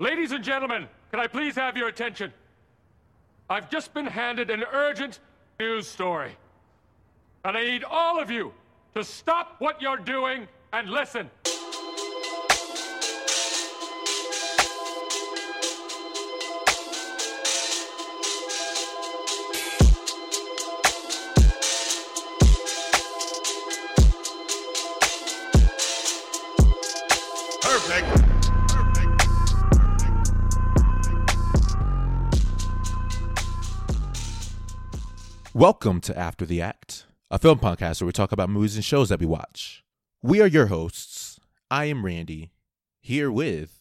Ladies 0.00 0.30
and 0.30 0.44
gentlemen, 0.44 0.86
can 1.10 1.18
I 1.18 1.26
please 1.26 1.56
have 1.56 1.76
your 1.76 1.88
attention? 1.88 2.32
I've 3.50 3.68
just 3.68 3.92
been 3.94 4.06
handed 4.06 4.48
an 4.48 4.62
urgent 4.72 5.18
news 5.58 5.88
story. 5.88 6.36
And 7.44 7.56
I 7.56 7.64
need 7.64 7.82
all 7.82 8.20
of 8.20 8.30
you 8.30 8.52
to 8.94 9.02
stop 9.02 9.56
what 9.58 9.82
you're 9.82 9.96
doing 9.96 10.46
and 10.72 10.88
listen. 10.88 11.28
Welcome 35.58 36.00
to 36.02 36.16
After 36.16 36.46
the 36.46 36.62
Act, 36.62 37.06
a 37.32 37.38
film 37.40 37.58
podcast 37.58 38.00
where 38.00 38.06
we 38.06 38.12
talk 38.12 38.30
about 38.30 38.48
movies 38.48 38.76
and 38.76 38.84
shows 38.84 39.08
that 39.08 39.18
we 39.18 39.26
watch. 39.26 39.82
We 40.22 40.40
are 40.40 40.46
your 40.46 40.66
hosts. 40.66 41.40
I 41.68 41.86
am 41.86 42.04
Randy, 42.04 42.52
here 43.00 43.28
with, 43.28 43.80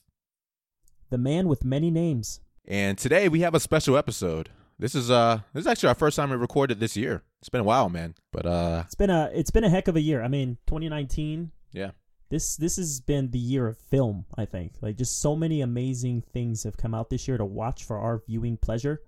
The 1.12 1.20
man 1.20 1.48
with 1.48 1.64
many 1.64 1.92
names. 1.92 2.40
and 2.68 2.98
today 2.98 3.30
we 3.30 3.42
have 3.42 3.54
a 3.54 3.60
special 3.60 3.96
episode. 3.96 4.50
This 4.80 4.96
is 4.96 5.12
uh 5.12 5.42
this 5.54 5.62
is 5.62 5.68
actually 5.68 5.90
our 5.90 5.96
first 5.96 6.16
time 6.16 6.32
we 6.32 6.36
recorded 6.36 6.80
this 6.80 6.98
year. 6.98 7.22
It's 7.42 7.50
been 7.50 7.62
a 7.62 7.66
while, 7.66 7.90
man. 7.90 8.16
But 8.32 8.48
uh 8.48 8.82
It's 8.86 8.96
been 8.96 9.12
a 9.12 9.30
it's 9.32 9.52
been 9.52 9.64
a 9.64 9.70
heck 9.70 9.88
of 9.88 9.96
a 9.96 10.02
year. 10.02 10.24
I 10.24 10.28
mean, 10.30 10.58
2019. 10.66 11.52
yeah. 11.74 11.92
This 12.30 12.56
this 12.58 12.78
has 12.78 13.02
been 13.02 13.30
the 13.30 13.38
year 13.40 13.68
of 13.68 13.78
film. 13.78 14.26
I 14.36 14.46
think 14.46 14.74
like 14.82 14.98
just 14.98 15.20
so 15.20 15.36
many 15.36 15.62
amazing 15.62 16.24
things 16.34 16.64
have 16.64 16.76
come 16.76 16.96
out 16.96 17.12
this 17.12 17.28
year 17.28 17.38
to 17.38 17.46
watch 17.46 17.84
for 17.84 18.00
our 18.00 18.24
viewing 18.26 18.58
pleasure. 18.58 19.02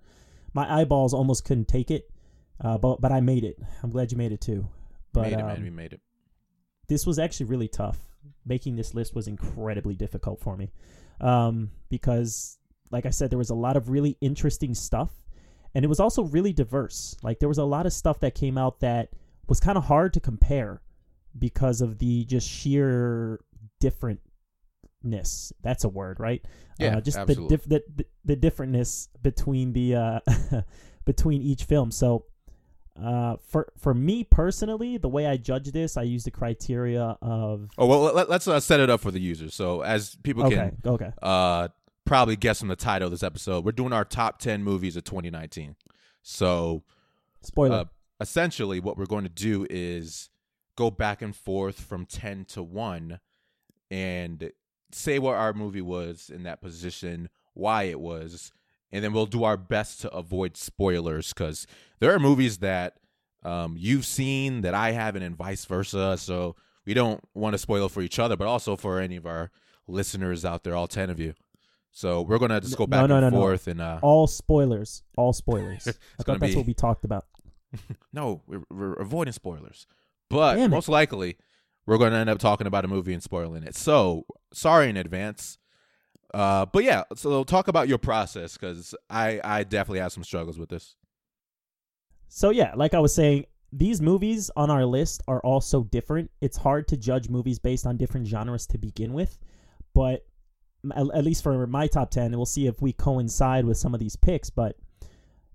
My 0.54 0.80
eyeballs 0.80 1.12
almost 1.12 1.44
couldn't 1.44 1.68
take 1.68 1.90
it, 1.90 2.10
uh, 2.62 2.78
but 2.78 3.00
but 3.00 3.12
I 3.12 3.20
made 3.20 3.44
it. 3.44 3.58
I'm 3.82 3.90
glad 3.90 4.12
you 4.12 4.18
made 4.18 4.32
it 4.32 4.40
too. 4.40 4.66
But 5.12 5.22
made 5.22 5.32
it, 5.32 5.40
um, 5.40 5.46
man. 5.46 5.62
We 5.62 5.70
made 5.70 5.92
it. 5.92 6.00
this 6.88 7.06
was 7.06 7.18
actually 7.18 7.46
really 7.46 7.68
tough. 7.68 7.98
Making 8.44 8.76
this 8.76 8.94
list 8.94 9.14
was 9.14 9.28
incredibly 9.28 9.94
difficult 9.94 10.40
for 10.40 10.56
me 10.56 10.70
um, 11.20 11.70
because, 11.88 12.58
like 12.90 13.06
I 13.06 13.10
said, 13.10 13.30
there 13.30 13.38
was 13.38 13.50
a 13.50 13.54
lot 13.54 13.76
of 13.76 13.88
really 13.88 14.16
interesting 14.20 14.74
stuff, 14.74 15.10
and 15.74 15.84
it 15.84 15.88
was 15.88 16.00
also 16.00 16.24
really 16.24 16.52
diverse. 16.52 17.16
Like 17.22 17.38
there 17.38 17.48
was 17.48 17.58
a 17.58 17.64
lot 17.64 17.86
of 17.86 17.92
stuff 17.92 18.20
that 18.20 18.34
came 18.34 18.58
out 18.58 18.80
that 18.80 19.10
was 19.48 19.60
kind 19.60 19.78
of 19.78 19.84
hard 19.84 20.12
to 20.14 20.20
compare 20.20 20.82
because 21.38 21.80
of 21.80 21.98
the 21.98 22.24
just 22.24 22.48
sheer 22.48 23.40
differentness. 23.82 25.52
That's 25.62 25.84
a 25.84 25.88
word, 25.88 26.20
right? 26.20 26.44
Yeah, 26.78 26.98
uh, 26.98 27.00
just 27.00 27.18
absolutely. 27.18 27.56
the, 27.56 27.56
diff- 27.56 27.66
the 27.66 28.04
the 28.24 28.34
the 28.34 28.50
differentness 28.50 29.08
between 29.22 29.72
the 29.72 29.94
uh, 29.94 30.20
between 31.04 31.42
each 31.42 31.64
film. 31.64 31.90
So 31.90 32.26
uh, 33.02 33.36
for 33.46 33.72
for 33.78 33.94
me 33.94 34.24
personally, 34.24 34.98
the 34.98 35.08
way 35.08 35.26
I 35.26 35.36
judge 35.36 35.70
this, 35.72 35.96
I 35.96 36.02
use 36.02 36.24
the 36.24 36.30
criteria 36.30 37.16
of 37.22 37.70
Oh 37.78 37.86
well, 37.86 38.00
let, 38.00 38.28
us 38.30 38.48
uh, 38.48 38.60
set 38.60 38.80
it 38.80 38.90
up 38.90 39.00
for 39.00 39.10
the 39.10 39.20
users. 39.20 39.54
So 39.54 39.82
as 39.82 40.16
people 40.22 40.44
okay, 40.46 40.56
can 40.56 40.78
okay, 40.84 41.12
uh 41.22 41.68
probably 42.04 42.36
guess 42.36 42.58
from 42.58 42.68
the 42.68 42.76
title 42.76 43.06
of 43.06 43.12
this 43.12 43.22
episode, 43.22 43.64
we're 43.64 43.72
doing 43.72 43.92
our 43.92 44.04
top 44.04 44.40
10 44.40 44.64
movies 44.64 44.96
of 44.96 45.04
2019. 45.04 45.76
So 46.22 46.82
spoiler. 47.40 47.76
uh, 47.76 47.84
essentially 48.20 48.80
what 48.80 48.98
we're 48.98 49.06
going 49.06 49.22
to 49.22 49.30
do 49.30 49.64
is 49.70 50.28
go 50.76 50.90
back 50.90 51.22
and 51.22 51.36
forth 51.36 51.80
from 51.80 52.06
10 52.06 52.46
to 52.46 52.62
1 52.62 53.20
and 53.92 54.50
say 54.92 55.18
what 55.18 55.36
our 55.36 55.52
movie 55.52 55.80
was 55.80 56.30
in 56.34 56.42
that 56.42 56.60
position 56.60 57.28
why 57.54 57.84
it 57.84 58.00
was 58.00 58.52
and 58.92 59.02
then 59.04 59.12
we'll 59.12 59.26
do 59.26 59.44
our 59.44 59.56
best 59.56 60.00
to 60.00 60.10
avoid 60.12 60.56
spoilers 60.56 61.32
because 61.32 61.66
there 62.00 62.14
are 62.14 62.18
movies 62.18 62.58
that 62.58 62.96
um, 63.44 63.74
you've 63.78 64.04
seen 64.04 64.60
that 64.62 64.74
i 64.74 64.92
haven't 64.92 65.22
and 65.22 65.36
vice 65.36 65.64
versa 65.64 66.16
so 66.18 66.54
we 66.86 66.92
don't 66.94 67.22
want 67.34 67.54
to 67.54 67.58
spoil 67.58 67.88
for 67.88 68.02
each 68.02 68.18
other 68.18 68.36
but 68.36 68.46
also 68.46 68.76
for 68.76 68.98
any 69.00 69.16
of 69.16 69.26
our 69.26 69.50
listeners 69.86 70.44
out 70.44 70.62
there 70.64 70.74
all 70.74 70.86
10 70.86 71.10
of 71.10 71.18
you 71.18 71.34
so 71.92 72.22
we're 72.22 72.38
gonna 72.38 72.60
just 72.60 72.76
go 72.76 72.84
No, 72.84 72.86
back 72.88 73.08
no, 73.08 73.16
and 73.16 73.24
no, 73.24 73.30
no. 73.30 73.36
forth 73.36 73.66
and 73.66 73.80
uh 73.80 73.98
all 74.02 74.26
spoilers, 74.28 75.02
all 75.16 75.32
spoilers. 75.32 75.88
I 75.88 75.92
gonna 76.22 76.38
thought 76.38 76.40
that's 76.40 76.52
be- 76.52 76.56
what 76.58 76.66
we 76.66 76.74
talked 76.74 77.04
about. 77.04 77.24
No, 78.12 78.42
we're, 78.46 78.62
we're 78.70 78.92
avoiding 78.94 79.32
spoilers. 79.32 79.86
But 80.28 80.68
most 80.70 80.88
likely, 80.88 81.36
we're 81.86 81.98
going 81.98 82.12
to 82.12 82.18
end 82.18 82.28
up 82.30 82.38
talking 82.38 82.66
about 82.68 82.84
a 82.84 82.88
movie 82.88 83.12
and 83.12 83.22
spoiling 83.22 83.62
it. 83.64 83.74
So 83.76 84.24
sorry 84.52 84.88
in 84.90 84.96
advance. 84.96 85.58
Uh, 86.32 86.66
but 86.66 86.84
yeah, 86.84 87.04
so 87.14 87.44
talk 87.44 87.68
about 87.68 87.88
your 87.88 87.98
process 87.98 88.56
because 88.56 88.94
I 89.08 89.40
I 89.42 89.64
definitely 89.64 90.00
have 90.00 90.12
some 90.12 90.24
struggles 90.24 90.58
with 90.58 90.68
this. 90.68 90.96
So 92.28 92.50
yeah, 92.50 92.72
like 92.76 92.94
I 92.94 93.00
was 93.00 93.14
saying, 93.14 93.46
these 93.72 94.00
movies 94.00 94.50
on 94.56 94.70
our 94.70 94.84
list 94.84 95.22
are 95.26 95.40
all 95.40 95.60
so 95.60 95.84
different. 95.84 96.30
It's 96.40 96.56
hard 96.56 96.86
to 96.88 96.96
judge 96.96 97.28
movies 97.28 97.58
based 97.58 97.86
on 97.86 97.96
different 97.96 98.26
genres 98.26 98.66
to 98.68 98.78
begin 98.78 99.12
with, 99.12 99.38
but 99.94 100.24
at, 100.94 101.06
at 101.14 101.24
least 101.24 101.42
for 101.42 101.66
my 101.66 101.86
top 101.86 102.10
10, 102.10 102.32
we'll 102.32 102.46
see 102.46 102.66
if 102.66 102.80
we 102.80 102.92
coincide 102.92 103.64
with 103.64 103.76
some 103.76 103.94
of 103.94 104.00
these 104.00 104.16
picks, 104.16 104.50
but 104.50 104.76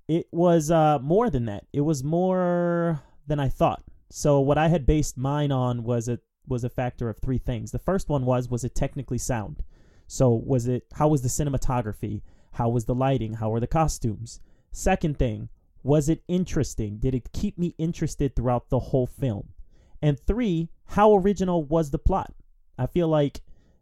it 0.08 0.28
was 0.32 0.70
uh, 0.70 1.00
more 1.00 1.30
than 1.30 1.46
that. 1.46 1.66
It 1.74 1.82
was 1.82 2.04
more 2.04 3.02
than 3.28 3.40
I 3.40 3.50
thought. 3.50 3.84
So 4.12 4.40
what 4.40 4.58
I 4.58 4.68
had 4.68 4.86
based 4.86 5.18
mine 5.18 5.52
on 5.52 5.84
was 5.84 6.08
a 6.08 6.20
was 6.48 6.64
a 6.64 6.70
factor 6.70 7.10
of 7.10 7.18
three 7.18 7.40
things. 7.40 7.72
The 7.72 7.80
first 7.80 8.08
one 8.08 8.24
was 8.24 8.50
was 8.50 8.64
it 8.64 8.76
technically 8.76 9.18
sound? 9.18 9.64
So 10.08 10.30
was 10.30 10.68
it 10.68 10.86
how 10.94 11.08
was 11.08 11.22
the 11.22 11.30
cinematography? 11.30 12.22
How 12.54 12.70
was 12.70 12.86
the 12.86 12.96
lighting? 12.96 13.34
How 13.34 13.50
were 13.50 13.60
the 13.60 13.68
costumes? 13.68 14.40
Second 14.72 15.18
thing, 15.18 15.50
was 15.84 16.10
it 16.10 16.24
interesting? 16.28 16.98
Did 16.98 17.16
it 17.16 17.32
keep 17.32 17.58
me 17.58 17.76
interested 17.78 18.36
throughout 18.36 18.70
the 18.70 18.80
whole 18.80 19.08
film? 19.08 19.50
And 20.02 20.20
three, 20.20 20.70
how 20.86 21.16
original 21.16 21.64
was 21.64 21.92
the 21.92 22.00
plot? 22.00 22.34
I 22.78 22.88
feel 22.88 23.08
like 23.08 23.42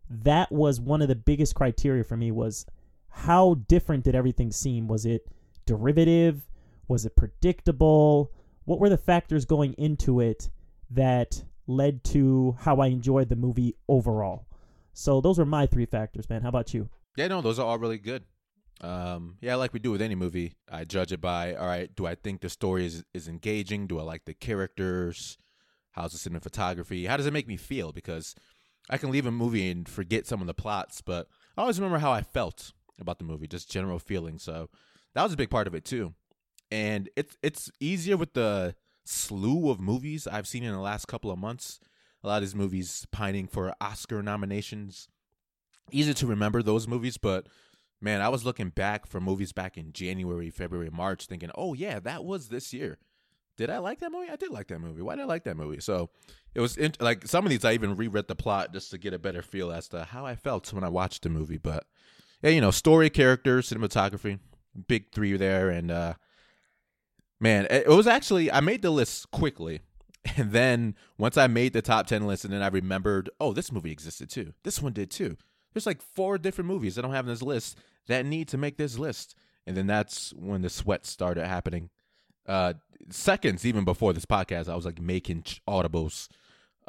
that 0.09 0.51
was 0.51 0.79
one 0.79 1.01
of 1.01 1.07
the 1.07 1.15
biggest 1.15 1.55
criteria 1.55 2.03
for 2.03 2.17
me 2.17 2.31
was 2.31 2.65
how 3.09 3.55
different 3.67 4.03
did 4.03 4.15
everything 4.15 4.51
seem? 4.51 4.87
Was 4.87 5.05
it 5.05 5.27
derivative? 5.65 6.49
Was 6.87 7.05
it 7.05 7.15
predictable? 7.15 8.31
What 8.65 8.79
were 8.79 8.89
the 8.89 8.97
factors 8.97 9.45
going 9.45 9.73
into 9.73 10.19
it 10.19 10.49
that 10.91 11.43
led 11.67 12.03
to 12.05 12.55
how 12.59 12.77
I 12.77 12.87
enjoyed 12.87 13.29
the 13.29 13.35
movie 13.35 13.75
overall? 13.87 14.45
So 14.93 15.21
those 15.21 15.39
are 15.39 15.45
my 15.45 15.65
three 15.65 15.85
factors, 15.85 16.29
man. 16.29 16.41
How 16.41 16.49
about 16.49 16.73
you? 16.73 16.89
Yeah, 17.15 17.27
no, 17.27 17.41
those 17.41 17.59
are 17.59 17.65
all 17.65 17.77
really 17.77 17.97
good. 17.97 18.23
Um, 18.81 19.37
yeah, 19.41 19.55
like 19.55 19.73
we 19.73 19.79
do 19.79 19.91
with 19.91 20.01
any 20.01 20.15
movie, 20.15 20.55
I 20.69 20.83
judge 20.83 21.11
it 21.11 21.21
by 21.21 21.55
all 21.55 21.67
right. 21.67 21.93
Do 21.95 22.05
I 22.05 22.15
think 22.15 22.41
the 22.41 22.49
story 22.49 22.85
is 22.85 23.03
is 23.13 23.27
engaging? 23.27 23.87
Do 23.87 23.99
I 23.99 24.03
like 24.03 24.25
the 24.25 24.33
characters? 24.33 25.37
How's 25.91 26.11
the 26.11 26.29
cinematography? 26.29 27.07
How 27.07 27.17
does 27.17 27.27
it 27.27 27.33
make 27.33 27.47
me 27.47 27.55
feel? 27.55 27.91
Because 27.91 28.35
I 28.89 28.97
can 28.97 29.11
leave 29.11 29.25
a 29.25 29.31
movie 29.31 29.69
and 29.69 29.87
forget 29.87 30.27
some 30.27 30.41
of 30.41 30.47
the 30.47 30.53
plots, 30.53 31.01
but 31.01 31.27
I 31.55 31.61
always 31.61 31.79
remember 31.79 31.99
how 31.99 32.11
I 32.11 32.21
felt 32.21 32.73
about 32.99 33.19
the 33.19 33.25
movie, 33.25 33.47
just 33.47 33.71
general 33.71 33.99
feeling. 33.99 34.37
So 34.39 34.69
that 35.13 35.23
was 35.23 35.33
a 35.33 35.37
big 35.37 35.49
part 35.49 35.67
of 35.67 35.75
it 35.75 35.85
too. 35.85 36.13
And 36.71 37.09
it's 37.15 37.37
it's 37.41 37.71
easier 37.79 38.17
with 38.17 38.33
the 38.33 38.75
slew 39.05 39.69
of 39.69 39.79
movies 39.79 40.27
I've 40.27 40.47
seen 40.47 40.63
in 40.63 40.73
the 40.73 40.79
last 40.79 41.07
couple 41.07 41.31
of 41.31 41.37
months. 41.37 41.79
A 42.23 42.27
lot 42.27 42.37
of 42.37 42.43
these 42.43 42.55
movies 42.55 43.05
pining 43.11 43.47
for 43.47 43.73
Oscar 43.81 44.23
nominations. 44.23 45.07
Easy 45.91 46.13
to 46.13 46.27
remember 46.27 46.63
those 46.63 46.87
movies, 46.87 47.17
but 47.17 47.47
man, 47.99 48.21
I 48.21 48.29
was 48.29 48.45
looking 48.45 48.69
back 48.69 49.05
for 49.05 49.19
movies 49.19 49.51
back 49.51 49.77
in 49.77 49.91
January, 49.91 50.49
February, 50.49 50.89
March, 50.89 51.25
thinking, 51.25 51.51
"Oh 51.55 51.73
yeah, 51.73 51.99
that 51.99 52.23
was 52.23 52.47
this 52.47 52.73
year." 52.73 52.97
Did 53.55 53.69
I 53.69 53.77
like 53.77 53.99
that 53.99 54.11
movie? 54.11 54.31
I 54.31 54.35
did 54.35 54.49
like 54.49 54.67
that 54.69 54.79
movie. 54.79 55.01
Why 55.01 55.15
did 55.15 55.23
I 55.23 55.25
like 55.25 55.43
that 55.43 55.57
movie? 55.57 55.79
So 55.79 56.09
it 56.55 56.59
was 56.59 56.75
int- 56.75 57.01
like 57.01 57.27
some 57.27 57.45
of 57.45 57.51
these 57.51 57.63
I 57.63 57.73
even 57.73 57.95
reread 57.95 58.27
the 58.27 58.35
plot 58.35 58.73
just 58.73 58.89
to 58.91 58.97
get 58.97 59.13
a 59.13 59.19
better 59.19 59.41
feel 59.41 59.71
as 59.71 59.87
to 59.89 60.05
how 60.05 60.25
I 60.25 60.35
felt 60.35 60.73
when 60.73 60.83
I 60.83 60.89
watched 60.89 61.21
the 61.21 61.29
movie. 61.29 61.59
But 61.59 61.85
yeah, 62.41 62.49
you 62.49 62.61
know, 62.61 62.71
story, 62.71 63.09
character, 63.09 63.59
cinematography, 63.59 64.39
big 64.87 65.11
three 65.11 65.37
there, 65.37 65.69
and 65.69 65.91
uh 65.91 66.13
man, 67.39 67.65
it 67.69 67.83
it 67.85 67.89
was 67.89 68.07
actually 68.07 68.51
I 68.51 68.59
made 68.59 68.81
the 68.81 68.89
list 68.91 69.29
quickly. 69.29 69.81
And 70.37 70.51
then 70.51 70.95
once 71.17 71.37
I 71.37 71.47
made 71.47 71.73
the 71.73 71.81
top 71.81 72.07
10 72.07 72.25
list, 72.25 72.45
and 72.45 72.53
then 72.53 72.61
I 72.63 72.67
remembered, 72.67 73.29
oh, 73.41 73.53
this 73.53 73.71
movie 73.71 73.91
existed 73.91 74.29
too. 74.29 74.53
This 74.63 74.81
one 74.81 74.93
did 74.93 75.11
too. 75.11 75.37
There's 75.73 75.85
like 75.85 76.01
four 76.01 76.37
different 76.37 76.69
movies 76.69 76.95
that 76.95 77.01
I 77.01 77.07
don't 77.07 77.15
have 77.15 77.25
in 77.25 77.33
this 77.33 77.41
list 77.41 77.77
that 78.07 78.25
need 78.25 78.47
to 78.49 78.57
make 78.57 78.77
this 78.77 78.97
list. 78.97 79.35
And 79.65 79.75
then 79.75 79.87
that's 79.87 80.33
when 80.33 80.61
the 80.61 80.69
sweat 80.69 81.05
started 81.05 81.45
happening. 81.45 81.89
Uh, 82.47 82.73
seconds 83.09 83.65
even 83.65 83.85
before 83.85 84.13
this 84.13 84.25
podcast, 84.25 84.69
I 84.69 84.75
was 84.75 84.85
like 84.85 85.01
making 85.01 85.43
audibles 85.67 86.27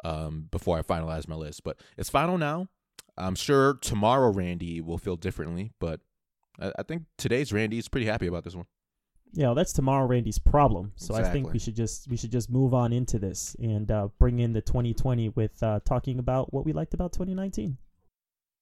um, 0.03 0.47
before 0.51 0.77
I 0.77 0.81
finalized 0.81 1.27
my 1.27 1.35
list. 1.35 1.63
But 1.63 1.79
it's 1.97 2.09
final 2.09 2.37
now. 2.37 2.67
I'm 3.17 3.35
sure 3.35 3.75
tomorrow 3.75 4.31
Randy 4.31 4.81
will 4.81 4.97
feel 4.97 5.15
differently, 5.15 5.71
but 5.79 6.01
I, 6.59 6.71
I 6.79 6.83
think 6.83 7.03
today's 7.17 7.53
Randy 7.53 7.77
is 7.77 7.87
pretty 7.87 8.07
happy 8.07 8.27
about 8.27 8.43
this 8.43 8.55
one. 8.55 8.65
Yeah, 9.33 9.53
that's 9.53 9.73
tomorrow 9.73 10.05
Randy's 10.07 10.39
problem. 10.39 10.93
So 10.95 11.13
I 11.13 11.23
think 11.23 11.51
we 11.51 11.59
should 11.59 11.75
just 11.75 12.09
we 12.09 12.15
should 12.15 12.31
just 12.31 12.49
move 12.49 12.73
on 12.73 12.93
into 12.93 13.19
this 13.19 13.55
and 13.59 13.91
uh, 13.91 14.07
bring 14.17 14.39
in 14.39 14.53
the 14.53 14.61
2020 14.61 15.29
with 15.29 15.61
uh, 15.61 15.81
talking 15.83 16.19
about 16.19 16.53
what 16.53 16.65
we 16.65 16.71
liked 16.71 16.93
about 16.93 17.11
2019. 17.11 17.77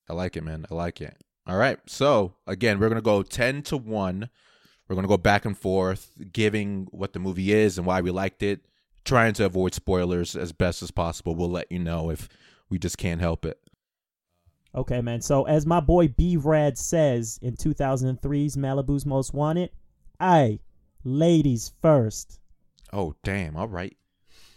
I 0.09 0.13
like 0.13 0.35
it, 0.35 0.43
man. 0.43 0.65
I 0.71 0.73
like 0.73 0.99
it. 0.99 1.15
All 1.45 1.57
right. 1.57 1.77
So 1.85 2.35
again, 2.47 2.79
we're 2.79 2.89
gonna 2.89 3.01
go 3.01 3.21
ten 3.21 3.61
to 3.63 3.77
one. 3.77 4.29
We're 4.87 4.95
gonna 4.95 5.07
go 5.07 5.17
back 5.17 5.45
and 5.45 5.57
forth, 5.57 6.11
giving 6.31 6.87
what 6.91 7.13
the 7.13 7.19
movie 7.19 7.53
is 7.53 7.77
and 7.77 7.85
why 7.85 8.01
we 8.01 8.11
liked 8.11 8.43
it, 8.43 8.61
trying 9.05 9.33
to 9.33 9.45
avoid 9.45 9.73
spoilers 9.73 10.35
as 10.35 10.51
best 10.51 10.81
as 10.81 10.91
possible. 10.91 11.35
We'll 11.35 11.51
let 11.51 11.71
you 11.71 11.79
know 11.79 12.09
if 12.09 12.29
we 12.69 12.79
just 12.79 12.97
can't 12.97 13.21
help 13.21 13.45
it. 13.45 13.59
Okay, 14.75 15.01
man. 15.01 15.21
So 15.21 15.43
as 15.43 15.65
my 15.65 15.79
boy 15.79 16.07
B 16.07 16.37
Rad 16.37 16.77
says 16.77 17.39
in 17.41 17.55
2003's 17.55 18.57
Malibu's 18.57 19.05
Most 19.05 19.33
Wanted, 19.33 19.69
I 20.23 20.59
ladies 21.03 21.73
first. 21.81 22.39
Oh 22.93 23.13
damn! 23.23 23.57
All 23.57 23.67
right, 23.67 23.97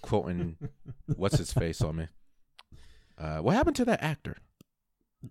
quoting 0.02 0.56
what's 1.16 1.38
his 1.38 1.52
face 1.52 1.80
on 1.82 1.96
me. 1.96 2.06
Uh, 3.18 3.38
what 3.38 3.56
happened 3.56 3.76
to 3.76 3.84
that 3.86 4.02
actor? 4.02 4.36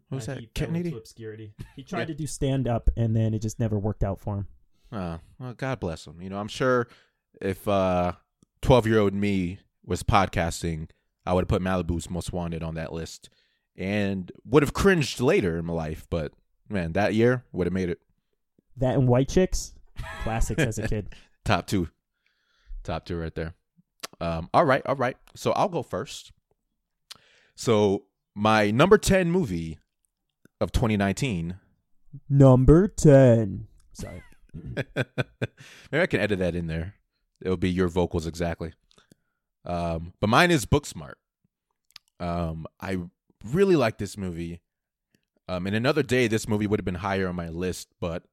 Who's 0.10 0.28
Uh, 0.28 0.36
that? 0.36 0.54
Kennedy? 0.54 0.94
obscurity. 0.96 1.54
He 1.76 1.84
tried 1.84 2.08
to 2.08 2.14
do 2.14 2.28
stand 2.28 2.68
up 2.68 2.90
and 2.98 3.16
then 3.16 3.34
it 3.34 3.42
just 3.42 3.60
never 3.60 3.80
worked 3.80 4.04
out 4.04 4.20
for 4.20 4.36
him. 4.40 4.48
Uh, 4.92 5.18
well, 5.40 5.54
God 5.54 5.80
bless 5.80 6.06
him. 6.06 6.22
You 6.22 6.30
know, 6.30 6.38
I'm 6.38 6.48
sure 6.50 6.88
if 7.42 7.66
uh, 7.68 8.14
12 8.62 8.88
year 8.88 9.00
old 9.00 9.14
me 9.14 9.60
was 9.86 10.04
podcasting, 10.04 10.90
I 11.26 11.34
would 11.34 11.44
have 11.44 11.48
put 11.48 11.62
Malibu's 11.62 12.10
Most 12.10 12.34
Wanted 12.34 12.62
on 12.64 12.74
that 12.76 12.92
list 12.92 13.30
and 13.78 14.32
would 14.44 14.64
have 14.64 14.74
cringed 14.74 15.22
later 15.22 15.58
in 15.58 15.66
my 15.66 15.74
life. 15.74 16.08
But 16.10 16.34
man, 16.68 16.92
that 16.94 17.14
year 17.14 17.46
would 17.54 17.68
have 17.68 17.74
made 17.74 17.90
it 17.90 18.00
That 18.78 18.96
and 18.96 19.08
White 19.08 19.30
Chicks, 19.30 19.74
classics 20.24 20.64
as 20.64 20.78
a 20.78 20.88
kid. 20.88 21.14
top 21.46 21.68
two. 21.68 21.90
Top 22.84 23.06
two 23.06 23.18
right 23.18 23.34
there. 23.34 23.54
Um, 24.22 24.50
all 24.54 24.66
right, 24.66 24.82
all 24.86 24.96
right. 24.96 25.18
So 25.36 25.52
I'll 25.54 25.70
go 25.70 25.84
first. 25.84 26.32
So 27.56 28.04
my 28.36 28.72
number 28.72 28.98
10 28.98 29.32
movie 29.32 29.80
of 30.60 30.72
2019 30.72 31.56
Number 32.30 32.88
10. 32.88 33.68
Sorry. 33.94 34.24
Maybe 34.54 36.02
I 36.02 36.06
can 36.06 36.20
edit 36.20 36.40
that 36.40 36.56
in 36.56 36.68
there. 36.68 36.96
It'll 37.42 37.58
be 37.58 37.70
your 37.70 37.88
vocals 37.88 38.28
exactly. 38.28 38.74
Um, 39.66 40.14
but 40.20 40.30
mine 40.30 40.52
is 40.52 40.66
Booksmart. 40.66 41.16
Um, 42.20 42.66
I 42.80 43.00
really 43.44 43.76
like 43.76 43.98
this 43.98 44.18
movie. 44.18 44.62
Um, 45.48 45.68
in 45.68 45.74
another 45.74 46.04
day, 46.04 46.28
this 46.28 46.48
movie 46.48 46.68
would 46.68 46.80
have 46.80 46.86
been 46.86 46.96
higher 46.96 47.28
on 47.28 47.36
my 47.36 47.50
list, 47.50 47.90
but 48.00 48.24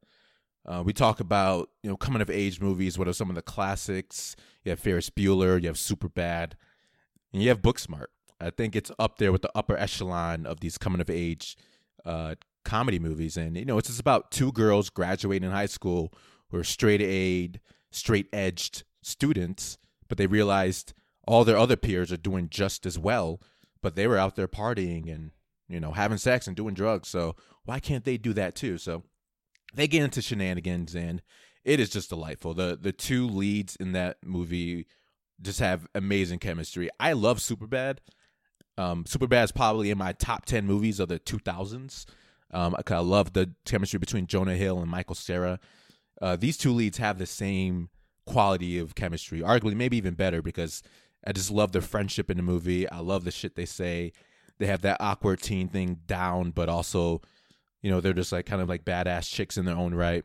uh, 0.66 0.82
we 0.84 0.92
talk 0.92 1.20
about 1.20 1.70
you 1.82 1.90
know 1.90 1.96
coming 1.96 2.22
of 2.22 2.30
age 2.30 2.60
movies. 2.60 2.98
What 2.98 3.08
are 3.08 3.12
some 3.12 3.28
of 3.28 3.34
the 3.36 3.42
classics? 3.42 4.36
You 4.64 4.70
have 4.70 4.80
Ferris 4.80 5.10
Bueller, 5.10 5.60
you 5.60 5.68
have 5.68 5.76
Superbad, 5.76 6.52
and 7.32 7.42
you 7.42 7.48
have 7.48 7.62
Booksmart. 7.62 8.06
I 8.40 8.50
think 8.50 8.74
it's 8.74 8.90
up 8.98 9.18
there 9.18 9.32
with 9.32 9.42
the 9.42 9.52
upper 9.54 9.76
echelon 9.76 10.46
of 10.46 10.60
these 10.60 10.78
coming 10.78 11.00
of 11.00 11.10
age 11.10 11.56
uh, 12.04 12.34
comedy 12.64 12.98
movies. 12.98 13.36
And 13.36 13.56
you 13.56 13.64
know, 13.64 13.78
it's 13.78 13.88
just 13.88 14.00
about 14.00 14.30
two 14.30 14.52
girls 14.52 14.90
graduating 14.90 15.50
high 15.50 15.66
school 15.66 16.12
who 16.50 16.58
are 16.58 16.64
straight 16.64 17.02
A, 17.02 17.58
straight 17.90 18.28
edged 18.32 18.84
students, 19.02 19.78
but 20.08 20.18
they 20.18 20.26
realized 20.26 20.92
all 21.26 21.44
their 21.44 21.58
other 21.58 21.76
peers 21.76 22.12
are 22.12 22.16
doing 22.16 22.48
just 22.48 22.84
as 22.84 22.98
well, 22.98 23.40
but 23.80 23.94
they 23.94 24.06
were 24.06 24.18
out 24.18 24.36
there 24.36 24.48
partying 24.48 25.12
and 25.12 25.30
you 25.68 25.80
know 25.80 25.92
having 25.92 26.18
sex 26.18 26.46
and 26.46 26.56
doing 26.56 26.74
drugs. 26.74 27.08
So 27.08 27.36
why 27.64 27.80
can't 27.80 28.04
they 28.04 28.16
do 28.16 28.32
that 28.34 28.54
too? 28.54 28.78
So 28.78 29.04
they 29.74 29.88
get 29.88 30.02
into 30.02 30.22
shenanigans 30.22 30.94
and 30.94 31.22
it 31.64 31.80
is 31.80 31.90
just 31.90 32.10
delightful. 32.10 32.54
The 32.54 32.78
the 32.80 32.92
two 32.92 33.26
leads 33.26 33.76
in 33.76 33.92
that 33.92 34.18
movie 34.24 34.86
just 35.40 35.60
have 35.60 35.86
amazing 35.94 36.38
chemistry. 36.38 36.88
I 37.00 37.12
love 37.12 37.38
Superbad. 37.38 37.98
Um, 38.78 39.04
Superbad 39.04 39.44
is 39.44 39.52
probably 39.52 39.90
in 39.90 39.98
my 39.98 40.12
top 40.12 40.44
ten 40.44 40.66
movies 40.66 41.00
of 41.00 41.08
the 41.08 41.18
2000s. 41.18 42.06
Um, 42.52 42.74
I, 42.76 42.94
I 42.94 42.98
love 42.98 43.32
the 43.32 43.52
chemistry 43.64 43.98
between 43.98 44.26
Jonah 44.26 44.56
Hill 44.56 44.80
and 44.80 44.90
Michael 44.90 45.14
Cera. 45.14 45.58
Uh, 46.20 46.36
these 46.36 46.56
two 46.56 46.72
leads 46.72 46.98
have 46.98 47.18
the 47.18 47.26
same 47.26 47.88
quality 48.26 48.78
of 48.78 48.94
chemistry, 48.94 49.40
arguably 49.40 49.74
maybe 49.74 49.96
even 49.96 50.14
better 50.14 50.42
because 50.42 50.82
I 51.26 51.32
just 51.32 51.50
love 51.50 51.72
their 51.72 51.82
friendship 51.82 52.30
in 52.30 52.36
the 52.36 52.42
movie. 52.42 52.88
I 52.88 53.00
love 53.00 53.24
the 53.24 53.30
shit 53.30 53.56
they 53.56 53.64
say. 53.64 54.12
They 54.58 54.66
have 54.66 54.82
that 54.82 54.98
awkward 55.00 55.40
teen 55.40 55.68
thing 55.68 56.00
down, 56.06 56.50
but 56.50 56.68
also, 56.68 57.22
you 57.82 57.90
know, 57.90 58.00
they're 58.00 58.12
just 58.12 58.32
like 58.32 58.46
kind 58.46 58.62
of 58.62 58.68
like 58.68 58.84
badass 58.84 59.30
chicks 59.30 59.58
in 59.58 59.64
their 59.64 59.76
own 59.76 59.94
right. 59.94 60.24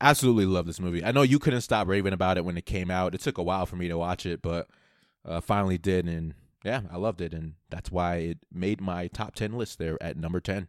Absolutely 0.00 0.46
love 0.46 0.66
this 0.66 0.80
movie. 0.80 1.04
I 1.04 1.12
know 1.12 1.22
you 1.22 1.38
couldn't 1.38 1.60
stop 1.62 1.88
raving 1.88 2.12
about 2.12 2.38
it 2.38 2.44
when 2.44 2.56
it 2.56 2.66
came 2.66 2.90
out. 2.90 3.14
It 3.14 3.20
took 3.20 3.38
a 3.38 3.42
while 3.42 3.66
for 3.66 3.76
me 3.76 3.88
to 3.88 3.98
watch 3.98 4.26
it, 4.26 4.42
but 4.42 4.68
uh, 5.24 5.40
finally 5.40 5.76
did, 5.76 6.06
and 6.06 6.34
yeah, 6.64 6.82
I 6.90 6.96
loved 6.96 7.20
it, 7.20 7.34
and 7.34 7.54
that's 7.68 7.90
why 7.90 8.16
it 8.16 8.38
made 8.52 8.80
my 8.80 9.08
top 9.08 9.34
ten 9.34 9.52
list 9.52 9.78
there 9.78 10.00
at 10.02 10.16
number 10.16 10.40
ten. 10.40 10.68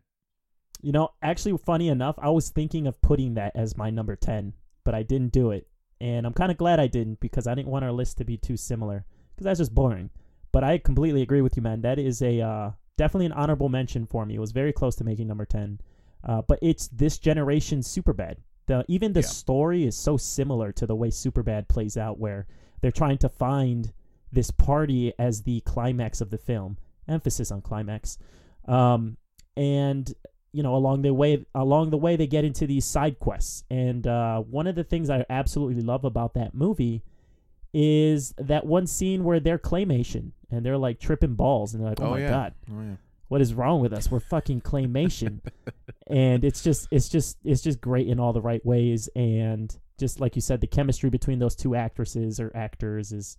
You 0.82 0.92
know, 0.94 1.10
actually, 1.22 1.58
funny 1.58 1.90
enough, 1.90 2.16
I 2.18 2.30
was 2.30 2.50
thinking 2.50 2.88
of 2.88 3.02
putting 3.02 3.34
that 3.34 3.52
as 3.54 3.76
my 3.76 3.90
number 3.90 4.16
10, 4.16 4.54
but 4.86 4.96
I 4.96 5.04
didn't 5.04 5.34
do 5.34 5.52
it. 5.52 5.68
And 6.00 6.26
I'm 6.26 6.34
kind 6.34 6.52
of 6.52 6.58
glad 6.58 6.80
I 6.80 6.88
didn't 6.88 7.20
because 7.20 7.48
I 7.48 7.56
didn't 7.56 7.68
want 7.68 7.84
our 7.84 7.92
list 7.92 8.18
to 8.18 8.24
be 8.24 8.38
too 8.38 8.56
similar 8.56 9.04
because 9.36 9.44
that's 9.44 9.60
just 9.60 9.76
boring. 9.76 10.10
But 10.54 10.64
I 10.64 10.78
completely 10.78 11.22
agree 11.22 11.42
with 11.42 11.58
you, 11.58 11.62
man. 11.64 11.82
That 11.82 12.00
is 12.00 12.22
a 12.22 12.40
uh, 12.40 12.72
definitely 12.98 13.26
an 13.26 13.34
honorable 13.34 13.68
mention 13.68 14.06
for 14.06 14.26
me. 14.26 14.36
It 14.36 14.40
was 14.40 14.54
very 14.54 14.72
close 14.72 14.96
to 14.96 15.04
making 15.04 15.28
number 15.28 15.46
10. 15.46 15.82
Uh, 16.24 16.42
but 16.42 16.60
it's 16.62 16.88
this 16.90 17.18
generation's 17.18 17.88
Superbad. 17.88 18.38
The 18.68 18.86
even 18.88 19.14
the 19.14 19.22
Yeah. 19.22 19.28
story 19.28 19.84
is 19.86 19.96
so 19.96 20.18
similar 20.18 20.72
to 20.74 20.86
the 20.86 20.96
way 20.96 21.10
Superbad 21.10 21.68
plays 21.68 21.98
out, 21.98 22.20
where 22.20 22.46
they're 22.82 22.92
trying 22.92 23.18
to 23.20 23.30
find 23.30 23.92
this 24.32 24.52
party 24.52 25.14
as 25.18 25.44
the 25.44 25.62
climax 25.62 26.22
of 26.22 26.30
the 26.30 26.38
film. 26.38 26.78
Emphasis 27.08 27.52
on 27.52 27.62
climax. 27.62 28.18
Um, 28.66 29.18
and 29.58 30.14
you 30.52 30.64
know 30.64 30.76
along 30.76 31.02
the 31.04 31.14
way 31.14 31.46
along 31.54 31.90
the 31.92 31.98
way 31.98 32.16
they 32.16 32.26
get 32.28 32.44
into 32.44 32.66
these 32.66 32.86
side 32.86 33.20
quests 33.20 33.64
and 33.70 34.08
uh, 34.08 34.40
one 34.40 34.66
of 34.66 34.74
the 34.76 34.84
things 34.84 35.08
i 35.10 35.24
absolutely 35.30 35.82
love 35.82 36.04
about 36.06 36.34
that 36.34 36.56
movie 36.56 37.04
is 37.74 38.34
that 38.38 38.66
one 38.66 38.88
scene 38.88 39.24
where 39.24 39.40
they're 39.40 39.60
claymation 39.60 40.32
and 40.50 40.66
they're 40.66 40.78
like 40.78 41.00
tripping 41.00 41.36
balls 41.36 41.74
and 41.74 41.84
they're 41.84 41.90
like 41.92 42.02
oh, 42.02 42.12
my 42.12 42.20
yeah. 42.20 42.30
god 42.30 42.54
Oh 42.72 42.82
yeah. 42.82 42.96
What 43.30 43.42
is 43.42 43.54
wrong 43.54 43.80
with 43.80 43.94
us? 43.94 44.12
We're 44.12 44.20
fucking 44.20 44.62
claymation. 44.62 45.40
And 46.12 46.44
it's 46.44 46.64
just 46.64 46.88
it's 46.90 47.08
just 47.08 47.38
it's 47.44 47.62
just 47.62 47.80
great 47.80 48.08
in 48.08 48.20
all 48.20 48.34
the 48.34 48.42
right 48.42 48.66
ways. 48.66 49.10
And 49.16 49.72
just 50.00 50.20
like 50.20 50.36
you 50.36 50.42
said 50.42 50.60
the 50.60 50.66
chemistry 50.66 51.12
between 51.12 51.38
those 51.38 51.56
two 51.56 51.76
actresses 51.76 52.40
or 52.40 52.52
actors 52.56 53.12
is 53.12 53.38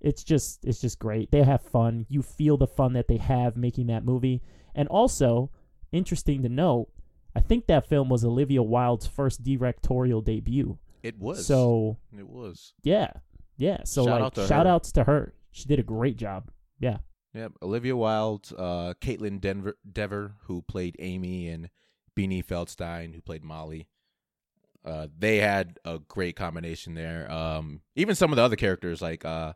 it's 0.00 0.24
just 0.24 0.64
it's 0.64 0.80
just 0.80 0.98
great. 0.98 1.30
They 1.30 1.44
have 1.44 1.62
fun. 1.62 2.06
You 2.08 2.22
feel 2.22 2.56
the 2.56 2.66
fun 2.66 2.94
that 2.94 3.06
they 3.06 3.18
have 3.18 3.56
making 3.56 3.86
that 3.86 4.04
movie. 4.04 4.42
And 4.74 4.88
also 4.88 5.52
interesting 5.92 6.42
to 6.42 6.48
note 6.48 6.88
i 7.36 7.40
think 7.40 7.66
that 7.66 7.88
film 7.88 8.08
was 8.08 8.24
olivia 8.24 8.62
wilde's 8.62 9.06
first 9.06 9.44
directorial 9.44 10.20
debut. 10.20 10.76
It 11.04 11.16
was. 11.20 11.46
so 11.46 11.98
it 12.18 12.28
was. 12.28 12.74
yeah 12.82 13.12
yeah. 13.58 13.78
So 13.84 14.06
Shout 14.06 14.20
like 14.20 14.38
out 14.38 14.48
shout 14.48 14.66
her. 14.66 14.72
outs 14.72 14.92
to 14.92 15.04
her. 15.04 15.34
She 15.52 15.66
did 15.66 15.78
a 15.78 15.84
great 15.84 16.16
job. 16.16 16.50
Yeah 16.80 16.98
Yep. 17.38 17.52
Olivia 17.62 17.96
Wilde, 17.96 18.52
uh, 18.58 18.94
Kaitlyn 19.00 19.40
Denver, 19.40 19.76
Dever, 19.90 20.34
who 20.46 20.60
played 20.62 20.96
Amy, 20.98 21.46
and 21.46 21.70
Beanie 22.16 22.44
Feldstein, 22.44 23.14
who 23.14 23.20
played 23.20 23.44
Molly. 23.44 23.86
Uh, 24.84 25.06
they 25.16 25.36
had 25.36 25.78
a 25.84 26.00
great 26.00 26.34
combination 26.34 26.94
there. 26.94 27.30
Um, 27.30 27.82
even 27.94 28.16
some 28.16 28.32
of 28.32 28.36
the 28.36 28.42
other 28.42 28.56
characters, 28.56 29.00
like 29.00 29.24
uh, 29.24 29.52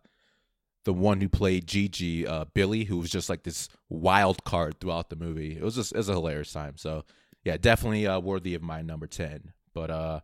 the 0.85 0.93
one 0.93 1.21
who 1.21 1.29
played 1.29 1.67
Gigi, 1.67 2.25
uh, 2.25 2.45
Billie, 2.55 2.85
who 2.85 2.99
was 2.99 3.11
just 3.11 3.29
like 3.29 3.43
this 3.43 3.69
wild 3.89 4.45
card 4.45 4.79
throughout 4.79 5.11
the 5.11 5.17
movie. 5.17 5.57
It 5.57 5.63
was 5.63 5.75
just 5.75 5.91
it 5.91 5.99
was 5.99 6.09
a 6.09 6.15
hilarious 6.15 6.53
time. 6.53 6.77
So 6.77 7.05
yeah, 7.43 7.57
definitely 7.57 8.07
uh, 8.07 8.21
worthy 8.21 8.55
of 8.55 8.63
my 8.63 8.83
number 8.83 9.09
ten. 9.09 9.55
But 9.75 9.91
uh, 9.91 10.21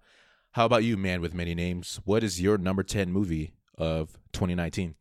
how 0.53 0.65
about 0.65 0.85
you, 0.85 0.97
man 0.97 1.21
with 1.21 1.35
many 1.35 1.57
names? 1.57 1.99
What 2.05 2.23
is 2.23 2.41
your 2.41 2.57
number 2.57 2.85
ten 2.85 3.11
movie 3.11 3.55
of 3.77 4.17
2019? 4.33 4.95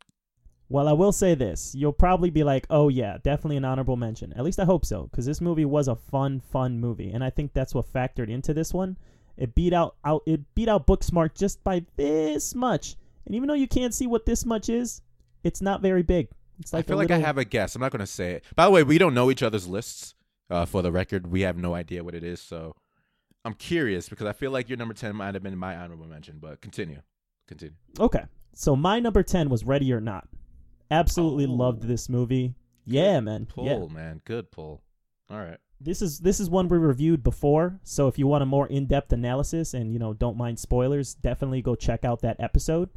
Well, 0.70 0.88
I 0.88 0.94
will 0.94 1.14
say 1.14 1.34
this. 1.34 1.74
You'll 1.74 1.94
probably 1.94 2.30
be 2.30 2.44
like, 2.44 2.68
oh, 2.70 2.90
yeah, 2.90 3.18
definitely 3.24 3.58
an 3.58 3.66
honorable 3.66 3.96
mention. 3.96 4.34
At 4.34 4.44
least 4.44 4.60
I 4.60 4.66
hope 4.66 4.86
so, 4.86 5.04
because 5.04 5.26
this 5.26 5.40
movie 5.40 5.66
was 5.66 5.88
a 5.88 5.96
fun, 5.96 6.42
fun 6.42 6.80
movie. 6.80 7.12
And 7.12 7.24
I 7.24 7.30
think 7.30 7.54
that's 7.54 7.74
what 7.74 7.92
factored 7.92 8.30
into 8.30 8.54
this 8.54 8.74
one. 8.74 8.98
It 9.38 9.56
beat 9.56 9.72
out, 9.72 9.96
out 10.04 10.24
it 10.26 10.42
beat 10.56 10.68
out 10.68 10.88
Booksmart 10.88 11.36
just 11.36 11.64
by 11.64 11.86
this 11.96 12.54
much. 12.54 12.96
And 13.26 13.36
even 13.36 13.48
though 13.48 13.54
you 13.54 13.68
can't 13.68 13.94
see 13.94 14.08
what 14.08 14.26
this 14.26 14.46
much 14.46 14.68
is, 14.68 15.02
it's 15.44 15.62
not 15.62 15.82
very 15.82 16.04
big. 16.04 16.30
It's 16.60 16.74
like 16.74 16.86
I 16.86 16.88
feel 16.88 16.98
a 16.98 17.00
like 17.00 17.12
I 17.12 17.20
have 17.20 17.38
a 17.38 17.46
guess. 17.46 17.76
I'm 17.76 17.82
not 17.82 17.92
going 17.92 18.00
to 18.00 18.08
say 18.08 18.34
it. 18.34 18.44
By 18.56 18.66
the 18.66 18.72
way, 18.72 18.84
we 18.84 18.98
don't 18.98 19.14
know 19.14 19.32
each 19.32 19.44
other's 19.44 19.68
lists. 19.68 20.16
Uh, 20.50 20.66
for 20.66 20.82
the 20.82 20.92
record, 20.94 21.28
we 21.28 21.42
have 21.42 21.58
no 21.58 21.76
idea 21.76 22.06
what 22.06 22.16
it 22.16 22.24
is. 22.24 22.42
So 22.42 22.74
I'm 23.44 23.54
curious 23.54 24.08
because 24.08 24.26
I 24.26 24.32
feel 24.32 24.50
like 24.50 24.70
your 24.70 24.78
number 24.78 24.94
10 24.94 25.14
might 25.14 25.34
have 25.34 25.44
been 25.44 25.58
my 25.58 25.76
honorable 25.76 26.08
mention, 26.08 26.38
but 26.40 26.62
continue. 26.62 27.02
Continue. 27.48 27.76
Okay. 28.00 28.24
So 28.54 28.76
my 28.76 29.00
number 29.02 29.24
10 29.24 29.50
was 29.50 29.66
Ready 29.66 29.92
or 29.92 30.00
Not. 30.00 30.28
Absolutely 30.92 31.46
Oh. 31.46 31.54
loved 31.54 31.84
this 31.84 32.10
movie. 32.10 32.54
Yeah, 32.86 33.20
man. 33.20 33.46
Pull, 33.46 33.66
Yeah. 33.66 33.86
man. 33.94 34.22
Good 34.26 34.52
pull. 34.52 34.82
All 35.30 35.38
right. 35.40 35.58
this 35.80 36.02
is 36.02 36.18
this 36.20 36.40
is 36.40 36.50
one 36.50 36.68
we 36.70 36.76
reviewed 36.80 37.22
before 37.22 37.80
so 37.84 38.08
if 38.08 38.18
you 38.18 38.26
want 38.26 38.42
a 38.42 38.46
more 38.48 38.66
in-depth 38.66 39.14
analysis 39.14 39.76
and 39.76 39.94
you 39.94 40.00
know 40.00 40.12
don't 40.12 40.36
mind 40.36 40.58
spoilers 40.58 41.14
definitely 41.14 41.62
go 41.62 41.76
check 41.76 42.04
out 42.04 42.20
that 42.22 42.36
episode 42.40 42.90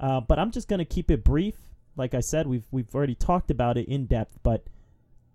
uh, 0.00 0.20
but 0.20 0.36
i'm 0.36 0.50
just 0.50 0.66
going 0.66 0.80
to 0.80 0.84
keep 0.84 1.12
it 1.12 1.22
brief 1.22 1.54
like 1.94 2.12
i 2.12 2.18
said 2.18 2.48
we've 2.48 2.66
we've 2.72 2.92
already 2.92 3.14
talked 3.14 3.52
about 3.52 3.78
it 3.78 3.86
in 3.86 4.06
depth 4.06 4.36
but 4.42 4.64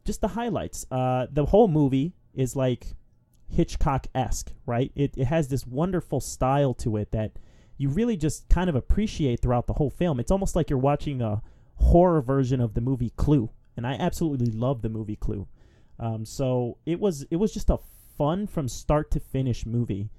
just 0.04 0.20
the 0.20 0.28
highlights 0.30 0.86
uh, 0.92 1.26
the 1.32 1.46
whole 1.46 1.70
movie 1.70 2.12
is 2.34 2.54
like 2.54 2.88
Hitchcock 3.48 4.08
esque, 4.14 4.52
right? 4.66 4.92
It 4.94 5.14
it 5.18 5.26
has 5.26 5.48
this 5.48 5.66
wonderful 5.66 6.20
style 6.20 6.74
to 6.76 6.98
it 6.98 7.12
that 7.12 7.32
you 7.78 7.88
really 7.90 8.18
just 8.18 8.50
kind 8.50 8.70
of 8.70 8.76
appreciate 8.76 9.40
throughout 9.42 9.68
the 9.68 9.74
whole 9.74 9.90
film. 9.90 10.20
It's 10.20 10.32
almost 10.32 10.54
like 10.56 10.70
you're 10.70 10.78
watching 10.80 11.22
a 11.22 11.42
horror 11.80 12.22
version 12.22 12.62
of 12.62 12.74
the 12.74 12.82
movie 12.82 13.12
Clue, 13.16 13.50
and 13.76 13.86
I 13.86 13.94
absolutely 13.94 14.52
love 14.52 14.82
the 14.82 14.90
movie 14.90 15.16
Clue. 15.16 15.48
Um, 16.00 16.26
so 16.26 16.78
it 16.86 17.00
was 17.00 17.26
it 17.30 17.38
was 17.38 17.54
just 17.54 17.70
a 17.70 17.80
fun 18.18 18.48
from 18.48 18.68
start 18.68 19.12
to 19.12 19.20
finish 19.20 19.66
movie, 19.66 20.10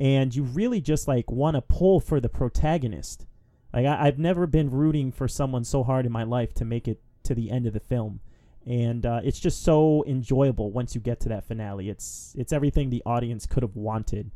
and 0.00 0.34
you 0.34 0.42
really 0.42 0.80
just 0.80 1.08
like 1.08 1.30
want 1.30 1.56
to 1.56 1.62
pull 1.62 2.00
for 2.00 2.20
the 2.20 2.28
protagonist. 2.28 3.26
Like 3.72 3.86
I, 3.86 4.06
I've 4.06 4.18
never 4.18 4.46
been 4.46 4.70
rooting 4.70 5.12
for 5.12 5.28
someone 5.28 5.64
so 5.64 5.82
hard 5.82 6.06
in 6.06 6.12
my 6.12 6.24
life 6.24 6.54
to 6.54 6.64
make 6.64 6.88
it 6.88 7.00
to 7.24 7.34
the 7.34 7.50
end 7.50 7.66
of 7.66 7.72
the 7.72 7.80
film, 7.80 8.20
and 8.66 9.06
uh, 9.06 9.20
it's 9.24 9.40
just 9.40 9.62
so 9.62 10.04
enjoyable 10.06 10.70
once 10.70 10.94
you 10.94 11.00
get 11.00 11.20
to 11.20 11.28
that 11.30 11.44
finale. 11.46 11.88
It's 11.88 12.34
it's 12.38 12.52
everything 12.52 12.90
the 12.90 13.02
audience 13.06 13.46
could 13.46 13.62
have 13.62 13.76
wanted. 13.76 14.30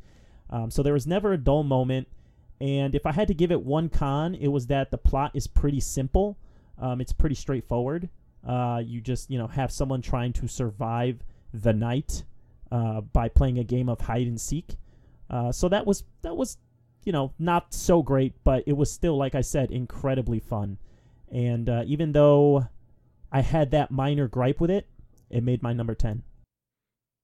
Um, 0.50 0.70
so 0.70 0.82
there 0.82 0.92
was 0.92 1.06
never 1.06 1.32
a 1.32 1.38
dull 1.38 1.62
moment. 1.62 2.08
And 2.60 2.94
if 2.94 3.04
I 3.04 3.12
had 3.12 3.28
to 3.28 3.34
give 3.34 3.52
it 3.52 3.62
one 3.62 3.88
con, 3.88 4.34
it 4.34 4.48
was 4.48 4.68
that 4.68 4.90
the 4.90 4.98
plot 4.98 5.32
is 5.34 5.46
pretty 5.46 5.80
simple. 5.80 6.38
Um, 6.78 7.00
it's 7.00 7.12
pretty 7.12 7.34
straightforward. 7.34 8.08
Uh, 8.46 8.80
you 8.84 9.00
just 9.00 9.30
you 9.30 9.38
know 9.38 9.46
have 9.46 9.72
someone 9.72 10.02
trying 10.02 10.32
to 10.34 10.46
survive 10.46 11.22
the 11.52 11.72
night 11.72 12.24
uh, 12.70 13.00
by 13.00 13.28
playing 13.28 13.58
a 13.58 13.64
game 13.64 13.88
of 13.88 14.00
hide 14.00 14.26
and 14.26 14.40
seek. 14.40 14.76
Uh, 15.28 15.50
so 15.50 15.68
that 15.68 15.86
was 15.86 16.04
that 16.22 16.36
was 16.36 16.58
you 17.04 17.12
know 17.12 17.32
not 17.38 17.72
so 17.74 18.02
great, 18.02 18.34
but 18.44 18.62
it 18.66 18.74
was 18.74 18.92
still 18.92 19.16
like 19.16 19.34
I 19.34 19.40
said 19.40 19.70
incredibly 19.70 20.38
fun. 20.38 20.78
And 21.30 21.68
uh, 21.68 21.82
even 21.86 22.12
though 22.12 22.68
I 23.32 23.40
had 23.40 23.72
that 23.72 23.90
minor 23.90 24.28
gripe 24.28 24.60
with 24.60 24.70
it, 24.70 24.88
it 25.30 25.42
made 25.42 25.62
my 25.62 25.72
number 25.72 25.94
ten. 25.94 26.22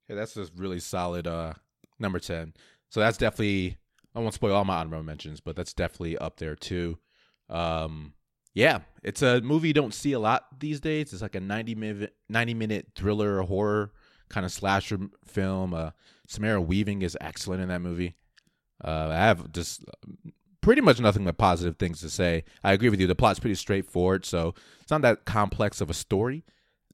Yeah, 0.09 0.17
that's 0.17 0.37
a 0.37 0.49
really 0.57 0.81
solid 0.81 1.27
uh, 1.27 1.55
number 1.99 2.19
ten. 2.19 2.55
So 2.89 3.01
that's 3.01 3.17
definitely 3.17 3.79
I 4.15 4.21
won't 4.21 4.35
spoil 4.35 4.55
all 4.55 4.65
my 4.65 4.77
honorable 4.77 5.05
mentions, 5.05 5.41
but 5.41 5.57
that's 5.57 5.73
definitely 5.73 6.19
up 6.19 6.39
there 6.39 6.57
too. 6.57 6.99
Um, 7.49 8.15
yeah, 8.55 8.81
it's 9.03 9.23
a 9.23 9.41
movie 9.41 9.69
you 9.69 9.75
don't 9.75 9.95
see 9.95 10.13
a 10.13 10.19
lot 10.19 10.47
these 10.59 10.81
days. 10.81 11.13
It's 11.13 11.23
like 11.23 11.35
a 11.35 11.41
90 11.41 11.75
minute 11.75 12.15
90 12.29 12.55
minute 12.55 12.89
thriller 12.95 13.43
horror 13.43 13.93
kind 14.29 14.47
of 14.47 14.53
slasher 14.53 14.99
film. 15.25 15.75
Uh, 15.75 15.91
Samara 16.27 16.61
Weaving 16.61 17.03
is 17.03 17.17
excellent 17.21 17.63
in 17.63 17.69
that 17.69 17.81
movie. 17.81 18.17
Uh, 18.83 19.09
I 19.11 19.17
have 19.17 19.53
just 19.53 19.85
pretty 20.61 20.81
much 20.81 20.99
nothing 21.01 21.25
but 21.25 21.39
positive 21.39 21.77
things 21.77 22.01
to 22.01 22.11
say. 22.11 22.45
I 22.65 22.73
agree 22.73 22.89
with 22.89 23.01
you. 23.01 23.07
The 23.07 23.15
plot's 23.15 23.39
pretty 23.39 23.55
straightforward, 23.55 24.25
so 24.25 24.55
it's 24.81 24.91
not 24.91 25.03
that 25.03 25.25
complex 25.25 25.81
of 25.81 25.91
a 25.91 25.95
story 25.95 26.45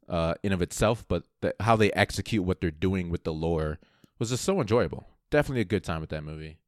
uh, 0.08 0.34
in 0.42 0.52
of 0.52 0.62
itself, 0.62 1.04
but 1.08 1.24
the, 1.40 1.54
how 1.60 1.76
they 1.76 1.92
execute 1.92 2.44
what 2.44 2.60
they're 2.60 2.70
doing 2.70 3.10
with 3.10 3.24
the 3.24 3.32
lore 3.32 3.78
was 4.18 4.30
just 4.30 4.44
so 4.44 4.60
enjoyable. 4.60 5.06
Definitely 5.30 5.62
a 5.62 5.66
good 5.66 5.84
time 5.84 6.00
with 6.00 6.10
that 6.10 6.24
movie. 6.24 6.58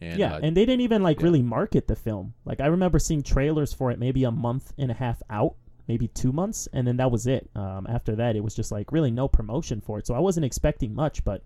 And, 0.00 0.18
yeah, 0.18 0.34
uh, 0.34 0.40
and 0.42 0.56
they 0.56 0.64
didn't 0.64 0.80
even 0.80 1.02
like 1.02 1.20
yeah. 1.20 1.24
really 1.24 1.42
market 1.42 1.86
the 1.86 1.96
film. 1.96 2.34
Like 2.44 2.60
I 2.60 2.66
remember 2.66 2.98
seeing 2.98 3.22
trailers 3.22 3.72
for 3.72 3.90
it 3.90 3.98
maybe 3.98 4.24
a 4.24 4.30
month 4.30 4.72
and 4.78 4.90
a 4.90 4.94
half 4.94 5.22
out, 5.28 5.56
maybe 5.88 6.08
two 6.08 6.32
months, 6.32 6.68
and 6.72 6.86
then 6.86 6.96
that 6.96 7.10
was 7.10 7.26
it. 7.26 7.50
Um, 7.54 7.86
after 7.88 8.16
that, 8.16 8.36
it 8.36 8.42
was 8.42 8.54
just 8.54 8.72
like 8.72 8.92
really 8.92 9.10
no 9.10 9.28
promotion 9.28 9.80
for 9.80 9.98
it. 9.98 10.06
So 10.06 10.14
I 10.14 10.18
wasn't 10.18 10.46
expecting 10.46 10.94
much, 10.94 11.22
but 11.24 11.44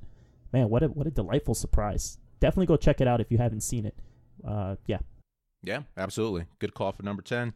man, 0.52 0.68
what 0.68 0.82
a 0.82 0.86
what 0.88 1.06
a 1.06 1.10
delightful 1.10 1.54
surprise! 1.54 2.18
Definitely 2.40 2.66
go 2.66 2.76
check 2.76 3.00
it 3.00 3.08
out 3.08 3.20
if 3.20 3.32
you 3.32 3.38
haven't 3.38 3.62
seen 3.62 3.86
it. 3.86 3.96
Uh, 4.46 4.76
yeah, 4.86 4.98
Yeah, 5.62 5.82
absolutely. 5.96 6.46
Good 6.58 6.74
call 6.74 6.92
for 6.92 7.02
number 7.02 7.22
10. 7.22 7.54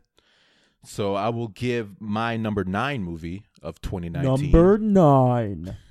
So 0.84 1.14
I 1.14 1.28
will 1.28 1.48
give 1.48 2.00
my 2.00 2.36
number 2.36 2.62
9 2.62 3.02
movie 3.02 3.44
of 3.62 3.80
2019. 3.80 4.50
number 4.52 4.78
nine. 4.78 5.76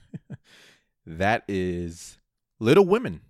That 1.07 1.45
is 1.47 2.17
Little 2.59 2.85
Women. 2.85 3.21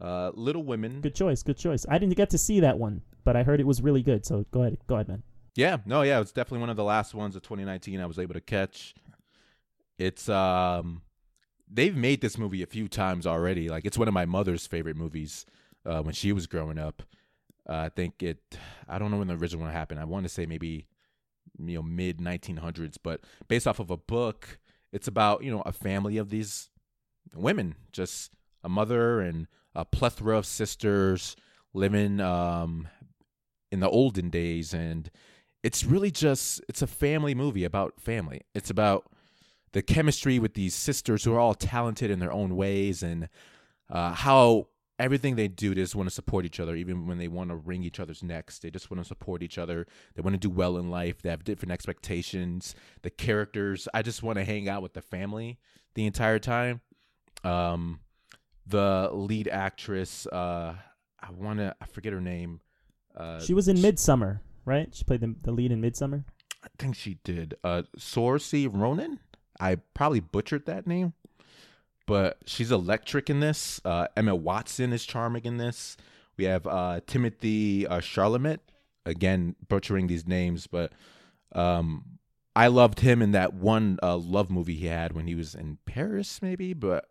Uh 0.00 0.30
Little 0.34 0.64
Women. 0.64 1.00
Good 1.00 1.14
choice. 1.14 1.42
Good 1.42 1.56
choice. 1.58 1.86
I 1.88 1.98
didn't 1.98 2.16
get 2.16 2.30
to 2.30 2.38
see 2.38 2.60
that 2.60 2.78
one, 2.78 3.02
but 3.24 3.36
I 3.36 3.42
heard 3.42 3.60
it 3.60 3.66
was 3.66 3.82
really 3.82 4.02
good. 4.02 4.26
So 4.26 4.44
go 4.50 4.62
ahead. 4.62 4.78
Go 4.86 4.96
ahead, 4.96 5.08
man. 5.08 5.22
Yeah, 5.54 5.78
no, 5.86 6.02
yeah, 6.02 6.20
it's 6.20 6.32
definitely 6.32 6.60
one 6.60 6.70
of 6.70 6.76
the 6.76 6.84
last 6.84 7.14
ones 7.14 7.34
of 7.34 7.42
2019 7.42 7.98
I 8.00 8.06
was 8.06 8.18
able 8.18 8.34
to 8.34 8.40
catch. 8.40 8.94
It's 9.98 10.28
um 10.28 11.02
they've 11.70 11.96
made 11.96 12.20
this 12.20 12.36
movie 12.38 12.62
a 12.62 12.66
few 12.66 12.88
times 12.88 13.26
already. 13.26 13.68
Like 13.68 13.84
it's 13.84 13.98
one 13.98 14.08
of 14.08 14.14
my 14.14 14.26
mother's 14.26 14.66
favorite 14.66 14.96
movies 14.96 15.46
uh 15.84 16.02
when 16.02 16.14
she 16.14 16.32
was 16.32 16.46
growing 16.46 16.78
up. 16.78 17.02
Uh, 17.68 17.76
I 17.76 17.88
think 17.88 18.22
it 18.22 18.58
I 18.88 18.98
don't 18.98 19.10
know 19.10 19.18
when 19.18 19.28
the 19.28 19.34
original 19.34 19.64
one 19.64 19.72
happened. 19.72 19.98
I 20.00 20.04
want 20.04 20.24
to 20.24 20.28
say 20.28 20.46
maybe 20.46 20.86
you 21.58 21.76
know 21.76 21.82
mid 21.82 22.18
1900s, 22.18 22.96
but 23.02 23.20
based 23.48 23.66
off 23.66 23.80
of 23.80 23.90
a 23.90 23.96
book, 23.96 24.58
it's 24.92 25.08
about, 25.08 25.42
you 25.42 25.50
know, 25.50 25.62
a 25.66 25.72
family 25.72 26.16
of 26.16 26.30
these 26.30 26.70
women, 27.34 27.74
just 27.92 28.32
a 28.66 28.68
mother 28.68 29.20
and 29.20 29.46
a 29.74 29.86
plethora 29.86 30.36
of 30.36 30.44
sisters 30.44 31.36
living 31.72 32.20
um 32.20 32.88
in 33.70 33.80
the 33.80 33.88
olden 33.88 34.30
days. 34.30 34.74
And 34.74 35.10
it's 35.62 35.84
really 35.84 36.10
just 36.10 36.60
it's 36.68 36.82
a 36.82 36.86
family 36.86 37.34
movie 37.34 37.64
about 37.64 38.00
family. 38.00 38.42
It's 38.54 38.70
about 38.70 39.10
the 39.72 39.82
chemistry 39.82 40.38
with 40.38 40.54
these 40.54 40.74
sisters 40.74 41.24
who 41.24 41.34
are 41.34 41.40
all 41.40 41.54
talented 41.54 42.10
in 42.10 42.18
their 42.18 42.32
own 42.32 42.56
ways 42.56 43.02
and 43.02 43.28
uh, 43.90 44.12
how 44.12 44.68
everything 44.98 45.36
they 45.36 45.48
do 45.48 45.74
they 45.74 45.82
just 45.82 45.94
want 45.94 46.08
to 46.08 46.14
support 46.14 46.46
each 46.46 46.58
other. 46.58 46.74
Even 46.74 47.06
when 47.06 47.18
they 47.18 47.28
want 47.28 47.50
to 47.50 47.56
wring 47.56 47.82
each 47.82 48.00
other's 48.00 48.22
necks 48.22 48.58
they 48.58 48.70
just 48.70 48.90
want 48.90 49.00
to 49.00 49.06
support 49.06 49.42
each 49.42 49.58
other. 49.58 49.86
They 50.14 50.22
want 50.22 50.34
to 50.34 50.48
do 50.48 50.50
well 50.50 50.78
in 50.78 50.90
life. 50.90 51.22
They 51.22 51.30
have 51.30 51.44
different 51.44 51.72
expectations. 51.72 52.74
The 53.02 53.10
characters 53.10 53.88
i 53.94 54.02
just 54.02 54.22
want 54.22 54.38
to 54.38 54.44
hang 54.44 54.68
out 54.68 54.82
with 54.82 54.94
the 54.94 55.02
family 55.02 55.58
the 55.94 56.06
entire 56.06 56.38
time. 56.38 56.80
Um 57.44 58.00
the 58.66 59.08
lead 59.12 59.48
actress 59.48 60.26
uh 60.26 60.74
i 61.20 61.30
want 61.30 61.58
to 61.58 61.74
i 61.80 61.86
forget 61.86 62.12
her 62.12 62.20
name 62.20 62.60
uh 63.16 63.40
She 63.40 63.54
was 63.54 63.68
in 63.68 63.80
Midsummer, 63.80 64.42
right? 64.64 64.94
She 64.94 65.04
played 65.04 65.20
the, 65.20 65.34
the 65.42 65.52
lead 65.52 65.72
in 65.72 65.80
Midsummer. 65.80 66.24
I 66.62 66.68
think 66.78 66.94
she 66.96 67.18
did. 67.24 67.54
Uh 67.64 67.82
Saoirse 67.98 68.68
Ronan. 68.72 69.20
I 69.58 69.76
probably 69.94 70.20
butchered 70.20 70.66
that 70.66 70.86
name, 70.86 71.14
but 72.06 72.38
she's 72.44 72.70
electric 72.70 73.30
in 73.30 73.40
this. 73.40 73.80
Uh, 73.84 74.08
Emma 74.16 74.34
Watson 74.34 74.92
is 74.92 75.06
charming 75.06 75.44
in 75.46 75.56
this. 75.56 75.96
We 76.36 76.44
have 76.44 76.66
uh, 76.66 77.00
Timothy 77.06 77.86
uh, 77.86 78.00
Charlemagne. 78.00 78.58
Again, 79.06 79.54
butchering 79.68 80.08
these 80.08 80.26
names, 80.26 80.66
but 80.66 80.92
um, 81.52 82.18
I 82.54 82.66
loved 82.66 83.00
him 83.00 83.22
in 83.22 83.30
that 83.32 83.54
one 83.54 83.98
uh, 84.02 84.16
love 84.16 84.50
movie 84.50 84.74
he 84.74 84.86
had 84.88 85.12
when 85.12 85.26
he 85.26 85.34
was 85.34 85.54
in 85.54 85.78
Paris, 85.86 86.42
maybe. 86.42 86.74
But 86.74 87.06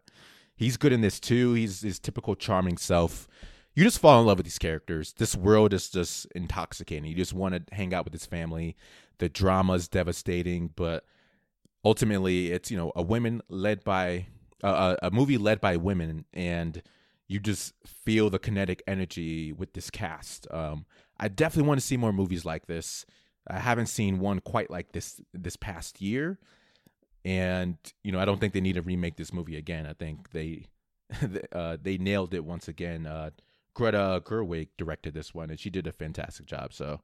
he's 0.56 0.78
good 0.78 0.94
in 0.94 1.02
this 1.02 1.20
too. 1.20 1.54
He's 1.54 1.82
his 1.82 2.00
typical 2.00 2.36
charming 2.36 2.78
self. 2.78 3.28
You 3.74 3.84
just 3.84 4.00
fall 4.00 4.22
in 4.22 4.26
love 4.26 4.38
with 4.38 4.46
these 4.46 4.58
characters. 4.58 5.14
This 5.18 5.36
world 5.36 5.74
is 5.74 5.90
just 5.90 6.28
intoxicating. 6.34 7.06
You 7.06 7.16
just 7.16 7.34
want 7.34 7.56
to 7.56 7.76
hang 7.76 7.94
out 7.94 8.06
with 8.06 8.14
his 8.14 8.26
family. 8.26 8.76
The 9.18 9.28
drama 9.28 9.74
is 9.74 9.88
devastating, 9.88 10.72
but 10.76 11.04
ultimately, 11.84 12.52
it's 12.52 12.72
you 12.72 12.78
know 12.78 12.92
a 12.96 13.02
women 13.02 13.42
led 13.50 13.84
by 13.84 14.28
uh, 14.64 14.96
a 15.02 15.12
movie 15.12 15.38
led 15.38 15.60
by 15.60 15.76
women, 15.76 16.26
and 16.34 16.82
you 17.28 17.40
just 17.40 17.74
feel 17.86 18.30
the 18.30 18.40
kinetic 18.40 18.82
energy 18.88 19.52
with 19.52 19.74
this 19.74 19.90
cast. 19.90 20.48
Um, 20.52 20.86
I 21.20 21.28
definitely 21.28 21.68
want 21.68 21.80
to 21.80 21.86
see 21.86 21.98
more 21.98 22.14
movies 22.14 22.46
like 22.46 22.68
this. 22.68 23.06
I 23.48 23.60
haven't 23.60 23.88
seen 23.88 24.20
one 24.20 24.40
quite 24.40 24.72
like 24.72 24.92
this 24.92 25.22
this 25.34 25.56
past 25.56 26.02
year, 26.02 26.40
and 27.25 27.75
you 28.03 28.12
know 28.12 28.20
I 28.20 28.25
don't 28.25 28.39
think 28.39 28.53
they 28.53 28.62
need 28.62 28.75
to 28.75 28.82
remake 28.82 29.17
this 29.17 29.34
movie 29.34 29.58
again. 29.58 29.86
I 29.86 29.94
think 29.94 30.32
they 30.32 30.67
uh, 31.51 31.77
they 31.82 31.98
nailed 31.98 32.34
it 32.34 32.46
once 32.46 32.67
again. 32.67 33.05
Uh, 33.05 33.32
Greta 33.74 34.22
Gerwig 34.24 34.70
directed 34.77 35.13
this 35.13 35.34
one, 35.34 35.50
and 35.50 35.60
she 35.60 35.70
did 35.70 35.88
a 35.88 35.91
fantastic 35.91 36.46
job. 36.46 36.72
So, 36.72 37.01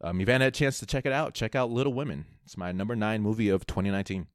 um, 0.00 0.20
if 0.20 0.26
you 0.26 0.32
had 0.32 0.42
a 0.42 0.50
chance 0.50 0.80
to 0.80 0.86
check 0.86 1.06
it 1.06 1.12
out, 1.12 1.34
check 1.34 1.54
out 1.54 1.70
Little 1.70 1.92
Women. 1.92 2.24
It's 2.44 2.56
my 2.56 2.72
number 2.72 2.96
nine 2.96 3.22
movie 3.22 3.48
of 3.48 3.66
2019. 3.66 4.26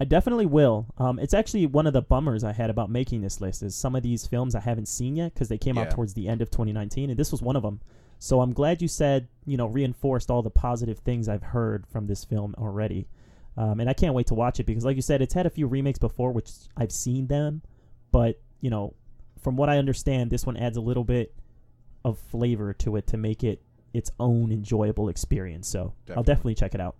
I 0.00 0.04
definitely 0.04 0.46
will. 0.46 0.86
Um, 0.96 1.18
it's 1.18 1.34
actually 1.34 1.66
one 1.66 1.88
of 1.88 1.92
the 1.92 2.02
bummers 2.02 2.44
I 2.44 2.52
had 2.52 2.70
about 2.70 2.88
making 2.88 3.22
this 3.22 3.40
list 3.40 3.64
is 3.64 3.74
some 3.74 3.96
of 3.96 4.04
these 4.04 4.28
films 4.28 4.54
I 4.54 4.60
haven't 4.60 4.86
seen 4.86 5.16
yet 5.16 5.34
because 5.34 5.48
they 5.48 5.58
came 5.58 5.76
out 5.76 5.90
towards 5.90 6.14
the 6.14 6.28
end 6.28 6.40
of 6.40 6.50
2019, 6.52 7.10
and 7.10 7.18
this 7.18 7.32
was 7.32 7.42
one 7.42 7.56
of 7.56 7.64
them. 7.64 7.80
So 8.20 8.40
I'm 8.40 8.52
glad 8.52 8.80
you 8.80 8.86
said, 8.86 9.26
you 9.44 9.56
know, 9.56 9.66
reinforced 9.66 10.30
all 10.30 10.42
the 10.42 10.50
positive 10.50 11.00
things 11.00 11.28
I've 11.28 11.42
heard 11.42 11.84
from 11.88 12.06
this 12.06 12.24
film 12.24 12.54
already. 12.56 13.08
Um, 13.58 13.80
and 13.80 13.90
I 13.90 13.92
can't 13.92 14.14
wait 14.14 14.28
to 14.28 14.34
watch 14.34 14.60
it 14.60 14.66
because, 14.66 14.84
like 14.84 14.94
you 14.94 15.02
said, 15.02 15.20
it's 15.20 15.34
had 15.34 15.44
a 15.44 15.50
few 15.50 15.66
remakes 15.66 15.98
before, 15.98 16.30
which 16.30 16.48
I've 16.76 16.92
seen 16.92 17.26
them, 17.26 17.60
but 18.12 18.40
you 18.60 18.70
know, 18.70 18.94
from 19.42 19.56
what 19.56 19.68
I 19.68 19.78
understand, 19.78 20.30
this 20.30 20.46
one 20.46 20.56
adds 20.56 20.76
a 20.76 20.80
little 20.80 21.02
bit 21.02 21.34
of 22.04 22.18
flavor 22.30 22.72
to 22.74 22.94
it 22.94 23.08
to 23.08 23.16
make 23.16 23.42
it 23.42 23.60
its 23.92 24.12
own 24.20 24.52
enjoyable 24.52 25.08
experience. 25.08 25.66
So 25.66 25.80
I'll 25.80 25.88
Definitely. 26.06 26.24
definitely 26.24 26.54
check 26.54 26.74
it 26.76 26.80
out. 26.80 26.94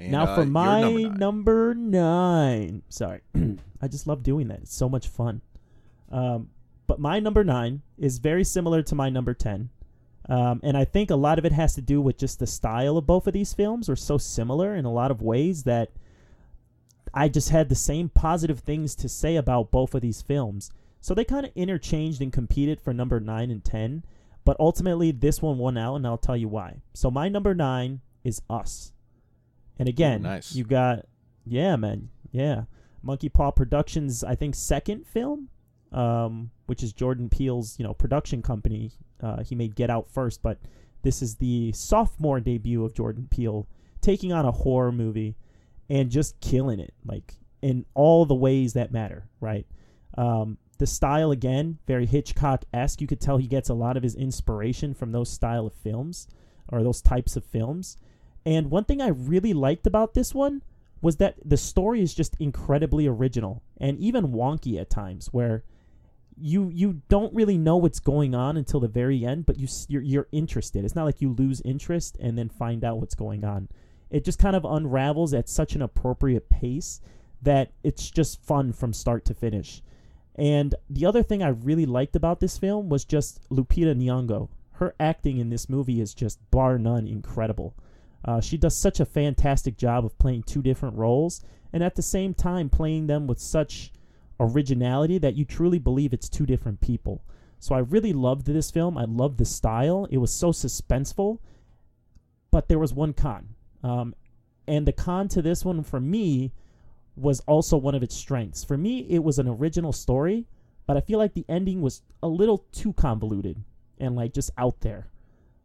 And, 0.00 0.10
now 0.10 0.24
uh, 0.24 0.34
for 0.34 0.44
my 0.44 0.80
number 0.80 1.08
number 1.18 1.74
nine. 1.74 1.92
nine. 1.92 2.82
Sorry, 2.88 3.20
I 3.80 3.86
just 3.86 4.08
love 4.08 4.24
doing 4.24 4.48
that. 4.48 4.58
It's 4.62 4.74
so 4.74 4.88
much 4.88 5.06
fun. 5.06 5.40
Um, 6.10 6.50
but 6.88 6.98
my 6.98 7.20
number 7.20 7.44
nine 7.44 7.82
is 7.96 8.18
very 8.18 8.42
similar 8.42 8.82
to 8.82 8.96
my 8.96 9.08
number 9.08 9.34
ten, 9.34 9.70
um, 10.28 10.60
and 10.62 10.76
I 10.76 10.84
think 10.84 11.10
a 11.10 11.16
lot 11.16 11.38
of 11.38 11.44
it 11.44 11.52
has 11.52 11.74
to 11.74 11.82
do 11.82 12.00
with 12.00 12.18
just 12.18 12.38
the 12.38 12.46
style 12.46 12.96
of 12.96 13.06
both 13.06 13.26
of 13.26 13.32
these 13.32 13.54
films 13.54 13.88
are 13.88 13.96
so 13.96 14.18
similar 14.18 14.74
in 14.74 14.84
a 14.84 14.92
lot 14.92 15.10
of 15.10 15.20
ways 15.20 15.64
that 15.64 15.90
I 17.12 17.28
just 17.28 17.50
had 17.50 17.68
the 17.68 17.74
same 17.74 18.08
positive 18.08 18.60
things 18.60 18.94
to 18.96 19.08
say 19.08 19.36
about 19.36 19.70
both 19.70 19.94
of 19.94 20.00
these 20.00 20.22
films. 20.22 20.70
So 21.00 21.14
they 21.14 21.24
kind 21.24 21.44
of 21.44 21.52
interchanged 21.56 22.22
and 22.22 22.32
competed 22.32 22.80
for 22.80 22.94
number 22.94 23.18
9 23.18 23.50
and 23.50 23.64
10, 23.64 24.04
but 24.44 24.56
ultimately 24.60 25.10
this 25.10 25.42
one 25.42 25.58
won 25.58 25.76
out 25.76 25.96
and 25.96 26.06
I'll 26.06 26.16
tell 26.16 26.36
you 26.36 26.48
why. 26.48 26.82
So 26.94 27.10
my 27.10 27.28
number 27.28 27.54
9 27.54 28.00
is 28.22 28.40
Us. 28.48 28.92
And 29.78 29.88
again, 29.88 30.20
Ooh, 30.20 30.28
nice. 30.28 30.54
you 30.54 30.64
got 30.64 31.06
yeah, 31.44 31.74
man. 31.74 32.10
Yeah. 32.30 32.64
Monkeypaw 33.04 33.56
Productions 33.56 34.22
I 34.22 34.36
think 34.36 34.54
second 34.54 35.04
film 35.06 35.48
um, 35.92 36.50
which 36.66 36.82
is 36.82 36.92
Jordan 36.92 37.28
Peele's, 37.28 37.78
you 37.78 37.84
know, 37.84 37.94
production 37.94 38.42
company. 38.42 38.92
Uh, 39.22 39.42
he 39.42 39.54
made 39.54 39.74
Get 39.74 39.90
Out 39.90 40.10
first, 40.10 40.42
but 40.42 40.58
this 41.02 41.22
is 41.22 41.36
the 41.36 41.72
sophomore 41.72 42.40
debut 42.40 42.84
of 42.84 42.94
Jordan 42.94 43.28
Peele 43.30 43.66
taking 44.00 44.32
on 44.32 44.44
a 44.44 44.52
horror 44.52 44.92
movie 44.92 45.36
and 45.88 46.10
just 46.10 46.40
killing 46.40 46.80
it, 46.80 46.94
like 47.04 47.34
in 47.60 47.84
all 47.94 48.24
the 48.26 48.34
ways 48.34 48.72
that 48.72 48.92
matter, 48.92 49.28
right? 49.40 49.66
Um, 50.16 50.58
the 50.78 50.86
style 50.86 51.30
again, 51.30 51.78
very 51.86 52.06
Hitchcock 52.06 52.64
esque. 52.72 53.00
You 53.00 53.06
could 53.06 53.20
tell 53.20 53.38
he 53.38 53.46
gets 53.46 53.68
a 53.68 53.74
lot 53.74 53.96
of 53.96 54.02
his 54.02 54.14
inspiration 54.14 54.94
from 54.94 55.12
those 55.12 55.30
style 55.30 55.66
of 55.66 55.74
films 55.74 56.26
or 56.68 56.82
those 56.82 57.00
types 57.00 57.36
of 57.36 57.44
films. 57.44 57.96
And 58.44 58.70
one 58.70 58.84
thing 58.84 59.00
I 59.00 59.08
really 59.08 59.52
liked 59.52 59.86
about 59.86 60.14
this 60.14 60.34
one 60.34 60.62
was 61.00 61.16
that 61.16 61.36
the 61.44 61.56
story 61.56 62.02
is 62.02 62.14
just 62.14 62.36
incredibly 62.40 63.06
original 63.06 63.62
and 63.78 63.98
even 63.98 64.28
wonky 64.32 64.80
at 64.80 64.90
times, 64.90 65.28
where 65.32 65.64
you 66.36 66.70
you 66.72 67.02
don't 67.08 67.34
really 67.34 67.58
know 67.58 67.76
what's 67.76 68.00
going 68.00 68.34
on 68.34 68.56
until 68.56 68.80
the 68.80 68.88
very 68.88 69.24
end, 69.24 69.46
but 69.46 69.58
you 69.58 69.68
you're, 69.88 70.02
you're 70.02 70.28
interested. 70.32 70.84
It's 70.84 70.94
not 70.94 71.04
like 71.04 71.20
you 71.20 71.32
lose 71.32 71.60
interest 71.64 72.16
and 72.20 72.38
then 72.38 72.48
find 72.48 72.84
out 72.84 72.98
what's 72.98 73.14
going 73.14 73.44
on. 73.44 73.68
It 74.10 74.24
just 74.24 74.38
kind 74.38 74.56
of 74.56 74.64
unravels 74.64 75.32
at 75.32 75.48
such 75.48 75.74
an 75.74 75.82
appropriate 75.82 76.50
pace 76.50 77.00
that 77.40 77.72
it's 77.82 78.10
just 78.10 78.42
fun 78.44 78.72
from 78.72 78.92
start 78.92 79.24
to 79.26 79.34
finish. 79.34 79.82
And 80.36 80.74
the 80.88 81.06
other 81.06 81.22
thing 81.22 81.42
I 81.42 81.48
really 81.48 81.86
liked 81.86 82.16
about 82.16 82.40
this 82.40 82.58
film 82.58 82.88
was 82.88 83.04
just 83.04 83.48
Lupita 83.50 83.94
Nyong'o. 83.94 84.48
Her 84.72 84.94
acting 84.98 85.38
in 85.38 85.50
this 85.50 85.68
movie 85.68 86.00
is 86.00 86.14
just 86.14 86.38
bar 86.50 86.78
none 86.78 87.06
incredible. 87.06 87.74
Uh, 88.24 88.40
she 88.40 88.56
does 88.56 88.76
such 88.76 89.00
a 89.00 89.04
fantastic 89.04 89.76
job 89.76 90.04
of 90.04 90.18
playing 90.18 90.44
two 90.44 90.62
different 90.62 90.96
roles, 90.96 91.42
and 91.72 91.82
at 91.82 91.96
the 91.96 92.02
same 92.02 92.34
time 92.34 92.68
playing 92.68 93.06
them 93.06 93.26
with 93.26 93.40
such 93.40 93.92
originality 94.42 95.18
that 95.18 95.36
you 95.36 95.44
truly 95.44 95.78
believe 95.78 96.12
it's 96.12 96.28
two 96.28 96.46
different 96.46 96.80
people. 96.80 97.22
So 97.58 97.74
I 97.74 97.78
really 97.78 98.12
loved 98.12 98.46
this 98.46 98.70
film. 98.70 98.98
I 98.98 99.04
loved 99.04 99.38
the 99.38 99.44
style. 99.44 100.06
It 100.10 100.18
was 100.18 100.32
so 100.32 100.50
suspenseful, 100.50 101.38
but 102.50 102.68
there 102.68 102.78
was 102.78 102.92
one 102.92 103.12
con, 103.12 103.54
um, 103.82 104.14
and 104.66 104.86
the 104.86 104.92
con 104.92 105.28
to 105.28 105.42
this 105.42 105.64
one 105.64 105.82
for 105.82 106.00
me 106.00 106.52
was 107.16 107.40
also 107.40 107.76
one 107.76 107.94
of 107.94 108.02
its 108.02 108.16
strengths. 108.16 108.64
For 108.64 108.76
me, 108.76 109.06
it 109.08 109.22
was 109.22 109.38
an 109.38 109.48
original 109.48 109.92
story, 109.92 110.46
but 110.86 110.96
I 110.96 111.00
feel 111.00 111.18
like 111.18 111.34
the 111.34 111.44
ending 111.48 111.82
was 111.82 112.02
a 112.22 112.28
little 112.28 112.64
too 112.72 112.92
convoluted 112.94 113.62
and 113.98 114.16
like 114.16 114.32
just 114.32 114.50
out 114.56 114.80
there. 114.80 115.08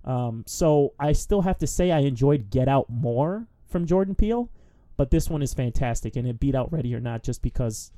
Um, 0.04 0.44
so 0.46 0.94
I 1.00 1.14
still 1.14 1.42
have 1.42 1.58
to 1.60 1.68
say 1.68 1.92
I 1.92 2.00
enjoyed 2.00 2.50
Get 2.50 2.68
Out 2.68 2.90
more 2.90 3.48
from 3.68 3.86
Jordan 3.86 4.16
Peele, 4.16 4.50
but 4.96 5.12
this 5.12 5.30
one 5.30 5.42
is 5.42 5.54
fantastic 5.54 6.16
and 6.16 6.28
it 6.28 6.40
beat 6.40 6.56
out 6.56 6.72
Ready 6.72 6.94
or 6.96 7.00
Not 7.00 7.24
just 7.24 7.42
because, 7.42 7.92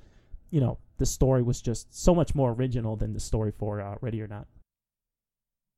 you 0.52 0.60
know, 0.60 0.78
the 0.98 1.06
story 1.06 1.42
was 1.42 1.62
just 1.62 1.94
so 1.94 2.14
much 2.14 2.36
more 2.36 2.52
original 2.52 2.96
than 2.96 3.14
the 3.14 3.20
story 3.20 3.52
for 3.52 3.82
uh, 3.82 3.96
Ready 4.02 4.22
or 4.22 4.28
Not. 4.28 4.48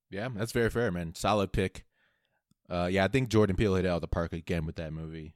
Yeah, 0.10 0.28
that's 0.36 0.51
very 0.51 0.70
fair, 0.70 0.92
man. 0.92 1.16
Solid 1.16 1.51
pick. 1.54 1.86
Uh, 2.70 2.88
yeah, 2.92 3.06
I 3.06 3.08
think 3.08 3.30
Jordan 3.30 3.56
Peele 3.56 3.75
hit 3.75 3.86
it 3.86 3.88
out 3.88 3.96
of 3.96 4.01
the 4.01 4.08
park 4.08 4.34
again 4.34 4.66
with 4.66 4.75
that 4.75 4.94
movie. 4.94 5.36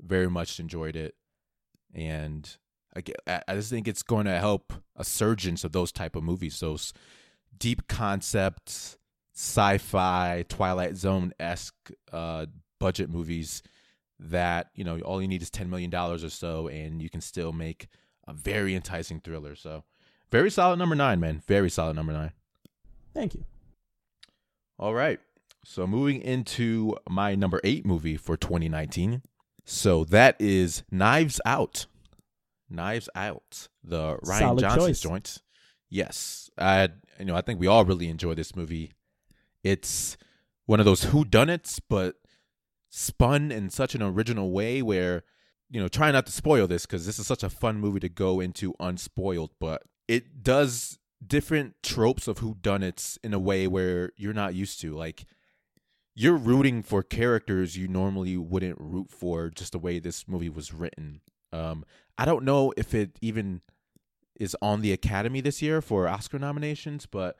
Very 0.00 0.28
much 0.28 0.60
enjoyed 0.60 0.94
it, 0.96 1.14
and 1.94 2.56
I, 2.94 3.02
I 3.26 3.42
I 3.48 3.54
just 3.54 3.70
think 3.70 3.88
it's 3.88 4.02
going 4.02 4.26
to 4.26 4.38
help 4.38 4.72
a 4.94 5.04
surgence 5.04 5.64
of 5.64 5.72
those 5.72 5.90
type 5.90 6.16
of 6.16 6.22
movies, 6.22 6.60
those 6.60 6.92
deep 7.56 7.88
concepts, 7.88 8.98
sci-fi, 9.34 10.44
Twilight 10.48 10.96
Zone 10.96 11.32
esque 11.40 11.90
uh, 12.12 12.46
budget 12.78 13.08
movies 13.08 13.62
that 14.18 14.68
you 14.74 14.84
know 14.84 14.98
all 15.00 15.20
you 15.20 15.28
need 15.28 15.42
is 15.42 15.50
ten 15.50 15.70
million 15.70 15.90
dollars 15.90 16.22
or 16.22 16.30
so, 16.30 16.68
and 16.68 17.00
you 17.00 17.08
can 17.08 17.22
still 17.22 17.52
make 17.52 17.88
a 18.26 18.32
very 18.32 18.74
enticing 18.74 19.20
thriller. 19.20 19.54
So, 19.54 19.84
very 20.30 20.50
solid 20.50 20.78
number 20.78 20.94
nine, 20.94 21.20
man. 21.20 21.42
Very 21.46 21.70
solid 21.70 21.96
number 21.96 22.12
nine. 22.12 22.32
Thank 23.14 23.34
you. 23.34 23.44
All 24.78 24.94
right. 24.94 25.20
So 25.64 25.86
moving 25.86 26.20
into 26.20 26.96
my 27.08 27.34
number 27.34 27.60
eight 27.64 27.84
movie 27.84 28.16
for 28.16 28.36
2019. 28.36 29.22
So 29.64 30.04
that 30.04 30.36
is 30.38 30.84
Knives 30.92 31.40
Out. 31.44 31.86
Knives 32.70 33.08
Out, 33.16 33.68
the 33.82 34.16
Rian 34.18 34.38
Solid 34.38 34.60
Johnson 34.60 34.80
choice. 34.80 35.00
joint. 35.00 35.38
Yes, 35.90 36.50
I 36.56 36.90
you 37.18 37.24
know 37.24 37.34
I 37.34 37.40
think 37.40 37.58
we 37.58 37.66
all 37.66 37.84
really 37.84 38.08
enjoy 38.08 38.34
this 38.34 38.54
movie. 38.54 38.92
It's 39.64 40.16
one 40.66 40.78
of 40.78 40.86
those 40.86 41.06
whodunits, 41.06 41.80
but 41.88 42.14
spun 42.88 43.50
in 43.50 43.70
such 43.70 43.94
an 43.96 44.02
original 44.02 44.52
way 44.52 44.82
where 44.82 45.24
you 45.70 45.80
know 45.80 45.88
try 45.88 46.10
not 46.10 46.26
to 46.26 46.32
spoil 46.32 46.66
this 46.66 46.86
because 46.86 47.06
this 47.06 47.18
is 47.18 47.26
such 47.26 47.42
a 47.42 47.50
fun 47.50 47.78
movie 47.78 48.00
to 48.00 48.08
go 48.08 48.40
into 48.40 48.74
unspoiled, 48.80 49.52
but 49.60 49.82
it 50.08 50.42
does 50.42 50.98
different 51.24 51.74
tropes 51.82 52.28
of 52.28 52.38
whodunits 52.38 53.18
in 53.24 53.32
a 53.34 53.38
way 53.38 53.66
where 53.66 54.10
you're 54.16 54.32
not 54.32 54.54
used 54.54 54.80
to. 54.80 54.92
Like 54.92 55.24
you're 56.14 56.36
rooting 56.36 56.82
for 56.82 57.02
characters 57.02 57.76
you 57.76 57.88
normally 57.88 58.36
wouldn't 58.36 58.80
root 58.80 59.10
for 59.10 59.50
just 59.50 59.72
the 59.72 59.78
way 59.78 59.98
this 59.98 60.26
movie 60.26 60.48
was 60.48 60.72
written. 60.72 61.20
Um, 61.52 61.84
I 62.18 62.24
don't 62.24 62.44
know 62.44 62.72
if 62.76 62.94
it 62.94 63.18
even 63.20 63.60
is 64.38 64.56
on 64.62 64.80
the 64.80 64.92
Academy 64.92 65.40
this 65.40 65.62
year 65.62 65.80
for 65.80 66.08
Oscar 66.08 66.38
nominations, 66.38 67.06
but 67.06 67.36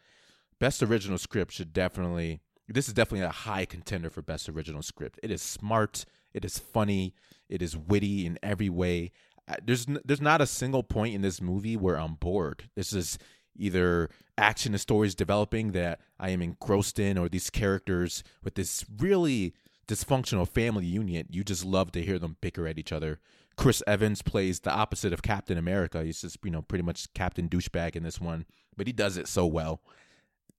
Best 0.59 0.83
Original 0.83 1.19
Script 1.19 1.53
should 1.53 1.73
definitely. 1.73 2.41
This 2.69 2.89
is 2.89 2.95
definitely 2.95 3.27
a 3.27 3.31
high 3.31 3.65
contender 3.65 4.11
for 4.11 4.23
Best 4.23 4.49
Original 4.49 4.83
Script. 4.83 5.21
It 5.23 5.31
is 5.31 5.43
smart. 5.43 6.05
It 6.35 6.45
is 6.45 6.59
funny. 6.59 7.15
It 7.49 7.63
is 7.63 7.77
witty 7.77 8.27
in 8.27 8.39
every 8.43 8.69
way. 8.69 9.13
Uh, 9.49 9.55
There's 9.65 9.87
there's 10.05 10.21
not 10.21 10.41
a 10.41 10.47
single 10.47 10.83
point 10.83 11.15
in 11.15 11.23
this 11.23 11.41
movie 11.41 11.77
where 11.77 11.99
I'm 11.99 12.15
bored. 12.15 12.69
This 12.75 12.93
is 12.93 13.19
either 13.57 14.11
action 14.37 14.75
and 14.75 14.81
stories 14.81 15.15
developing 15.15 15.73
that 15.73 16.01
I 16.19 16.31
am 16.31 16.43
engrossed 16.43 16.99
in, 16.99 17.17
or 17.17 17.29
these 17.29 17.51
characters 17.51 18.25
with 18.43 18.57
this 18.57 18.85
really 18.99 19.55
dysfunctional 19.87 20.49
family 20.49 20.85
union. 20.85 21.27
You 21.31 21.45
just 21.45 21.65
love 21.65 21.93
to 21.93 22.03
hear 22.03 22.19
them 22.19 22.37
bicker 22.41 22.67
at 22.67 22.79
each 22.79 22.93
other. 22.93 23.21
Chris 23.57 23.83
Evans 23.87 24.21
plays 24.21 24.61
the 24.61 24.73
opposite 24.73 25.13
of 25.13 25.23
Captain 25.23 25.57
America. 25.57 26.05
He's 26.05 26.21
just 26.21 26.39
you 26.43 26.51
know 26.51 26.63
pretty 26.63 26.83
much 26.85 27.13
Captain 27.15 27.49
douchebag 27.49 27.95
in 27.95 28.03
this 28.03 28.21
one, 28.21 28.47
but 28.77 28.89
he 28.89 28.93
does 28.93 29.17
it 29.17 29.29
so 29.29 29.47
well. 29.47 29.81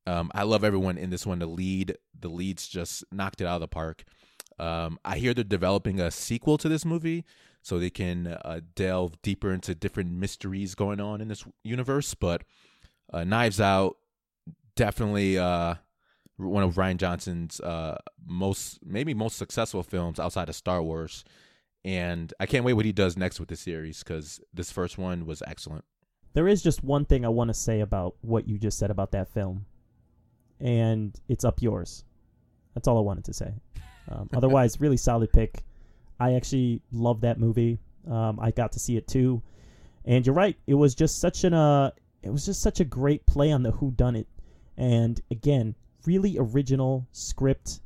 Um, 0.07 0.31
I 0.33 0.43
love 0.43 0.63
everyone 0.63 0.97
in 0.97 1.09
this 1.09 1.25
one. 1.25 1.39
The 1.39 1.45
lead, 1.45 1.97
the 2.17 2.29
leads 2.29 2.67
just 2.67 3.03
knocked 3.11 3.41
it 3.41 3.45
out 3.45 3.55
of 3.55 3.61
the 3.61 3.67
park. 3.67 4.03
Um, 4.57 4.97
I 5.05 5.17
hear 5.17 5.33
they're 5.33 5.43
developing 5.43 5.99
a 5.99 6.09
sequel 6.09 6.57
to 6.59 6.69
this 6.69 6.85
movie, 6.85 7.25
so 7.61 7.77
they 7.77 7.89
can 7.89 8.27
uh, 8.27 8.61
delve 8.75 9.21
deeper 9.21 9.53
into 9.53 9.75
different 9.75 10.11
mysteries 10.11 10.73
going 10.73 11.01
on 11.01 11.19
in 11.19 11.27
this 11.27 11.43
universe. 11.63 12.13
But 12.13 12.43
uh, 13.11 13.25
Knives 13.25 13.59
Out, 13.59 13.97
definitely 14.75 15.37
uh, 15.37 15.75
one 16.37 16.63
of 16.63 16.75
Rian 16.75 16.97
Johnson's 16.97 17.59
uh, 17.59 17.97
most, 18.25 18.79
maybe 18.85 19.13
most 19.13 19.37
successful 19.37 19.83
films 19.83 20.19
outside 20.19 20.49
of 20.49 20.55
Star 20.55 20.81
Wars. 20.81 21.25
And 21.83 22.33
I 22.39 22.45
can't 22.45 22.65
wait 22.65 22.73
what 22.73 22.85
he 22.85 22.91
does 22.91 23.17
next 23.17 23.39
with 23.39 23.49
the 23.49 23.55
series 23.55 24.03
because 24.03 24.39
this 24.53 24.71
first 24.71 24.97
one 24.97 25.25
was 25.25 25.43
excellent. 25.45 25.85
There 26.33 26.47
is 26.47 26.61
just 26.61 26.83
one 26.83 27.05
thing 27.05 27.25
I 27.25 27.29
want 27.29 27.49
to 27.49 27.53
say 27.53 27.79
about 27.79 28.15
what 28.21 28.47
you 28.47 28.57
just 28.57 28.77
said 28.77 28.91
about 28.91 29.11
that 29.11 29.29
film, 29.29 29.65
and 30.59 31.15
it's 31.27 31.45
up 31.45 31.61
yours. 31.61 32.03
That's 32.73 32.87
all 32.87 32.97
I 32.97 33.01
wanted 33.01 33.25
to 33.25 33.33
say. 33.33 33.53
Um, 34.09 34.29
otherwise, 34.35 34.79
really 34.79 34.97
solid 34.97 35.31
pick. 35.31 35.63
I 36.19 36.33
actually 36.33 36.81
love 36.91 37.21
that 37.21 37.39
movie. 37.39 37.79
Um, 38.09 38.39
I 38.39 38.51
got 38.51 38.71
to 38.73 38.79
see 38.79 38.97
it 38.97 39.07
too, 39.07 39.41
and 40.05 40.25
you're 40.25 40.35
right. 40.35 40.57
It 40.65 40.75
was 40.75 40.95
just 40.95 41.19
such 41.19 41.43
an 41.43 41.53
uh, 41.53 41.91
it 42.23 42.29
was 42.29 42.45
just 42.45 42.61
such 42.61 42.79
a 42.79 42.85
great 42.85 43.25
play 43.25 43.51
on 43.51 43.63
the 43.63 43.71
Who 43.71 43.91
Done 43.91 44.15
It, 44.15 44.27
and 44.77 45.19
again, 45.29 45.75
really 46.05 46.37
original 46.39 47.07
script, 47.11 47.81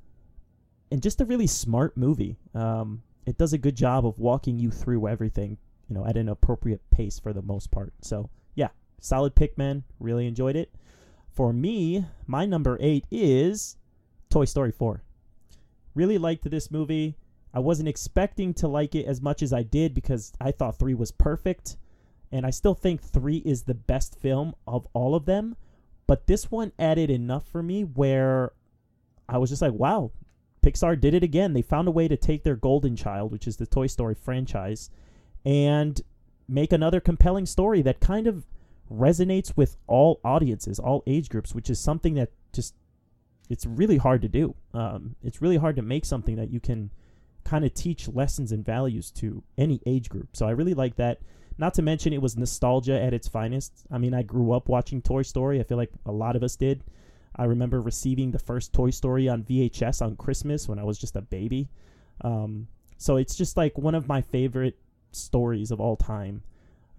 and 0.92 1.02
just 1.02 1.22
a 1.22 1.26
really 1.26 1.48
smart 1.48 1.98
movie. 1.98 2.38
Um, 2.54 3.02
it 3.26 3.38
does 3.38 3.54
a 3.54 3.58
good 3.58 3.76
job 3.76 4.06
of 4.06 4.20
walking 4.20 4.60
you 4.60 4.72
through 4.72 5.08
everything, 5.08 5.58
you 5.90 5.96
know, 5.96 6.06
at 6.06 6.18
an 6.18 6.30
appropriate 6.30 6.82
pace 6.92 7.20
for 7.20 7.34
the 7.34 7.42
most 7.42 7.72
part. 7.72 7.94
So 8.02 8.30
yeah, 8.56 8.70
solid 9.00 9.36
pick, 9.36 9.58
man. 9.58 9.84
Really 10.00 10.28
enjoyed 10.28 10.56
it. 10.56 10.74
For 11.34 11.54
me, 11.54 12.06
my 12.28 12.46
number 12.46 12.78
eight 12.82 13.06
is 13.10 13.78
Toy 14.30 14.46
Story 14.46 14.72
4. 14.72 15.02
Really 15.96 16.18
liked 16.18 16.50
this 16.50 16.70
movie. 16.70 17.16
I 17.54 17.60
wasn't 17.60 17.90
expecting 17.90 18.54
to 18.56 18.68
like 18.68 18.96
it 18.96 19.06
as 19.06 19.22
much 19.22 19.42
as 19.42 19.54
I 19.54 19.64
did 19.64 19.94
because 19.94 20.34
I 20.42 20.52
thought 20.52 20.80
3 20.80 20.94
was 20.94 21.12
perfect. 21.12 21.78
And 22.32 22.46
I 22.46 22.50
still 22.50 22.76
think 22.76 23.02
3 23.02 23.38
is 23.38 23.64
the 23.64 23.74
best 23.74 24.16
film 24.20 24.56
of 24.68 24.88
all 24.94 25.16
of 25.16 25.26
them. 25.26 25.56
But 26.08 26.28
this 26.28 26.52
one 26.52 26.74
added 26.78 27.10
enough 27.10 27.48
for 27.48 27.64
me 27.64 27.84
where 27.84 28.52
I 29.30 29.38
was 29.38 29.50
just 29.50 29.62
like, 29.62 29.74
wow, 29.74 30.12
Pixar 30.62 31.00
did 31.00 31.14
it 31.14 31.24
again. 31.24 31.54
They 31.54 31.62
found 31.62 31.88
a 31.88 31.92
way 31.92 32.08
to 32.08 32.18
take 32.18 32.44
their 32.44 32.56
golden 32.56 32.96
child, 32.96 33.32
which 33.32 33.48
is 33.48 33.58
the 33.58 33.66
Toy 33.66 33.88
Story 33.88 34.16
franchise, 34.16 34.90
and 35.46 36.02
make 36.48 36.74
another 36.74 37.00
compelling 37.00 37.46
story 37.46 37.82
that 37.82 38.02
kind 38.02 38.28
of 38.28 38.46
resonates 38.92 39.56
with 39.56 39.78
all 39.88 40.20
audiences, 40.24 40.80
all 40.80 41.04
age 41.08 41.30
groups, 41.30 41.56
which 41.56 41.70
is 41.70 41.80
something 41.80 42.16
that 42.16 42.32
just 42.54 42.76
it's 43.50 43.66
really 43.66 43.98
hard 43.98 44.22
to 44.22 44.30
do. 44.30 44.56
Um, 44.74 45.16
it's 45.24 45.42
really 45.42 45.58
hard 45.58 45.76
to 45.76 45.82
make 45.82 46.06
something 46.06 46.36
that 46.38 46.52
you 46.52 46.60
can 46.60 46.90
kind 47.44 47.66
of 47.66 47.74
teach 47.74 48.08
lessons 48.08 48.52
and 48.52 48.66
values 48.66 49.12
to 49.12 49.44
any 49.58 49.82
age 49.86 50.10
group. 50.10 50.30
So 50.34 50.48
I 50.48 50.52
really 50.52 50.74
like 50.74 50.96
that. 50.98 51.20
Not 51.58 51.74
to 51.76 51.82
mention 51.82 52.14
it 52.14 52.22
was 52.22 52.38
nostalgia 52.38 53.00
at 53.00 53.14
its 53.14 53.28
finest. 53.28 53.86
I 53.92 53.98
mean, 53.98 54.14
I 54.14 54.24
grew 54.24 54.54
up 54.54 54.70
watching 54.70 55.02
Toy 55.02 55.22
Story. 55.24 55.60
I 55.60 55.64
feel 55.64 55.78
like 55.78 55.92
a 56.06 56.12
lot 56.12 56.36
of 56.36 56.44
us 56.44 56.56
did. 56.56 56.84
I 57.36 57.46
remember 57.46 57.82
receiving 57.82 58.32
the 58.32 58.40
first 58.40 58.74
Toy 58.74 58.90
Story 58.90 59.28
on 59.28 59.44
VHS 59.44 60.02
on 60.02 60.16
Christmas 60.16 60.68
when 60.68 60.80
I 60.80 60.84
was 60.84 60.98
just 60.98 61.16
a 61.16 61.22
baby. 61.22 61.70
Um, 62.22 62.68
so 62.98 63.18
it's 63.18 63.36
just 63.36 63.58
like 63.58 63.78
one 63.78 63.96
of 63.96 64.08
my 64.08 64.22
favorite 64.22 64.78
stories 65.12 65.72
of 65.72 65.82
all 65.82 65.98
time. 65.98 66.44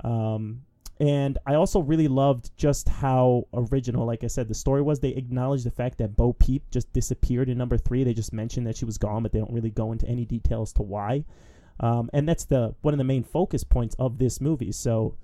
Um, 0.04 0.62
and 1.00 1.38
I 1.46 1.54
also 1.54 1.80
really 1.80 2.08
loved 2.08 2.50
just 2.56 2.88
how 2.88 3.46
original, 3.54 4.06
like 4.06 4.24
I 4.24 4.28
said, 4.28 4.48
the 4.48 4.54
story 4.54 4.82
was. 4.82 5.00
They 5.00 5.10
acknowledged 5.10 5.64
the 5.64 5.70
fact 5.70 5.98
that 5.98 6.16
Bo 6.16 6.32
Peep 6.34 6.70
just 6.70 6.92
disappeared 6.92 7.48
in 7.48 7.58
number 7.58 7.78
three. 7.78 8.04
They 8.04 8.14
just 8.14 8.32
mentioned 8.32 8.66
that 8.66 8.76
she 8.76 8.84
was 8.84 8.98
gone, 8.98 9.22
but 9.22 9.32
they 9.32 9.38
don't 9.38 9.52
really 9.52 9.70
go 9.70 9.92
into 9.92 10.06
any 10.06 10.24
details 10.24 10.72
to 10.74 10.82
why. 10.82 11.24
Um, 11.80 12.10
and 12.12 12.28
that's 12.28 12.44
the 12.44 12.74
one 12.82 12.94
of 12.94 12.98
the 12.98 13.04
main 13.04 13.24
focus 13.24 13.64
points 13.64 13.96
of 13.98 14.18
this 14.18 14.40
movie. 14.40 14.72
So 14.72 15.16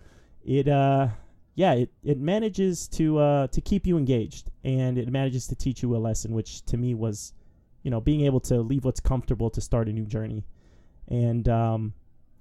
it, 0.45 0.67
uh, 0.69 1.09
yeah, 1.55 1.75
it, 1.75 1.91
it 2.03 2.19
manages 2.19 2.89
to 2.89 3.19
uh, 3.19 3.47
to 3.49 3.61
keep 3.61 3.87
you 3.87 3.99
engaged, 3.99 4.51
and 4.65 4.97
it 4.97 5.09
manages 5.09 5.47
to 5.49 5.55
teach 5.55 5.83
you 5.83 5.95
a 5.95 5.99
lesson, 5.99 6.33
which 6.33 6.65
to 6.67 6.77
me 6.77 6.95
was, 6.95 7.35
you 7.83 7.91
know, 7.91 8.01
being 8.01 8.23
able 8.23 8.41
to 8.41 8.61
leave 8.61 8.85
what's 8.85 9.01
comfortable 9.01 9.51
to 9.51 9.61
start 9.61 9.89
a 9.89 9.93
new 9.93 10.07
journey. 10.07 10.45
And 11.09 11.49
um, 11.49 11.95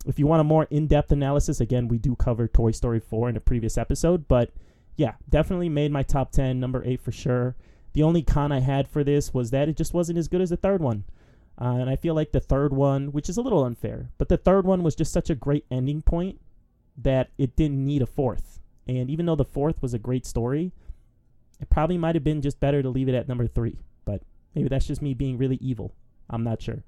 if 0.05 0.19
you 0.19 0.27
want 0.27 0.41
a 0.41 0.45
more 0.45 0.67
in-depth 0.69 1.11
analysis, 1.11 1.59
again, 1.59 1.87
we 1.87 1.97
do 1.97 2.15
cover 2.15 2.47
Toy 2.47 2.71
Story 2.71 2.99
4 2.99 3.29
in 3.29 3.37
a 3.37 3.41
previous 3.41 3.77
episode, 3.77 4.27
but 4.27 4.51
yeah, 4.95 5.13
definitely 5.29 5.69
made 5.69 5.91
my 5.91 6.03
top 6.03 6.31
10, 6.31 6.59
number 6.59 6.83
8 6.85 7.01
for 7.01 7.11
sure. 7.11 7.55
The 7.93 8.03
only 8.03 8.21
con 8.21 8.51
I 8.51 8.59
had 8.59 8.87
for 8.87 9.03
this 9.03 9.33
was 9.33 9.51
that 9.51 9.69
it 9.69 9.77
just 9.77 9.93
wasn't 9.93 10.17
as 10.17 10.27
good 10.27 10.41
as 10.41 10.49
the 10.49 10.57
third 10.57 10.81
one. 10.81 11.03
Uh, 11.59 11.77
and 11.79 11.89
I 11.89 11.95
feel 11.95 12.13
like 12.13 12.31
the 12.31 12.39
third 12.39 12.71
one, 12.71 13.11
which 13.11 13.29
is 13.29 13.37
a 13.37 13.41
little 13.41 13.63
unfair, 13.63 14.11
but 14.17 14.29
the 14.29 14.37
third 14.37 14.65
one 14.65 14.83
was 14.83 14.95
just 14.95 15.11
such 15.11 15.29
a 15.29 15.35
great 15.35 15.65
ending 15.71 16.03
point 16.03 16.39
that 16.97 17.29
it 17.37 17.55
didn't 17.55 17.83
need 17.83 18.01
a 18.01 18.05
fourth. 18.05 18.59
And 18.87 19.09
even 19.09 19.25
though 19.25 19.35
the 19.35 19.43
fourth 19.43 19.81
was 19.81 19.93
a 19.93 19.99
great 19.99 20.25
story, 20.25 20.71
it 21.59 21.69
probably 21.69 21.97
might 21.97 22.15
have 22.15 22.23
been 22.23 22.41
just 22.41 22.59
better 22.59 22.81
to 22.81 22.89
leave 22.89 23.09
it 23.09 23.15
at 23.15 23.27
number 23.27 23.47
three. 23.47 23.79
But 24.05 24.21
maybe 24.53 24.69
that's 24.69 24.87
just 24.87 25.01
me 25.01 25.13
being 25.13 25.37
really 25.37 25.57
evil. 25.57 25.93
I'm 26.29 26.43
not 26.43 26.61
sure. 26.61 26.83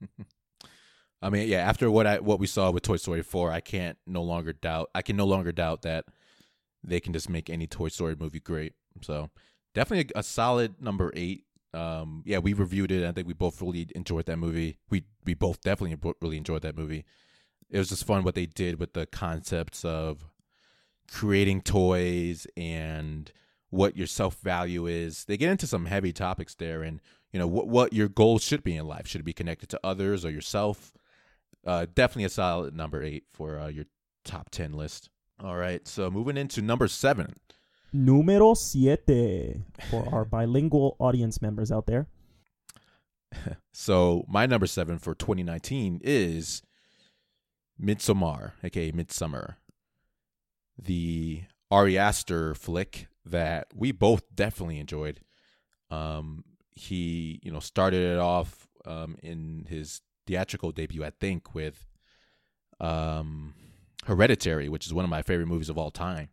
I 1.20 1.30
mean, 1.30 1.48
yeah. 1.48 1.58
After 1.58 1.90
what 1.90 2.06
I 2.06 2.18
what 2.18 2.38
we 2.38 2.46
saw 2.46 2.70
with 2.70 2.82
Toy 2.82 2.96
Story 2.96 3.22
four, 3.22 3.50
I 3.50 3.60
can't 3.60 3.98
no 4.06 4.22
longer 4.22 4.52
doubt. 4.52 4.90
I 4.94 5.02
can 5.02 5.16
no 5.16 5.26
longer 5.26 5.52
doubt 5.52 5.82
that 5.82 6.04
they 6.84 7.00
can 7.00 7.12
just 7.12 7.28
make 7.28 7.50
any 7.50 7.66
Toy 7.66 7.88
Story 7.88 8.16
movie 8.18 8.40
great. 8.40 8.74
So 9.02 9.30
definitely 9.74 10.12
a, 10.14 10.20
a 10.20 10.22
solid 10.22 10.80
number 10.80 11.12
eight. 11.14 11.44
Um, 11.74 12.22
yeah, 12.24 12.38
we 12.38 12.52
reviewed 12.52 12.90
it. 12.90 13.06
I 13.06 13.12
think 13.12 13.26
we 13.26 13.34
both 13.34 13.60
really 13.60 13.88
enjoyed 13.94 14.26
that 14.26 14.38
movie. 14.38 14.78
We 14.90 15.04
we 15.24 15.34
both 15.34 15.60
definitely 15.60 16.14
really 16.20 16.36
enjoyed 16.36 16.62
that 16.62 16.76
movie. 16.76 17.04
It 17.70 17.78
was 17.78 17.88
just 17.90 18.06
fun 18.06 18.24
what 18.24 18.34
they 18.34 18.46
did 18.46 18.78
with 18.78 18.94
the 18.94 19.06
concepts 19.06 19.84
of 19.84 20.24
creating 21.10 21.62
toys 21.62 22.46
and 22.56 23.30
what 23.70 23.96
your 23.96 24.06
self 24.06 24.38
value 24.38 24.86
is. 24.86 25.24
They 25.24 25.36
get 25.36 25.50
into 25.50 25.66
some 25.66 25.86
heavy 25.86 26.12
topics 26.12 26.54
there, 26.54 26.82
and 26.82 27.00
you 27.32 27.38
know 27.38 27.46
what 27.48 27.68
what 27.68 27.92
your 27.92 28.08
goals 28.08 28.42
should 28.42 28.64
be 28.64 28.76
in 28.76 28.86
life. 28.86 29.06
Should 29.06 29.22
it 29.22 29.24
be 29.24 29.32
connected 29.32 29.68
to 29.70 29.80
others 29.84 30.24
or 30.24 30.30
yourself? 30.30 30.92
Uh, 31.68 31.84
definitely 31.94 32.24
a 32.24 32.30
solid 32.30 32.74
number 32.74 33.02
eight 33.02 33.24
for 33.30 33.58
uh, 33.58 33.66
your 33.66 33.84
top 34.24 34.48
10 34.48 34.72
list. 34.72 35.10
All 35.44 35.54
right, 35.54 35.86
so 35.86 36.10
moving 36.10 36.38
into 36.38 36.62
number 36.62 36.88
seven. 36.88 37.34
Numero 37.92 38.54
siete 38.54 39.60
for 39.90 40.08
our 40.10 40.24
bilingual 40.36 40.96
audience 40.98 41.42
members 41.42 41.70
out 41.70 41.84
there. 41.84 42.06
so 43.74 44.24
my 44.28 44.46
number 44.46 44.66
seven 44.66 44.98
for 44.98 45.14
2019 45.14 46.00
is 46.02 46.62
Midsommar, 47.78 48.52
aka 48.64 48.90
Midsummer, 48.90 49.58
the 50.82 51.42
Ari 51.70 51.98
Aster 51.98 52.54
flick 52.54 53.08
that 53.26 53.66
we 53.74 53.92
both 53.92 54.22
definitely 54.34 54.78
enjoyed. 54.78 55.20
Um, 55.90 56.44
he, 56.70 57.40
you 57.42 57.52
know, 57.52 57.60
started 57.60 58.02
it 58.14 58.18
off 58.18 58.66
um, 58.86 59.16
in 59.22 59.66
his 59.68 60.00
theatrical 60.28 60.70
debut, 60.70 61.02
I 61.02 61.10
think, 61.10 61.54
with 61.54 61.86
um, 62.78 63.54
Hereditary, 64.04 64.68
which 64.68 64.86
is 64.86 64.94
one 64.94 65.04
of 65.04 65.10
my 65.10 65.22
favorite 65.22 65.46
movies 65.46 65.70
of 65.70 65.78
all 65.78 65.90
time, 65.90 66.28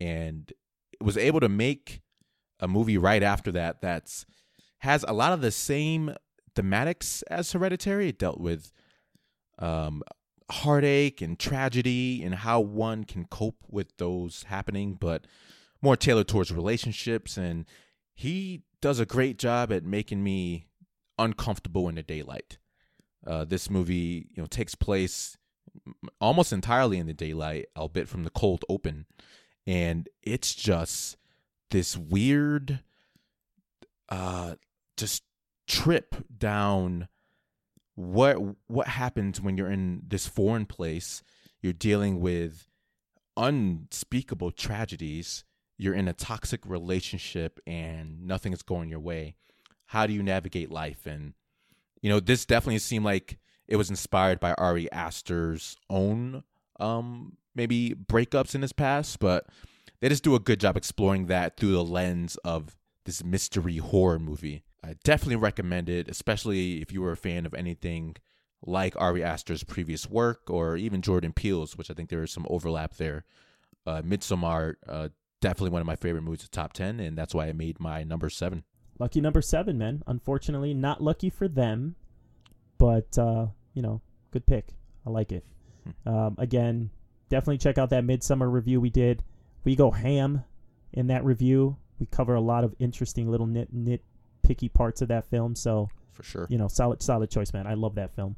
and 0.00 0.50
was 1.00 1.18
able 1.18 1.40
to 1.40 1.48
make 1.48 2.00
a 2.60 2.68
movie 2.68 2.96
right 2.96 3.22
after 3.22 3.52
that 3.52 3.82
that's 3.82 4.24
has 4.78 5.04
a 5.08 5.12
lot 5.12 5.32
of 5.32 5.40
the 5.40 5.50
same 5.50 6.14
thematics 6.54 7.22
as 7.28 7.52
Hereditary. 7.52 8.08
It 8.08 8.18
dealt 8.18 8.40
with 8.40 8.72
um, 9.58 10.02
heartache 10.50 11.20
and 11.20 11.38
tragedy 11.38 12.22
and 12.22 12.34
how 12.34 12.60
one 12.60 13.04
can 13.04 13.24
cope 13.24 13.64
with 13.68 13.96
those 13.96 14.44
happening, 14.44 14.94
but 14.94 15.26
more 15.82 15.96
tailored 15.96 16.28
towards 16.28 16.52
relationships. 16.52 17.36
And 17.36 17.66
he 18.14 18.62
does 18.80 19.00
a 19.00 19.06
great 19.06 19.38
job 19.38 19.72
at 19.72 19.84
making 19.84 20.22
me 20.22 20.66
uncomfortable 21.18 21.88
in 21.88 21.96
the 21.96 22.02
daylight. 22.02 22.58
Uh, 23.26 23.44
this 23.44 23.68
movie, 23.68 24.28
you 24.34 24.42
know, 24.42 24.46
takes 24.46 24.74
place 24.74 25.36
almost 26.20 26.52
entirely 26.52 26.98
in 26.98 27.06
the 27.06 27.12
daylight, 27.12 27.66
albeit 27.76 28.08
from 28.08 28.24
the 28.24 28.30
cold 28.30 28.64
open, 28.68 29.06
and 29.66 30.08
it's 30.22 30.54
just 30.54 31.16
this 31.70 31.96
weird, 31.96 32.80
uh, 34.08 34.54
just 34.96 35.24
trip 35.66 36.14
down 36.36 37.08
what 37.96 38.36
what 38.68 38.88
happens 38.88 39.40
when 39.40 39.56
you're 39.56 39.70
in 39.70 40.02
this 40.06 40.26
foreign 40.26 40.66
place. 40.66 41.22
You're 41.60 41.72
dealing 41.72 42.20
with 42.20 42.68
unspeakable 43.36 44.52
tragedies. 44.52 45.44
You're 45.78 45.94
in 45.94 46.08
a 46.08 46.12
toxic 46.12 46.64
relationship 46.64 47.60
and 47.66 48.26
nothing 48.26 48.52
is 48.52 48.62
going 48.62 48.88
your 48.88 49.00
way. 49.00 49.34
How 49.86 50.06
do 50.06 50.12
you 50.12 50.22
navigate 50.22 50.70
life 50.70 51.06
and 51.06 51.34
you 52.06 52.12
know, 52.12 52.20
this 52.20 52.44
definitely 52.46 52.78
seemed 52.78 53.04
like 53.04 53.36
it 53.66 53.74
was 53.74 53.90
inspired 53.90 54.38
by 54.38 54.54
Ari 54.54 54.88
Aster's 54.92 55.76
own 55.90 56.44
um 56.78 57.36
maybe 57.56 57.96
breakups 57.96 58.54
in 58.54 58.62
his 58.62 58.72
past, 58.72 59.18
but 59.18 59.48
they 59.98 60.08
just 60.08 60.22
do 60.22 60.36
a 60.36 60.38
good 60.38 60.60
job 60.60 60.76
exploring 60.76 61.26
that 61.26 61.56
through 61.56 61.72
the 61.72 61.82
lens 61.82 62.36
of 62.44 62.76
this 63.06 63.24
mystery 63.24 63.78
horror 63.78 64.20
movie. 64.20 64.62
I 64.84 64.94
definitely 65.02 65.34
recommend 65.34 65.88
it, 65.88 66.08
especially 66.08 66.80
if 66.80 66.92
you 66.92 67.02
were 67.02 67.10
a 67.10 67.16
fan 67.16 67.44
of 67.44 67.54
anything 67.54 68.14
like 68.64 68.94
Ari 69.00 69.24
Aster's 69.24 69.64
previous 69.64 70.08
work 70.08 70.48
or 70.48 70.76
even 70.76 71.02
Jordan 71.02 71.32
Peele's, 71.32 71.76
which 71.76 71.90
I 71.90 71.94
think 71.94 72.08
there 72.08 72.22
is 72.22 72.30
some 72.30 72.46
overlap 72.48 72.98
there. 72.98 73.24
Uh, 73.84 74.02
Midsommar, 74.02 74.74
uh, 74.88 75.08
definitely 75.40 75.70
one 75.70 75.80
of 75.80 75.88
my 75.88 75.96
favorite 75.96 76.22
movies 76.22 76.44
of 76.44 76.52
top 76.52 76.72
10, 76.72 77.00
and 77.00 77.18
that's 77.18 77.34
why 77.34 77.48
I 77.48 77.52
made 77.52 77.80
my 77.80 78.04
number 78.04 78.30
seven. 78.30 78.62
Lucky 78.98 79.20
number 79.20 79.42
seven, 79.42 79.78
man. 79.78 80.02
Unfortunately, 80.06 80.72
not 80.72 81.02
lucky 81.02 81.30
for 81.30 81.48
them, 81.48 81.96
but 82.78 83.18
uh, 83.18 83.46
you 83.74 83.82
know, 83.82 84.00
good 84.30 84.46
pick. 84.46 84.68
I 85.06 85.10
like 85.10 85.32
it. 85.32 85.44
Hmm. 85.84 86.08
Um, 86.08 86.34
again, 86.38 86.90
definitely 87.28 87.58
check 87.58 87.78
out 87.78 87.90
that 87.90 88.04
midsummer 88.04 88.48
review 88.48 88.80
we 88.80 88.90
did. 88.90 89.22
We 89.64 89.76
go 89.76 89.90
ham 89.90 90.44
in 90.92 91.08
that 91.08 91.24
review. 91.24 91.76
We 91.98 92.06
cover 92.06 92.34
a 92.34 92.40
lot 92.40 92.64
of 92.64 92.74
interesting 92.78 93.30
little 93.30 93.46
nit 93.46 93.72
nit 93.72 94.02
picky 94.42 94.68
parts 94.68 95.02
of 95.02 95.08
that 95.08 95.28
film. 95.28 95.54
So 95.54 95.88
for 96.12 96.22
sure, 96.22 96.46
you 96.48 96.58
know, 96.58 96.68
solid 96.68 97.02
solid 97.02 97.30
choice, 97.30 97.52
man. 97.52 97.66
I 97.66 97.74
love 97.74 97.96
that 97.96 98.14
film. 98.14 98.36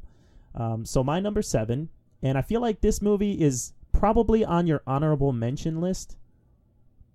Um, 0.55 0.85
so 0.85 1.05
my 1.05 1.21
number 1.21 1.43
seven, 1.43 1.89
and 2.23 2.37
I 2.37 2.43
feel 2.43 2.61
like 2.61 2.81
this 2.81 3.01
movie 3.01 3.41
is 3.41 3.73
probably 3.93 4.45
on 4.45 4.67
your 4.67 4.83
honorable 4.87 5.33
mention 5.33 5.81
list, 5.81 6.17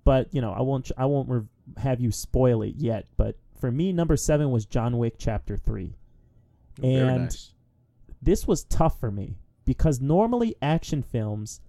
but 0.03 0.33
you 0.33 0.41
know, 0.41 0.53
I 0.53 0.61
won't 0.61 0.91
I 0.97 1.05
won't 1.05 1.29
re- 1.29 1.47
have 1.77 1.99
you 1.99 2.11
spoil 2.11 2.61
it 2.61 2.75
yet, 2.77 3.07
but 3.17 3.37
for 3.59 3.71
me, 3.71 3.93
number 3.93 4.17
seven 4.17 4.51
was 4.51 4.65
John 4.65 4.97
Wick 4.97 5.15
Chapter 5.17 5.57
Three, 5.57 5.95
Very 6.79 6.93
and 6.93 7.23
nice. 7.23 7.53
this 8.21 8.45
was 8.45 8.65
tough 8.65 8.99
for 8.99 9.11
me 9.11 9.37
because 9.65 10.01
normally 10.01 10.55
action 10.61 11.01
films, 11.01 11.61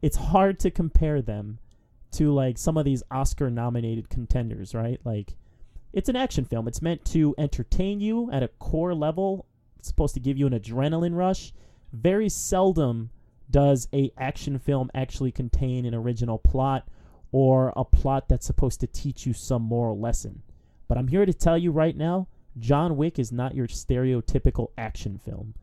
it's 0.00 0.16
hard 0.16 0.58
to 0.60 0.70
compare 0.70 1.20
them 1.20 1.58
to 2.12 2.32
like 2.32 2.58
some 2.58 2.76
of 2.76 2.84
these 2.84 3.02
Oscar-nominated 3.10 4.08
contenders, 4.08 4.74
right? 4.74 5.00
Like, 5.04 5.34
it's 5.92 6.08
an 6.08 6.16
action 6.16 6.44
film. 6.44 6.68
It's 6.68 6.82
meant 6.82 7.04
to 7.06 7.34
entertain 7.36 8.00
you 8.00 8.30
at 8.30 8.42
a 8.42 8.48
core 8.48 8.94
level. 8.94 9.46
It's 9.78 9.88
supposed 9.88 10.14
to 10.14 10.20
give 10.20 10.38
you 10.38 10.46
an 10.46 10.58
adrenaline 10.58 11.14
rush. 11.14 11.52
Very 11.92 12.28
seldom 12.28 13.10
does 13.50 13.88
a 13.92 14.10
action 14.16 14.58
film 14.58 14.90
actually 14.94 15.32
contain 15.32 15.84
an 15.84 15.94
original 15.94 16.38
plot 16.38 16.88
or 17.32 17.72
a 17.74 17.84
plot 17.84 18.28
that's 18.28 18.46
supposed 18.46 18.78
to 18.80 18.86
teach 18.86 19.26
you 19.26 19.32
some 19.32 19.62
moral 19.62 19.98
lesson. 19.98 20.42
But 20.86 20.98
I'm 20.98 21.08
here 21.08 21.24
to 21.24 21.32
tell 21.32 21.56
you 21.56 21.70
right 21.70 21.96
now, 21.96 22.28
John 22.58 22.98
Wick 22.98 23.18
is 23.18 23.32
not 23.32 23.54
your 23.54 23.66
stereotypical 23.66 24.68
action 24.76 25.18
film. 25.18 25.54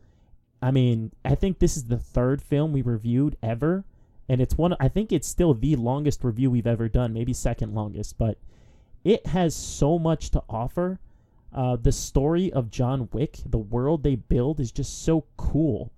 I 0.62 0.72
mean, 0.72 1.12
I 1.24 1.36
think 1.36 1.60
this 1.60 1.78
is 1.78 1.86
the 1.86 2.00
third 2.00 2.42
film 2.42 2.74
we 2.74 2.82
reviewed 2.82 3.38
ever, 3.42 3.86
and 4.28 4.42
it's 4.42 4.58
one. 4.58 4.76
I 4.80 4.90
think 4.90 5.12
it's 5.12 5.28
still 5.28 5.54
the 5.54 5.76
longest 5.76 6.24
review 6.24 6.52
we've 6.52 6.68
ever 6.68 6.90
done, 6.90 7.14
maybe 7.14 7.32
second 7.32 7.74
longest, 7.74 8.18
but 8.18 8.40
it 9.04 9.28
has 9.28 9.56
so 9.56 9.98
much 9.98 10.32
to 10.32 10.44
offer. 10.50 11.00
Uh, 11.54 11.76
the 11.76 11.92
story 11.92 12.52
of 12.52 12.70
John 12.70 13.10
Wick, 13.12 13.40
the 13.46 13.58
world 13.58 14.04
they 14.04 14.16
build, 14.16 14.60
is 14.60 14.72
just 14.72 15.04
so 15.04 15.26
cool, 15.38 15.92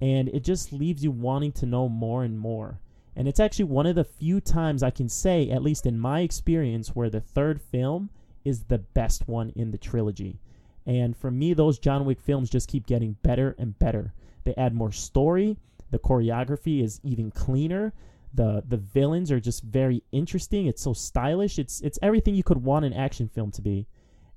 and 0.00 0.28
it 0.30 0.40
just 0.44 0.72
leaves 0.72 1.04
you 1.04 1.10
wanting 1.10 1.52
to 1.52 1.66
know 1.66 1.88
more 1.88 2.24
and 2.24 2.38
more. 2.38 2.80
And 3.18 3.26
it's 3.26 3.40
actually 3.40 3.64
one 3.64 3.86
of 3.86 3.96
the 3.96 4.04
few 4.04 4.40
times 4.40 4.80
I 4.80 4.90
can 4.90 5.08
say, 5.08 5.50
at 5.50 5.60
least 5.60 5.86
in 5.86 5.98
my 5.98 6.20
experience, 6.20 6.94
where 6.94 7.10
the 7.10 7.20
third 7.20 7.60
film 7.60 8.10
is 8.44 8.62
the 8.62 8.78
best 8.78 9.26
one 9.26 9.50
in 9.56 9.72
the 9.72 9.76
trilogy. 9.76 10.38
And 10.86 11.16
for 11.16 11.28
me, 11.28 11.52
those 11.52 11.80
John 11.80 12.04
Wick 12.04 12.20
films 12.20 12.48
just 12.48 12.68
keep 12.68 12.86
getting 12.86 13.16
better 13.24 13.56
and 13.58 13.76
better. 13.76 14.14
They 14.44 14.54
add 14.54 14.72
more 14.72 14.92
story. 14.92 15.56
The 15.90 15.98
choreography 15.98 16.80
is 16.80 17.00
even 17.02 17.32
cleaner. 17.32 17.92
The 18.32 18.62
the 18.64 18.76
villains 18.76 19.32
are 19.32 19.40
just 19.40 19.64
very 19.64 20.04
interesting. 20.12 20.68
It's 20.68 20.82
so 20.82 20.92
stylish. 20.92 21.58
It's 21.58 21.80
it's 21.80 21.98
everything 22.00 22.36
you 22.36 22.44
could 22.44 22.62
want 22.62 22.84
an 22.84 22.92
action 22.92 23.26
film 23.26 23.50
to 23.52 23.62
be. 23.62 23.88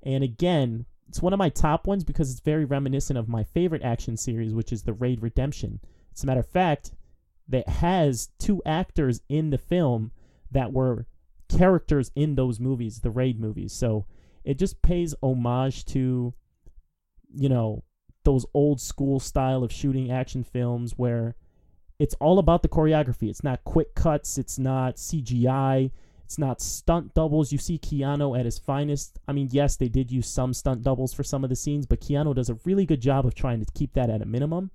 And 0.01 0.23
again, 0.23 0.87
it's 1.07 1.21
one 1.21 1.33
of 1.33 1.39
my 1.39 1.49
top 1.49 1.85
ones 1.85 2.03
because 2.03 2.31
it's 2.31 2.39
very 2.39 2.65
reminiscent 2.65 3.19
of 3.19 3.29
my 3.29 3.43
favorite 3.43 3.83
action 3.83 4.17
series, 4.17 4.55
which 4.55 4.73
is 4.73 4.81
The 4.81 4.93
Raid 4.93 5.21
Redemption. 5.21 5.79
As 6.15 6.23
a 6.23 6.25
matter 6.25 6.39
of 6.39 6.47
fact, 6.47 6.93
that 7.47 7.67
has 7.67 8.29
two 8.39 8.61
actors 8.65 9.21
in 9.29 9.49
the 9.49 9.57
film 9.57 10.11
that 10.51 10.71
were 10.73 11.05
characters 11.49 12.11
in 12.15 12.35
those 12.35 12.59
movies, 12.59 12.99
the 12.99 13.11
Raid 13.11 13.39
movies. 13.39 13.73
So 13.73 14.05
it 14.43 14.57
just 14.57 14.81
pays 14.81 15.15
homage 15.21 15.85
to, 15.85 16.33
you 17.33 17.49
know, 17.49 17.83
those 18.23 18.45
old 18.53 18.79
school 18.79 19.19
style 19.19 19.63
of 19.63 19.71
shooting 19.71 20.11
action 20.11 20.43
films 20.43 20.93
where 20.95 21.35
it's 21.99 22.15
all 22.15 22.39
about 22.39 22.63
the 22.63 22.69
choreography. 22.69 23.29
It's 23.29 23.43
not 23.43 23.63
quick 23.63 23.95
cuts, 23.95 24.37
it's 24.37 24.57
not 24.57 24.95
CGI, 24.95 25.91
it's 26.23 26.37
not 26.37 26.61
stunt 26.61 27.13
doubles. 27.13 27.51
You 27.51 27.57
see 27.57 27.77
Keanu 27.77 28.39
at 28.39 28.45
his 28.45 28.57
finest. 28.57 29.19
I 29.27 29.33
mean, 29.33 29.49
yes, 29.51 29.75
they 29.75 29.89
did 29.89 30.11
use 30.11 30.27
some 30.27 30.53
stunt 30.53 30.83
doubles 30.83 31.13
for 31.13 31.23
some 31.23 31.43
of 31.43 31.49
the 31.49 31.55
scenes, 31.55 31.85
but 31.85 32.01
Keanu 32.01 32.33
does 32.33 32.49
a 32.49 32.57
really 32.65 32.85
good 32.85 33.01
job 33.01 33.25
of 33.25 33.35
trying 33.35 33.59
to 33.59 33.71
keep 33.73 33.93
that 33.93 34.09
at 34.09 34.21
a 34.21 34.25
minimum. 34.25 34.71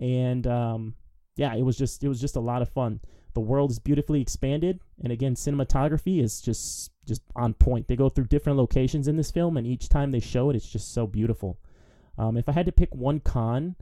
And 0.00 0.46
um, 0.46 0.94
yeah, 1.36 1.54
it 1.54 1.62
was 1.62 1.76
just 1.76 2.04
it 2.04 2.08
was 2.08 2.20
just 2.20 2.36
a 2.36 2.40
lot 2.40 2.62
of 2.62 2.68
fun. 2.68 3.00
The 3.34 3.40
world 3.40 3.70
is 3.70 3.78
beautifully 3.78 4.20
expanded, 4.20 4.80
and 5.02 5.12
again, 5.12 5.34
cinematography 5.34 6.22
is 6.22 6.40
just 6.40 6.90
just 7.06 7.22
on 7.34 7.54
point. 7.54 7.88
They 7.88 7.96
go 7.96 8.08
through 8.08 8.26
different 8.26 8.58
locations 8.58 9.08
in 9.08 9.16
this 9.16 9.30
film, 9.30 9.56
and 9.56 9.66
each 9.66 9.88
time 9.88 10.10
they 10.10 10.20
show 10.20 10.50
it, 10.50 10.56
it's 10.56 10.70
just 10.70 10.92
so 10.92 11.06
beautiful. 11.06 11.58
Um, 12.18 12.36
if 12.36 12.48
I 12.48 12.52
had 12.52 12.66
to 12.66 12.72
pick 12.72 12.94
one 12.94 13.20
con, 13.20 13.76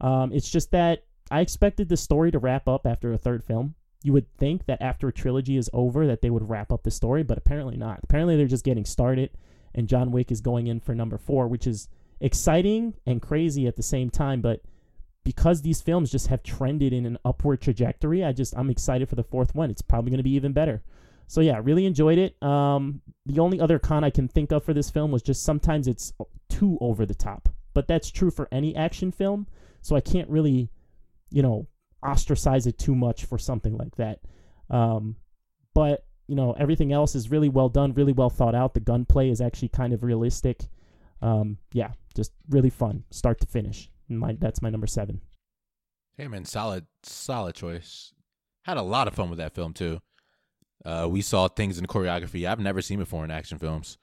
um, 0.00 0.32
it's 0.32 0.48
just 0.48 0.70
that 0.70 1.04
I 1.30 1.40
expected 1.40 1.88
the 1.88 1.96
story 1.96 2.30
to 2.30 2.38
wrap 2.38 2.68
up 2.68 2.86
after 2.86 3.12
a 3.12 3.18
third 3.18 3.44
film. 3.44 3.74
You 4.02 4.12
would 4.12 4.32
think 4.38 4.66
that 4.66 4.80
after 4.80 5.08
a 5.08 5.12
trilogy 5.12 5.56
is 5.56 5.68
over 5.72 6.06
that 6.06 6.22
they 6.22 6.30
would 6.30 6.48
wrap 6.48 6.72
up 6.72 6.84
the 6.84 6.90
story, 6.90 7.22
but 7.22 7.38
apparently 7.38 7.76
not. 7.76 8.00
Apparently 8.02 8.36
they're 8.36 8.46
just 8.46 8.64
getting 8.64 8.84
started, 8.84 9.30
and 9.74 9.88
John 9.88 10.10
Wick 10.10 10.30
is 10.32 10.40
going 10.40 10.68
in 10.68 10.80
for 10.80 10.94
number 10.94 11.18
four, 11.18 11.48
which 11.48 11.66
is 11.66 11.88
exciting 12.20 12.94
and 13.04 13.20
crazy 13.20 13.66
at 13.66 13.76
the 13.76 13.82
same 13.82 14.08
time, 14.08 14.40
but 14.40 14.62
because 15.26 15.60
these 15.60 15.80
films 15.80 16.12
just 16.12 16.28
have 16.28 16.44
trended 16.44 16.92
in 16.92 17.04
an 17.04 17.18
upward 17.24 17.60
trajectory, 17.60 18.22
I 18.22 18.30
just 18.30 18.56
I'm 18.56 18.70
excited 18.70 19.08
for 19.08 19.16
the 19.16 19.24
fourth 19.24 19.56
one. 19.56 19.72
It's 19.72 19.82
probably 19.82 20.10
going 20.10 20.18
to 20.18 20.22
be 20.22 20.34
even 20.34 20.52
better. 20.52 20.84
So 21.26 21.40
yeah, 21.40 21.60
really 21.60 21.84
enjoyed 21.84 22.16
it. 22.16 22.40
Um, 22.40 23.00
the 23.26 23.40
only 23.40 23.60
other 23.60 23.80
con 23.80 24.04
I 24.04 24.10
can 24.10 24.28
think 24.28 24.52
of 24.52 24.62
for 24.62 24.72
this 24.72 24.88
film 24.88 25.10
was 25.10 25.22
just 25.22 25.42
sometimes 25.42 25.88
it's 25.88 26.12
too 26.48 26.78
over 26.80 27.04
the 27.04 27.12
top, 27.12 27.48
but 27.74 27.88
that's 27.88 28.08
true 28.08 28.30
for 28.30 28.46
any 28.52 28.76
action 28.76 29.10
film. 29.10 29.48
So 29.82 29.96
I 29.96 30.00
can't 30.00 30.30
really, 30.30 30.70
you 31.30 31.42
know, 31.42 31.66
ostracize 32.04 32.68
it 32.68 32.78
too 32.78 32.94
much 32.94 33.24
for 33.24 33.36
something 33.36 33.76
like 33.76 33.96
that. 33.96 34.20
Um, 34.70 35.16
but 35.74 36.06
you 36.28 36.36
know, 36.36 36.52
everything 36.52 36.92
else 36.92 37.16
is 37.16 37.32
really 37.32 37.48
well 37.48 37.68
done, 37.68 37.94
really 37.94 38.12
well 38.12 38.30
thought 38.30 38.54
out. 38.54 38.74
The 38.74 38.80
gunplay 38.80 39.28
is 39.28 39.40
actually 39.40 39.70
kind 39.70 39.92
of 39.92 40.04
realistic. 40.04 40.60
Um, 41.20 41.58
yeah, 41.72 41.90
just 42.14 42.30
really 42.48 42.70
fun, 42.70 43.02
start 43.10 43.40
to 43.40 43.46
finish. 43.48 43.90
My 44.08 44.36
that's 44.38 44.62
my 44.62 44.70
number 44.70 44.86
seven. 44.86 45.20
Hey 46.16 46.28
man, 46.28 46.44
solid, 46.44 46.86
solid 47.02 47.54
choice. 47.54 48.14
Had 48.62 48.76
a 48.76 48.82
lot 48.82 49.08
of 49.08 49.14
fun 49.14 49.30
with 49.30 49.38
that 49.38 49.54
film 49.54 49.72
too. 49.72 50.00
Uh, 50.84 51.08
we 51.10 51.20
saw 51.20 51.48
things 51.48 51.78
in 51.78 51.86
choreography 51.86 52.48
I've 52.48 52.60
never 52.60 52.80
seen 52.80 52.98
before 52.98 53.24
in 53.24 53.30
action 53.30 53.58
films. 53.58 53.98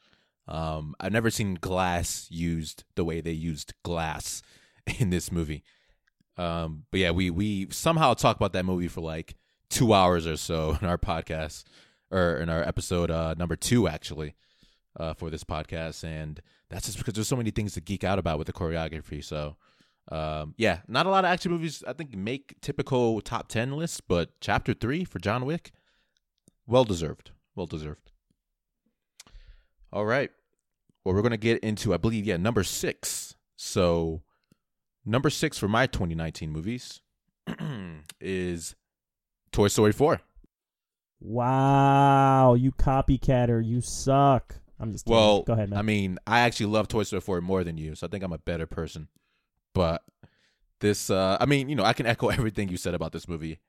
Um, 0.48 0.96
I've 1.00 1.14
never 1.14 1.30
seen 1.30 1.56
glass 1.56 2.28
used 2.30 2.84
the 2.96 3.06
way 3.06 3.22
they 3.22 3.32
used 3.32 3.74
glass 3.84 4.42
in 5.00 5.10
this 5.10 5.32
movie. 5.32 5.64
Um, 6.38 6.84
but 6.92 7.00
yeah, 7.00 7.12
we 7.12 7.30
we 7.30 7.68
somehow 7.72 8.14
talk 8.14 8.36
about 8.36 8.54
that 8.54 8.66
movie 8.66 8.88
for 8.88 9.02
like 9.02 9.36
two 9.70 9.94
hours 9.94 10.28
or 10.28 10.38
so 10.38 10.78
in 10.82 10.88
our 10.88 10.98
podcast 10.98 11.64
or 12.12 12.38
in 12.38 12.50
our 12.50 12.62
episode 12.62 13.10
uh, 13.10 13.34
number 13.38 13.56
two 13.56 13.88
actually 13.88 14.36
uh, 15.00 15.14
for 15.14 15.30
this 15.30 15.44
podcast, 15.44 16.04
and 16.04 16.42
that's 16.70 16.86
just 16.86 16.98
because 16.98 17.14
there's 17.14 17.28
so 17.28 17.36
many 17.36 17.52
things 17.52 17.74
to 17.74 17.82
geek 17.82 18.04
out 18.04 18.20
about 18.20 18.38
with 18.38 18.48
the 18.48 18.54
choreography. 18.54 19.24
So 19.24 19.56
um, 20.12 20.54
yeah, 20.58 20.80
not 20.88 21.06
a 21.06 21.10
lot 21.10 21.26
of 21.26 21.32
action 21.32 21.52
movies 21.52 21.84
I 21.88 21.94
think 21.94 22.16
make 22.16 22.60
typical 22.62 23.22
top 23.22 23.48
ten 23.48 23.74
lists, 23.74 24.02
but 24.02 24.32
Chapter 24.42 24.74
Three 24.74 25.04
for 25.04 25.20
John 25.20 25.46
Wick, 25.46 25.72
well 26.68 26.84
deserved, 26.84 27.32
well 27.56 27.68
deserved. 27.68 28.12
All 29.92 30.06
right, 30.06 30.32
well 31.06 31.16
we're 31.16 31.22
gonna 31.22 31.38
get 31.38 31.60
into 31.64 31.94
I 31.94 31.98
believe 31.98 32.26
yeah 32.26 32.38
number 32.38 32.64
six. 32.64 33.36
So 33.56 34.24
number 35.06 35.30
six 35.30 35.58
for 35.58 35.68
my 35.68 35.88
2019 35.88 36.52
movies 36.52 37.02
is 38.20 38.76
Toy 39.52 39.68
Story 39.68 39.94
4. 39.94 40.20
Wow, 41.22 42.56
you 42.56 42.72
copycatter, 42.72 43.66
you 43.66 43.80
suck. 43.80 44.56
I'm 44.80 44.92
just 44.92 45.06
kidding. 45.06 45.16
Well, 45.16 45.44
go 45.44 45.54
ahead, 45.54 45.70
man. 45.70 45.80
I 45.80 45.82
mean, 45.82 46.20
I 46.28 46.42
actually 46.42 46.66
love 46.66 46.90
Toy 46.90 47.04
Story 47.04 47.22
4 47.22 47.42
more 47.42 47.64
than 47.64 47.78
you, 47.78 47.96
so 47.96 48.08
I 48.08 48.10
think 48.10 48.24
I'm 48.24 48.34
a 48.34 48.40
better 48.40 48.66
person. 48.66 49.08
But 49.74 50.04
this, 50.80 51.10
uh, 51.10 51.38
I 51.40 51.46
mean, 51.46 51.70
you 51.70 51.76
know, 51.76 51.84
I 51.84 51.94
can 51.94 52.06
echo 52.06 52.28
everything 52.30 52.70
you 52.70 52.78
said 52.78 52.94
about 52.94 53.12
this 53.12 53.28
movie. 53.28 53.60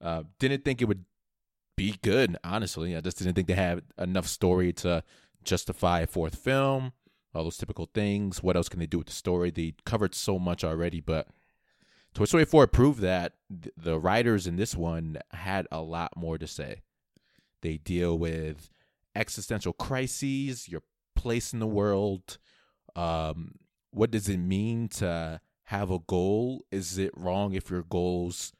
Uh, 0.00 0.24
didn't 0.38 0.64
think 0.64 0.82
it 0.82 0.86
would 0.86 1.04
be 1.76 1.96
good, 2.02 2.36
honestly. 2.44 2.96
I 2.96 3.00
just 3.00 3.18
didn't 3.18 3.34
think 3.34 3.46
they 3.46 3.54
had 3.54 3.82
enough 3.98 4.26
story 4.26 4.72
to 4.74 5.02
justify 5.44 6.00
a 6.00 6.06
fourth 6.06 6.36
film. 6.36 6.92
All 7.34 7.44
those 7.44 7.56
typical 7.56 7.88
things. 7.94 8.42
What 8.42 8.56
else 8.56 8.68
can 8.68 8.78
they 8.78 8.86
do 8.86 8.98
with 8.98 9.06
the 9.06 9.12
story? 9.12 9.50
They 9.50 9.74
covered 9.86 10.14
so 10.14 10.38
much 10.38 10.64
already, 10.64 11.00
but 11.00 11.28
Toy 12.14 12.26
Story 12.26 12.44
4 12.44 12.66
proved 12.66 13.00
that 13.00 13.34
th- 13.48 13.74
the 13.76 13.98
writers 13.98 14.46
in 14.46 14.56
this 14.56 14.76
one 14.76 15.16
had 15.30 15.66
a 15.72 15.80
lot 15.80 16.12
more 16.14 16.36
to 16.36 16.46
say. 16.46 16.82
They 17.62 17.78
deal 17.78 18.18
with 18.18 18.68
existential 19.14 19.72
crises, 19.72 20.68
your 20.68 20.82
place 21.16 21.54
in 21.54 21.58
the 21.58 21.66
world, 21.66 22.36
um, 22.94 23.54
what 23.92 24.10
does 24.10 24.28
it 24.28 24.38
mean 24.38 24.88
to 24.88 25.40
have 25.64 25.90
a 25.90 26.00
goal? 26.00 26.64
Is 26.70 26.98
it 26.98 27.12
wrong 27.16 27.54
if 27.54 27.70
your 27.70 27.82
goals 27.82 28.52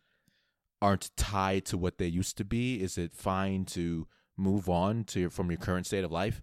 aren't 0.80 1.10
tied 1.16 1.64
to 1.66 1.78
what 1.78 1.98
they 1.98 2.06
used 2.06 2.36
to 2.38 2.44
be? 2.44 2.82
Is 2.82 2.98
it 2.98 3.12
fine 3.12 3.64
to 3.66 4.06
move 4.36 4.68
on 4.68 5.04
to 5.04 5.20
your, 5.20 5.30
from 5.30 5.50
your 5.50 5.58
current 5.58 5.86
state 5.86 6.04
of 6.04 6.12
life? 6.12 6.42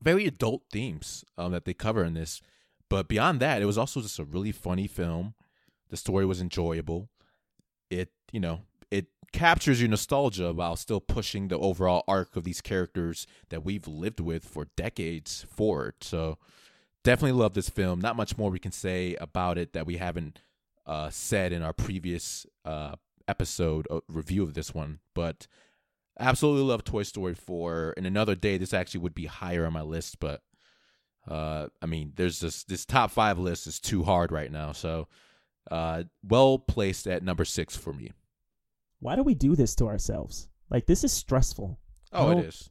Very 0.00 0.26
adult 0.26 0.62
themes 0.70 1.24
um, 1.38 1.52
that 1.52 1.64
they 1.64 1.74
cover 1.74 2.04
in 2.04 2.14
this. 2.14 2.40
But 2.88 3.08
beyond 3.08 3.40
that, 3.40 3.62
it 3.62 3.66
was 3.66 3.78
also 3.78 4.00
just 4.00 4.18
a 4.18 4.24
really 4.24 4.52
funny 4.52 4.86
film. 4.86 5.34
The 5.90 5.96
story 5.96 6.26
was 6.26 6.40
enjoyable. 6.40 7.08
It, 7.90 8.10
you 8.30 8.40
know, 8.40 8.60
it 8.90 9.06
captures 9.32 9.80
your 9.80 9.88
nostalgia 9.88 10.52
while 10.52 10.76
still 10.76 11.00
pushing 11.00 11.48
the 11.48 11.58
overall 11.58 12.04
arc 12.06 12.36
of 12.36 12.44
these 12.44 12.60
characters 12.60 13.26
that 13.48 13.64
we've 13.64 13.88
lived 13.88 14.20
with 14.20 14.44
for 14.44 14.68
decades 14.76 15.46
forward. 15.48 15.94
So, 16.02 16.38
definitely 17.04 17.40
love 17.40 17.54
this 17.54 17.68
film. 17.68 18.00
Not 18.00 18.16
much 18.16 18.36
more 18.36 18.50
we 18.50 18.58
can 18.58 18.72
say 18.72 19.14
about 19.20 19.56
it 19.58 19.72
that 19.74 19.86
we 19.86 19.98
haven't 19.98 20.40
uh, 20.86 21.10
said 21.10 21.52
in 21.52 21.62
our 21.62 21.72
previous 21.72 22.46
uh, 22.64 22.96
episode 23.28 23.86
review 24.08 24.42
of 24.42 24.54
this 24.54 24.74
one, 24.74 24.98
but 25.14 25.46
absolutely 26.18 26.64
love 26.64 26.82
Toy 26.82 27.04
Story 27.04 27.34
4. 27.34 27.94
In 27.96 28.06
another 28.06 28.34
day, 28.34 28.58
this 28.58 28.74
actually 28.74 29.00
would 29.00 29.14
be 29.14 29.26
higher 29.26 29.66
on 29.66 29.72
my 29.72 29.82
list, 29.82 30.18
but 30.18 30.42
uh, 31.28 31.68
I 31.80 31.86
mean, 31.86 32.12
there's 32.16 32.40
this 32.40 32.64
this 32.64 32.84
top 32.84 33.10
five 33.10 33.38
list 33.38 33.66
is 33.66 33.80
too 33.80 34.02
hard 34.02 34.30
right 34.32 34.50
now, 34.50 34.72
so 34.72 35.08
uh, 35.70 36.04
well 36.22 36.58
placed 36.58 37.06
at 37.06 37.22
number 37.22 37.44
six 37.44 37.76
for 37.76 37.92
me. 37.92 38.12
Why 39.00 39.16
do 39.16 39.22
we 39.22 39.34
do 39.34 39.56
this 39.56 39.74
to 39.76 39.86
ourselves? 39.86 40.48
Like 40.70 40.86
this 40.86 41.04
is 41.04 41.12
stressful. 41.12 41.78
Oh, 42.12 42.30
it 42.30 42.44
is. 42.44 42.70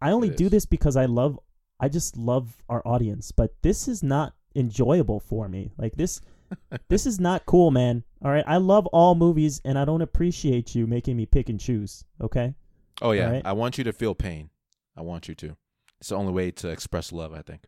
I 0.00 0.12
only 0.12 0.30
do 0.30 0.48
this 0.48 0.64
because 0.64 0.96
I 0.96 1.04
love 1.04 1.38
I 1.80 1.88
just 1.88 2.16
love 2.16 2.62
our 2.68 2.82
audience, 2.86 3.32
but 3.32 3.54
this 3.62 3.88
is 3.88 4.02
not 4.02 4.34
enjoyable 4.54 5.20
for 5.20 5.48
me. 5.48 5.72
Like 5.78 5.96
this 5.96 6.20
this 6.88 7.06
is 7.06 7.18
not 7.18 7.46
cool, 7.46 7.70
man. 7.70 8.04
All 8.22 8.30
right, 8.30 8.44
I 8.46 8.58
love 8.58 8.86
all 8.88 9.14
movies 9.14 9.60
and 9.64 9.78
I 9.78 9.84
don't 9.84 10.02
appreciate 10.02 10.74
you 10.74 10.86
making 10.86 11.16
me 11.16 11.26
pick 11.26 11.48
and 11.48 11.58
choose, 11.58 12.04
okay? 12.20 12.54
Oh 13.00 13.12
yeah. 13.12 13.30
Right? 13.30 13.42
I 13.44 13.52
want 13.52 13.78
you 13.78 13.84
to 13.84 13.92
feel 13.92 14.14
pain. 14.14 14.50
I 14.96 15.02
want 15.02 15.28
you 15.28 15.34
to. 15.36 15.56
It's 16.00 16.10
the 16.10 16.16
only 16.16 16.32
way 16.32 16.50
to 16.50 16.68
express 16.68 17.12
love, 17.12 17.32
I 17.32 17.42
think. 17.42 17.64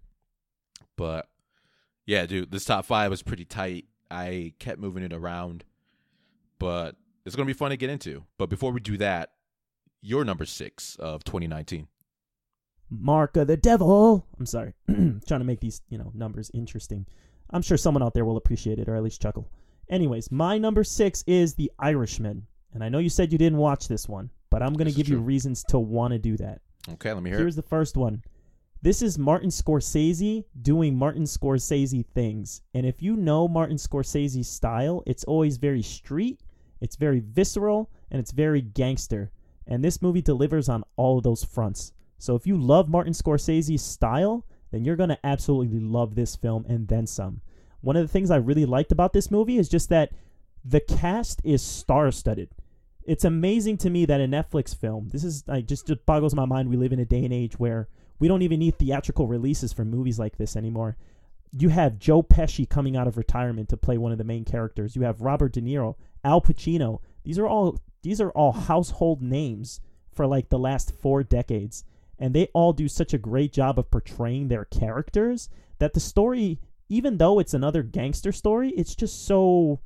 But 0.97 1.29
yeah, 2.07 2.27
dude, 2.27 2.51
this 2.51 2.65
top 2.65 2.85
5 2.85 3.11
was 3.11 3.23
pretty 3.23 3.45
tight. 3.45 3.87
I 4.11 4.53
kept 4.59 4.79
moving 4.79 5.03
it 5.03 5.13
around, 5.13 5.65
but 6.59 6.97
it's 7.25 7.35
gonna 7.35 7.47
be 7.47 7.55
fun 7.55 7.71
to 7.71 7.77
get 7.77 7.89
into. 7.89 8.25
But 8.37 8.51
before 8.51 8.73
we 8.73 8.81
do 8.81 8.99
that, 8.99 9.31
your 10.03 10.25
number 10.25 10.45
six 10.45 10.97
of 10.97 11.25
2019. 11.25 11.87
Mark 13.01 13.37
of 13.37 13.47
the 13.47 13.57
Devil. 13.57 14.27
I'm 14.39 14.47
sorry, 14.47 14.75
trying 14.87 15.41
to 15.41 15.45
make 15.45 15.61
these 15.61 15.83
you 15.89 15.99
know 15.99 16.11
numbers 16.15 16.51
interesting. 16.55 17.07
I'm 17.51 17.63
sure 17.63 17.77
someone 17.77 18.03
out 18.03 18.15
there 18.15 18.25
will 18.25 18.37
appreciate 18.37 18.79
it 18.79 18.89
or 18.89 18.97
at 18.97 19.03
least 19.03 19.21
chuckle. 19.21 19.51
Anyways, 19.89 20.31
my 20.31 20.59
number 20.59 20.85
six 20.85 21.23
is 21.27 21.55
The 21.55 21.71
Irishman, 21.79 22.47
and 22.73 22.83
I 22.83 22.89
know 22.89 22.99
you 22.99 23.11
said 23.11 23.33
you 23.33 23.39
didn't 23.39 23.59
watch 23.59 23.89
this 23.89 24.09
one, 24.09 24.31
but 24.51 24.63
I'm 24.63 24.75
gonna 24.75 24.91
This 24.91 24.97
give 24.97 25.09
you 25.09 25.19
reasons 25.19 25.65
to 25.65 25.79
want 25.79 26.13
to 26.13 26.19
do 26.19 26.37
that. 26.39 26.61
Okay, 26.95 27.13
let 27.13 27.23
me 27.23 27.31
hear. 27.31 27.39
Here's 27.39 27.57
the 27.57 27.63
first 27.63 27.97
one. 27.97 28.23
This 28.83 29.01
is 29.01 29.17
Martin 29.17 29.51
Scorsese 29.51 30.45
doing 30.61 30.97
Martin 30.97 31.23
Scorsese 31.23 32.05
things. 32.05 32.63
And 32.75 32.85
if 32.85 33.01
you 33.01 33.15
know 33.15 33.47
Martin 33.47 33.77
Scorsese's 33.77 34.49
style, 34.49 35.05
it's 35.07 35.23
always 35.23 35.57
very 35.57 35.83
street, 35.83 36.41
it's 36.81 36.97
very 36.97 37.21
visceral, 37.21 37.91
and 38.11 38.19
it's 38.19 38.33
very 38.33 38.61
gangster. 38.61 39.31
And 39.69 39.85
this 39.85 40.03
movie 40.03 40.21
delivers 40.21 40.69
on 40.69 40.83
all 40.97 41.19
of 41.19 41.23
those 41.23 41.45
fronts. 41.45 41.93
So 42.23 42.35
if 42.37 42.47
you 42.47 42.57
love 42.57 42.89
Martin 42.89 43.13
Scorsese's 43.13 43.83
style, 43.83 44.47
then 44.71 44.85
you're 44.85 44.97
going 44.97 45.09
to 45.09 45.27
absolutely 45.27 45.81
love 45.81 46.15
this 46.15 46.37
film 46.37 46.65
and 46.69 46.89
then 46.89 47.07
some. 47.07 47.41
One 47.81 47.97
of 47.97 48.03
the 48.03 48.13
things 48.13 48.31
I 48.31 48.37
really 48.37 48.65
liked 48.65 48.93
about 48.93 49.13
this 49.13 49.31
movie 49.31 49.59
is 49.59 49.69
just 49.69 49.89
that 49.89 50.13
the 50.65 50.81
cast 50.81 51.41
is 51.45 51.63
star-studded 51.63 52.51
it's 53.05 53.25
amazing 53.25 53.77
to 53.79 53.91
me 53.91 54.05
that 54.07 54.21
a 54.21 54.25
Netflix 54.25 54.77
film, 54.77 55.09
this 55.13 55.25
is 55.25 55.45
like 55.47 55.67
just 55.67 55.91
boggles 56.07 56.35
my 56.35 56.45
mind. 56.45 56.69
We 56.69 56.77
live 56.77 56.93
in 56.93 57.01
a 57.01 57.05
day 57.05 57.25
and 57.25 57.33
age 57.33 57.59
where 57.59 57.89
we 58.19 58.29
don't 58.29 58.43
even 58.43 58.61
need 58.61 58.79
theatrical 58.79 59.27
releases 59.27 59.73
for 59.73 59.85
movies 59.85 60.19
like 60.19 60.37
this 60.37 60.57
anymore. 60.57 60.97
You 61.51 61.69
have 61.71 61.99
Joe 61.99 62.23
Pesci 62.23 62.69
coming 62.69 62.97
out 62.97 63.09
of 63.09 63.17
retirement 63.17 63.69
to 63.71 63.77
play 63.77 63.99
one 63.99 64.13
of 64.13 64.19
the 64.19 64.25
main 64.25 64.45
characters. 64.45 64.97
You 64.97 65.03
have 65.03 65.21
Robert 65.21 65.53
De 65.53 65.61
Niro, 65.61 65.97
Al 66.25 66.41
Pacino. 66.41 67.01
These 67.25 67.39
are 67.39 67.47
all 67.47 67.79
these 68.03 68.21
are 68.21 68.31
all 68.31 68.53
household 68.53 69.21
names 69.21 69.81
for 70.13 70.27
like 70.27 70.49
the 70.49 70.59
last 70.59 70.93
4 71.01 71.23
decades 71.25 71.85
and 72.23 72.33
they 72.33 72.47
all 72.55 72.73
do 72.73 72.87
such 72.87 73.13
a 73.13 73.19
great 73.19 73.53
job 73.53 73.79
of 73.79 73.91
portraying 73.91 74.49
their 74.49 74.65
characters 74.65 75.49
that 75.81 75.93
the 75.93 76.01
story 76.01 76.61
even 76.89 77.17
though 77.17 77.39
it's 77.39 77.55
another 77.55 77.83
gangster 77.83 78.33
story, 78.33 78.69
it's 78.71 78.95
just 78.95 79.27
so 79.27 79.81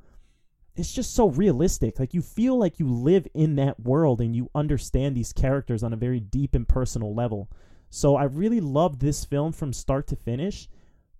it's 0.75 0.93
just 0.93 1.15
so 1.15 1.29
realistic. 1.29 1.99
Like 1.99 2.13
you 2.13 2.21
feel 2.21 2.57
like 2.57 2.79
you 2.79 2.87
live 2.87 3.27
in 3.33 3.55
that 3.55 3.79
world 3.79 4.19
and 4.19 4.35
you 4.35 4.51
understand 4.53 5.15
these 5.15 5.33
characters 5.33 5.83
on 5.83 5.93
a 5.93 5.97
very 5.97 6.19
deep 6.19 6.53
and 6.53 6.67
personal 6.67 7.15
level. 7.15 7.49
So 7.89 8.17
I 8.17 8.25
really 8.25 8.59
loved 8.59 8.99
this 8.99 9.23
film 9.23 9.53
from 9.53 9.71
start 9.73 10.05
to 10.07 10.15
finish. 10.17 10.69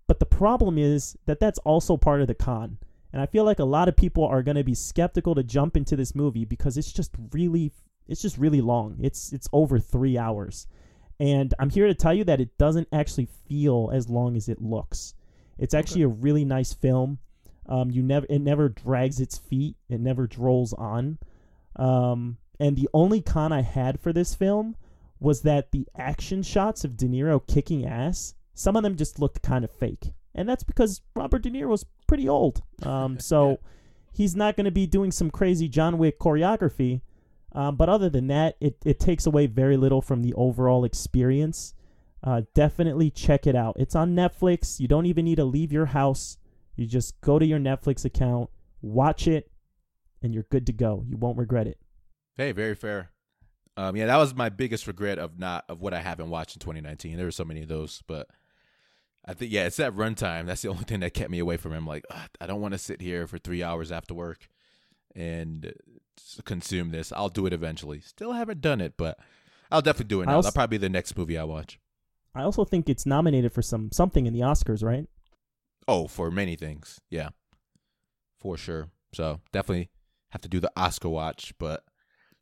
But 0.08 0.20
the 0.20 0.26
problem 0.26 0.78
is 0.78 1.18
that 1.26 1.40
that's 1.40 1.60
also 1.60 1.98
part 1.98 2.22
of 2.22 2.28
the 2.28 2.36
con. 2.36 2.78
And 3.12 3.22
I 3.22 3.26
feel 3.26 3.46
like 3.46 3.60
a 3.60 3.66
lot 3.66 3.88
of 3.88 3.96
people 3.96 4.26
are 4.26 4.44
going 4.44 4.58
to 4.58 4.64
be 4.66 4.76
skeptical 4.76 5.36
to 5.36 5.44
jump 5.44 5.76
into 5.76 5.96
this 5.96 6.14
movie 6.14 6.46
because 6.46 6.78
it's 6.78 6.92
just 6.92 7.12
really 7.32 7.72
it's 8.08 8.22
just 8.22 8.38
really 8.38 8.62
long. 8.62 8.98
It's 9.02 9.32
it's 9.32 9.48
over 9.54 9.80
3 9.80 10.18
hours. 10.18 10.68
And 11.20 11.54
I'm 11.60 11.70
here 11.70 11.88
to 11.88 11.96
tell 11.96 12.14
you 12.14 12.24
that 12.26 12.42
it 12.42 12.58
doesn't 12.58 12.88
actually 12.92 13.28
feel 13.48 13.90
as 13.94 14.10
long 14.10 14.36
as 14.36 14.48
it 14.48 14.62
looks. 14.62 15.16
It's 15.58 15.74
actually 15.74 16.04
a 16.04 16.08
really 16.08 16.46
nice 16.46 16.74
film. 16.74 17.18
Um, 17.68 17.90
you 17.90 18.02
never 18.04 18.26
it 18.30 18.40
never 18.40 18.70
drags 18.70 19.20
its 19.20 19.38
feet. 19.38 19.76
It 19.90 20.00
never 20.00 20.28
drolls 20.28 20.74
on. 20.74 21.18
Um, 21.76 22.38
and 22.60 22.76
the 22.76 22.90
only 22.94 23.22
con 23.22 23.52
I 23.52 23.62
had 23.62 24.00
for 24.00 24.14
this 24.14 24.36
film 24.36 24.76
was 25.20 25.42
that 25.42 25.72
the 25.72 25.88
action 25.98 26.44
shots 26.44 26.84
of 26.84 26.96
De 26.96 27.08
Niro 27.08 27.46
kicking 27.46 27.86
ass, 27.86 28.36
some 28.54 28.76
of 28.76 28.84
them 28.84 28.96
just 28.96 29.20
looked 29.20 29.42
kind 29.42 29.64
of 29.64 29.72
fake, 29.72 30.14
and 30.34 30.48
that's 30.48 30.64
because 30.64 31.02
Robert 31.16 31.42
De 31.42 31.50
Niro 31.50 31.70
was 31.70 31.86
pretty 32.08 32.30
old. 32.30 32.62
Um, 32.84 33.20
so 33.20 33.60
he's 34.14 34.36
not 34.36 34.56
going 34.56 34.66
to 34.66 34.72
be 34.72 34.88
doing 34.88 35.12
some 35.12 35.32
crazy 35.32 35.68
John 35.68 35.98
Wick 35.98 36.20
choreography. 36.20 37.02
Um, 37.54 37.76
but 37.76 37.90
other 37.90 38.10
than 38.10 38.28
that, 38.28 38.58
it, 38.60 38.78
it 38.86 39.00
takes 39.00 39.26
away 39.26 39.48
very 39.48 39.78
little 39.78 40.02
from 40.02 40.22
the 40.22 40.34
overall 40.34 40.84
experience. 40.84 41.74
Uh, 42.24 42.42
definitely 42.54 43.10
check 43.10 43.48
it 43.48 43.56
out. 43.56 43.76
It's 43.80 43.96
on 43.96 44.16
Netflix. 44.16 44.80
You 44.80 44.88
don't 44.88 45.06
even 45.06 45.26
need 45.26 45.38
to 45.38 45.46
leave 45.46 45.72
your 45.72 45.88
house. 45.88 46.38
You 46.76 46.86
just 46.86 47.20
go 47.22 47.40
to 47.40 47.46
your 47.46 47.60
Netflix 47.60 48.06
account, 48.06 48.50
watch 48.82 49.28
it, 49.28 49.52
and 50.22 50.34
you're 50.34 50.46
good 50.50 50.68
to 50.68 50.74
go. 50.74 51.04
You 51.08 51.18
won't 51.18 51.38
regret 51.38 51.68
it. 51.68 51.80
Hey, 52.36 52.52
very 52.52 52.76
fair. 52.76 53.12
Um, 53.78 53.96
yeah, 53.96 54.08
that 54.08 54.18
was 54.18 54.36
my 54.36 54.50
biggest 54.50 54.88
regret 54.88 55.20
of 55.20 55.40
not 55.40 55.64
of 55.70 55.82
what 55.82 55.94
I 55.94 56.02
haven't 56.02 56.30
watched 56.30 56.56
in 56.56 56.60
2019. 56.60 57.16
There 57.16 57.26
were 57.26 57.32
so 57.32 57.46
many 57.46 57.62
of 57.62 57.68
those, 57.68 58.04
but 58.08 58.28
I 59.24 59.34
think 59.34 59.52
yeah, 59.52 59.66
it's 59.66 59.78
that 59.78 59.96
runtime. 59.96 60.48
That's 60.48 60.64
the 60.64 60.70
only 60.70 60.84
thing 60.84 61.00
that 61.02 61.14
kept 61.14 61.30
me 61.30 61.40
away 61.40 61.58
from 61.58 61.74
him. 61.74 61.86
Like, 61.86 62.04
"Ugh, 62.10 62.30
I 62.42 62.48
don't 62.48 62.62
want 62.62 62.74
to 62.74 62.80
sit 62.80 63.02
here 63.02 63.28
for 63.28 63.38
three 63.38 63.62
hours 63.62 63.92
after 63.92 64.16
work 64.16 64.50
and 65.18 65.74
consume 66.46 66.92
this. 66.92 67.12
I'll 67.12 67.30
do 67.30 67.46
it 67.46 67.54
eventually. 67.54 68.00
Still 68.00 68.34
haven't 68.34 68.62
done 68.62 68.80
it, 68.82 68.94
but 68.98 69.18
I'll 69.72 69.82
definitely 69.82 70.08
do 70.10 70.22
it 70.22 70.28
now. 70.28 70.36
also- 70.36 70.48
That'll 70.48 70.56
probably 70.56 70.78
be 70.78 70.82
the 70.82 70.90
next 70.90 71.18
movie 71.18 71.38
I 71.38 71.44
watch. 71.44 71.80
I 72.36 72.44
also 72.44 72.64
think 72.64 72.88
it's 72.88 73.06
nominated 73.06 73.52
for 73.52 73.62
some 73.64 73.92
something 73.92 74.28
in 74.28 74.34
the 74.34 74.42
Oscars, 74.42 74.84
right? 74.84 75.08
Oh, 75.88 76.08
for 76.08 76.30
many 76.30 76.56
things, 76.56 77.00
yeah, 77.10 77.30
for 78.40 78.58
sure. 78.58 78.90
So 79.14 79.42
definitely 79.52 79.90
have 80.30 80.42
to 80.42 80.50
do 80.50 80.60
the 80.60 80.72
Oscar 80.78 81.10
watch. 81.10 81.54
But 81.58 81.84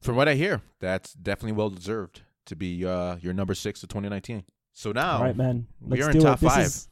from 0.02 0.16
what 0.18 0.28
I 0.28 0.34
hear, 0.34 0.62
that's 0.82 1.14
definitely 1.14 1.54
well 1.54 1.70
deserved 1.70 2.24
to 2.48 2.56
be 2.58 2.86
uh, 2.86 3.16
your 3.22 3.34
number 3.34 3.54
six 3.56 3.82
of 3.84 3.90
2019. 3.90 4.44
So 4.74 4.92
now, 4.92 5.18
All 5.18 5.24
right, 5.24 5.38
man. 5.38 5.68
we 5.80 5.98
Let's 5.98 6.10
are 6.10 6.12
do 6.12 6.18
in 6.20 6.24
top 6.26 6.40
it. 6.40 6.42
This 6.42 6.54
five. 6.54 6.66
is 6.66 6.88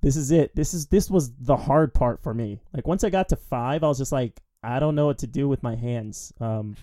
this 0.00 0.16
is 0.16 0.30
it. 0.30 0.54
This 0.56 0.72
is 0.72 0.86
this 0.86 1.10
was 1.10 1.32
the 1.38 1.56
hard 1.56 1.92
part 1.92 2.22
for 2.22 2.32
me. 2.32 2.62
Like 2.72 2.86
once 2.86 3.04
I 3.04 3.10
got 3.10 3.28
to 3.30 3.36
five, 3.36 3.84
I 3.84 3.88
was 3.88 3.98
just 3.98 4.12
like, 4.12 4.40
I 4.66 4.80
don't 4.80 4.94
know 4.94 5.06
what 5.06 5.18
to 5.18 5.26
do 5.26 5.48
with 5.48 5.62
my 5.62 5.76
hands. 5.76 6.32
Um, 6.40 6.76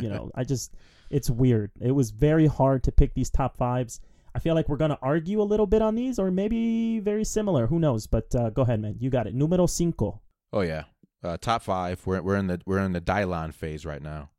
you 0.00 0.08
know, 0.08 0.30
I 0.34 0.44
just 0.44 0.74
it's 1.10 1.30
weird. 1.30 1.70
It 1.80 1.92
was 1.92 2.10
very 2.10 2.46
hard 2.46 2.82
to 2.84 2.92
pick 2.92 3.14
these 3.14 3.30
top 3.30 3.56
fives. 3.56 4.00
I 4.34 4.38
feel 4.38 4.54
like 4.54 4.68
we're 4.68 4.76
gonna 4.76 4.98
argue 5.02 5.40
a 5.40 5.44
little 5.44 5.66
bit 5.66 5.82
on 5.82 5.94
these, 5.94 6.18
or 6.18 6.30
maybe 6.30 6.98
very 7.00 7.24
similar. 7.24 7.66
Who 7.66 7.78
knows? 7.78 8.06
But 8.06 8.34
uh, 8.34 8.50
go 8.50 8.62
ahead, 8.62 8.80
man. 8.80 8.96
You 8.98 9.10
got 9.10 9.26
it. 9.26 9.34
Numero 9.34 9.66
cinco. 9.66 10.20
Oh 10.52 10.62
yeah, 10.62 10.84
uh, 11.22 11.36
top 11.38 11.62
five. 11.62 12.04
We're 12.06 12.22
we're 12.22 12.36
in 12.36 12.46
the 12.46 12.60
we're 12.66 12.80
in 12.80 12.92
the 12.92 13.00
Dylon 13.00 13.52
phase 13.54 13.84
right 13.86 14.02
now. 14.02 14.30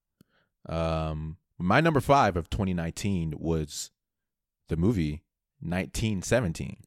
Um, 0.68 1.38
my 1.58 1.82
number 1.82 2.02
five 2.02 2.36
of 2.36 2.50
2019 2.50 3.36
was 3.38 3.92
the 4.70 4.76
movie 4.78 5.24
1917. 5.62 6.78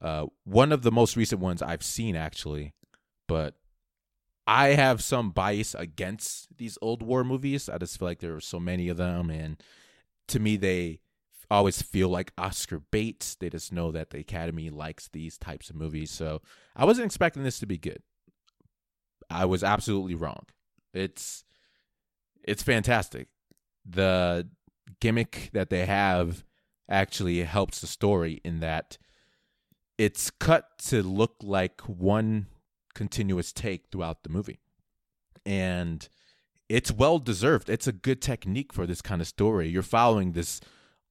Uh, 0.00 0.26
one 0.44 0.70
of 0.72 0.82
the 0.82 0.92
most 0.92 1.16
recent 1.16 1.40
ones 1.40 1.62
I've 1.62 1.82
seen 1.82 2.14
actually, 2.14 2.74
but 3.26 3.54
I 4.46 4.68
have 4.68 5.02
some 5.02 5.30
bias 5.30 5.74
against 5.74 6.56
these 6.58 6.76
old 6.82 7.02
war 7.02 7.24
movies. 7.24 7.68
I 7.68 7.78
just 7.78 7.98
feel 7.98 8.08
like 8.08 8.20
there 8.20 8.34
are 8.34 8.40
so 8.40 8.60
many 8.60 8.88
of 8.88 8.96
them, 8.96 9.30
and 9.30 9.62
to 10.28 10.38
me, 10.38 10.56
they 10.56 11.00
always 11.50 11.80
feel 11.80 12.08
like 12.08 12.32
Oscar 12.36 12.78
baits. 12.78 13.34
They 13.36 13.48
just 13.50 13.72
know 13.72 13.90
that 13.92 14.10
the 14.10 14.18
Academy 14.18 14.70
likes 14.70 15.08
these 15.08 15.38
types 15.38 15.70
of 15.70 15.76
movies. 15.76 16.10
So 16.10 16.42
I 16.76 16.84
wasn't 16.84 17.06
expecting 17.06 17.42
this 17.42 17.58
to 17.60 17.66
be 17.66 17.78
good. 17.78 18.02
I 19.30 19.44
was 19.44 19.64
absolutely 19.64 20.14
wrong. 20.14 20.46
It's 20.92 21.44
it's 22.42 22.62
fantastic. 22.62 23.28
The 23.84 24.48
gimmick 25.00 25.50
that 25.52 25.70
they 25.70 25.86
have 25.86 26.44
actually 26.88 27.42
helps 27.42 27.80
the 27.80 27.86
story 27.86 28.40
in 28.44 28.60
that 28.60 28.98
it's 29.96 30.30
cut 30.30 30.78
to 30.78 31.02
look 31.02 31.36
like 31.42 31.80
one 31.82 32.46
continuous 32.94 33.52
take 33.52 33.86
throughout 33.90 34.22
the 34.22 34.30
movie. 34.30 34.60
And 35.44 36.08
it's 36.68 36.90
well 36.90 37.18
deserved. 37.18 37.68
It's 37.68 37.86
a 37.86 37.92
good 37.92 38.22
technique 38.22 38.72
for 38.72 38.86
this 38.86 39.02
kind 39.02 39.20
of 39.20 39.28
story. 39.28 39.68
You're 39.68 39.82
following 39.82 40.32
this 40.32 40.60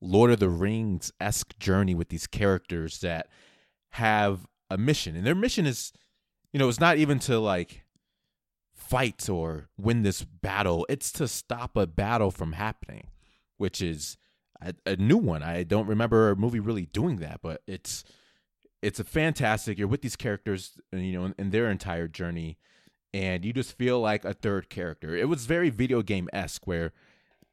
Lord 0.01 0.31
of 0.31 0.39
the 0.39 0.49
Rings 0.49 1.11
esque 1.19 1.57
journey 1.59 1.95
with 1.95 2.09
these 2.09 2.27
characters 2.27 2.99
that 2.99 3.27
have 3.91 4.47
a 4.69 4.77
mission. 4.77 5.15
And 5.15 5.25
their 5.25 5.35
mission 5.35 5.65
is, 5.65 5.93
you 6.51 6.59
know, 6.59 6.67
it's 6.67 6.79
not 6.79 6.97
even 6.97 7.19
to 7.19 7.39
like 7.39 7.85
fight 8.75 9.29
or 9.29 9.69
win 9.77 10.03
this 10.03 10.23
battle, 10.23 10.85
it's 10.89 11.11
to 11.13 11.27
stop 11.27 11.77
a 11.77 11.87
battle 11.87 12.31
from 12.31 12.53
happening, 12.53 13.07
which 13.57 13.81
is 13.81 14.17
a, 14.61 14.73
a 14.85 14.95
new 14.95 15.17
one. 15.17 15.43
I 15.43 15.63
don't 15.63 15.87
remember 15.87 16.31
a 16.31 16.35
movie 16.35 16.59
really 16.59 16.87
doing 16.87 17.17
that, 17.17 17.39
but 17.41 17.61
it's 17.67 18.03
it's 18.83 18.99
a 18.99 19.03
fantastic. 19.03 19.77
You're 19.77 19.87
with 19.87 20.01
these 20.01 20.15
characters, 20.15 20.77
uh, 20.93 20.97
you 20.97 21.13
know, 21.13 21.25
in, 21.25 21.35
in 21.39 21.49
their 21.51 21.69
entire 21.71 22.07
journey, 22.07 22.57
and 23.13 23.43
you 23.45 23.53
just 23.53 23.77
feel 23.77 23.99
like 23.99 24.25
a 24.25 24.33
third 24.33 24.69
character. 24.69 25.15
It 25.15 25.29
was 25.29 25.45
very 25.45 25.69
video 25.69 26.01
game 26.01 26.29
esque, 26.33 26.67
where 26.67 26.91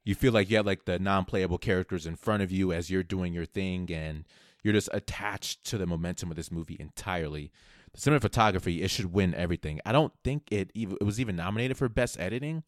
you 0.04 0.14
feel 0.14 0.32
like 0.32 0.50
you 0.50 0.56
have 0.56 0.66
like 0.66 0.84
the 0.86 0.98
non-playable 0.98 1.58
characters 1.58 2.06
in 2.06 2.16
front 2.16 2.42
of 2.42 2.50
you 2.50 2.72
as 2.72 2.90
you're 2.90 3.02
doing 3.02 3.32
your 3.32 3.44
thing, 3.46 3.90
and 3.92 4.24
you're 4.62 4.74
just 4.74 4.88
attached 4.92 5.64
to 5.64 5.78
the 5.78 5.86
momentum 5.86 6.30
of 6.30 6.36
this 6.36 6.50
movie 6.50 6.76
entirely. 6.80 7.52
The 7.92 8.00
cinematography, 8.00 8.82
it 8.82 8.88
should 8.88 9.12
win 9.12 9.34
everything. 9.34 9.80
I 9.84 9.92
don't 9.92 10.12
think 10.22 10.44
it 10.50 10.70
even 10.74 10.96
it 11.00 11.04
was 11.04 11.20
even 11.20 11.36
nominated 11.36 11.76
for 11.76 11.88
best 11.88 12.18
editing, 12.20 12.62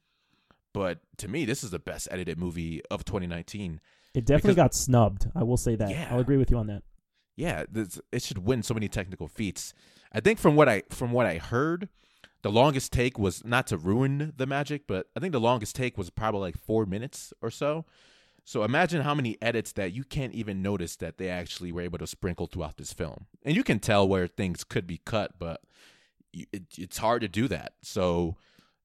but 0.72 1.00
to 1.18 1.28
me, 1.28 1.44
this 1.44 1.62
is 1.64 1.70
the 1.70 1.78
best 1.78 2.08
edited 2.10 2.38
movie 2.38 2.82
of 2.90 3.04
2019. 3.04 3.80
It 4.14 4.24
definitely 4.24 4.54
Because- 4.54 4.56
got 4.56 4.74
snubbed. 4.74 5.26
I 5.34 5.42
will 5.42 5.56
say 5.56 5.74
that. 5.76 5.90
Yeah. 5.90 6.08
I'll 6.10 6.20
agree 6.20 6.36
with 6.36 6.50
you 6.50 6.58
on 6.58 6.66
that. 6.68 6.82
Yeah, 7.36 7.64
this, 7.70 8.00
it 8.10 8.22
should 8.22 8.38
win 8.38 8.62
so 8.62 8.74
many 8.74 8.88
technical 8.88 9.28
feats. 9.28 9.74
I 10.12 10.20
think 10.20 10.38
from 10.38 10.56
what 10.56 10.68
I 10.68 10.82
from 10.90 11.12
what 11.12 11.26
I 11.26 11.38
heard, 11.38 11.88
the 12.42 12.50
longest 12.50 12.92
take 12.92 13.18
was 13.18 13.44
not 13.44 13.66
to 13.68 13.76
ruin 13.76 14.32
the 14.36 14.46
magic, 14.46 14.86
but 14.86 15.06
I 15.16 15.20
think 15.20 15.32
the 15.32 15.40
longest 15.40 15.74
take 15.74 15.96
was 15.96 16.10
probably 16.10 16.40
like 16.40 16.58
four 16.58 16.84
minutes 16.86 17.32
or 17.40 17.50
so. 17.50 17.84
So 18.44 18.64
imagine 18.64 19.02
how 19.02 19.14
many 19.14 19.38
edits 19.40 19.72
that 19.72 19.92
you 19.92 20.02
can't 20.02 20.34
even 20.34 20.62
notice 20.62 20.96
that 20.96 21.16
they 21.16 21.28
actually 21.28 21.70
were 21.70 21.82
able 21.82 21.98
to 21.98 22.06
sprinkle 22.06 22.46
throughout 22.46 22.76
this 22.76 22.92
film, 22.92 23.26
and 23.44 23.56
you 23.56 23.62
can 23.62 23.78
tell 23.78 24.06
where 24.06 24.26
things 24.26 24.64
could 24.64 24.86
be 24.86 25.00
cut, 25.04 25.38
but 25.38 25.62
it, 26.32 26.64
it's 26.76 26.98
hard 26.98 27.22
to 27.22 27.28
do 27.28 27.48
that. 27.48 27.74
So 27.82 28.36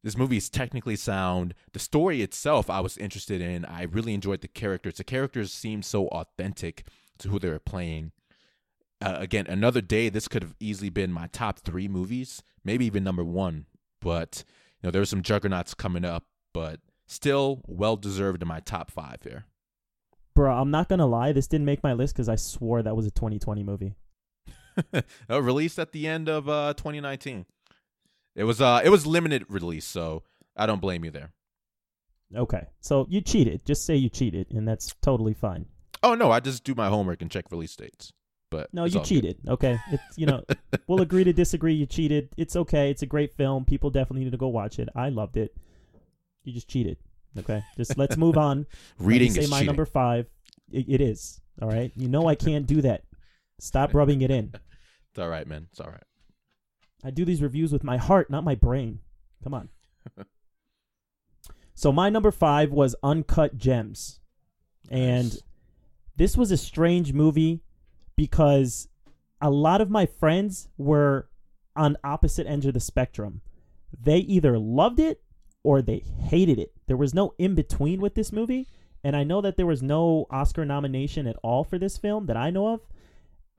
this 0.04 0.18
movie 0.18 0.38
is 0.38 0.50
technically 0.50 0.96
sound. 0.96 1.54
The 1.74 1.80
story 1.80 2.22
itself, 2.22 2.70
I 2.70 2.80
was 2.80 2.98
interested 2.98 3.42
in. 3.42 3.66
I 3.66 3.84
really 3.84 4.14
enjoyed 4.14 4.42
the 4.42 4.48
characters. 4.48 4.98
The 4.98 5.04
characters 5.04 5.52
seemed 5.52 5.86
so 5.86 6.08
authentic 6.10 6.86
to 7.20 7.30
who 7.30 7.40
they 7.40 7.50
were 7.50 7.60
playing. 7.60 8.12
Uh, 9.00 9.18
again, 9.20 9.46
another 9.48 9.82
day. 9.82 10.10
This 10.10 10.28
could 10.28 10.42
have 10.42 10.56
easily 10.60 10.90
been 10.90 11.12
my 11.12 11.28
top 11.28 11.60
three 11.60 11.88
movies, 11.88 12.42
maybe 12.64 12.86
even 12.86 13.04
number 13.04 13.24
one. 13.24 13.66
But 14.02 14.44
you 14.82 14.88
know, 14.88 14.92
there 14.92 15.02
were 15.02 15.06
some 15.06 15.22
juggernauts 15.22 15.74
coming 15.74 16.06
up, 16.06 16.26
but 16.54 16.80
still 17.06 17.62
well 17.68 17.96
deserved 17.96 18.42
in 18.42 18.48
my 18.48 18.60
top 18.60 18.92
five 18.92 19.18
here. 19.24 19.46
Bro, 20.36 20.56
I'm 20.56 20.72
not 20.72 20.90
gonna 20.90 21.08
lie. 21.08 21.32
This 21.32 21.48
didn't 21.48 21.66
make 21.66 21.84
my 21.84 21.94
list 21.94 22.16
because 22.16 22.30
I 22.30 22.36
swore 22.36 22.84
that 22.84 22.96
was 22.96 23.06
a 23.06 23.12
2020 23.12 23.64
movie. 23.64 23.96
released 25.30 25.80
at 25.80 25.92
the 25.92 26.08
end 26.08 26.30
of 26.30 26.48
uh, 26.48 26.74
2019. 26.76 27.46
It 28.36 28.44
was 28.44 28.62
uh, 28.62 28.82
it 28.84 28.90
was 28.90 29.08
limited 29.08 29.46
release, 29.50 29.86
so 29.86 30.24
I 30.56 30.66
don't 30.66 30.82
blame 30.82 31.04
you 31.04 31.12
there. 31.12 31.32
Okay, 32.36 32.68
so 32.82 33.08
you 33.10 33.22
cheated. 33.22 33.66
Just 33.66 33.86
say 33.86 33.96
you 33.96 34.10
cheated, 34.10 34.52
and 34.52 34.68
that's 34.68 34.94
totally 35.02 35.34
fine. 35.34 35.66
Oh 36.04 36.14
no, 36.14 36.32
I 36.32 36.40
just 36.40 36.64
do 36.64 36.76
my 36.76 36.88
homework 36.88 37.22
and 37.22 37.32
check 37.32 37.46
release 37.52 37.76
dates. 37.76 38.14
But 38.50 38.74
No, 38.74 38.86
you 38.86 39.00
all 39.00 39.04
good. 39.04 39.08
cheated. 39.10 39.38
Okay, 39.48 39.78
it's 39.92 40.18
you 40.18 40.26
know 40.26 40.44
we'll 40.88 41.02
agree 41.02 41.24
to 41.24 41.34
disagree. 41.34 41.74
You 41.74 41.86
cheated. 41.86 42.30
It's 42.38 42.56
okay. 42.56 42.90
It's 42.90 43.02
a 43.02 43.06
great 43.06 43.34
film. 43.34 43.66
People 43.66 43.90
definitely 43.90 44.24
need 44.24 44.32
to 44.32 44.38
go 44.38 44.48
watch 44.48 44.80
it. 44.80 44.88
I 44.96 45.10
loved 45.10 45.38
it. 45.38 45.56
You 46.46 46.54
just 46.54 46.68
cheated. 46.70 46.98
Okay, 47.38 47.62
just 47.76 47.98
let's 47.98 48.16
move 48.18 48.38
on. 48.50 48.66
Let 49.00 49.08
Reading 49.08 49.32
say 49.32 49.42
is 49.42 49.50
my 49.50 49.58
cheating. 49.58 49.68
number 49.68 49.86
five. 49.86 50.28
It, 50.72 50.86
it 50.88 51.02
is 51.02 51.42
all 51.62 51.68
right. 51.70 51.92
You 51.96 52.08
know 52.08 52.28
I 52.28 52.36
can't 52.36 52.66
do 52.66 52.82
that. 52.84 53.04
Stop 53.60 53.94
rubbing 53.94 54.22
it 54.22 54.32
in. 54.32 54.54
It's 55.12 55.24
all 55.24 55.30
right, 55.30 55.48
man. 55.48 55.66
It's 55.72 55.80
all 55.80 55.90
right. 55.90 56.04
I 57.04 57.10
do 57.10 57.26
these 57.26 57.42
reviews 57.42 57.72
with 57.74 57.84
my 57.84 57.98
heart, 57.98 58.30
not 58.30 58.44
my 58.44 58.54
brain. 58.54 59.00
Come 59.44 59.56
on. 59.56 59.70
so 61.74 61.92
my 61.92 62.10
number 62.12 62.30
five 62.32 62.72
was 62.72 62.96
Uncut 63.02 63.58
Gems, 63.58 64.20
and 64.92 65.36
this 66.16 66.38
was 66.38 66.52
a 66.52 66.58
strange 66.58 67.14
movie 67.14 67.62
because 68.18 68.90
a 69.40 69.50
lot 69.50 69.80
of 69.80 69.90
my 69.90 70.06
friends 70.06 70.68
were 70.78 71.30
on 71.78 71.96
opposite 72.04 72.48
ends 72.48 72.66
of 72.66 72.74
the 72.74 72.80
spectrum. 72.82 73.42
They 73.98 74.18
either 74.18 74.58
loved 74.58 75.00
it 75.00 75.22
or 75.64 75.82
they 75.82 76.00
hated 76.00 76.60
it. 76.60 76.74
There 76.88 76.98
was 76.98 77.14
no 77.14 77.34
in 77.38 77.56
between 77.56 78.02
with 78.02 78.16
this 78.16 78.34
movie, 78.34 78.68
and 79.04 79.16
I 79.16 79.24
know 79.24 79.40
that 79.42 79.56
there 79.56 79.66
was 79.66 79.84
no 79.84 80.26
Oscar 80.30 80.66
nomination 80.66 81.28
at 81.28 81.38
all 81.44 81.64
for 81.64 81.78
this 81.78 81.98
film 81.98 82.26
that 82.26 82.36
I 82.36 82.50
know 82.50 82.74
of, 82.74 82.82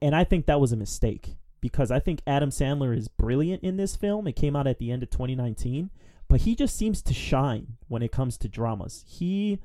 and 0.02 0.14
I 0.14 0.24
think 0.24 0.46
that 0.46 0.60
was 0.60 0.72
a 0.72 0.76
mistake 0.76 1.36
because 1.60 1.90
I 1.90 2.00
think 2.00 2.22
Adam 2.26 2.50
Sandler 2.50 2.96
is 2.96 3.08
brilliant 3.08 3.62
in 3.62 3.76
this 3.76 3.96
film. 3.96 4.26
It 4.26 4.36
came 4.36 4.54
out 4.54 4.66
at 4.66 4.78
the 4.78 4.90
end 4.90 5.02
of 5.02 5.10
2019, 5.10 5.90
but 6.28 6.42
he 6.42 6.54
just 6.54 6.76
seems 6.76 7.02
to 7.02 7.14
shine 7.14 7.76
when 7.88 8.02
it 8.02 8.12
comes 8.12 8.36
to 8.38 8.48
dramas. 8.48 9.04
He, 9.06 9.60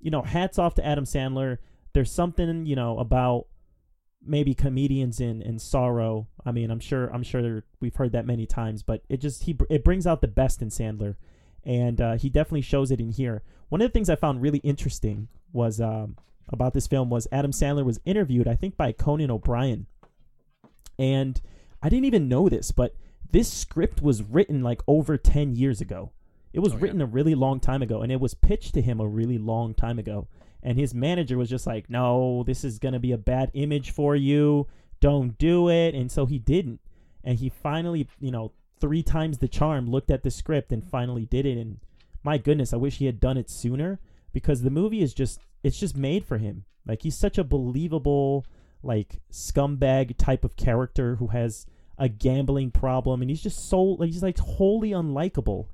you 0.00 0.10
know, 0.10 0.22
hats 0.22 0.58
off 0.58 0.74
to 0.76 0.86
Adam 0.86 1.04
Sandler. 1.04 1.58
There's 1.94 2.12
something, 2.12 2.66
you 2.66 2.76
know, 2.76 2.98
about 2.98 3.46
maybe 4.24 4.54
comedians 4.54 5.20
in 5.20 5.42
in 5.42 5.58
sorrow. 5.58 6.28
I 6.44 6.52
mean, 6.52 6.70
I'm 6.70 6.80
sure 6.80 7.08
I'm 7.08 7.22
sure 7.22 7.64
we've 7.80 7.96
heard 7.96 8.12
that 8.12 8.26
many 8.26 8.46
times, 8.46 8.82
but 8.82 9.02
it 9.08 9.18
just 9.18 9.44
he 9.44 9.56
it 9.70 9.84
brings 9.84 10.06
out 10.06 10.20
the 10.20 10.28
best 10.28 10.62
in 10.62 10.68
Sandler, 10.68 11.16
and 11.64 12.00
uh, 12.00 12.16
he 12.16 12.28
definitely 12.28 12.62
shows 12.62 12.90
it 12.90 13.00
in 13.00 13.10
here. 13.10 13.42
One 13.68 13.80
of 13.80 13.88
the 13.88 13.92
things 13.92 14.10
I 14.10 14.16
found 14.16 14.42
really 14.42 14.58
interesting 14.58 15.28
was 15.52 15.80
um, 15.80 16.16
about 16.48 16.72
this 16.74 16.86
film 16.86 17.10
was 17.10 17.26
Adam 17.32 17.50
Sandler 17.52 17.84
was 17.84 18.00
interviewed, 18.04 18.46
I 18.48 18.54
think, 18.54 18.76
by 18.76 18.92
Conan 18.92 19.30
O'Brien, 19.30 19.86
and 20.98 21.40
I 21.82 21.88
didn't 21.88 22.04
even 22.06 22.28
know 22.28 22.48
this, 22.48 22.70
but 22.70 22.94
this 23.30 23.52
script 23.52 24.02
was 24.02 24.22
written 24.22 24.62
like 24.62 24.82
over 24.86 25.16
ten 25.16 25.54
years 25.56 25.80
ago. 25.80 26.12
It 26.52 26.60
was 26.60 26.74
Oh, 26.74 26.76
yeah. 26.76 26.82
written 26.82 27.00
a 27.00 27.06
really 27.06 27.34
long 27.34 27.60
time 27.60 27.80
ago, 27.82 28.02
and 28.02 28.12
it 28.12 28.20
was 28.20 28.34
pitched 28.34 28.74
to 28.74 28.82
him 28.82 29.00
a 29.00 29.06
really 29.08 29.38
long 29.38 29.72
time 29.74 29.98
ago. 29.98 30.28
And 30.62 30.78
his 30.78 30.94
manager 30.94 31.36
was 31.36 31.50
just 31.50 31.66
like, 31.66 31.90
"No, 31.90 32.44
this 32.44 32.64
is 32.64 32.78
gonna 32.78 33.00
be 33.00 33.12
a 33.12 33.18
bad 33.18 33.50
image 33.54 33.90
for 33.90 34.14
you. 34.14 34.68
Don't 35.00 35.36
do 35.38 35.68
it." 35.68 35.94
And 35.94 36.10
so 36.10 36.26
he 36.26 36.38
didn't. 36.38 36.80
And 37.24 37.38
he 37.38 37.48
finally, 37.48 38.08
you 38.20 38.30
know, 38.30 38.52
three 38.82 39.02
times 39.02 39.38
the 39.38 39.48
charm, 39.48 39.88
looked 39.88 40.10
at 40.10 40.24
the 40.24 40.30
script 40.30 40.72
and 40.72 40.84
finally 40.84 41.24
did 41.24 41.46
it. 41.46 41.56
And 41.56 41.78
my 42.24 42.36
goodness, 42.36 42.72
I 42.72 42.78
wish 42.78 42.98
he 42.98 43.06
had 43.06 43.20
done 43.20 43.36
it 43.36 43.48
sooner 43.48 44.00
because 44.32 44.62
the 44.62 44.70
movie 44.70 45.02
is 45.02 45.14
just 45.14 45.40
it's 45.62 45.78
just 45.78 45.96
made 45.96 46.24
for 46.24 46.38
him. 46.38 46.64
Like 46.86 47.02
he's 47.02 47.16
such 47.16 47.38
a 47.38 47.44
believable 47.44 48.44
like 48.82 49.20
scumbag 49.30 50.16
type 50.16 50.44
of 50.44 50.56
character 50.56 51.16
who 51.16 51.28
has 51.28 51.66
a 51.96 52.08
gambling 52.08 52.72
problem 52.72 53.20
and 53.20 53.30
he's 53.30 53.42
just 53.42 53.68
so 53.68 53.80
like 53.80 54.10
he's 54.10 54.22
like 54.22 54.38
wholly 54.38 54.90
unlikable. 54.90 55.66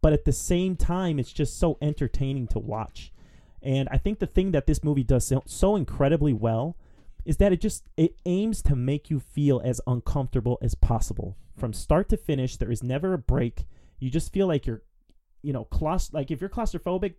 But 0.00 0.14
at 0.14 0.24
the 0.24 0.32
same 0.32 0.76
time 0.76 1.18
it's 1.18 1.32
just 1.32 1.58
so 1.58 1.76
entertaining 1.82 2.46
to 2.48 2.58
watch. 2.58 3.12
And 3.64 3.88
I 3.90 3.96
think 3.96 4.18
the 4.18 4.26
thing 4.26 4.52
that 4.52 4.66
this 4.66 4.84
movie 4.84 5.02
does 5.02 5.26
so, 5.26 5.42
so 5.46 5.74
incredibly 5.74 6.32
well 6.32 6.76
is 7.24 7.38
that 7.38 7.52
it 7.52 7.60
just 7.60 7.88
it 7.96 8.16
aims 8.26 8.60
to 8.62 8.76
make 8.76 9.10
you 9.10 9.18
feel 9.18 9.60
as 9.64 9.80
uncomfortable 9.86 10.58
as 10.60 10.74
possible 10.74 11.36
from 11.56 11.72
start 11.72 12.08
to 12.10 12.16
finish. 12.16 12.56
There 12.56 12.70
is 12.70 12.82
never 12.82 13.14
a 13.14 13.18
break. 13.18 13.66
You 13.98 14.10
just 14.10 14.32
feel 14.32 14.46
like 14.46 14.66
you're, 14.66 14.82
you 15.42 15.52
know, 15.52 15.64
claust- 15.64 16.12
like 16.12 16.30
if 16.30 16.40
you're 16.40 16.50
claustrophobic 16.50 17.14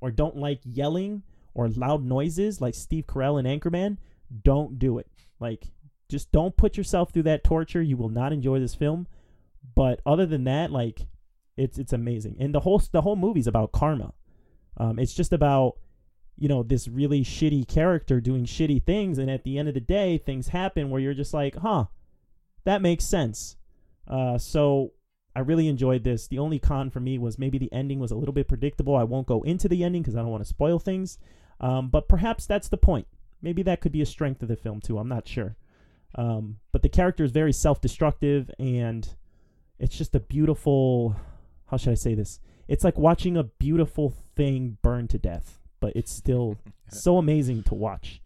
or 0.00 0.10
don't 0.12 0.36
like 0.36 0.60
yelling 0.64 1.24
or 1.54 1.68
loud 1.68 2.04
noises, 2.04 2.60
like 2.60 2.74
Steve 2.74 3.06
Carell 3.06 3.40
in 3.40 3.46
Anchorman, 3.46 3.98
don't 4.44 4.78
do 4.78 4.98
it. 4.98 5.08
Like, 5.40 5.72
just 6.08 6.30
don't 6.32 6.56
put 6.56 6.76
yourself 6.76 7.12
through 7.12 7.24
that 7.24 7.44
torture. 7.44 7.82
You 7.82 7.96
will 7.96 8.08
not 8.08 8.32
enjoy 8.32 8.60
this 8.60 8.74
film. 8.74 9.08
But 9.74 10.00
other 10.06 10.26
than 10.26 10.44
that, 10.44 10.70
like, 10.70 11.06
it's 11.56 11.78
it's 11.78 11.92
amazing. 11.92 12.36
And 12.38 12.54
the 12.54 12.60
whole 12.60 12.80
the 12.92 13.02
whole 13.02 13.16
movie's 13.16 13.46
about 13.46 13.72
karma. 13.72 14.14
Um, 14.80 14.98
it's 14.98 15.12
just 15.12 15.34
about 15.34 15.74
you 16.38 16.48
know 16.48 16.62
this 16.62 16.88
really 16.88 17.22
shitty 17.22 17.68
character 17.68 18.18
doing 18.20 18.46
shitty 18.46 18.82
things, 18.82 19.18
and 19.18 19.30
at 19.30 19.44
the 19.44 19.58
end 19.58 19.68
of 19.68 19.74
the 19.74 19.80
day, 19.80 20.16
things 20.16 20.48
happen 20.48 20.88
where 20.88 21.00
you're 21.00 21.12
just 21.12 21.34
like, 21.34 21.54
huh, 21.56 21.84
that 22.64 22.80
makes 22.80 23.04
sense. 23.04 23.56
Uh, 24.08 24.38
so 24.38 24.92
I 25.36 25.40
really 25.40 25.68
enjoyed 25.68 26.02
this. 26.02 26.26
The 26.26 26.38
only 26.38 26.58
con 26.58 26.88
for 26.88 26.98
me 26.98 27.18
was 27.18 27.38
maybe 27.38 27.58
the 27.58 27.72
ending 27.72 28.00
was 28.00 28.10
a 28.10 28.16
little 28.16 28.32
bit 28.32 28.48
predictable. 28.48 28.96
I 28.96 29.04
won't 29.04 29.26
go 29.26 29.42
into 29.42 29.68
the 29.68 29.84
ending 29.84 30.00
because 30.00 30.16
I 30.16 30.20
don't 30.20 30.30
want 30.30 30.42
to 30.42 30.48
spoil 30.48 30.78
things. 30.78 31.18
Um, 31.60 31.90
but 31.90 32.08
perhaps 32.08 32.46
that's 32.46 32.68
the 32.68 32.78
point. 32.78 33.06
Maybe 33.42 33.62
that 33.64 33.82
could 33.82 33.92
be 33.92 34.00
a 34.00 34.06
strength 34.06 34.42
of 34.42 34.48
the 34.48 34.56
film 34.56 34.80
too. 34.80 34.98
I'm 34.98 35.08
not 35.08 35.28
sure. 35.28 35.56
Um, 36.14 36.56
but 36.72 36.80
the 36.80 36.88
character 36.88 37.22
is 37.22 37.32
very 37.32 37.52
self-destructive, 37.52 38.50
and 38.58 39.08
it's 39.78 39.96
just 39.96 40.14
a 40.14 40.20
beautiful. 40.20 41.14
How 41.66 41.76
should 41.76 41.92
I 41.92 41.96
say 41.96 42.14
this? 42.14 42.40
It's 42.70 42.84
like 42.84 42.96
watching 42.96 43.36
a 43.36 43.42
beautiful 43.42 44.14
thing 44.36 44.78
burn 44.80 45.08
to 45.08 45.18
death, 45.18 45.58
but 45.80 45.92
it's 45.96 46.12
still 46.12 46.56
so 46.88 47.18
amazing 47.18 47.64
to 47.64 47.74
watch. 47.74 48.22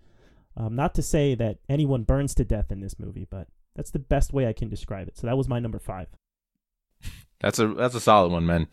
Um, 0.55 0.77
not 0.77 0.95
to 0.97 1.03
say 1.03 1.35
that 1.35 1.59
anyone 1.67 2.03
burns 2.03 2.35
to 2.35 2.45
death 2.45 2.71
in 2.71 2.81
this 2.81 2.99
movie, 2.99 3.27
but 3.29 3.49
that's 3.75 3.91
the 3.91 3.99
best 3.99 4.35
way 4.35 4.47
I 4.47 4.53
can 4.53 4.69
describe 4.69 5.09
it. 5.09 5.17
So 5.17 5.27
that 5.27 5.39
was 5.39 5.49
my 5.49 5.61
number 5.61 5.79
five. 5.79 6.09
That's 7.41 7.59
a 7.59 7.67
that's 7.67 7.95
a 7.95 8.01
solid 8.01 8.33
one, 8.33 8.47
man. 8.47 8.69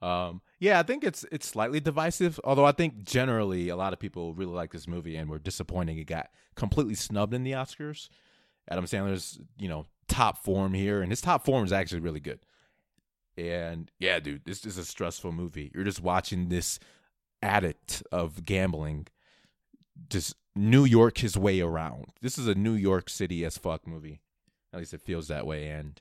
Um, 0.00 0.40
yeah, 0.58 0.78
I 0.78 0.84
think 0.84 1.04
it's 1.04 1.26
it's 1.30 1.46
slightly 1.46 1.80
divisive. 1.80 2.40
Although 2.44 2.64
I 2.64 2.72
think 2.72 3.04
generally 3.04 3.68
a 3.68 3.76
lot 3.76 3.92
of 3.92 3.98
people 3.98 4.32
really 4.32 4.54
like 4.54 4.72
this 4.72 4.88
movie 4.88 5.16
and 5.16 5.28
were 5.28 5.38
disappointing 5.38 5.98
it 5.98 6.04
got 6.04 6.30
completely 6.54 6.94
snubbed 6.94 7.34
in 7.34 7.42
the 7.42 7.52
Oscars. 7.52 8.08
Adam 8.70 8.86
Sandler's 8.86 9.38
you 9.58 9.68
know 9.68 9.84
top 10.08 10.42
form 10.42 10.72
here, 10.72 11.02
and 11.02 11.12
his 11.12 11.20
top 11.20 11.44
form 11.44 11.64
is 11.64 11.72
actually 11.72 12.00
really 12.00 12.20
good. 12.20 12.40
And 13.36 13.90
yeah, 13.98 14.18
dude, 14.20 14.44
this 14.44 14.64
is 14.64 14.78
a 14.78 14.84
stressful 14.84 15.32
movie. 15.32 15.70
You're 15.74 15.84
just 15.84 16.02
watching 16.02 16.48
this 16.48 16.78
addict 17.42 18.02
of 18.10 18.44
gambling 18.44 19.08
just 20.08 20.34
New 20.54 20.84
York 20.84 21.18
his 21.18 21.36
way 21.36 21.60
around. 21.60 22.06
This 22.22 22.38
is 22.38 22.46
a 22.46 22.54
New 22.54 22.72
York 22.72 23.10
City 23.10 23.44
as 23.44 23.58
fuck 23.58 23.86
movie. 23.86 24.20
At 24.72 24.78
least 24.78 24.94
it 24.94 25.02
feels 25.02 25.28
that 25.28 25.46
way. 25.46 25.68
And 25.68 26.00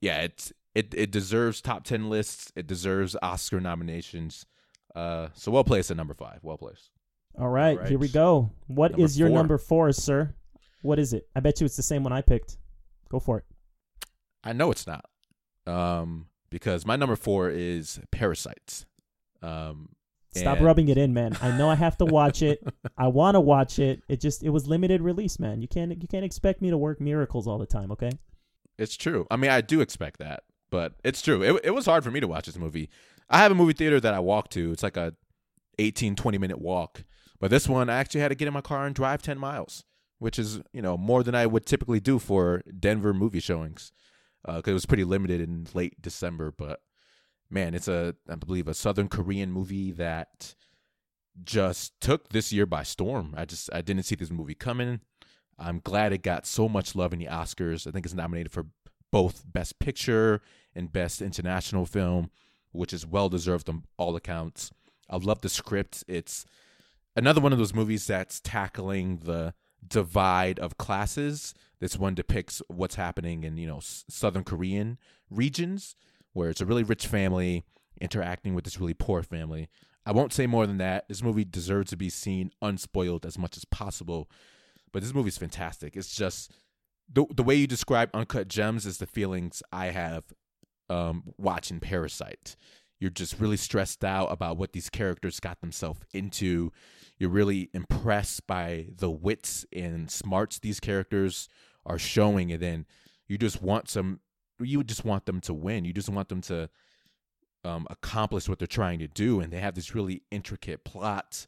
yeah, 0.00 0.20
it's 0.22 0.52
it 0.74 0.94
it 0.94 1.10
deserves 1.10 1.60
top 1.60 1.84
ten 1.84 2.08
lists. 2.08 2.52
It 2.54 2.66
deserves 2.66 3.16
Oscar 3.22 3.60
nominations. 3.60 4.46
Uh, 4.94 5.28
so 5.34 5.50
well 5.50 5.64
placed 5.64 5.90
at 5.90 5.96
number 5.96 6.14
five. 6.14 6.38
Well 6.42 6.58
placed. 6.58 6.90
All 7.36 7.48
right, 7.48 7.78
All 7.80 7.86
here 7.86 7.98
we 7.98 8.08
go. 8.08 8.50
What 8.68 8.96
is 8.98 9.18
Number 9.18 9.18
your 9.18 9.28
four. 9.28 9.36
number 9.38 9.58
four, 9.58 9.92
sir? 9.92 10.34
What 10.82 11.00
is 11.00 11.12
it? 11.12 11.26
I 11.34 11.40
bet 11.40 11.60
you 11.60 11.64
it's 11.64 11.74
the 11.76 11.82
same 11.82 12.04
one 12.04 12.12
I 12.12 12.20
picked. 12.20 12.58
Go 13.08 13.18
for 13.18 13.38
it. 13.38 13.44
I 14.44 14.52
know 14.52 14.70
it's 14.70 14.86
not, 14.86 15.04
um, 15.66 16.26
because 16.54 16.86
my 16.86 16.94
number 16.94 17.16
four 17.16 17.50
is 17.50 17.98
Parasites. 18.12 18.86
Um, 19.42 19.88
Stop 20.36 20.58
and- 20.58 20.64
rubbing 20.64 20.88
it 20.88 20.96
in, 20.96 21.12
man. 21.12 21.36
I 21.42 21.50
know 21.58 21.68
I 21.68 21.74
have 21.74 21.96
to 21.96 22.04
watch 22.04 22.42
it. 22.42 22.64
I 22.96 23.08
want 23.08 23.34
to 23.34 23.40
watch 23.40 23.80
it. 23.80 24.04
It 24.08 24.20
just 24.20 24.44
it 24.44 24.50
was 24.50 24.68
limited 24.68 25.02
release, 25.02 25.40
man. 25.40 25.60
You 25.60 25.66
can't 25.66 26.00
you 26.00 26.06
can't 26.06 26.24
expect 26.24 26.62
me 26.62 26.70
to 26.70 26.78
work 26.78 27.00
miracles 27.00 27.48
all 27.48 27.58
the 27.58 27.66
time, 27.66 27.90
okay? 27.90 28.12
It's 28.78 28.96
true. 28.96 29.26
I 29.32 29.36
mean, 29.36 29.50
I 29.50 29.62
do 29.62 29.80
expect 29.80 30.20
that, 30.20 30.44
but 30.70 30.92
it's 31.02 31.22
true. 31.22 31.42
It 31.42 31.60
it 31.64 31.70
was 31.72 31.86
hard 31.86 32.04
for 32.04 32.12
me 32.12 32.20
to 32.20 32.28
watch 32.28 32.46
this 32.46 32.56
movie. 32.56 32.88
I 33.28 33.38
have 33.38 33.50
a 33.50 33.56
movie 33.56 33.72
theater 33.72 33.98
that 33.98 34.14
I 34.14 34.20
walk 34.20 34.48
to. 34.50 34.70
It's 34.70 34.84
like 34.84 34.96
a 34.96 35.12
18 35.80 36.14
20 36.14 36.38
minute 36.38 36.60
walk. 36.60 37.02
But 37.40 37.50
this 37.50 37.68
one 37.68 37.90
I 37.90 37.96
actually 37.96 38.20
had 38.20 38.28
to 38.28 38.36
get 38.36 38.46
in 38.46 38.54
my 38.54 38.60
car 38.60 38.86
and 38.86 38.94
drive 38.94 39.22
10 39.22 39.38
miles, 39.38 39.82
which 40.20 40.38
is, 40.38 40.60
you 40.72 40.82
know, 40.82 40.96
more 40.96 41.24
than 41.24 41.34
I 41.34 41.46
would 41.46 41.66
typically 41.66 41.98
do 41.98 42.20
for 42.20 42.62
Denver 42.78 43.12
movie 43.12 43.40
showings. 43.40 43.90
Uh, 44.44 44.60
cuz 44.60 44.70
it 44.70 44.74
was 44.74 44.86
pretty 44.86 45.04
limited 45.04 45.40
in 45.40 45.66
late 45.74 46.00
December, 46.00 46.50
but 46.50 46.80
man, 47.50 47.74
it's 47.74 47.88
a 47.88 48.14
I 48.28 48.34
believe 48.34 48.68
a 48.68 48.74
Southern 48.74 49.08
Korean 49.08 49.50
movie 49.50 49.92
that 49.92 50.54
just 51.42 52.00
took 52.00 52.28
this 52.28 52.52
year 52.52 52.66
by 52.66 52.82
storm. 52.82 53.34
I 53.36 53.44
just 53.44 53.70
I 53.72 53.80
didn't 53.80 54.04
see 54.04 54.14
this 54.14 54.30
movie 54.30 54.54
coming. 54.54 55.00
I'm 55.58 55.80
glad 55.80 56.12
it 56.12 56.22
got 56.22 56.46
so 56.46 56.68
much 56.68 56.94
love 56.94 57.12
in 57.12 57.18
the 57.18 57.26
Oscars. 57.26 57.86
I 57.86 57.90
think 57.90 58.06
it's 58.06 58.14
nominated 58.14 58.52
for 58.52 58.66
both 59.12 59.44
Best 59.50 59.78
Picture 59.78 60.40
and 60.74 60.92
Best 60.92 61.22
International 61.22 61.86
Film, 61.86 62.30
which 62.72 62.92
is 62.92 63.06
well 63.06 63.28
deserved 63.28 63.68
on 63.68 63.84
all 63.96 64.16
accounts. 64.16 64.72
I 65.08 65.16
love 65.16 65.40
the 65.40 65.48
script. 65.48 66.02
It's 66.08 66.44
another 67.14 67.40
one 67.40 67.52
of 67.52 67.58
those 67.58 67.74
movies 67.74 68.06
that's 68.06 68.40
tackling 68.40 69.18
the 69.18 69.54
divide 69.86 70.58
of 70.58 70.78
classes. 70.78 71.54
This 71.80 71.98
one 71.98 72.14
depicts 72.14 72.62
what's 72.68 72.94
happening 72.94 73.44
in 73.44 73.56
you 73.56 73.66
know 73.66 73.80
Southern 73.82 74.44
Korean 74.44 74.98
regions, 75.30 75.96
where 76.32 76.50
it's 76.50 76.60
a 76.60 76.66
really 76.66 76.82
rich 76.82 77.06
family 77.06 77.64
interacting 78.00 78.54
with 78.54 78.64
this 78.64 78.80
really 78.80 78.94
poor 78.94 79.22
family. 79.22 79.68
I 80.06 80.12
won't 80.12 80.32
say 80.32 80.46
more 80.46 80.66
than 80.66 80.78
that. 80.78 81.08
This 81.08 81.22
movie 81.22 81.44
deserves 81.44 81.90
to 81.90 81.96
be 81.96 82.10
seen 82.10 82.50
unspoiled 82.60 83.24
as 83.24 83.38
much 83.38 83.56
as 83.56 83.64
possible. 83.64 84.28
But 84.92 85.02
this 85.02 85.14
movie's 85.14 85.38
fantastic. 85.38 85.96
It's 85.96 86.14
just 86.14 86.52
the 87.12 87.26
the 87.34 87.42
way 87.42 87.54
you 87.54 87.66
describe 87.66 88.10
Uncut 88.14 88.48
Gems 88.48 88.86
is 88.86 88.98
the 88.98 89.06
feelings 89.06 89.62
I 89.72 89.86
have 89.86 90.24
um, 90.88 91.24
watching 91.38 91.80
Parasite. 91.80 92.56
You're 93.00 93.10
just 93.10 93.38
really 93.40 93.56
stressed 93.56 94.04
out 94.04 94.26
about 94.32 94.56
what 94.56 94.72
these 94.72 94.88
characters 94.88 95.40
got 95.40 95.60
themselves 95.60 96.00
into. 96.12 96.72
You're 97.18 97.30
really 97.30 97.70
impressed 97.74 98.46
by 98.46 98.88
the 98.96 99.10
wits 99.10 99.66
and 99.72 100.10
smarts 100.10 100.58
these 100.58 100.80
characters 100.80 101.48
are 101.84 101.98
showing, 101.98 102.52
and 102.52 102.62
then 102.62 102.86
you 103.28 103.38
just 103.38 103.62
want 103.62 103.88
some. 103.88 104.20
You 104.60 104.84
just 104.84 105.04
want 105.04 105.26
them 105.26 105.40
to 105.42 105.54
win. 105.54 105.84
You 105.84 105.92
just 105.92 106.08
want 106.08 106.28
them 106.28 106.40
to 106.42 106.70
um, 107.64 107.86
accomplish 107.90 108.48
what 108.48 108.58
they're 108.58 108.66
trying 108.66 109.00
to 109.00 109.08
do, 109.08 109.40
and 109.40 109.52
they 109.52 109.58
have 109.58 109.74
this 109.74 109.94
really 109.94 110.22
intricate 110.30 110.84
plot 110.84 111.46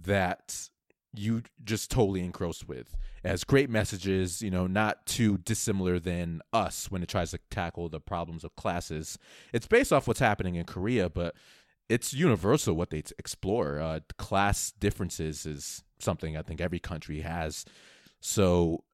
that 0.00 0.70
you 1.14 1.42
just 1.64 1.90
totally 1.90 2.24
engrossed 2.24 2.68
with. 2.68 2.96
as 3.24 3.42
great 3.44 3.68
messages, 3.68 4.42
you 4.42 4.50
know, 4.50 4.66
not 4.66 5.04
too 5.06 5.38
dissimilar 5.38 5.98
than 5.98 6.40
us 6.52 6.90
when 6.90 7.02
it 7.02 7.08
tries 7.08 7.32
to 7.32 7.38
tackle 7.50 7.88
the 7.88 8.00
problems 8.00 8.44
of 8.44 8.54
classes. 8.56 9.18
It's 9.52 9.66
based 9.66 9.92
off 9.92 10.06
what's 10.06 10.20
happening 10.20 10.54
in 10.54 10.64
Korea, 10.64 11.08
but 11.08 11.34
it's 11.88 12.12
universal 12.12 12.74
what 12.74 12.90
they 12.90 13.02
explore. 13.18 13.80
Uh, 13.80 14.00
class 14.18 14.70
differences 14.70 15.46
is 15.46 15.82
something 15.98 16.36
I 16.36 16.42
think 16.42 16.60
every 16.60 16.78
country 16.78 17.20
has. 17.20 17.64
So, 18.20 18.84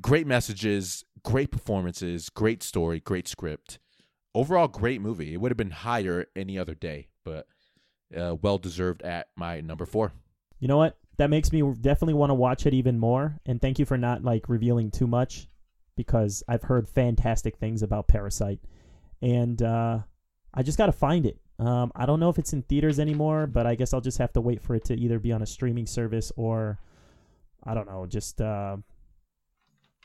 great 0.00 0.26
messages, 0.26 1.04
great 1.22 1.50
performances, 1.50 2.30
great 2.30 2.62
story, 2.62 3.00
great 3.00 3.28
script 3.28 3.78
overall 4.34 4.68
great 4.68 5.00
movie. 5.00 5.34
It 5.34 5.40
would 5.40 5.50
have 5.50 5.56
been 5.56 5.70
higher 5.70 6.26
any 6.34 6.58
other 6.58 6.74
day, 6.74 7.08
but 7.24 7.46
uh, 8.16 8.36
well 8.40 8.58
deserved 8.58 9.02
at 9.02 9.28
my 9.36 9.60
number 9.60 9.86
four. 9.86 10.12
You 10.62 10.68
know 10.68 10.76
what? 10.76 10.96
That 11.16 11.28
makes 11.28 11.50
me 11.50 11.60
definitely 11.80 12.14
want 12.14 12.30
to 12.30 12.34
watch 12.34 12.66
it 12.66 12.72
even 12.72 12.96
more. 12.96 13.40
And 13.44 13.60
thank 13.60 13.80
you 13.80 13.84
for 13.84 13.98
not 13.98 14.22
like 14.22 14.48
revealing 14.48 14.92
too 14.92 15.08
much, 15.08 15.48
because 15.96 16.44
I've 16.46 16.62
heard 16.62 16.88
fantastic 16.88 17.56
things 17.56 17.82
about 17.82 18.06
Parasite, 18.06 18.60
and 19.20 19.60
uh, 19.60 19.98
I 20.54 20.62
just 20.62 20.78
got 20.78 20.86
to 20.86 20.92
find 20.92 21.26
it. 21.26 21.40
Um, 21.58 21.90
I 21.96 22.06
don't 22.06 22.20
know 22.20 22.28
if 22.28 22.38
it's 22.38 22.52
in 22.52 22.62
theaters 22.62 23.00
anymore, 23.00 23.48
but 23.48 23.66
I 23.66 23.74
guess 23.74 23.92
I'll 23.92 24.00
just 24.00 24.18
have 24.18 24.32
to 24.34 24.40
wait 24.40 24.62
for 24.62 24.76
it 24.76 24.84
to 24.84 24.94
either 24.94 25.18
be 25.18 25.32
on 25.32 25.42
a 25.42 25.46
streaming 25.46 25.86
service 25.86 26.30
or 26.36 26.78
I 27.64 27.74
don't 27.74 27.88
know, 27.88 28.06
just 28.06 28.40
uh, 28.40 28.76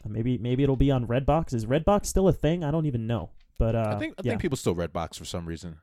maybe 0.08 0.40
maybe 0.40 0.64
it'll 0.64 0.76
be 0.76 0.90
on 0.90 1.06
Redbox. 1.06 1.54
Is 1.54 1.68
Redbox 1.68 2.08
still 2.08 2.28
a 2.28 2.34
thing? 2.34 2.64
I 2.64 2.72
don't 2.72 2.88
even 2.88 3.06
know. 3.06 3.30
But 3.60 3.76
uh, 3.76 3.94
I 3.96 4.00
think 4.00 4.16
I 4.18 4.22
yeah. 4.24 4.32
think 4.32 4.42
people 4.42 4.58
still 4.58 4.74
Redbox 4.74 5.18
for 5.18 5.26
some 5.26 5.46
reason. 5.46 5.78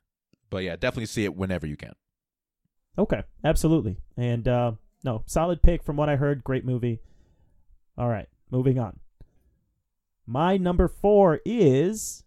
But 0.50 0.64
yeah, 0.64 0.74
definitely 0.74 1.06
see 1.06 1.24
it 1.24 1.36
whenever 1.36 1.64
you 1.64 1.76
can. 1.76 1.92
Okay, 2.98 3.22
absolutely. 3.44 3.98
And 4.16 4.46
uh, 4.46 4.72
no, 5.02 5.22
solid 5.26 5.62
pick 5.62 5.82
from 5.82 5.96
what 5.96 6.08
I 6.08 6.16
heard. 6.16 6.44
Great 6.44 6.64
movie. 6.64 7.00
All 7.98 8.08
right, 8.08 8.28
moving 8.50 8.78
on. 8.78 9.00
My 10.26 10.56
number 10.56 10.88
four 10.88 11.40
is 11.44 12.24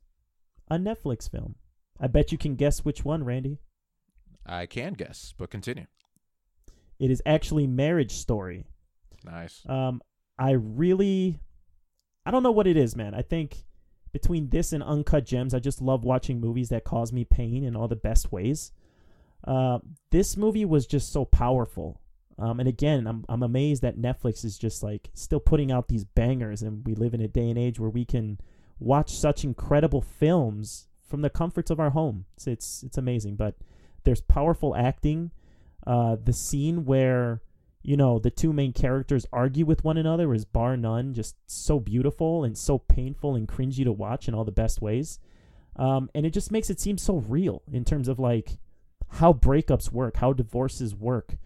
a 0.70 0.78
Netflix 0.78 1.30
film. 1.30 1.55
I 1.99 2.07
bet 2.07 2.32
you 2.32 2.38
can 2.38 2.55
guess 2.55 2.86
which 2.86 3.03
one, 3.03 3.24
Randy. 3.24 3.59
I 4.45 4.65
can 4.65 4.93
guess, 4.93 5.34
but 5.38 5.49
continue. 5.49 5.88
It 6.99 7.11
is 7.11 7.22
actually 7.26 7.68
Marriage 7.68 8.13
Story. 8.13 8.65
Nice. 9.24 9.63
Um, 9.68 10.01
I 10.39 10.51
really, 10.51 11.39
I 12.26 12.32
don't 12.32 12.43
know 12.43 12.51
what 12.51 12.68
it 12.68 12.78
is, 12.78 12.95
man. 12.95 13.13
I 13.13 13.22
think 13.22 13.63
between 14.11 14.49
this 14.49 14.74
and 14.74 14.84
Uncut 14.84 15.26
Gems, 15.26 15.53
I 15.53 15.59
just 15.59 15.82
love 15.82 16.03
watching 16.03 16.39
movies 16.39 16.70
that 16.70 16.84
cause 16.84 17.11
me 17.11 17.26
pain 17.26 17.63
in 17.63 17.76
all 17.76 17.88
the 17.88 17.95
best 17.95 18.32
ways. 18.32 18.72
Uh, 19.47 19.79
this 20.11 20.35
movie 20.35 20.65
was 20.65 20.85
just 20.85 21.11
so 21.11 21.25
powerful. 21.25 22.01
Um, 22.37 22.59
and 22.59 22.69
again, 22.69 23.07
I'm 23.07 23.25
I'm 23.29 23.41
amazed 23.41 23.81
that 23.81 23.97
Netflix 23.97 24.45
is 24.45 24.57
just 24.57 24.83
like 24.83 25.09
still 25.13 25.39
putting 25.39 25.71
out 25.71 25.87
these 25.87 26.03
bangers, 26.03 26.61
and 26.61 26.85
we 26.85 26.93
live 26.93 27.13
in 27.13 27.21
a 27.21 27.27
day 27.27 27.49
and 27.49 27.57
age 27.57 27.79
where 27.79 27.89
we 27.89 28.05
can 28.05 28.39
watch 28.79 29.15
such 29.15 29.43
incredible 29.43 30.01
films 30.01 30.87
from 31.07 31.21
the 31.21 31.29
comforts 31.29 31.71
of 31.71 31.79
our 31.79 31.91
home. 31.91 32.25
It's 32.35 32.47
it's, 32.47 32.83
it's 32.83 32.97
amazing. 32.97 33.37
But 33.37 33.55
there's 34.03 34.21
powerful 34.21 34.75
acting. 34.75 35.31
Uh, 35.85 36.17
the 36.21 36.33
scene 36.33 36.85
where 36.85 37.41
you 37.87 37.95
know, 37.95 38.19
the 38.19 38.29
two 38.29 38.51
main 38.51 38.73
characters 38.73 39.25
argue 39.31 39.65
with 39.65 39.85
one 39.85 39.97
another 39.97 40.33
is 40.33 40.43
bar 40.43 40.75
none 40.75 41.13
just 41.13 41.37
so 41.47 41.79
beautiful 41.79 42.43
and 42.43 42.57
so 42.57 42.77
painful 42.77 43.33
and 43.33 43.47
cringy 43.47 43.85
to 43.85 43.93
watch 43.93 44.27
in 44.27 44.33
all 44.33 44.43
the 44.43 44.51
best 44.51 44.81
ways. 44.81 45.19
Um, 45.77 46.09
and 46.13 46.25
it 46.25 46.31
just 46.31 46.51
makes 46.51 46.69
it 46.69 46.81
seem 46.81 46.97
so 46.97 47.15
real 47.15 47.61
in 47.71 47.85
terms 47.85 48.09
of 48.09 48.19
like 48.19 48.57
how 49.10 49.34
breakups 49.34 49.91
work, 49.91 50.18
how 50.18 50.34
divorces 50.34 50.95
work. 50.95 51.38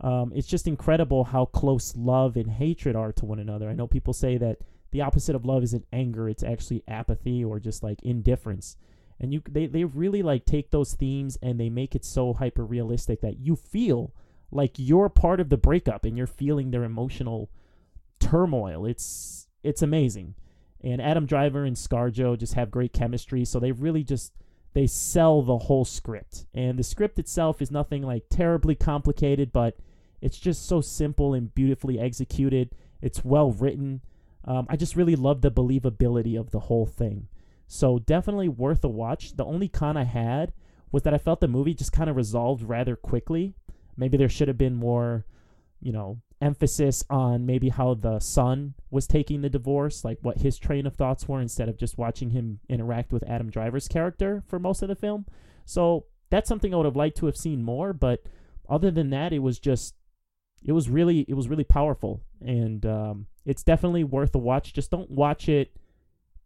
Um, 0.00 0.32
it's 0.34 0.46
just 0.46 0.68
incredible 0.68 1.24
how 1.24 1.46
close 1.46 1.96
love 1.96 2.36
and 2.36 2.50
hatred 2.50 2.94
are 2.94 3.12
to 3.12 3.26
one 3.26 3.38
another. 3.38 3.68
I 3.68 3.74
know 3.74 3.86
people 3.86 4.12
say 4.12 4.38
that 4.38 4.58
the 4.90 5.02
opposite 5.02 5.34
of 5.34 5.44
love 5.44 5.62
isn't 5.64 5.86
anger; 5.92 6.28
it's 6.28 6.42
actually 6.42 6.84
apathy 6.86 7.44
or 7.44 7.58
just 7.58 7.82
like 7.82 8.02
indifference. 8.02 8.76
And 9.20 9.32
you, 9.32 9.42
they, 9.48 9.66
they 9.66 9.84
really 9.84 10.22
like 10.22 10.44
take 10.44 10.70
those 10.70 10.94
themes 10.94 11.36
and 11.42 11.58
they 11.58 11.68
make 11.68 11.96
it 11.96 12.04
so 12.04 12.34
hyper 12.34 12.64
realistic 12.64 13.20
that 13.22 13.38
you 13.38 13.56
feel 13.56 14.14
like 14.52 14.74
you're 14.76 15.08
part 15.08 15.40
of 15.40 15.48
the 15.48 15.56
breakup 15.56 16.04
and 16.04 16.16
you're 16.16 16.28
feeling 16.28 16.70
their 16.70 16.84
emotional 16.84 17.50
turmoil. 18.20 18.86
It's 18.86 19.48
it's 19.62 19.82
amazing. 19.82 20.34
And 20.82 21.02
Adam 21.02 21.26
Driver 21.26 21.64
and 21.64 21.76
ScarJo 21.76 22.38
just 22.38 22.54
have 22.54 22.70
great 22.70 22.92
chemistry, 22.92 23.44
so 23.44 23.58
they 23.58 23.72
really 23.72 24.04
just 24.04 24.32
they 24.74 24.86
sell 24.86 25.42
the 25.42 25.58
whole 25.58 25.84
script. 25.84 26.46
And 26.54 26.78
the 26.78 26.84
script 26.84 27.18
itself 27.18 27.60
is 27.62 27.70
nothing 27.70 28.02
like 28.02 28.24
terribly 28.30 28.74
complicated, 28.74 29.52
but 29.52 29.76
it's 30.20 30.38
just 30.38 30.66
so 30.66 30.80
simple 30.80 31.34
and 31.34 31.54
beautifully 31.54 31.98
executed. 31.98 32.70
It's 33.00 33.24
well 33.24 33.50
written. 33.50 34.02
Um, 34.44 34.66
I 34.68 34.76
just 34.76 34.96
really 34.96 35.16
love 35.16 35.40
the 35.40 35.50
believability 35.50 36.38
of 36.38 36.50
the 36.50 36.60
whole 36.60 36.86
thing. 36.86 37.28
So 37.66 37.98
definitely 37.98 38.48
worth 38.48 38.82
a 38.84 38.88
watch. 38.88 39.36
The 39.36 39.44
only 39.44 39.68
con 39.68 39.96
I 39.96 40.04
had 40.04 40.52
was 40.90 41.02
that 41.02 41.14
I 41.14 41.18
felt 41.18 41.40
the 41.40 41.48
movie 41.48 41.74
just 41.74 41.92
kind 41.92 42.08
of 42.08 42.16
resolved 42.16 42.62
rather 42.62 42.96
quickly. 42.96 43.54
Maybe 43.96 44.16
there 44.16 44.28
should 44.28 44.48
have 44.48 44.58
been 44.58 44.74
more, 44.74 45.26
you 45.80 45.92
know, 45.92 46.20
emphasis 46.40 47.02
on 47.10 47.44
maybe 47.46 47.68
how 47.68 47.94
the 47.94 48.20
son 48.20 48.74
was 48.90 49.06
taking 49.06 49.40
the 49.40 49.50
divorce, 49.50 50.04
like 50.04 50.18
what 50.22 50.38
his 50.38 50.58
train 50.58 50.86
of 50.86 50.94
thoughts 50.94 51.26
were, 51.26 51.40
instead 51.40 51.68
of 51.68 51.76
just 51.76 51.98
watching 51.98 52.30
him 52.30 52.60
interact 52.68 53.12
with 53.12 53.28
Adam 53.28 53.50
Driver's 53.50 53.88
character 53.88 54.42
for 54.46 54.58
most 54.58 54.82
of 54.82 54.88
the 54.88 54.94
film. 54.94 55.26
So 55.64 56.06
that's 56.30 56.48
something 56.48 56.72
I 56.72 56.76
would 56.76 56.86
have 56.86 56.96
liked 56.96 57.16
to 57.18 57.26
have 57.26 57.36
seen 57.36 57.62
more. 57.62 57.92
But 57.92 58.22
other 58.68 58.90
than 58.90 59.10
that, 59.10 59.32
it 59.32 59.40
was 59.40 59.58
just, 59.58 59.94
it 60.64 60.72
was 60.72 60.88
really, 60.88 61.24
it 61.28 61.34
was 61.34 61.48
really 61.48 61.64
powerful, 61.64 62.22
and 62.40 62.84
um, 62.84 63.26
it's 63.44 63.62
definitely 63.62 64.04
worth 64.04 64.34
a 64.34 64.38
watch. 64.38 64.72
Just 64.72 64.90
don't 64.90 65.10
watch 65.10 65.48
it 65.48 65.76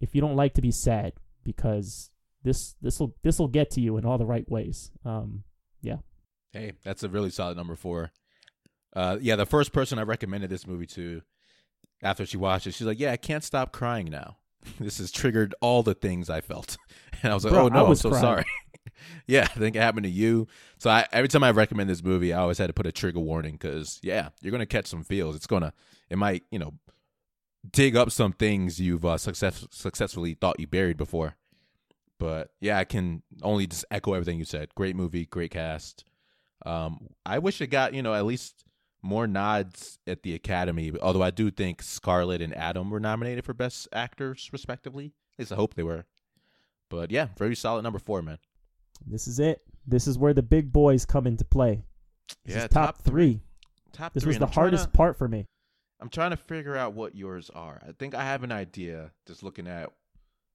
if 0.00 0.14
you 0.14 0.20
don't 0.20 0.36
like 0.36 0.54
to 0.54 0.62
be 0.62 0.70
sad, 0.70 1.14
because 1.44 2.10
this 2.42 2.74
this 2.82 3.00
will 3.00 3.14
this 3.22 3.38
will 3.38 3.48
get 3.48 3.70
to 3.70 3.80
you 3.80 3.96
in 3.96 4.04
all 4.04 4.18
the 4.18 4.26
right 4.26 4.48
ways. 4.50 4.90
Um, 5.04 5.44
yeah. 5.80 5.98
Hey, 6.52 6.72
that's 6.84 7.02
a 7.02 7.08
really 7.08 7.30
solid 7.30 7.56
number 7.56 7.74
four. 7.76 8.12
Uh, 8.94 9.18
yeah, 9.20 9.36
the 9.36 9.46
first 9.46 9.72
person 9.72 9.98
I 9.98 10.02
recommended 10.02 10.50
this 10.50 10.66
movie 10.66 10.86
to 10.88 11.22
after 12.02 12.26
she 12.26 12.36
watched 12.36 12.66
it, 12.66 12.74
she's 12.74 12.86
like, 12.86 13.00
"Yeah, 13.00 13.12
I 13.12 13.16
can't 13.16 13.44
stop 13.44 13.72
crying 13.72 14.10
now. 14.10 14.36
this 14.80 14.98
has 14.98 15.10
triggered 15.10 15.54
all 15.60 15.82
the 15.82 15.94
things 15.94 16.30
I 16.30 16.40
felt." 16.40 16.76
And 17.24 17.30
I 17.30 17.34
was 17.36 17.44
like, 17.44 17.52
Bro, 17.52 17.66
"Oh 17.66 17.68
no, 17.68 17.86
I'm 17.86 17.94
so 17.94 18.10
crying. 18.10 18.20
sorry." 18.20 18.44
yeah, 19.28 19.42
I 19.42 19.58
think 19.58 19.76
it 19.76 19.78
happened 19.80 20.04
to 20.04 20.10
you. 20.10 20.48
So 20.78 20.90
I, 20.90 21.06
every 21.12 21.28
time 21.28 21.44
I 21.44 21.52
recommend 21.52 21.88
this 21.88 22.02
movie, 22.02 22.32
I 22.32 22.40
always 22.40 22.58
had 22.58 22.66
to 22.66 22.72
put 22.72 22.84
a 22.84 22.90
trigger 22.90 23.20
warning 23.20 23.52
because 23.52 24.00
yeah, 24.02 24.30
you're 24.40 24.50
gonna 24.50 24.66
catch 24.66 24.86
some 24.86 25.04
feels. 25.04 25.36
It's 25.36 25.46
gonna, 25.46 25.72
it 26.10 26.18
might, 26.18 26.42
you 26.50 26.58
know, 26.58 26.74
dig 27.70 27.94
up 27.94 28.10
some 28.10 28.32
things 28.32 28.80
you've 28.80 29.04
uh, 29.04 29.18
success, 29.18 29.66
successfully 29.70 30.34
thought 30.34 30.58
you 30.58 30.66
buried 30.66 30.96
before. 30.96 31.36
But 32.18 32.50
yeah, 32.60 32.78
I 32.78 32.84
can 32.84 33.22
only 33.42 33.68
just 33.68 33.84
echo 33.90 34.14
everything 34.14 34.38
you 34.38 34.44
said. 34.44 34.74
Great 34.74 34.96
movie, 34.96 35.26
great 35.26 35.52
cast. 35.52 36.04
Um, 36.66 37.08
I 37.24 37.38
wish 37.38 37.60
it 37.60 37.68
got 37.68 37.94
you 37.94 38.02
know 38.02 38.14
at 38.14 38.24
least 38.24 38.64
more 39.02 39.26
nods 39.26 39.98
at 40.06 40.22
the 40.22 40.34
Academy. 40.34 40.92
Although 41.02 41.22
I 41.22 41.30
do 41.30 41.50
think 41.50 41.82
Scarlett 41.82 42.40
and 42.40 42.54
Adam 42.56 42.90
were 42.90 43.00
nominated 43.00 43.44
for 43.44 43.52
Best 43.54 43.88
Actors 43.92 44.48
respectively. 44.52 45.06
At 45.34 45.38
least 45.40 45.52
I 45.52 45.56
hope 45.56 45.74
they 45.74 45.82
were. 45.82 46.04
But 46.88 47.10
yeah, 47.10 47.28
very 47.36 47.56
solid 47.56 47.82
number 47.82 47.98
four, 47.98 48.22
man. 48.22 48.38
This 49.06 49.26
is 49.26 49.38
it. 49.40 49.62
This 49.86 50.06
is 50.06 50.18
where 50.18 50.34
the 50.34 50.42
big 50.42 50.72
boys 50.72 51.04
come 51.04 51.26
into 51.26 51.44
play. 51.44 51.82
This 52.44 52.54
yeah, 52.56 52.64
is 52.64 52.70
top, 52.70 52.98
three. 53.02 53.40
Top 53.92 54.12
This 54.14 54.22
three. 54.22 54.28
was 54.30 54.36
and 54.36 54.42
the 54.42 54.46
I'm 54.46 54.52
hardest 54.52 54.84
to- 54.84 54.90
part 54.90 55.16
for 55.18 55.26
me. 55.28 55.46
I'm 56.00 56.08
trying 56.08 56.30
to 56.30 56.36
figure 56.36 56.76
out 56.76 56.94
what 56.94 57.14
yours 57.14 57.48
are. 57.54 57.80
I 57.86 57.92
think 57.92 58.14
I 58.14 58.24
have 58.24 58.42
an 58.42 58.50
idea 58.50 59.12
just 59.26 59.42
looking 59.44 59.68
at 59.68 59.90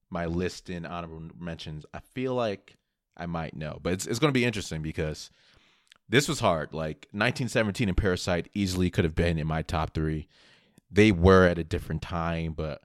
my 0.09 0.25
list 0.25 0.69
in 0.69 0.85
honorable 0.85 1.29
mentions. 1.39 1.85
I 1.93 1.99
feel 1.99 2.33
like 2.35 2.75
I 3.15 3.25
might 3.27 3.55
know, 3.55 3.79
but 3.81 3.93
it's 3.93 4.05
it's 4.07 4.19
going 4.19 4.29
to 4.33 4.37
be 4.37 4.43
interesting 4.45 4.81
because 4.81 5.29
this 6.09 6.27
was 6.27 6.39
hard. 6.39 6.73
Like 6.73 7.07
1917 7.11 7.89
and 7.89 7.97
Parasite 7.97 8.49
easily 8.53 8.89
could 8.89 9.03
have 9.03 9.15
been 9.15 9.37
in 9.37 9.47
my 9.47 9.61
top 9.61 9.93
three. 9.93 10.27
They 10.89 11.11
were 11.11 11.45
at 11.45 11.57
a 11.57 11.63
different 11.63 12.01
time, 12.01 12.53
but 12.53 12.81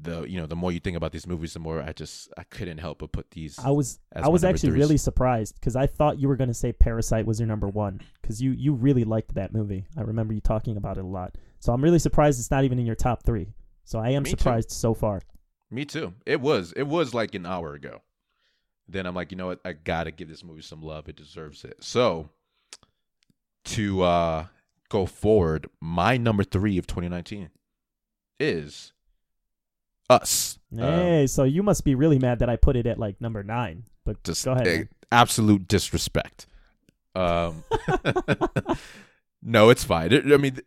the 0.00 0.24
you 0.24 0.38
know 0.40 0.46
the 0.46 0.56
more 0.56 0.72
you 0.72 0.80
think 0.80 0.96
about 0.96 1.12
these 1.12 1.26
movies, 1.26 1.52
the 1.54 1.60
more 1.60 1.82
I 1.82 1.92
just 1.92 2.28
I 2.36 2.42
couldn't 2.44 2.78
help 2.78 2.98
but 2.98 3.12
put 3.12 3.30
these. 3.30 3.58
I 3.58 3.70
was 3.70 4.00
as 4.12 4.24
I 4.24 4.28
was 4.28 4.44
actually 4.44 4.70
threes. 4.70 4.82
really 4.82 4.96
surprised 4.96 5.54
because 5.54 5.76
I 5.76 5.86
thought 5.86 6.18
you 6.18 6.28
were 6.28 6.36
going 6.36 6.48
to 6.48 6.54
say 6.54 6.72
Parasite 6.72 7.26
was 7.26 7.38
your 7.38 7.46
number 7.46 7.68
one 7.68 8.00
because 8.20 8.42
you 8.42 8.52
you 8.52 8.72
really 8.74 9.04
liked 9.04 9.34
that 9.34 9.52
movie. 9.52 9.84
I 9.96 10.02
remember 10.02 10.34
you 10.34 10.40
talking 10.40 10.76
about 10.76 10.98
it 10.98 11.04
a 11.04 11.06
lot. 11.06 11.36
So 11.60 11.72
I'm 11.72 11.82
really 11.82 11.98
surprised 12.00 12.40
it's 12.40 12.50
not 12.50 12.64
even 12.64 12.78
in 12.78 12.86
your 12.86 12.96
top 12.96 13.22
three. 13.22 13.54
So 13.84 13.98
I 13.98 14.10
am 14.10 14.24
Me 14.24 14.30
too. 14.30 14.36
surprised 14.38 14.70
so 14.72 14.94
far. 14.94 15.20
Me 15.70 15.84
too. 15.84 16.14
It 16.26 16.40
was. 16.40 16.72
It 16.72 16.86
was 16.86 17.14
like 17.14 17.34
an 17.34 17.46
hour 17.46 17.74
ago. 17.74 18.02
Then 18.88 19.06
I'm 19.06 19.14
like, 19.14 19.30
you 19.30 19.36
know 19.38 19.46
what? 19.46 19.60
I 19.64 19.72
gotta 19.72 20.10
give 20.10 20.28
this 20.28 20.44
movie 20.44 20.62
some 20.62 20.82
love. 20.82 21.08
It 21.08 21.16
deserves 21.16 21.64
it. 21.64 21.76
So 21.80 22.30
to 23.64 24.02
uh 24.02 24.46
go 24.88 25.06
forward, 25.06 25.68
my 25.80 26.16
number 26.16 26.44
three 26.44 26.78
of 26.78 26.86
2019 26.86 27.50
is 28.40 28.92
Us. 30.10 30.58
Um, 30.72 30.78
Hey, 30.78 31.26
so 31.26 31.44
you 31.44 31.62
must 31.62 31.84
be 31.84 31.94
really 31.94 32.18
mad 32.18 32.40
that 32.40 32.48
I 32.50 32.56
put 32.56 32.76
it 32.76 32.86
at 32.86 32.98
like 32.98 33.20
number 33.20 33.42
nine. 33.42 33.84
But 34.04 34.22
just 34.24 34.44
go 34.44 34.52
ahead. 34.52 34.66
eh, 34.66 34.76
man. 34.78 34.88
absolute 35.12 35.68
disrespect. 35.68 36.46
Um, 37.14 37.62
no, 39.42 39.70
it's 39.70 39.84
fine. 39.84 40.12
It- 40.12 40.32
I 40.32 40.36
mean, 40.36 40.58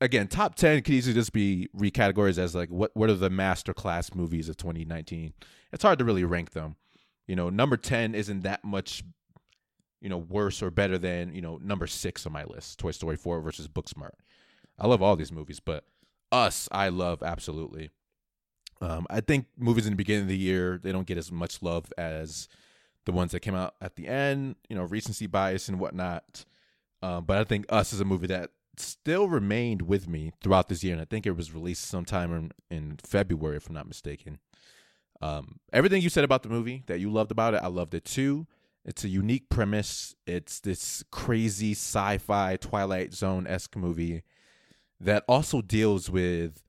again, 0.00 0.28
top 0.28 0.54
ten 0.54 0.82
could 0.82 0.94
easily 0.94 1.14
just 1.14 1.32
be 1.32 1.68
recategorized 1.76 2.38
as 2.38 2.54
like 2.54 2.70
what 2.70 2.90
what 2.94 3.10
are 3.10 3.14
the 3.14 3.30
master 3.30 3.74
class 3.74 4.14
movies 4.14 4.48
of 4.48 4.56
2019. 4.56 5.32
It's 5.72 5.82
hard 5.82 5.98
to 5.98 6.04
really 6.04 6.24
rank 6.24 6.52
them. 6.52 6.76
You 7.26 7.36
know, 7.36 7.48
number 7.50 7.76
ten 7.76 8.14
isn't 8.14 8.42
that 8.42 8.64
much, 8.64 9.02
you 10.04 10.10
know, 10.10 10.18
worse 10.18 10.62
or 10.62 10.70
better 10.70 10.98
than 10.98 11.34
you 11.34 11.40
know 11.40 11.58
number 11.62 11.86
six 11.86 12.26
on 12.26 12.32
my 12.32 12.44
list, 12.44 12.78
Toy 12.78 12.90
Story 12.90 13.16
4 13.16 13.40
versus 13.40 13.66
Booksmart. 13.66 14.12
I 14.78 14.86
love 14.86 15.00
all 15.00 15.16
these 15.16 15.32
movies, 15.32 15.60
but 15.60 15.84
Us, 16.30 16.68
I 16.70 16.90
love 16.90 17.22
absolutely. 17.22 17.88
Um, 18.82 19.06
I 19.08 19.20
think 19.22 19.46
movies 19.56 19.86
in 19.86 19.92
the 19.92 19.96
beginning 19.96 20.24
of 20.24 20.28
the 20.28 20.36
year 20.36 20.78
they 20.82 20.92
don't 20.92 21.06
get 21.06 21.16
as 21.16 21.32
much 21.32 21.62
love 21.62 21.90
as 21.96 22.48
the 23.06 23.12
ones 23.12 23.32
that 23.32 23.40
came 23.40 23.54
out 23.54 23.76
at 23.80 23.96
the 23.96 24.06
end, 24.06 24.56
you 24.68 24.76
know, 24.76 24.82
recency 24.82 25.26
bias 25.26 25.70
and 25.70 25.80
whatnot. 25.80 26.44
Um, 27.00 27.24
but 27.24 27.38
I 27.38 27.44
think 27.44 27.64
Us 27.70 27.94
is 27.94 28.00
a 28.00 28.04
movie 28.04 28.26
that 28.26 28.50
still 28.76 29.28
remained 29.28 29.82
with 29.82 30.06
me 30.06 30.32
throughout 30.42 30.68
this 30.68 30.84
year, 30.84 30.92
and 30.92 31.00
I 31.00 31.06
think 31.06 31.26
it 31.26 31.34
was 31.34 31.54
released 31.54 31.84
sometime 31.84 32.52
in, 32.70 32.76
in 32.76 32.98
February, 33.02 33.56
if 33.56 33.68
I'm 33.68 33.74
not 33.74 33.88
mistaken. 33.88 34.38
Um, 35.22 35.60
everything 35.72 36.02
you 36.02 36.10
said 36.10 36.24
about 36.24 36.42
the 36.42 36.50
movie 36.50 36.82
that 36.88 37.00
you 37.00 37.10
loved 37.10 37.30
about 37.30 37.54
it, 37.54 37.62
I 37.62 37.68
loved 37.68 37.94
it 37.94 38.04
too. 38.04 38.46
It's 38.84 39.04
a 39.04 39.08
unique 39.08 39.48
premise. 39.48 40.14
It's 40.26 40.60
this 40.60 41.02
crazy 41.10 41.72
sci-fi 41.72 42.56
Twilight 42.56 43.14
Zone 43.14 43.46
esque 43.46 43.76
movie 43.76 44.22
that 45.00 45.24
also 45.28 45.62
deals 45.62 46.10
with 46.10 46.62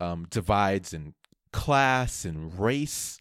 um, 0.00 0.26
divides 0.28 0.92
in 0.92 1.14
class 1.52 2.24
and 2.24 2.58
race. 2.58 3.18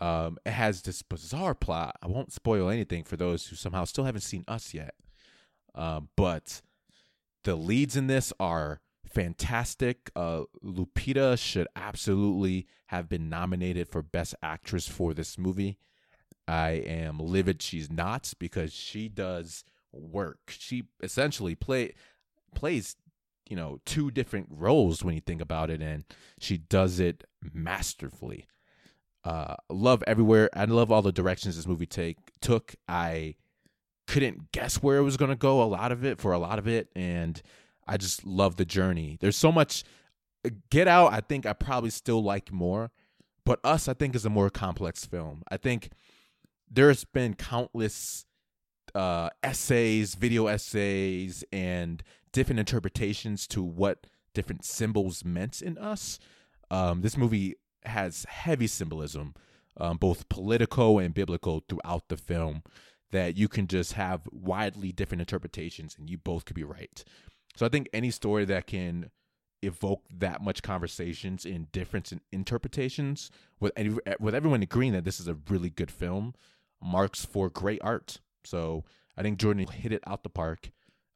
Um, 0.00 0.38
it 0.44 0.52
has 0.52 0.82
this 0.82 1.02
bizarre 1.02 1.54
plot. 1.54 1.96
I 2.02 2.06
won't 2.06 2.32
spoil 2.32 2.68
anything 2.68 3.04
for 3.04 3.16
those 3.16 3.46
who 3.46 3.56
somehow 3.56 3.84
still 3.84 4.04
haven't 4.04 4.22
seen 4.22 4.44
Us 4.48 4.74
yet. 4.74 4.94
Um, 5.74 6.08
but 6.16 6.62
the 7.44 7.54
leads 7.54 7.96
in 7.96 8.06
this 8.06 8.32
are 8.40 8.80
fantastic. 9.06 10.10
Uh, 10.16 10.42
Lupita 10.64 11.38
should 11.38 11.68
absolutely 11.76 12.66
have 12.86 13.08
been 13.08 13.28
nominated 13.28 13.88
for 13.88 14.02
Best 14.02 14.34
Actress 14.42 14.88
for 14.88 15.14
this 15.14 15.38
movie. 15.38 15.78
I 16.48 16.70
am 16.70 17.18
livid 17.18 17.62
she's 17.62 17.90
not 17.90 18.32
because 18.38 18.72
she 18.72 19.08
does 19.08 19.64
work. 19.92 20.38
She 20.48 20.84
essentially 21.02 21.54
play 21.54 21.94
plays, 22.54 22.96
you 23.48 23.56
know, 23.56 23.80
two 23.84 24.10
different 24.10 24.48
roles 24.50 25.04
when 25.04 25.14
you 25.14 25.20
think 25.20 25.40
about 25.40 25.70
it, 25.70 25.82
and 25.82 26.04
she 26.38 26.58
does 26.58 27.00
it 27.00 27.24
masterfully. 27.52 28.46
Uh, 29.24 29.56
love 29.68 30.04
everywhere. 30.06 30.48
I 30.54 30.64
love 30.66 30.92
all 30.92 31.02
the 31.02 31.12
directions 31.12 31.56
this 31.56 31.66
movie 31.66 31.86
take 31.86 32.18
took. 32.40 32.76
I 32.88 33.34
couldn't 34.06 34.52
guess 34.52 34.76
where 34.82 34.98
it 34.98 35.02
was 35.02 35.16
going 35.16 35.30
to 35.30 35.36
go. 35.36 35.60
A 35.62 35.64
lot 35.64 35.90
of 35.90 36.04
it 36.04 36.20
for 36.20 36.32
a 36.32 36.38
lot 36.38 36.60
of 36.60 36.68
it, 36.68 36.88
and 36.94 37.42
I 37.88 37.96
just 37.96 38.24
love 38.24 38.56
the 38.56 38.64
journey. 38.64 39.18
There's 39.20 39.36
so 39.36 39.50
much. 39.50 39.84
Get 40.70 40.86
Out, 40.86 41.12
I 41.12 41.20
think 41.20 41.44
I 41.44 41.52
probably 41.54 41.90
still 41.90 42.22
like 42.22 42.52
more, 42.52 42.92
but 43.44 43.58
Us, 43.64 43.88
I 43.88 43.94
think, 43.94 44.14
is 44.14 44.24
a 44.24 44.30
more 44.30 44.48
complex 44.48 45.04
film. 45.04 45.42
I 45.50 45.56
think 45.56 45.90
there's 46.70 47.04
been 47.04 47.34
countless 47.34 48.24
uh, 48.94 49.30
essays, 49.42 50.14
video 50.14 50.46
essays, 50.46 51.44
and 51.52 52.02
different 52.32 52.60
interpretations 52.60 53.46
to 53.48 53.62
what 53.62 54.06
different 54.34 54.64
symbols 54.64 55.24
meant 55.24 55.62
in 55.62 55.78
Us. 55.78 56.18
Um, 56.70 57.02
this 57.02 57.16
movie 57.16 57.56
has 57.84 58.26
heavy 58.28 58.66
symbolism, 58.66 59.34
um, 59.78 59.96
both 59.96 60.28
political 60.28 60.98
and 60.98 61.14
biblical, 61.14 61.64
throughout 61.68 62.08
the 62.08 62.16
film 62.16 62.62
that 63.10 63.36
you 63.36 63.48
can 63.48 63.66
just 63.66 63.92
have 63.92 64.22
widely 64.32 64.92
different 64.92 65.20
interpretations 65.20 65.94
and 65.98 66.10
you 66.10 66.18
both 66.18 66.44
could 66.44 66.56
be 66.56 66.64
right. 66.64 67.04
So 67.54 67.64
I 67.64 67.68
think 67.68 67.88
any 67.92 68.10
story 68.10 68.44
that 68.46 68.66
can 68.66 69.10
evoke 69.62 70.02
that 70.10 70.42
much 70.42 70.62
conversations 70.62 71.44
in 71.44 71.68
different 71.72 72.12
in- 72.12 72.20
interpretations 72.30 73.30
with 73.58 73.72
with 74.20 74.34
everyone 74.34 74.62
agreeing 74.62 74.92
that 74.92 75.04
this 75.04 75.18
is 75.18 75.28
a 75.28 75.38
really 75.48 75.70
good 75.70 75.90
film 75.90 76.34
marks 76.82 77.24
for 77.24 77.48
great 77.48 77.80
art. 77.82 78.20
So 78.44 78.84
I 79.16 79.22
think 79.22 79.38
Jordan 79.38 79.66
hit 79.66 79.92
it 79.92 80.02
out 80.06 80.22
the 80.22 80.30
park. 80.30 80.70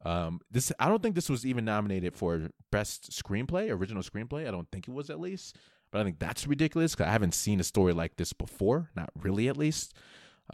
Um, 0.04 0.40
this 0.50 0.72
I 0.78 0.88
don't 0.88 1.02
think 1.02 1.14
this 1.14 1.28
was 1.28 1.44
even 1.44 1.64
nominated 1.64 2.16
for 2.16 2.48
best 2.72 3.10
screenplay, 3.10 3.70
original 3.70 4.02
screenplay. 4.02 4.48
I 4.48 4.50
don't 4.50 4.70
think 4.70 4.88
it 4.88 4.94
was 4.94 5.10
at 5.10 5.20
least, 5.20 5.56
but 5.90 6.00
I 6.00 6.04
think 6.04 6.18
that's 6.18 6.46
ridiculous 6.46 6.94
because 6.94 7.06
I 7.06 7.12
haven't 7.12 7.34
seen 7.34 7.60
a 7.60 7.64
story 7.64 7.92
like 7.92 8.16
this 8.16 8.32
before, 8.32 8.90
not 8.96 9.10
really 9.14 9.48
at 9.48 9.58
least. 9.58 9.94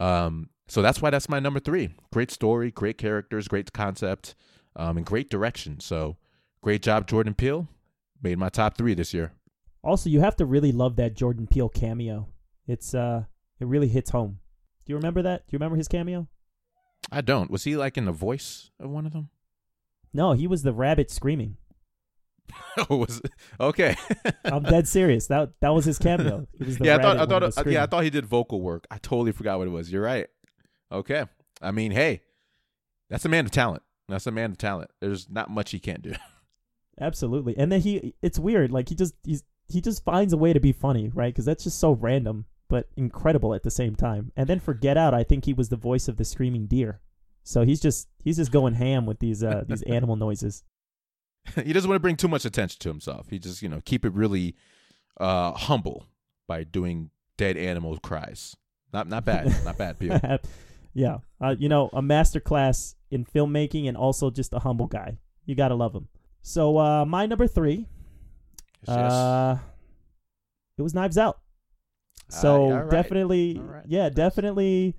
Um, 0.00 0.50
so 0.68 0.82
that's 0.82 1.00
why 1.00 1.10
that's 1.10 1.28
my 1.28 1.38
number 1.38 1.60
three. 1.60 1.94
Great 2.12 2.30
story, 2.30 2.72
great 2.72 2.98
characters, 2.98 3.46
great 3.46 3.72
concept, 3.72 4.34
um, 4.74 4.96
and 4.96 5.06
great 5.06 5.30
direction. 5.30 5.78
So 5.78 6.16
great 6.60 6.82
job, 6.82 7.06
Jordan 7.06 7.34
Peele. 7.34 7.68
Made 8.22 8.38
my 8.38 8.48
top 8.48 8.76
three 8.76 8.94
this 8.94 9.14
year. 9.14 9.32
Also, 9.82 10.10
you 10.10 10.20
have 10.20 10.34
to 10.36 10.46
really 10.46 10.72
love 10.72 10.96
that 10.96 11.14
Jordan 11.14 11.46
Peele 11.46 11.68
cameo. 11.68 12.28
It's 12.66 12.94
uh, 12.94 13.24
it 13.60 13.66
really 13.66 13.88
hits 13.88 14.10
home. 14.10 14.40
Do 14.86 14.92
you 14.92 14.96
remember 14.96 15.22
that? 15.22 15.46
Do 15.46 15.52
you 15.52 15.58
remember 15.58 15.76
his 15.76 15.88
cameo? 15.88 16.28
I 17.10 17.20
don't. 17.20 17.50
Was 17.50 17.64
he 17.64 17.76
like 17.76 17.98
in 17.98 18.04
the 18.04 18.12
voice 18.12 18.70
of 18.80 18.90
one 18.90 19.06
of 19.06 19.12
them? 19.12 19.30
No, 20.12 20.32
he 20.32 20.46
was 20.46 20.62
the 20.62 20.72
rabbit 20.72 21.10
screaming. 21.10 21.56
oh, 22.90 22.96
was 22.96 23.20
okay. 23.60 23.96
I'm 24.44 24.62
dead 24.62 24.86
serious. 24.86 25.26
That 25.26 25.50
that 25.60 25.70
was 25.70 25.84
his 25.84 25.98
cameo. 25.98 26.46
Was 26.58 26.78
yeah, 26.80 26.96
I 26.96 27.02
thought, 27.02 27.18
I 27.18 27.26
thought, 27.26 27.42
he 27.42 27.60
uh, 27.60 27.70
yeah, 27.70 27.82
I 27.82 27.86
thought 27.86 28.04
he 28.04 28.10
did 28.10 28.24
vocal 28.24 28.60
work. 28.60 28.86
I 28.90 28.98
totally 28.98 29.32
forgot 29.32 29.58
what 29.58 29.66
it 29.66 29.72
was. 29.72 29.90
You're 29.90 30.02
right. 30.02 30.28
Okay. 30.92 31.24
I 31.60 31.70
mean, 31.72 31.90
hey, 31.90 32.22
that's 33.10 33.24
a 33.24 33.28
man 33.28 33.44
of 33.44 33.50
talent. 33.50 33.82
That's 34.08 34.26
a 34.26 34.30
man 34.30 34.52
of 34.52 34.58
talent. 34.58 34.90
There's 35.00 35.28
not 35.28 35.50
much 35.50 35.72
he 35.72 35.80
can't 35.80 36.02
do. 36.02 36.12
Absolutely. 37.00 37.56
And 37.58 37.70
then 37.70 37.80
he 37.80 38.14
it's 38.22 38.38
weird. 38.38 38.70
Like 38.70 38.88
he 38.88 38.94
just 38.94 39.14
he's 39.24 39.42
he 39.68 39.80
just 39.80 40.04
finds 40.04 40.32
a 40.32 40.36
way 40.36 40.52
to 40.52 40.60
be 40.60 40.72
funny, 40.72 41.10
right? 41.12 41.34
Cuz 41.34 41.44
that's 41.44 41.64
just 41.64 41.78
so 41.78 41.92
random 41.92 42.46
but 42.68 42.88
incredible 42.96 43.54
at 43.54 43.62
the 43.62 43.70
same 43.70 43.94
time. 43.94 44.32
And 44.36 44.48
then 44.48 44.60
for 44.60 44.74
Get 44.74 44.96
Out, 44.96 45.14
I 45.14 45.22
think 45.22 45.44
he 45.44 45.52
was 45.52 45.68
the 45.68 45.76
voice 45.76 46.08
of 46.08 46.16
the 46.16 46.24
screaming 46.24 46.66
deer. 46.66 47.00
So 47.42 47.62
he's 47.62 47.80
just 47.80 48.08
he's 48.24 48.36
just 48.36 48.50
going 48.50 48.74
ham 48.74 49.06
with 49.06 49.20
these 49.20 49.42
uh 49.44 49.64
these 49.68 49.82
animal 49.86 50.16
noises. 50.16 50.64
he 51.64 51.72
doesn't 51.72 51.88
want 51.88 51.96
to 51.96 52.00
bring 52.02 52.16
too 52.16 52.26
much 52.28 52.44
attention 52.44 52.78
to 52.80 52.88
himself. 52.88 53.28
He 53.30 53.38
just, 53.38 53.62
you 53.62 53.68
know, 53.68 53.80
keep 53.84 54.04
it 54.04 54.12
really 54.12 54.56
uh, 55.20 55.52
humble 55.52 56.06
by 56.48 56.64
doing 56.64 57.10
dead 57.36 57.56
animal 57.56 57.96
cries. 57.98 58.56
Not 58.92 59.06
not 59.08 59.24
bad. 59.24 59.46
not 59.64 59.78
bad, 59.78 59.98
Peele. 59.98 60.20
yeah. 60.94 61.18
Uh, 61.40 61.54
you 61.56 61.68
know, 61.68 61.88
a 61.92 62.02
master 62.02 62.40
class 62.40 62.96
in 63.12 63.24
filmmaking 63.24 63.86
and 63.86 63.96
also 63.96 64.30
just 64.30 64.52
a 64.52 64.58
humble 64.58 64.88
guy. 64.88 65.18
You 65.44 65.54
got 65.54 65.68
to 65.68 65.76
love 65.76 65.94
him. 65.94 66.08
So 66.42 66.78
uh 66.78 67.04
my 67.04 67.26
number 67.26 67.46
3 67.46 67.76
Yes, 67.76 67.86
yes. 68.88 69.12
uh 69.12 69.58
it 70.78 70.82
was 70.82 70.94
Knives 70.94 71.16
Out. 71.18 71.38
So 72.28 72.72
all 72.72 72.72
right. 72.72 72.90
definitely, 72.90 73.60
right. 73.62 73.84
yeah, 73.86 74.08
definitely, 74.08 74.96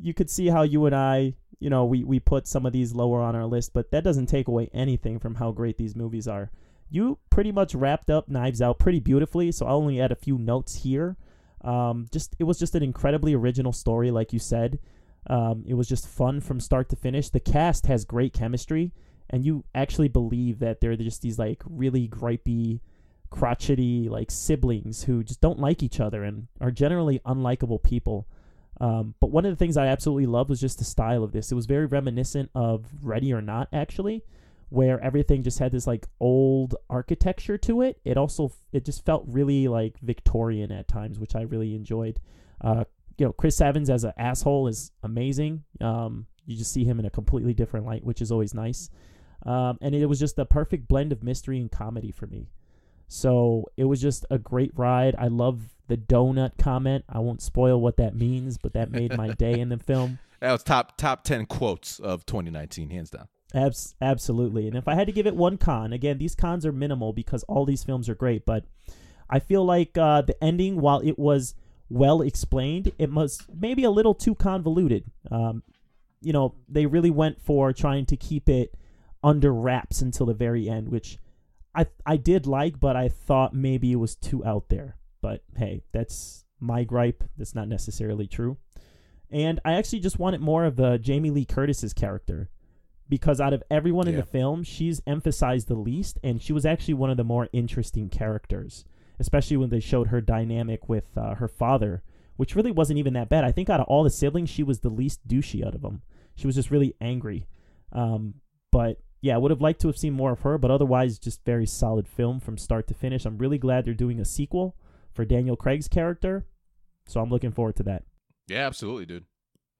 you 0.00 0.14
could 0.14 0.30
see 0.30 0.48
how 0.48 0.62
you 0.62 0.86
and 0.86 0.94
I, 0.94 1.34
you 1.58 1.70
know, 1.70 1.84
we 1.84 2.04
we 2.04 2.20
put 2.20 2.46
some 2.46 2.66
of 2.66 2.72
these 2.72 2.94
lower 2.94 3.20
on 3.20 3.34
our 3.34 3.46
list, 3.46 3.72
but 3.72 3.90
that 3.90 4.04
doesn't 4.04 4.26
take 4.26 4.48
away 4.48 4.68
anything 4.72 5.18
from 5.18 5.36
how 5.36 5.52
great 5.52 5.78
these 5.78 5.96
movies 5.96 6.28
are. 6.28 6.50
You 6.90 7.18
pretty 7.30 7.50
much 7.50 7.74
wrapped 7.74 8.10
up 8.10 8.28
Knives 8.28 8.62
Out 8.62 8.78
pretty 8.78 9.00
beautifully, 9.00 9.50
so 9.52 9.66
I'll 9.66 9.76
only 9.78 10.00
add 10.00 10.12
a 10.12 10.16
few 10.16 10.38
notes 10.38 10.82
here. 10.82 11.16
Um, 11.62 12.06
just 12.12 12.36
it 12.38 12.44
was 12.44 12.58
just 12.58 12.74
an 12.74 12.82
incredibly 12.82 13.34
original 13.34 13.72
story, 13.72 14.10
like 14.10 14.32
you 14.32 14.38
said. 14.38 14.78
Um, 15.28 15.64
it 15.66 15.74
was 15.74 15.88
just 15.88 16.06
fun 16.06 16.40
from 16.40 16.60
start 16.60 16.88
to 16.90 16.96
finish. 16.96 17.30
The 17.30 17.40
cast 17.40 17.86
has 17.86 18.04
great 18.04 18.32
chemistry, 18.32 18.92
and 19.28 19.44
you 19.44 19.64
actually 19.74 20.08
believe 20.08 20.60
that 20.60 20.80
they're 20.80 20.96
just 20.96 21.22
these 21.22 21.38
like 21.38 21.62
really 21.66 22.06
gripey, 22.06 22.80
crotchety 23.30 24.08
like 24.08 24.30
siblings 24.30 25.04
who 25.04 25.22
just 25.22 25.40
don't 25.40 25.58
like 25.58 25.82
each 25.82 26.00
other 26.00 26.24
and 26.24 26.48
are 26.60 26.70
generally 26.70 27.20
unlikable 27.20 27.82
people. 27.82 28.26
Um, 28.80 29.14
but 29.20 29.30
one 29.30 29.46
of 29.46 29.52
the 29.52 29.56
things 29.56 29.76
I 29.76 29.86
absolutely 29.86 30.26
loved 30.26 30.50
was 30.50 30.60
just 30.60 30.78
the 30.78 30.84
style 30.84 31.24
of 31.24 31.32
this. 31.32 31.50
It 31.50 31.54
was 31.54 31.66
very 31.66 31.86
reminiscent 31.86 32.50
of 32.54 32.86
Ready 33.02 33.32
or 33.32 33.40
Not, 33.40 33.68
actually, 33.72 34.22
where 34.68 35.00
everything 35.00 35.42
just 35.42 35.58
had 35.58 35.72
this 35.72 35.86
like 35.86 36.06
old 36.20 36.74
architecture 36.90 37.56
to 37.58 37.82
it. 37.82 37.98
It 38.04 38.16
also 38.16 38.52
it 38.72 38.84
just 38.84 39.04
felt 39.04 39.24
really 39.26 39.68
like 39.68 39.98
Victorian 40.00 40.72
at 40.72 40.88
times, 40.88 41.18
which 41.18 41.34
I 41.34 41.42
really 41.42 41.74
enjoyed. 41.74 42.20
Uh, 42.60 42.84
you 43.16 43.24
know, 43.24 43.32
Chris 43.32 43.60
Evans 43.60 43.88
as 43.88 44.04
an 44.04 44.12
asshole 44.18 44.68
is 44.68 44.92
amazing. 45.02 45.64
Um, 45.80 46.26
you 46.44 46.56
just 46.56 46.72
see 46.72 46.84
him 46.84 46.98
in 46.98 47.06
a 47.06 47.10
completely 47.10 47.54
different 47.54 47.86
light, 47.86 48.04
which 48.04 48.20
is 48.20 48.30
always 48.30 48.54
nice. 48.54 48.90
Um, 49.44 49.78
and 49.80 49.94
it 49.94 50.06
was 50.06 50.18
just 50.18 50.36
the 50.36 50.44
perfect 50.44 50.88
blend 50.88 51.12
of 51.12 51.22
mystery 51.22 51.60
and 51.60 51.70
comedy 51.70 52.10
for 52.10 52.26
me. 52.26 52.48
So 53.08 53.66
it 53.76 53.84
was 53.84 54.00
just 54.00 54.26
a 54.30 54.38
great 54.38 54.72
ride. 54.74 55.14
I 55.18 55.28
love 55.28 55.74
the 55.88 55.96
donut 55.96 56.58
comment. 56.58 57.04
I 57.08 57.18
won't 57.20 57.42
spoil 57.42 57.80
what 57.80 57.96
that 57.98 58.16
means, 58.16 58.58
but 58.58 58.72
that 58.72 58.90
made 58.90 59.16
my 59.16 59.28
day 59.28 59.58
in 59.58 59.68
the 59.68 59.78
film. 59.78 60.18
That 60.40 60.52
was 60.52 60.62
top 60.62 60.98
top 60.98 61.24
ten 61.24 61.46
quotes 61.46 61.98
of 61.98 62.26
2019, 62.26 62.90
hands 62.90 63.08
down. 63.08 63.26
Abs- 63.54 63.94
absolutely. 64.02 64.68
And 64.68 64.76
if 64.76 64.86
I 64.86 64.94
had 64.94 65.06
to 65.06 65.12
give 65.12 65.26
it 65.26 65.34
one 65.34 65.56
con, 65.56 65.94
again, 65.94 66.18
these 66.18 66.34
cons 66.34 66.66
are 66.66 66.72
minimal 66.72 67.14
because 67.14 67.42
all 67.44 67.64
these 67.64 67.82
films 67.82 68.10
are 68.10 68.14
great, 68.14 68.44
but 68.44 68.64
I 69.30 69.38
feel 69.38 69.64
like 69.64 69.96
uh, 69.96 70.20
the 70.20 70.42
ending, 70.44 70.80
while 70.80 71.00
it 71.00 71.18
was 71.18 71.54
well 71.88 72.20
explained, 72.20 72.92
it 72.98 73.10
was 73.10 73.40
maybe 73.58 73.84
a 73.84 73.90
little 73.90 74.14
too 74.14 74.34
convoluted. 74.34 75.04
Um, 75.30 75.62
you 76.20 76.34
know, 76.34 76.54
they 76.68 76.86
really 76.86 77.10
went 77.10 77.40
for 77.40 77.72
trying 77.72 78.06
to 78.06 78.16
keep 78.16 78.48
it 78.48 78.74
under 79.22 79.52
wraps 79.52 80.02
until 80.02 80.26
the 80.26 80.34
very 80.34 80.68
end, 80.68 80.88
which 80.88 81.18
I 81.76 81.86
I 82.04 82.16
did 82.16 82.46
like, 82.46 82.80
but 82.80 82.96
I 82.96 83.08
thought 83.08 83.54
maybe 83.54 83.92
it 83.92 83.96
was 83.96 84.16
too 84.16 84.44
out 84.44 84.68
there. 84.68 84.96
But 85.20 85.42
hey, 85.56 85.82
that's 85.92 86.44
my 86.58 86.84
gripe. 86.84 87.22
That's 87.36 87.54
not 87.54 87.68
necessarily 87.68 88.26
true. 88.26 88.56
And 89.30 89.60
I 89.64 89.74
actually 89.74 90.00
just 90.00 90.18
wanted 90.18 90.40
more 90.40 90.64
of 90.64 90.76
the 90.76 90.98
Jamie 90.98 91.30
Lee 91.30 91.44
Curtis's 91.44 91.92
character 91.92 92.48
because 93.08 93.40
out 93.40 93.52
of 93.52 93.62
everyone 93.70 94.08
in 94.08 94.16
the 94.16 94.22
film, 94.22 94.62
she's 94.62 95.00
emphasized 95.06 95.68
the 95.68 95.74
least, 95.74 96.18
and 96.22 96.40
she 96.40 96.52
was 96.52 96.66
actually 96.66 96.94
one 96.94 97.10
of 97.10 97.16
the 97.16 97.24
more 97.24 97.48
interesting 97.52 98.08
characters, 98.08 98.84
especially 99.18 99.56
when 99.56 99.70
they 99.70 99.80
showed 99.80 100.08
her 100.08 100.20
dynamic 100.20 100.88
with 100.88 101.16
uh, 101.16 101.34
her 101.34 101.48
father, 101.48 102.02
which 102.36 102.56
really 102.56 102.72
wasn't 102.72 102.98
even 102.98 103.14
that 103.14 103.28
bad. 103.28 103.44
I 103.44 103.52
think 103.52 103.68
out 103.68 103.80
of 103.80 103.86
all 103.86 104.02
the 104.02 104.10
siblings, 104.10 104.50
she 104.50 104.62
was 104.62 104.80
the 104.80 104.88
least 104.88 105.26
douchey 105.26 105.64
out 105.64 105.74
of 105.74 105.82
them. 105.82 106.02
She 106.34 106.46
was 106.46 106.56
just 106.56 106.70
really 106.70 106.94
angry. 107.00 107.46
Um, 107.92 108.34
but 108.72 109.00
yeah, 109.20 109.34
I 109.34 109.38
would 109.38 109.50
have 109.50 109.60
liked 109.60 109.80
to 109.80 109.88
have 109.88 109.98
seen 109.98 110.12
more 110.12 110.32
of 110.32 110.40
her, 110.40 110.58
but 110.58 110.70
otherwise, 110.70 111.18
just 111.18 111.44
very 111.44 111.66
solid 111.66 112.06
film 112.06 112.40
from 112.40 112.58
start 112.58 112.86
to 112.88 112.94
finish. 112.94 113.24
I'm 113.24 113.38
really 113.38 113.58
glad 113.58 113.84
they're 113.84 113.94
doing 113.94 114.20
a 114.20 114.24
sequel 114.24 114.76
for 115.12 115.24
Daniel 115.24 115.56
Craig's 115.56 115.88
character, 115.88 116.46
so 117.06 117.20
I'm 117.20 117.30
looking 117.30 117.52
forward 117.52 117.76
to 117.76 117.82
that. 117.84 118.04
Yeah, 118.46 118.66
absolutely, 118.66 119.06
dude. 119.06 119.24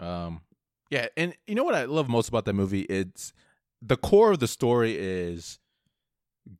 Um, 0.01 0.41
yeah, 0.91 1.09
and 1.16 1.34
you 1.47 1.55
know 1.55 1.64
what 1.64 1.74
I 1.74 1.84
love 1.84 2.09
most 2.09 2.28
about 2.28 2.45
that 2.47 2.55
movie? 2.55 2.82
It's 2.82 3.32
the 3.82 3.97
core 3.97 4.32
of 4.32 4.39
the 4.39 4.49
story 4.49 4.97
is 4.97 5.59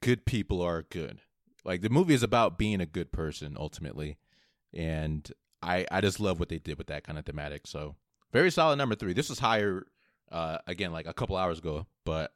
good 0.01 0.25
people 0.25 0.61
are 0.61 0.83
good. 0.83 1.21
Like 1.65 1.81
the 1.81 1.91
movie 1.91 2.15
is 2.15 2.23
about 2.23 2.59
being 2.59 2.81
a 2.81 2.87
good 2.87 3.13
person 3.13 3.57
ultimately, 3.59 4.19
and 4.73 5.31
I 5.63 5.87
I 5.91 6.01
just 6.01 6.21
love 6.21 6.39
what 6.39 6.49
they 6.49 6.59
did 6.59 6.79
with 6.79 6.89
that 6.89 7.05
kind 7.05 7.19
of 7.19 7.25
thematic. 7.25 7.67
So 7.67 7.97
very 8.33 8.51
solid 8.51 8.77
number 8.77 8.95
three. 8.95 9.13
This 9.13 9.29
was 9.29 9.39
higher, 9.39 9.87
uh, 10.31 10.59
again 10.67 10.93
like 10.93 11.07
a 11.07 11.15
couple 11.15 11.37
hours 11.37 11.59
ago, 11.59 11.87
but 12.05 12.33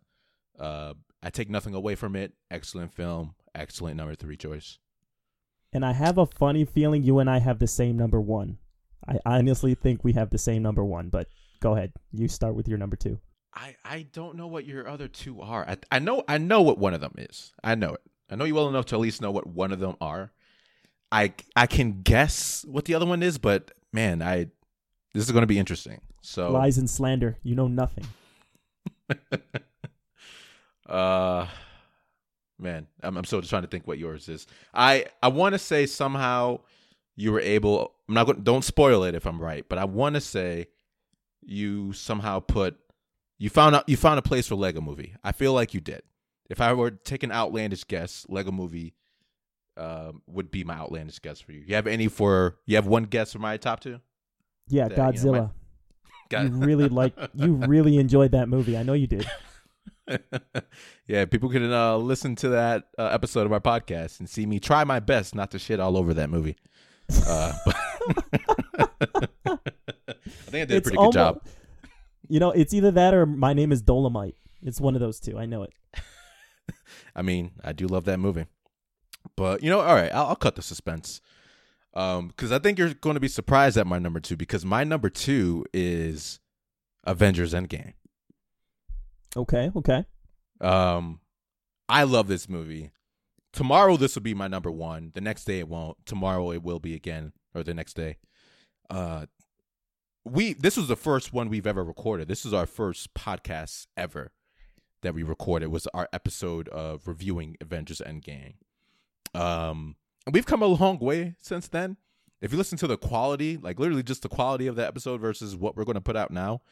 uh, 0.60 0.94
I 1.22 1.30
take 1.30 1.50
nothing 1.50 1.74
away 1.74 1.94
from 1.94 2.14
it. 2.14 2.32
Excellent 2.50 2.94
film, 2.94 3.34
excellent 3.54 3.96
number 3.96 4.14
three 4.14 4.36
choice. 4.36 4.78
And 5.72 5.84
I 5.84 5.92
have 5.92 6.18
a 6.18 6.26
funny 6.26 6.64
feeling 6.64 7.02
you 7.02 7.18
and 7.18 7.30
I 7.30 7.38
have 7.38 7.58
the 7.58 7.66
same 7.66 7.96
number 7.96 8.20
one. 8.20 8.58
I 9.08 9.18
honestly 9.24 9.74
think 9.74 10.04
we 10.04 10.12
have 10.12 10.30
the 10.30 10.38
same 10.38 10.62
number 10.62 10.84
one, 10.84 11.08
but 11.08 11.28
go 11.60 11.74
ahead. 11.74 11.92
You 12.12 12.28
start 12.28 12.54
with 12.54 12.68
your 12.68 12.78
number 12.78 12.96
two. 12.96 13.18
I 13.54 13.76
I 13.84 14.06
don't 14.12 14.36
know 14.36 14.46
what 14.46 14.66
your 14.66 14.88
other 14.88 15.08
two 15.08 15.40
are. 15.40 15.66
I 15.68 15.76
I 15.90 15.98
know 15.98 16.22
I 16.28 16.38
know 16.38 16.62
what 16.62 16.78
one 16.78 16.94
of 16.94 17.00
them 17.00 17.14
is. 17.18 17.52
I 17.64 17.74
know 17.74 17.94
it. 17.94 18.00
I 18.30 18.36
know 18.36 18.44
you 18.44 18.54
well 18.54 18.68
enough 18.68 18.86
to 18.86 18.96
at 18.96 19.00
least 19.00 19.20
know 19.20 19.30
what 19.30 19.46
one 19.46 19.72
of 19.72 19.80
them 19.80 19.96
are. 20.00 20.32
I 21.10 21.32
I 21.56 21.66
can 21.66 22.02
guess 22.02 22.64
what 22.68 22.84
the 22.84 22.94
other 22.94 23.06
one 23.06 23.22
is, 23.22 23.38
but 23.38 23.72
man, 23.92 24.22
I 24.22 24.46
this 25.14 25.24
is 25.24 25.32
going 25.32 25.42
to 25.42 25.48
be 25.48 25.58
interesting. 25.58 26.00
So 26.22 26.52
Lies 26.52 26.78
and 26.78 26.88
slander. 26.88 27.38
You 27.42 27.54
know 27.54 27.68
nothing. 27.68 28.06
uh 30.90 31.46
man, 32.58 32.86
I'm 33.02 33.16
I'm 33.16 33.24
still 33.24 33.42
trying 33.42 33.62
to 33.62 33.68
think 33.68 33.86
what 33.86 33.98
yours 33.98 34.28
is. 34.28 34.46
I 34.74 35.06
I 35.22 35.28
want 35.28 35.54
to 35.54 35.58
say 35.58 35.86
somehow 35.86 36.60
you 37.16 37.32
were 37.32 37.40
able 37.40 37.92
I'm 38.08 38.14
not 38.14 38.26
going 38.26 38.42
don't 38.42 38.64
spoil 38.64 39.04
it 39.04 39.14
if 39.14 39.26
I'm 39.26 39.40
right, 39.40 39.64
but 39.68 39.78
I 39.78 39.84
want 39.84 40.14
to 40.14 40.20
say 40.20 40.66
you 41.42 41.92
somehow 41.92 42.40
put 42.40 42.78
you 43.38 43.48
found 43.50 43.74
out 43.76 43.88
you 43.88 43.96
found 43.96 44.18
a 44.18 44.22
place 44.22 44.48
for 44.48 44.54
Lego 44.54 44.80
Movie. 44.80 45.14
I 45.24 45.32
feel 45.32 45.52
like 45.52 45.74
you 45.74 45.80
did. 45.80 46.02
If 46.48 46.60
I 46.60 46.72
were 46.72 46.90
to 46.90 46.96
take 46.96 47.22
an 47.22 47.30
outlandish 47.30 47.84
guess, 47.84 48.26
Lego 48.28 48.50
Movie 48.50 48.94
um, 49.76 50.22
would 50.26 50.50
be 50.50 50.64
my 50.64 50.74
outlandish 50.74 51.20
guess 51.20 51.40
for 51.40 51.52
you. 51.52 51.62
You 51.66 51.76
have 51.76 51.86
any 51.86 52.08
for 52.08 52.56
you 52.66 52.76
have 52.76 52.86
one 52.86 53.04
guess 53.04 53.32
for 53.32 53.38
my 53.38 53.56
top 53.56 53.80
two? 53.80 54.00
Yeah, 54.68 54.88
Yeah, 54.90 54.90
you 54.90 54.96
know, 54.96 55.10
Godzilla. 55.12 55.32
my- 55.32 55.50
Got 56.28 56.44
you 56.44 56.50
really 56.50 56.88
like 56.88 57.12
you 57.34 57.54
really 57.54 57.98
enjoyed 57.98 58.30
that 58.32 58.48
movie. 58.48 58.76
I 58.76 58.84
know 58.84 58.92
you 58.92 59.08
did. 59.08 59.28
yeah, 61.06 61.24
people 61.24 61.48
can 61.48 61.72
uh, 61.72 61.96
listen 61.96 62.36
to 62.36 62.50
that 62.50 62.84
uh, 62.98 63.06
episode 63.06 63.46
of 63.46 63.52
our 63.52 63.60
podcast 63.60 64.20
and 64.20 64.28
see 64.28 64.46
me 64.46 64.60
try 64.60 64.84
my 64.84 65.00
best 65.00 65.34
not 65.34 65.50
to 65.52 65.58
shit 65.58 65.80
all 65.80 65.96
over 65.96 66.14
that 66.14 66.30
movie. 66.30 66.56
Uh, 67.26 67.52
I 69.46 69.58
think 70.46 70.62
I 70.62 70.64
did 70.64 70.70
a 70.72 70.80
pretty 70.80 70.96
good 70.96 71.12
job. 71.12 71.40
You 72.28 72.40
know, 72.40 72.50
it's 72.52 72.72
either 72.72 72.90
that 72.92 73.14
or 73.14 73.26
my 73.26 73.52
name 73.52 73.72
is 73.72 73.82
Dolemite. 73.82 74.34
It's 74.62 74.80
one 74.80 74.94
of 74.94 75.00
those 75.00 75.18
two. 75.18 75.38
I 75.38 75.46
know 75.46 75.64
it. 75.64 75.72
I 77.16 77.22
mean, 77.22 77.52
I 77.64 77.72
do 77.72 77.86
love 77.86 78.04
that 78.04 78.18
movie. 78.18 78.46
But 79.36 79.62
you 79.62 79.70
know, 79.70 79.80
all 79.80 79.94
right, 79.94 80.12
I'll, 80.12 80.26
I'll 80.26 80.36
cut 80.36 80.54
the 80.56 80.62
suspense. 80.62 81.20
Um, 81.92 82.28
because 82.28 82.52
I 82.52 82.60
think 82.60 82.78
you're 82.78 82.94
going 82.94 83.14
to 83.14 83.20
be 83.20 83.28
surprised 83.28 83.76
at 83.76 83.86
my 83.86 83.98
number 83.98 84.20
two 84.20 84.36
because 84.36 84.64
my 84.64 84.84
number 84.84 85.10
two 85.10 85.64
is 85.74 86.38
Avengers 87.04 87.52
Endgame. 87.52 87.94
Okay, 89.36 89.70
okay. 89.76 90.04
Um, 90.60 91.20
I 91.88 92.04
love 92.04 92.28
this 92.28 92.48
movie. 92.48 92.90
Tomorrow 93.52 93.96
this 93.96 94.14
will 94.14 94.22
be 94.22 94.34
my 94.34 94.48
number 94.48 94.70
one. 94.70 95.12
The 95.14 95.20
next 95.20 95.44
day 95.44 95.58
it 95.58 95.68
won't. 95.68 96.04
Tomorrow 96.06 96.52
it 96.52 96.62
will 96.62 96.78
be 96.78 96.94
again, 96.94 97.32
or 97.54 97.62
the 97.62 97.74
next 97.74 97.94
day. 97.94 98.18
Uh, 98.88 99.26
we 100.24 100.52
this 100.52 100.76
was 100.76 100.88
the 100.88 100.96
first 100.96 101.32
one 101.32 101.48
we've 101.48 101.66
ever 101.66 101.82
recorded. 101.82 102.28
This 102.28 102.44
is 102.44 102.52
our 102.52 102.66
first 102.66 103.14
podcast 103.14 103.86
ever 103.96 104.32
that 105.02 105.14
we 105.14 105.22
recorded. 105.22 105.68
Was 105.68 105.86
our 105.88 106.08
episode 106.12 106.68
of 106.68 107.08
reviewing 107.08 107.56
Avengers 107.60 108.02
Endgame. 108.04 108.54
Um, 109.34 109.96
and 110.26 110.34
we've 110.34 110.46
come 110.46 110.62
a 110.62 110.66
long 110.66 110.98
way 110.98 111.36
since 111.40 111.68
then. 111.68 111.96
If 112.40 112.52
you 112.52 112.58
listen 112.58 112.78
to 112.78 112.86
the 112.86 112.96
quality, 112.96 113.56
like 113.56 113.78
literally 113.78 114.02
just 114.02 114.22
the 114.22 114.28
quality 114.28 114.66
of 114.66 114.76
the 114.76 114.86
episode 114.86 115.20
versus 115.20 115.56
what 115.56 115.76
we're 115.76 115.84
going 115.84 115.94
to 115.94 116.00
put 116.00 116.16
out 116.16 116.30
now, 116.30 116.62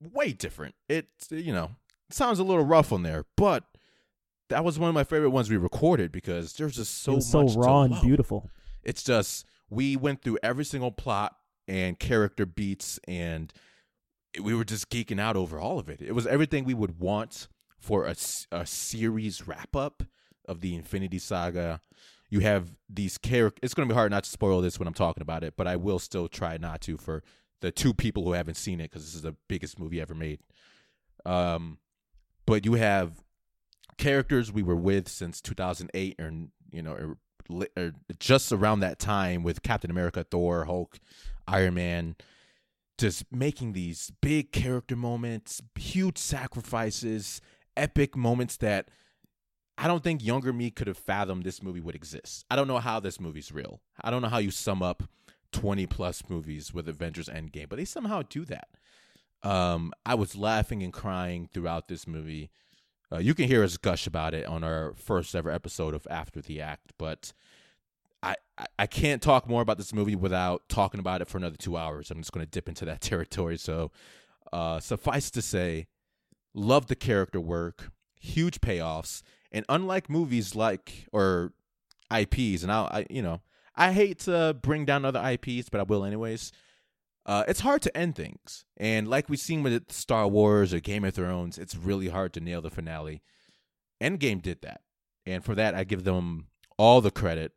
way 0.00 0.32
different. 0.32 0.74
It 0.88 1.08
you 1.30 1.52
know 1.52 1.70
sounds 2.10 2.38
a 2.38 2.44
little 2.44 2.64
rough 2.64 2.92
on 2.92 3.02
there, 3.02 3.24
but 3.36 3.64
that 4.48 4.64
was 4.64 4.78
one 4.78 4.88
of 4.88 4.94
my 4.94 5.04
favorite 5.04 5.30
ones 5.30 5.50
we 5.50 5.56
recorded 5.56 6.12
because 6.12 6.52
there's 6.54 6.76
just 6.76 7.02
so 7.02 7.18
so 7.20 7.42
much 7.42 7.54
to 7.54 7.58
raw 7.58 7.82
and 7.82 8.00
beautiful. 8.00 8.50
It's 8.82 9.02
just 9.02 9.46
we 9.68 9.96
went 9.96 10.22
through 10.22 10.38
every 10.42 10.64
single 10.64 10.92
plot 10.92 11.36
and 11.66 11.98
character 11.98 12.46
beats, 12.46 13.00
and 13.08 13.52
we 14.40 14.54
were 14.54 14.64
just 14.64 14.90
geeking 14.90 15.20
out 15.20 15.36
over 15.36 15.58
all 15.58 15.78
of 15.78 15.88
it. 15.88 16.00
It 16.00 16.12
was 16.12 16.26
everything 16.26 16.64
we 16.64 16.74
would 16.74 17.00
want 17.00 17.48
for 17.78 18.06
a, 18.06 18.14
a 18.52 18.66
series 18.66 19.46
wrap 19.46 19.74
up 19.74 20.02
of 20.46 20.60
the 20.60 20.74
Infinity 20.74 21.18
Saga. 21.18 21.80
You 22.28 22.40
have 22.40 22.72
these 22.88 23.18
characters. 23.18 23.60
It's 23.62 23.74
going 23.74 23.88
to 23.88 23.92
be 23.92 23.96
hard 23.96 24.10
not 24.10 24.24
to 24.24 24.30
spoil 24.30 24.60
this 24.60 24.78
when 24.78 24.88
I'm 24.88 24.94
talking 24.94 25.22
about 25.22 25.44
it, 25.44 25.54
but 25.56 25.66
I 25.66 25.76
will 25.76 25.98
still 25.98 26.28
try 26.28 26.56
not 26.56 26.80
to 26.82 26.96
for 26.96 27.22
the 27.60 27.70
two 27.70 27.94
people 27.94 28.24
who 28.24 28.32
haven't 28.32 28.56
seen 28.56 28.80
it 28.80 28.90
because 28.90 29.04
this 29.04 29.14
is 29.14 29.22
the 29.22 29.36
biggest 29.48 29.78
movie 29.78 30.00
ever 30.00 30.14
made. 30.14 30.40
Um, 31.24 31.78
but 32.46 32.64
you 32.64 32.74
have 32.74 33.22
characters 33.98 34.52
we 34.52 34.62
were 34.62 34.76
with 34.76 35.08
since 35.08 35.40
2008 35.40 36.16
and 36.18 36.50
you 36.70 36.82
know 36.82 36.92
or 36.92 37.18
or 37.76 37.92
just 38.18 38.52
around 38.52 38.80
that 38.80 38.98
time 38.98 39.42
with 39.42 39.62
Captain 39.62 39.90
America, 39.90 40.24
Thor, 40.28 40.64
Hulk, 40.64 40.98
Iron 41.46 41.74
Man, 41.74 42.16
just 42.98 43.24
making 43.32 43.72
these 43.72 44.10
big 44.20 44.50
character 44.52 44.96
moments, 44.96 45.62
huge 45.76 46.18
sacrifices, 46.18 47.40
epic 47.76 48.16
moments 48.16 48.56
that 48.56 48.88
I 49.78 49.86
don't 49.86 50.02
think 50.02 50.24
younger 50.24 50.52
me 50.52 50.70
could 50.70 50.86
have 50.86 50.98
fathomed 50.98 51.44
this 51.44 51.62
movie 51.62 51.80
would 51.80 51.94
exist. 51.94 52.44
I 52.50 52.56
don't 52.56 52.68
know 52.68 52.78
how 52.78 52.98
this 52.98 53.20
movie's 53.20 53.52
real. 53.52 53.80
I 54.00 54.10
don't 54.10 54.22
know 54.22 54.28
how 54.28 54.38
you 54.38 54.50
sum 54.50 54.82
up 54.82 55.02
20 55.52 55.86
plus 55.86 56.22
movies 56.28 56.72
with 56.72 56.88
Avengers 56.88 57.28
Endgame, 57.28 57.68
but 57.68 57.76
they 57.76 57.84
somehow 57.84 58.22
do 58.28 58.44
that. 58.46 58.68
Um, 59.42 59.92
I 60.04 60.14
was 60.14 60.36
laughing 60.36 60.82
and 60.82 60.92
crying 60.92 61.48
throughout 61.52 61.88
this 61.88 62.06
movie. 62.06 62.50
Uh, 63.12 63.18
you 63.18 63.34
can 63.34 63.46
hear 63.46 63.62
us 63.62 63.76
gush 63.76 64.06
about 64.06 64.34
it 64.34 64.46
on 64.46 64.64
our 64.64 64.94
first 64.94 65.34
ever 65.34 65.50
episode 65.50 65.94
of 65.94 66.06
After 66.10 66.40
the 66.40 66.60
Act, 66.60 66.92
but 66.98 67.32
I, 68.22 68.34
I, 68.78 68.86
can't 68.86 69.22
talk 69.22 69.48
more 69.48 69.62
about 69.62 69.78
this 69.78 69.92
movie 69.92 70.16
without 70.16 70.68
talking 70.68 70.98
about 70.98 71.20
it 71.20 71.28
for 71.28 71.38
another 71.38 71.56
two 71.56 71.76
hours. 71.76 72.10
I'm 72.10 72.18
just 72.18 72.32
going 72.32 72.44
to 72.44 72.50
dip 72.50 72.68
into 72.68 72.84
that 72.86 73.00
territory. 73.02 73.56
So, 73.58 73.92
uh, 74.52 74.80
suffice 74.80 75.30
to 75.32 75.42
say, 75.42 75.86
love 76.54 76.86
the 76.86 76.96
character 76.96 77.40
work, 77.40 77.90
huge 78.18 78.60
payoffs, 78.60 79.22
and 79.52 79.64
unlike 79.68 80.10
movies 80.10 80.56
like 80.56 81.06
or 81.12 81.52
IPs, 82.10 82.62
and 82.62 82.72
I, 82.72 82.80
I 82.90 83.06
you 83.10 83.22
know, 83.22 83.40
I 83.76 83.92
hate 83.92 84.20
to 84.20 84.56
bring 84.60 84.84
down 84.84 85.04
other 85.04 85.20
IPs, 85.20 85.68
but 85.68 85.80
I 85.80 85.84
will 85.84 86.04
anyways. 86.04 86.52
Uh, 87.24 87.44
it's 87.48 87.60
hard 87.60 87.82
to 87.82 87.96
end 87.96 88.14
things, 88.14 88.64
and 88.76 89.08
like 89.08 89.28
we've 89.28 89.40
seen 89.40 89.64
with 89.64 89.90
Star 89.90 90.28
Wars 90.28 90.72
or 90.72 90.78
Game 90.78 91.04
of 91.04 91.14
Thrones, 91.14 91.58
it's 91.58 91.74
really 91.74 92.08
hard 92.08 92.32
to 92.34 92.40
nail 92.40 92.62
the 92.62 92.70
finale. 92.70 93.20
Endgame 94.00 94.40
did 94.40 94.62
that, 94.62 94.82
and 95.24 95.44
for 95.44 95.56
that 95.56 95.74
I 95.74 95.82
give 95.82 96.04
them 96.04 96.46
all 96.78 97.00
the 97.00 97.10
credit, 97.10 97.52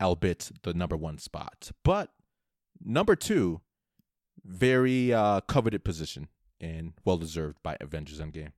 albeit 0.00 0.50
the 0.62 0.72
number 0.72 0.96
one 0.96 1.18
spot. 1.18 1.72
But 1.84 2.10
number 2.82 3.14
two, 3.14 3.60
very 4.44 5.12
uh, 5.12 5.40
coveted 5.42 5.84
position 5.84 6.28
and 6.60 6.94
well 7.04 7.18
deserved 7.18 7.58
by 7.62 7.76
Avengers 7.80 8.20
Endgame. 8.20 8.52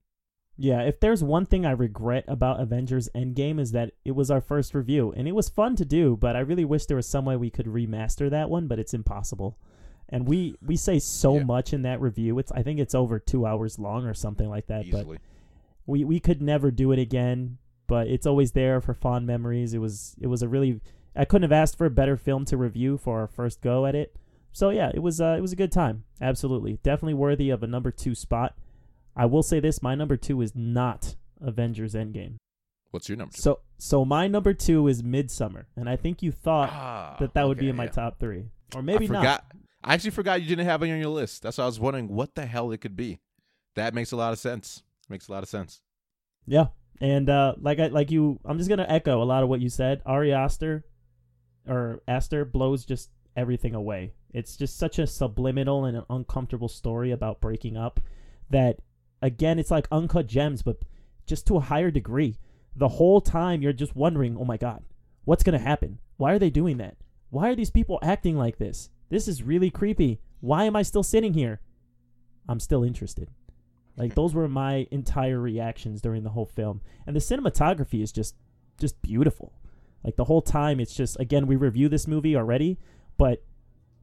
Yeah, 0.56 0.82
if 0.82 1.00
there's 1.00 1.24
one 1.24 1.46
thing 1.46 1.66
I 1.66 1.72
regret 1.72 2.24
about 2.28 2.60
Avengers 2.60 3.08
Endgame 3.14 3.58
is 3.58 3.72
that 3.72 3.92
it 4.04 4.12
was 4.12 4.30
our 4.30 4.40
first 4.40 4.72
review 4.74 5.12
and 5.16 5.26
it 5.26 5.32
was 5.32 5.48
fun 5.48 5.74
to 5.76 5.84
do, 5.84 6.16
but 6.16 6.36
I 6.36 6.40
really 6.40 6.64
wish 6.64 6.86
there 6.86 6.96
was 6.96 7.08
some 7.08 7.24
way 7.24 7.36
we 7.36 7.50
could 7.50 7.66
remaster 7.66 8.30
that 8.30 8.48
one, 8.50 8.68
but 8.68 8.78
it's 8.78 8.94
impossible. 8.94 9.58
And 10.08 10.28
we 10.28 10.56
we 10.64 10.76
say 10.76 10.98
so 11.00 11.36
Yeah. 11.38 11.44
much 11.44 11.72
in 11.72 11.82
that 11.82 12.00
review. 12.00 12.38
It's 12.38 12.52
I 12.52 12.62
think 12.62 12.78
it's 12.78 12.94
over 12.94 13.18
2 13.18 13.46
hours 13.46 13.78
long 13.80 14.06
or 14.06 14.14
something 14.14 14.48
like 14.48 14.66
that, 14.68 14.84
but 14.92 14.98
Easily. 15.00 15.18
we 15.86 16.04
we 16.04 16.20
could 16.20 16.40
never 16.40 16.70
do 16.70 16.92
it 16.92 16.98
again, 17.00 17.58
but 17.88 18.06
it's 18.06 18.26
always 18.26 18.52
there 18.52 18.80
for 18.80 18.94
fond 18.94 19.26
memories. 19.26 19.74
It 19.74 19.78
was 19.78 20.14
it 20.20 20.28
was 20.28 20.42
a 20.42 20.48
really 20.48 20.80
I 21.16 21.24
couldn't 21.24 21.42
have 21.50 21.52
asked 21.62 21.76
for 21.78 21.86
a 21.86 21.90
better 21.90 22.16
film 22.16 22.44
to 22.46 22.56
review 22.56 22.96
for 22.96 23.18
our 23.20 23.26
first 23.26 23.60
go 23.60 23.86
at 23.86 23.94
it. 23.96 24.14
So 24.52 24.70
yeah, 24.70 24.92
it 24.94 25.00
was 25.00 25.20
uh, 25.20 25.34
it 25.36 25.40
was 25.40 25.52
a 25.52 25.56
good 25.56 25.72
time. 25.72 26.04
Absolutely. 26.20 26.78
Definitely 26.84 27.14
worthy 27.14 27.50
of 27.50 27.64
a 27.64 27.66
number 27.66 27.90
2 27.90 28.14
spot. 28.14 28.56
I 29.16 29.26
will 29.26 29.42
say 29.42 29.60
this, 29.60 29.82
my 29.82 29.94
number 29.94 30.16
2 30.16 30.40
is 30.42 30.52
not 30.54 31.14
Avengers 31.40 31.94
Endgame. 31.94 32.36
What's 32.90 33.08
your 33.08 33.18
number? 33.18 33.32
two? 33.34 33.40
So 33.42 33.60
so 33.78 34.04
my 34.04 34.28
number 34.28 34.54
2 34.54 34.86
is 34.88 35.02
Midsommar, 35.02 35.64
and 35.76 35.88
I 35.88 35.96
think 35.96 36.22
you 36.22 36.30
thought 36.32 36.70
Ah, 36.72 37.16
that 37.20 37.34
that 37.34 37.46
would 37.46 37.58
be 37.58 37.68
in 37.68 37.76
my 37.76 37.84
yeah. 37.84 37.90
top 37.90 38.20
3. 38.20 38.44
Or 38.74 38.82
maybe 38.82 39.08
I 39.08 39.12
not. 39.12 39.44
I 39.82 39.94
actually 39.94 40.12
forgot 40.12 40.40
you 40.40 40.48
didn't 40.48 40.64
have 40.66 40.82
it 40.82 40.90
on 40.90 40.98
your 40.98 41.08
list. 41.10 41.42
That's 41.42 41.58
why 41.58 41.64
I 41.64 41.66
was 41.66 41.78
wondering 41.78 42.08
what 42.08 42.34
the 42.34 42.46
hell 42.46 42.70
it 42.72 42.80
could 42.80 42.96
be. 42.96 43.18
That 43.74 43.94
makes 43.94 44.12
a 44.12 44.16
lot 44.16 44.32
of 44.32 44.38
sense. 44.38 44.82
Makes 45.08 45.28
a 45.28 45.32
lot 45.32 45.42
of 45.42 45.48
sense. 45.48 45.82
Yeah, 46.46 46.66
and 47.00 47.28
uh, 47.28 47.54
like 47.60 47.78
I 47.80 47.88
like 47.88 48.10
you, 48.10 48.38
I'm 48.44 48.58
just 48.58 48.70
gonna 48.70 48.86
echo 48.88 49.22
a 49.22 49.24
lot 49.24 49.42
of 49.42 49.48
what 49.48 49.60
you 49.60 49.68
said. 49.68 50.00
Ari 50.06 50.32
Aster, 50.32 50.84
or 51.68 52.00
Aster, 52.08 52.44
blows 52.44 52.84
just 52.84 53.10
everything 53.36 53.74
away. 53.74 54.14
It's 54.32 54.56
just 54.56 54.78
such 54.78 54.98
a 54.98 55.06
subliminal 55.06 55.84
and 55.84 55.96
an 55.96 56.04
uncomfortable 56.08 56.68
story 56.68 57.10
about 57.10 57.40
breaking 57.40 57.76
up 57.76 58.00
that, 58.50 58.78
again, 59.24 59.58
it's 59.58 59.70
like 59.70 59.88
uncut 59.90 60.26
gems, 60.26 60.62
but 60.62 60.84
just 61.26 61.46
to 61.46 61.56
a 61.56 61.60
higher 61.60 61.90
degree. 61.90 62.38
The 62.76 62.88
whole 62.88 63.20
time 63.20 63.62
you're 63.62 63.72
just 63.72 63.96
wondering, 63.96 64.36
oh 64.36 64.44
my 64.44 64.58
god, 64.58 64.84
what's 65.24 65.42
gonna 65.42 65.58
happen? 65.58 65.98
Why 66.18 66.32
are 66.32 66.38
they 66.38 66.50
doing 66.50 66.76
that? 66.76 66.96
Why 67.30 67.48
are 67.48 67.54
these 67.56 67.70
people 67.70 67.98
acting 68.02 68.36
like 68.36 68.58
this? 68.58 68.90
This 69.08 69.26
is 69.26 69.42
really 69.42 69.70
creepy. 69.70 70.20
Why 70.40 70.64
am 70.64 70.76
I 70.76 70.82
still 70.82 71.02
sitting 71.02 71.32
here? 71.32 71.60
I'm 72.48 72.60
still 72.60 72.84
interested. 72.84 73.30
Like 73.96 74.12
hmm. 74.12 74.16
those 74.16 74.34
were 74.34 74.48
my 74.48 74.86
entire 74.90 75.40
reactions 75.40 76.02
during 76.02 76.22
the 76.22 76.30
whole 76.30 76.46
film. 76.46 76.82
And 77.06 77.16
the 77.16 77.20
cinematography 77.20 78.02
is 78.02 78.12
just 78.12 78.34
just 78.78 79.00
beautiful. 79.00 79.54
Like 80.02 80.16
the 80.16 80.24
whole 80.24 80.42
time 80.42 80.80
it's 80.80 80.94
just 80.94 81.18
again 81.18 81.46
we 81.46 81.56
review 81.56 81.88
this 81.88 82.06
movie 82.06 82.36
already, 82.36 82.78
but 83.16 83.42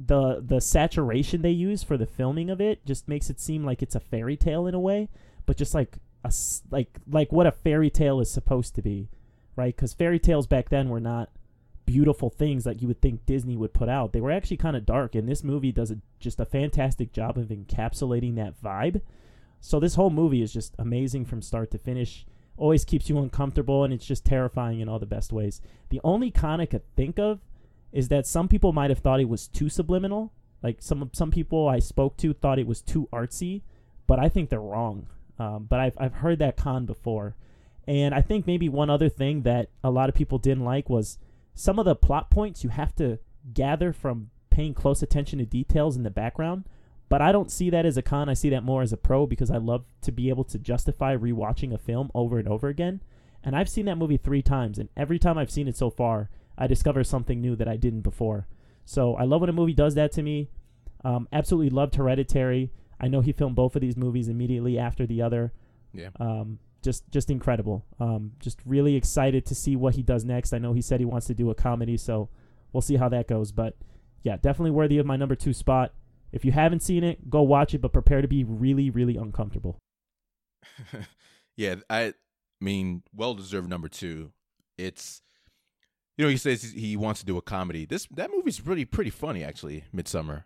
the 0.06 0.41
the 0.45 0.62
saturation 0.62 1.41
they 1.41 1.52
use 1.52 1.84
for 1.84 1.97
the 1.97 2.06
filming 2.06 2.49
of 2.49 2.62
it 2.62 2.86
just 2.86 3.08
makes 3.08 3.30
it 3.30 3.39
seem 3.39 3.64
like 3.64 3.82
it's 3.82 3.95
a 3.95 3.99
fairy 3.99 4.38
tale 4.38 4.68
in 4.68 4.74
a 4.74 4.80
way, 4.80 5.10
but 5.45 5.58
just 5.58 5.74
like 5.74 5.97
a 6.24 6.32
like 6.70 6.99
like 7.10 7.32
what 7.32 7.47
a 7.47 7.52
fairy 7.52 7.89
tale 7.89 8.20
is 8.20 8.32
supposed 8.32 8.76
to 8.76 8.82
be, 8.82 9.10
right? 9.56 9.76
Cuz 9.76 9.93
fairy 9.93 10.20
tales 10.20 10.47
back 10.47 10.70
then 10.70 10.89
were 10.89 10.99
not 10.99 11.30
beautiful 11.86 12.30
things 12.30 12.64
that 12.64 12.82
you 12.82 12.88
would 12.88 13.02
think 13.02 13.26
Disney 13.26 13.58
would 13.58 13.74
put 13.74 13.89
out. 13.89 14.14
They 14.14 14.22
were 14.22 14.32
actually 14.32 14.58
kind 14.58 14.78
of 14.78 14.86
dark 14.86 15.14
and 15.14 15.28
this 15.28 15.43
movie 15.43 15.72
does 15.72 15.91
a, 15.91 15.97
just 16.20 16.39
a 16.39 16.45
fantastic 16.45 17.12
job 17.12 17.38
of 17.38 17.49
encapsulating 17.49 18.36
that 18.36 18.62
vibe. 18.62 19.02
So 19.60 19.80
this 19.80 19.95
whole 19.95 20.10
movie 20.10 20.41
is 20.41 20.54
just 20.54 20.74
amazing 20.80 21.26
from 21.26 21.41
start 21.41 21.70
to 21.72 21.78
finish. 21.78 22.26
Always 22.58 22.86
keeps 22.86 23.10
you 23.10 23.20
uncomfortable 23.20 23.84
and 23.84 23.93
it's 23.93 24.06
just 24.06 24.26
terrifying 24.26 24.80
in 24.80 24.88
all 24.88 24.99
the 24.99 25.06
best 25.06 25.34
ways. 25.34 25.62
The 25.89 26.02
only 26.04 26.32
con 26.32 26.62
I 26.62 26.66
could 26.66 26.84
think 26.95 27.20
of 27.20 27.39
is 27.92 28.08
that 28.10 28.26
some 28.26 28.48
people 28.48 28.74
might 28.74 28.89
have 28.89 29.00
thought 29.00 29.20
it 29.20 29.30
was 29.30 29.48
too 29.48 29.70
subliminal. 29.70 30.32
Like 30.64 30.82
some 30.82 31.10
some 31.14 31.32
people 31.32 31.68
I 31.68 31.80
spoke 31.80 32.18
to 32.18 32.34
thought 32.34 32.60
it 32.60 32.68
was 32.68 32.82
too 32.82 33.10
artsy, 33.12 33.62
but 34.08 34.20
I 34.20 34.30
think 34.30 34.50
they're 34.50 34.60
wrong. 34.60 35.08
Um, 35.39 35.66
but 35.70 35.80
I've 35.80 35.98
I've 36.00 36.14
heard 36.16 36.39
that 36.39 36.58
con 36.58 36.86
before, 36.86 37.36
and 37.88 38.14
I 38.14 38.22
think 38.22 38.46
maybe 38.46 38.70
one 38.70 38.89
other 38.89 39.10
thing 39.10 39.42
that 39.42 39.70
a 39.84 39.92
lot 39.92 40.10
of 40.10 40.16
people 40.16 40.38
didn't 40.38 40.64
like 40.64 40.89
was 40.89 41.18
some 41.54 41.80
of 41.80 41.86
the 41.86 41.96
plot 41.96 42.30
points 42.30 42.64
you 42.64 42.70
have 42.70 42.96
to 42.96 43.20
gather 43.54 43.92
from 43.92 44.30
paying 44.50 44.74
close 44.74 45.02
attention 45.02 45.39
to 45.39 45.46
details 45.46 45.98
in 45.98 46.04
the 46.04 46.10
background. 46.10 46.66
But 47.10 47.22
I 47.22 47.34
don't 47.34 47.52
see 47.52 47.70
that 47.72 47.86
as 47.86 47.98
a 47.98 48.02
con. 48.02 48.30
I 48.30 48.34
see 48.34 48.50
that 48.50 48.64
more 48.64 48.82
as 48.82 48.94
a 48.94 48.98
pro 48.98 49.26
because 49.26 49.52
I 49.52 49.58
love 49.58 49.84
to 50.02 50.12
be 50.12 50.30
able 50.30 50.46
to 50.46 50.58
justify 50.58 51.16
rewatching 51.16 51.74
a 51.74 51.78
film 51.78 52.10
over 52.14 52.39
and 52.39 52.48
over 52.48 52.70
again. 52.70 53.02
And 53.44 53.56
I've 53.56 53.68
seen 53.68 53.86
that 53.86 53.98
movie 53.98 54.18
three 54.18 54.42
times, 54.42 54.78
and 54.78 54.88
every 54.96 55.20
time 55.20 55.38
I've 55.38 55.52
seen 55.52 55.68
it 55.68 55.76
so 55.76 55.89
far, 55.89 56.30
I 56.62 56.68
discover 56.68 57.03
something 57.03 57.41
new 57.41 57.55
that 57.55 57.68
I 57.68 57.76
didn't 57.76 58.01
before. 58.01 58.47
So 58.86 59.16
I 59.16 59.24
love 59.24 59.41
when 59.41 59.49
a 59.49 59.53
movie 59.53 59.74
does 59.74 59.95
that 59.95 60.12
to 60.14 60.22
me. 60.22 60.49
Um, 61.03 61.28
absolutely 61.34 61.72
loved 61.72 61.95
Hereditary. 61.95 62.72
I 62.99 63.07
know 63.07 63.22
he 63.22 63.32
filmed 63.32 63.55
both 63.55 63.76
of 63.76 63.82
these 63.82 63.97
movies 63.97 64.28
immediately 64.28 64.78
after 64.78 65.07
the 65.07 65.24
other. 65.24 65.53
Yeah. 65.91 66.09
Um, 66.20 66.59
just 66.84 67.09
just 67.09 67.32
incredible. 67.32 67.84
Um, 67.99 68.34
just 68.39 68.59
really 68.64 68.95
excited 68.95 69.43
to 69.47 69.55
see 69.55 69.76
what 69.76 69.95
he 69.95 70.03
does 70.03 70.24
next. 70.24 70.53
I 70.53 70.59
know 70.59 70.74
he 70.74 70.84
said 70.84 70.99
he 70.99 71.05
wants 71.05 71.26
to 71.28 71.34
do 71.34 71.49
a 71.49 71.55
comedy, 71.55 71.97
so 71.97 72.30
we'll 72.72 72.82
see 72.82 72.95
how 72.95 73.09
that 73.09 73.28
goes. 73.28 73.51
But 73.51 73.76
yeah, 74.22 74.38
definitely 74.38 74.72
worthy 74.72 74.99
of 74.99 75.05
my 75.07 75.16
number 75.16 75.36
two 75.36 75.53
spot. 75.53 75.93
If 76.32 76.45
you 76.45 76.51
haven't 76.51 76.84
seen 76.84 77.03
it, 77.03 77.28
go 77.28 77.41
watch 77.41 77.74
it, 77.74 77.82
but 77.82 77.91
prepare 77.91 78.22
to 78.22 78.28
be 78.28 78.43
really, 78.43 78.91
really 78.91 79.18
uncomfortable. 79.18 79.80
yeah, 81.57 81.76
I 81.89 82.14
mean, 82.59 83.01
well 83.16 83.34
deserved 83.34 83.68
number 83.68 83.88
two. 83.88 84.32
It's 84.78 85.24
you 86.22 86.28
know 86.28 86.30
he 86.30 86.38
says 86.38 86.61
he 86.61 86.95
wants 86.95 87.19
to 87.22 87.26
do 87.26 87.36
a 87.36 87.41
comedy. 87.41 87.84
This 87.84 88.05
that 88.11 88.30
movie's 88.32 88.63
really 88.63 88.86
pretty 88.86 89.09
funny 89.09 89.43
actually. 89.43 89.86
Midsommar, 89.91 90.43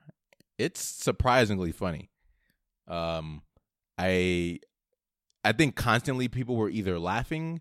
it's 0.57 0.79
surprisingly 0.79 1.73
funny. 1.73 2.11
Um, 2.87 3.41
I 3.97 4.61
I 5.43 5.51
think 5.51 5.75
constantly 5.75 6.29
people 6.29 6.55
were 6.55 6.69
either 6.69 6.97
laughing 6.97 7.59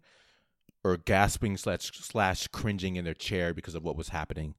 or 0.84 0.96
gasping 0.96 1.56
slash 1.56 1.90
slash 1.90 2.46
cringing 2.46 2.94
in 2.94 3.04
their 3.04 3.14
chair 3.14 3.52
because 3.52 3.74
of 3.74 3.82
what 3.82 3.96
was 3.96 4.10
happening. 4.10 4.54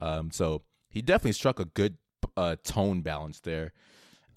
Um, 0.00 0.30
so 0.30 0.62
he 0.88 1.02
definitely 1.02 1.32
struck 1.32 1.60
a 1.60 1.66
good 1.66 1.98
uh, 2.38 2.56
tone 2.64 3.02
balance 3.02 3.40
there. 3.40 3.74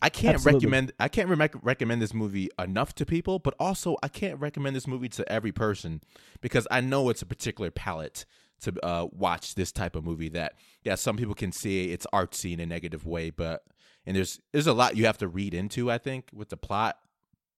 I 0.02 0.10
can't 0.10 0.36
Absolutely. 0.36 0.58
recommend 0.58 0.92
I 1.00 1.08
can't 1.08 1.30
re- 1.30 1.50
recommend 1.64 2.02
this 2.02 2.14
movie 2.14 2.50
enough 2.60 2.94
to 2.96 3.06
people, 3.06 3.40
but 3.40 3.54
also 3.62 3.96
I 4.04 4.10
can't 4.10 4.42
recommend 4.42 4.76
this 4.76 4.88
movie 4.88 5.08
to 5.08 5.32
every 5.32 5.54
person 5.54 6.02
because 6.42 6.68
I 6.70 6.82
know 6.82 7.08
it's 7.08 7.22
a 7.22 7.26
particular 7.26 7.72
palette 7.72 8.26
to 8.62 8.86
uh, 8.86 9.08
watch 9.12 9.56
this 9.56 9.72
type 9.72 9.96
of 9.96 10.04
movie. 10.04 10.30
That 10.30 10.54
yeah, 10.84 10.96
some 10.96 11.18
people 11.18 11.36
can 11.36 11.52
see 11.52 11.92
it's 11.92 12.08
artsy 12.14 12.54
in 12.54 12.60
a 12.60 12.66
negative 12.66 13.06
way, 13.06 13.30
but 13.30 13.64
and 14.06 14.16
there's 14.16 14.40
there's 14.52 14.68
a 14.68 14.74
lot 14.74 14.96
you 14.96 15.06
have 15.06 15.18
to 15.20 15.28
read 15.28 15.54
into. 15.54 15.92
I 15.92 15.98
think 15.98 16.30
with 16.34 16.50
the 16.50 16.58
plot, 16.58 16.98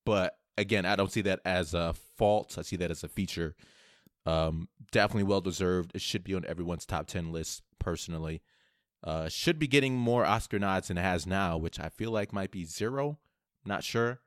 but 0.06 0.38
again, 0.58 0.86
I 0.86 0.96
don't 0.96 1.12
see 1.12 1.22
that 1.22 1.40
as 1.46 1.74
a 1.74 1.94
fault. 2.18 2.58
I 2.58 2.62
see 2.64 2.76
that 2.78 2.92
as 2.92 3.04
a 3.04 3.08
feature. 3.08 3.56
Um, 4.26 4.68
definitely 4.92 5.24
well 5.24 5.42
deserved. 5.42 5.92
It 5.96 6.02
should 6.02 6.24
be 6.24 6.36
on 6.36 6.46
everyone's 6.46 6.86
top 6.86 7.08
ten 7.08 7.32
list. 7.32 7.64
Personally, 7.80 8.42
uh, 9.04 9.30
should 9.30 9.58
be 9.58 9.68
getting 9.68 9.96
more 9.96 10.26
Oscar 10.26 10.60
nods 10.60 10.90
than 10.90 10.98
it 10.98 11.02
has 11.02 11.26
now, 11.26 11.58
which 11.58 11.80
I 11.80 11.90
feel 11.90 12.12
like 12.12 12.34
might 12.34 12.52
be 12.52 12.66
zero. 12.66 13.18
Not 13.66 13.84
sure. 13.84 14.20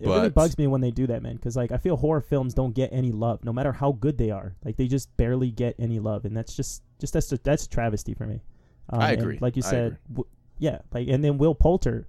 It 0.00 0.08
really 0.08 0.30
bugs 0.30 0.56
me 0.56 0.66
when 0.66 0.80
they 0.80 0.90
do 0.90 1.06
that, 1.08 1.22
man. 1.22 1.36
Because 1.36 1.56
like 1.56 1.72
I 1.72 1.76
feel 1.76 1.96
horror 1.96 2.20
films 2.20 2.54
don't 2.54 2.74
get 2.74 2.90
any 2.92 3.12
love, 3.12 3.44
no 3.44 3.52
matter 3.52 3.72
how 3.72 3.92
good 3.92 4.16
they 4.18 4.30
are. 4.30 4.56
Like 4.64 4.76
they 4.76 4.86
just 4.88 5.14
barely 5.16 5.50
get 5.50 5.76
any 5.78 5.98
love, 5.98 6.24
and 6.24 6.36
that's 6.36 6.54
just 6.56 6.82
just 6.98 7.12
that's 7.12 7.30
a, 7.32 7.38
that's 7.42 7.66
a 7.66 7.68
travesty 7.68 8.14
for 8.14 8.26
me. 8.26 8.40
Um, 8.88 9.00
I 9.00 9.12
agree. 9.12 9.38
like 9.40 9.56
you 9.56 9.62
said, 9.62 9.98
w- 10.08 10.28
yeah. 10.58 10.78
Like 10.92 11.08
and 11.08 11.22
then 11.22 11.38
Will 11.38 11.54
Poulter, 11.54 12.08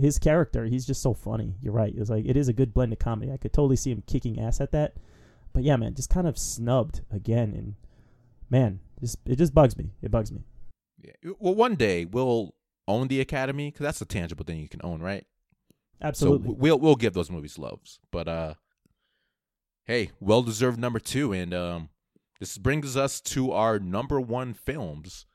his 0.00 0.18
character, 0.18 0.64
he's 0.64 0.86
just 0.86 1.02
so 1.02 1.12
funny. 1.14 1.56
You're 1.60 1.74
right. 1.74 1.92
It's 1.96 2.10
like 2.10 2.24
it 2.24 2.36
is 2.36 2.48
a 2.48 2.52
good 2.52 2.72
blend 2.72 2.92
of 2.92 2.98
comedy. 2.98 3.30
I 3.30 3.36
could 3.36 3.52
totally 3.52 3.76
see 3.76 3.90
him 3.90 4.02
kicking 4.06 4.40
ass 4.40 4.60
at 4.60 4.72
that. 4.72 4.94
But 5.52 5.64
yeah, 5.64 5.76
man, 5.76 5.94
just 5.94 6.10
kind 6.10 6.26
of 6.26 6.38
snubbed 6.38 7.02
again, 7.10 7.52
and 7.54 7.74
man, 8.48 8.80
just 9.00 9.18
it 9.26 9.36
just 9.36 9.54
bugs 9.54 9.76
me. 9.76 9.90
It 10.02 10.10
bugs 10.10 10.32
me. 10.32 10.44
Yeah. 11.02 11.32
Well, 11.38 11.54
one 11.54 11.74
day 11.74 12.04
we'll 12.04 12.54
own 12.86 13.08
the 13.08 13.20
Academy 13.20 13.70
because 13.70 13.84
that's 13.84 14.00
a 14.00 14.06
tangible 14.06 14.44
thing 14.44 14.60
you 14.60 14.68
can 14.68 14.80
own, 14.82 15.00
right? 15.00 15.26
Absolutely. 16.00 16.48
So 16.48 16.54
we'll 16.54 16.78
we'll 16.78 16.96
give 16.96 17.14
those 17.14 17.30
movies 17.30 17.58
loves. 17.58 17.98
But 18.10 18.28
uh, 18.28 18.54
hey, 19.84 20.10
well 20.20 20.42
deserved 20.42 20.78
number 20.78 20.98
two, 21.00 21.32
and 21.32 21.52
um, 21.52 21.88
this 22.40 22.56
brings 22.58 22.96
us 22.96 23.20
to 23.22 23.52
our 23.52 23.78
number 23.78 24.20
one 24.20 24.54
films 24.54 25.26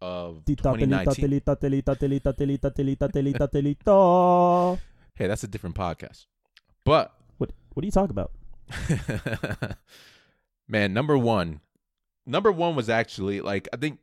of 0.00 0.44
2019. 0.44 1.14
telita, 1.24 1.56
telita, 1.56 1.96
telita, 1.96 2.36
telita, 2.36 2.74
telita, 2.74 3.08
telita, 3.10 3.48
telita. 3.48 4.78
Hey, 5.14 5.26
that's 5.26 5.44
a 5.44 5.48
different 5.48 5.76
podcast. 5.76 6.24
But 6.84 7.14
What 7.38 7.50
what 7.74 7.82
do 7.82 7.86
you 7.86 7.92
talk 7.92 8.10
about? 8.10 8.32
man, 10.68 10.92
number 10.92 11.16
one, 11.18 11.60
number 12.26 12.50
one 12.50 12.74
was 12.74 12.88
actually 12.88 13.40
like 13.40 13.68
I 13.72 13.76
think 13.76 14.00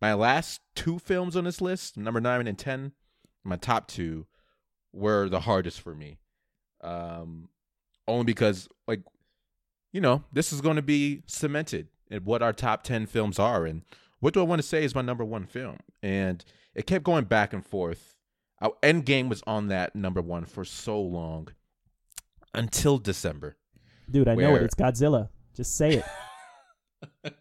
my 0.00 0.14
last 0.14 0.60
two 0.74 0.98
films 0.98 1.36
on 1.36 1.44
this 1.44 1.60
list, 1.60 1.96
number 1.96 2.20
nine 2.20 2.46
and 2.46 2.58
ten, 2.58 2.92
my 3.44 3.56
top 3.56 3.86
two, 3.86 4.26
were 4.92 5.28
the 5.28 5.40
hardest 5.40 5.80
for 5.80 5.94
me. 5.94 6.18
Um, 6.82 7.48
only 8.08 8.24
because 8.24 8.68
like, 8.86 9.00
you 9.92 10.00
know, 10.00 10.24
this 10.32 10.52
is 10.52 10.60
going 10.60 10.76
to 10.76 10.82
be 10.82 11.22
cemented 11.26 11.88
in 12.10 12.24
what 12.24 12.42
our 12.42 12.52
top 12.52 12.82
ten 12.82 13.06
films 13.06 13.38
are, 13.38 13.66
and 13.66 13.82
what 14.20 14.34
do 14.34 14.40
I 14.40 14.44
want 14.44 14.60
to 14.60 14.66
say 14.66 14.84
is 14.84 14.94
my 14.94 15.02
number 15.02 15.24
one 15.24 15.46
film, 15.46 15.78
and 16.02 16.44
it 16.74 16.86
kept 16.86 17.04
going 17.04 17.24
back 17.24 17.52
and 17.52 17.64
forth. 17.64 18.14
Our 18.60 18.72
Endgame 18.82 19.28
was 19.28 19.42
on 19.46 19.68
that 19.68 19.96
number 19.96 20.20
one 20.20 20.44
for 20.44 20.64
so 20.64 21.00
long 21.00 21.48
until 22.54 22.98
December. 22.98 23.56
Dude, 24.10 24.28
I 24.28 24.34
know 24.34 24.56
it. 24.56 24.62
It's 24.62 24.74
Godzilla. 24.74 25.28
Just 25.54 25.76
say 25.76 26.02
it. 26.02 26.04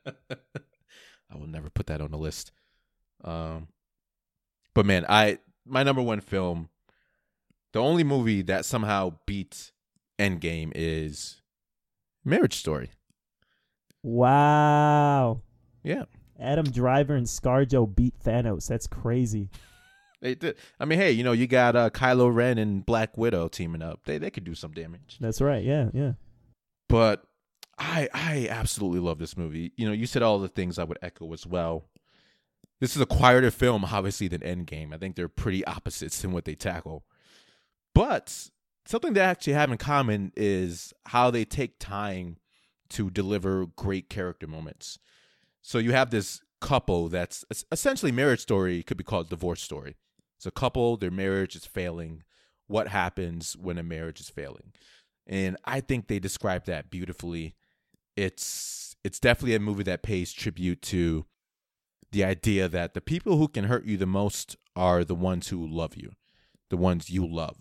I 1.32 1.38
will 1.38 1.48
never 1.48 1.70
put 1.70 1.88
that 1.88 2.02
on 2.02 2.12
the 2.12 2.18
list. 2.18 2.52
Um, 3.24 3.68
but 4.74 4.86
man, 4.86 5.06
I 5.10 5.40
my 5.66 5.84
number 5.84 6.02
one 6.02 6.22
film, 6.22 6.70
the 7.74 7.80
only 7.80 8.04
movie 8.04 8.42
that 8.44 8.66
somehow 8.66 9.14
beats 9.26 9.72
Endgame 10.18 10.72
is 10.76 11.42
Marriage 12.26 12.56
Story. 12.56 12.92
Wow. 14.04 15.42
Yeah, 15.84 16.06
Adam 16.40 16.70
Driver 16.70 17.16
and 17.16 17.26
ScarJo 17.26 17.96
beat 17.96 18.16
Thanos. 18.24 18.68
That's 18.68 18.88
crazy. 18.88 19.50
they 20.22 20.36
did. 20.36 20.58
I 20.80 20.86
mean, 20.86 21.00
hey, 21.00 21.12
you 21.12 21.24
know, 21.24 21.32
you 21.32 21.48
got 21.48 21.76
uh, 21.76 21.90
Kylo 21.90 22.34
Ren 22.34 22.58
and 22.58 22.86
Black 22.86 23.18
Widow 23.18 23.48
teaming 23.48 23.82
up. 23.82 24.02
They 24.06 24.18
they 24.18 24.30
could 24.30 24.44
do 24.44 24.56
some 24.56 24.72
damage. 24.72 25.18
That's 25.20 25.42
right. 25.42 25.64
Yeah, 25.64 25.90
yeah. 25.94 26.14
But 26.88 27.24
I 27.78 28.10
I 28.14 28.48
absolutely 28.50 29.00
love 29.00 29.20
this 29.20 29.38
movie. 29.38 29.74
You 29.78 29.88
know, 29.88 29.94
you 29.94 30.06
said 30.06 30.22
all 30.22 30.40
the 30.40 30.48
things 30.48 30.80
I 30.80 30.84
would 30.84 31.00
echo 31.02 31.32
as 31.34 31.46
well. 31.46 31.86
This 32.80 32.96
is 32.96 33.02
a 33.02 33.06
quieter 33.06 33.52
film, 33.52 33.84
obviously, 33.84 34.30
than 34.30 34.42
Endgame. 34.42 34.94
I 34.94 34.98
think 34.98 35.16
they're 35.16 35.28
pretty 35.28 35.66
opposites 35.66 36.24
in 36.24 36.32
what 36.32 36.46
they 36.46 36.56
tackle. 36.56 37.04
But 38.00 38.50
something 38.86 39.12
they 39.12 39.20
actually 39.20 39.52
have 39.52 39.74
in 39.74 39.78
common 39.78 40.32
is 40.38 40.94
how 41.08 41.32
they 41.32 41.44
take 41.44 41.80
time 41.80 42.38
to 42.92 43.10
deliver 43.10 43.66
great 43.66 44.10
character 44.10 44.48
moments. 44.48 45.00
So 45.62 45.80
you 45.80 45.92
have 45.92 46.10
this 46.10 46.40
couple 46.62 47.10
that's 47.10 47.44
essentially 47.74 48.14
marriage 48.14 48.40
story 48.40 48.84
could 48.84 48.96
be 48.96 49.04
called 49.04 49.30
divorce 49.30 49.62
story. 49.62 49.98
It's 50.38 50.46
a 50.46 50.52
couple, 50.52 50.96
their 50.96 51.12
marriage 51.12 51.58
is 51.58 51.66
failing. 51.66 52.24
What 52.68 52.88
happens 52.88 53.58
when 53.58 53.78
a 53.78 53.84
marriage 53.84 54.22
is 54.22 54.30
failing? 54.30 54.72
And 55.28 55.58
I 55.66 55.82
think 55.82 56.08
they 56.08 56.20
describe 56.20 56.64
that 56.68 56.90
beautifully. 56.90 57.54
It's 58.16 58.96
it's 59.04 59.20
definitely 59.20 59.56
a 59.56 59.60
movie 59.60 59.84
that 59.84 60.04
pays 60.04 60.32
tribute 60.32 60.82
to 60.84 61.26
the 62.14 62.24
idea 62.24 62.70
that 62.70 62.94
the 62.94 63.02
people 63.02 63.36
who 63.36 63.50
can 63.50 63.66
hurt 63.66 63.84
you 63.84 63.98
the 63.98 64.06
most 64.06 64.56
are 64.74 65.04
the 65.04 65.16
ones 65.16 65.50
who 65.50 65.68
love 65.68 65.98
you, 65.98 66.14
the 66.70 66.78
ones 66.78 67.10
you 67.10 67.28
love. 67.28 67.58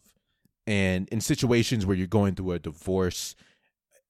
And 0.69 1.09
in 1.09 1.23
situations 1.23 1.87
where 1.87 1.97
you're 1.97 2.07
going 2.07 2.35
through 2.35 2.53
a 2.53 2.59
divorce, 2.59 3.35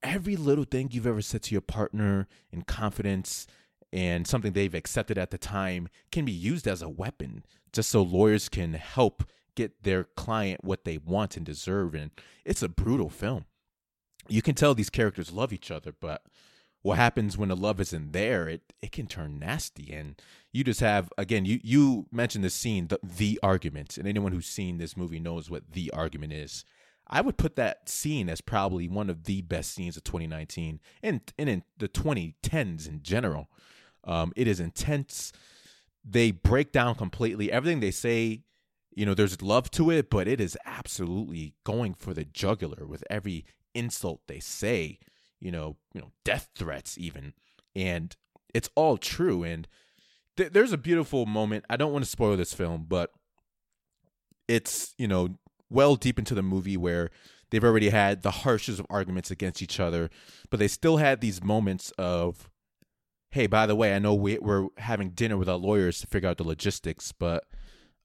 every 0.02 0.34
little 0.34 0.64
thing 0.64 0.88
you've 0.90 1.06
ever 1.06 1.22
said 1.22 1.44
to 1.44 1.54
your 1.54 1.60
partner 1.60 2.26
in 2.50 2.62
confidence 2.62 3.46
and 3.92 4.26
something 4.26 4.52
they've 4.52 4.74
accepted 4.74 5.18
at 5.18 5.30
the 5.30 5.38
time 5.38 5.88
can 6.10 6.24
be 6.24 6.32
used 6.32 6.66
as 6.66 6.82
a 6.82 6.88
weapon 6.88 7.44
just 7.72 7.90
so 7.90 8.02
lawyers 8.02 8.48
can 8.48 8.74
help 8.74 9.22
get 9.54 9.84
their 9.84 10.02
client 10.02 10.64
what 10.64 10.84
they 10.84 10.98
want 10.98 11.36
and 11.36 11.46
deserve. 11.46 11.94
And 11.94 12.10
it's 12.44 12.62
a 12.64 12.68
brutal 12.68 13.08
film. 13.08 13.44
You 14.26 14.42
can 14.42 14.56
tell 14.56 14.74
these 14.74 14.90
characters 14.90 15.32
love 15.32 15.52
each 15.52 15.70
other, 15.70 15.92
but 16.00 16.22
what 16.88 16.96
happens 16.96 17.36
when 17.36 17.50
the 17.50 17.56
love 17.56 17.82
isn't 17.82 18.12
there, 18.12 18.48
it, 18.48 18.72
it 18.80 18.92
can 18.92 19.06
turn 19.06 19.38
nasty. 19.38 19.92
And 19.92 20.20
you 20.52 20.64
just 20.64 20.80
have, 20.80 21.12
again, 21.18 21.44
you, 21.44 21.60
you 21.62 22.06
mentioned 22.10 22.42
the 22.42 22.48
scene, 22.48 22.88
the, 22.88 22.98
the 23.02 23.38
argument, 23.42 23.98
and 23.98 24.08
anyone 24.08 24.32
who's 24.32 24.46
seen 24.46 24.78
this 24.78 24.96
movie 24.96 25.20
knows 25.20 25.50
what 25.50 25.72
the 25.72 25.90
argument 25.90 26.32
is. 26.32 26.64
I 27.06 27.20
would 27.20 27.36
put 27.36 27.56
that 27.56 27.90
scene 27.90 28.30
as 28.30 28.40
probably 28.40 28.88
one 28.88 29.10
of 29.10 29.24
the 29.24 29.42
best 29.42 29.74
scenes 29.74 29.98
of 29.98 30.04
2019 30.04 30.80
and, 31.02 31.20
and 31.38 31.48
in 31.50 31.62
the 31.76 31.88
2010s 31.88 32.88
in 32.88 33.02
general. 33.02 33.50
Um, 34.04 34.32
it 34.34 34.48
is 34.48 34.58
intense. 34.58 35.30
They 36.02 36.30
break 36.30 36.72
down 36.72 36.94
completely. 36.94 37.52
Everything 37.52 37.80
they 37.80 37.90
say, 37.90 38.44
you 38.94 39.04
know, 39.04 39.12
there's 39.12 39.42
love 39.42 39.70
to 39.72 39.90
it, 39.90 40.08
but 40.08 40.26
it 40.26 40.40
is 40.40 40.56
absolutely 40.64 41.52
going 41.64 41.92
for 41.92 42.14
the 42.14 42.24
jugular 42.24 42.86
with 42.86 43.04
every 43.10 43.44
insult 43.74 44.22
they 44.26 44.40
say, 44.40 44.98
you 45.40 45.50
know, 45.50 45.76
you 45.94 46.00
know, 46.00 46.12
death 46.24 46.48
threats 46.54 46.98
even. 46.98 47.34
And 47.74 48.14
it's 48.54 48.70
all 48.74 48.96
true. 48.96 49.42
And 49.44 49.68
th- 50.36 50.52
there's 50.52 50.72
a 50.72 50.78
beautiful 50.78 51.26
moment. 51.26 51.64
I 51.70 51.76
don't 51.76 51.92
want 51.92 52.04
to 52.04 52.10
spoil 52.10 52.36
this 52.36 52.54
film, 52.54 52.86
but 52.88 53.10
it's, 54.46 54.94
you 54.98 55.08
know, 55.08 55.36
well 55.70 55.96
deep 55.96 56.18
into 56.18 56.34
the 56.34 56.42
movie 56.42 56.76
where 56.76 57.10
they've 57.50 57.64
already 57.64 57.90
had 57.90 58.22
the 58.22 58.30
harshest 58.30 58.80
of 58.80 58.86
arguments 58.90 59.30
against 59.30 59.62
each 59.62 59.80
other, 59.80 60.10
but 60.50 60.58
they 60.58 60.68
still 60.68 60.96
had 60.96 61.20
these 61.20 61.42
moments 61.42 61.92
of, 61.98 62.50
hey, 63.30 63.46
by 63.46 63.66
the 63.66 63.76
way, 63.76 63.94
I 63.94 63.98
know 63.98 64.14
we, 64.14 64.38
we're 64.38 64.68
having 64.78 65.10
dinner 65.10 65.36
with 65.36 65.48
our 65.48 65.56
lawyers 65.56 66.00
to 66.00 66.06
figure 66.06 66.28
out 66.28 66.38
the 66.38 66.44
logistics, 66.44 67.12
but 67.12 67.44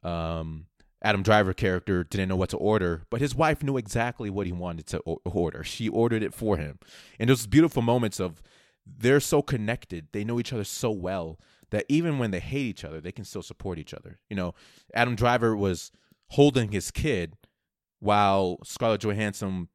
um, 0.04 0.66
Adam 1.04 1.22
Driver 1.22 1.54
character 1.54 2.04
didn't 2.04 2.30
know 2.30 2.36
what 2.36 2.50
to 2.50 2.58
order, 2.58 3.04
but 3.10 3.20
his 3.20 3.36
wife 3.36 3.62
knew 3.62 3.78
exactly 3.78 4.30
what 4.30 4.48
he 4.48 4.54
wanted 4.54 4.88
to 4.88 5.00
order. 5.00 5.64
She 5.64 5.90
ordered 5.90 6.24
it 6.24 6.34
for 6.34 6.58
him. 6.58 6.80
And 7.20 7.30
those 7.30 7.46
beautiful 7.46 7.82
moments 7.82 8.20
of 8.20 8.42
they're 8.86 9.20
so 9.20 9.42
connected, 9.42 10.08
they 10.12 10.24
know 10.24 10.40
each 10.40 10.54
other 10.54 10.64
so 10.64 10.92
well 10.92 11.40
that 11.72 11.86
even 11.90 12.20
when 12.20 12.32
they 12.32 12.40
hate 12.40 12.68
each 12.68 12.86
other, 12.86 13.02
they 13.02 13.12
can 13.12 13.26
still 13.26 13.42
support 13.42 13.80
each 13.80 13.94
other. 13.94 14.20
You 14.30 14.36
know, 14.36 14.54
Adam 14.94 15.16
Driver 15.16 15.56
was 15.56 15.92
holding 16.30 16.72
his 16.72 16.90
kid 16.90 17.36
while 18.00 18.60
Scarlett 18.64 19.02
Johansson 19.02 19.68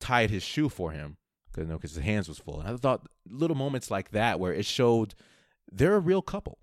tied 0.00 0.30
his 0.30 0.42
shoe 0.42 0.68
for 0.68 0.90
him 0.90 1.16
because 1.50 1.68
you 1.68 1.72
know, 1.72 1.78
his 1.80 1.96
hands 1.96 2.28
was 2.28 2.38
full. 2.38 2.60
And 2.60 2.68
I 2.68 2.76
thought 2.76 3.06
little 3.28 3.56
moments 3.56 3.90
like 3.90 4.10
that 4.10 4.38
where 4.38 4.52
it 4.52 4.66
showed 4.66 5.14
they're 5.70 5.96
a 5.96 6.00
real 6.00 6.22
couple. 6.22 6.58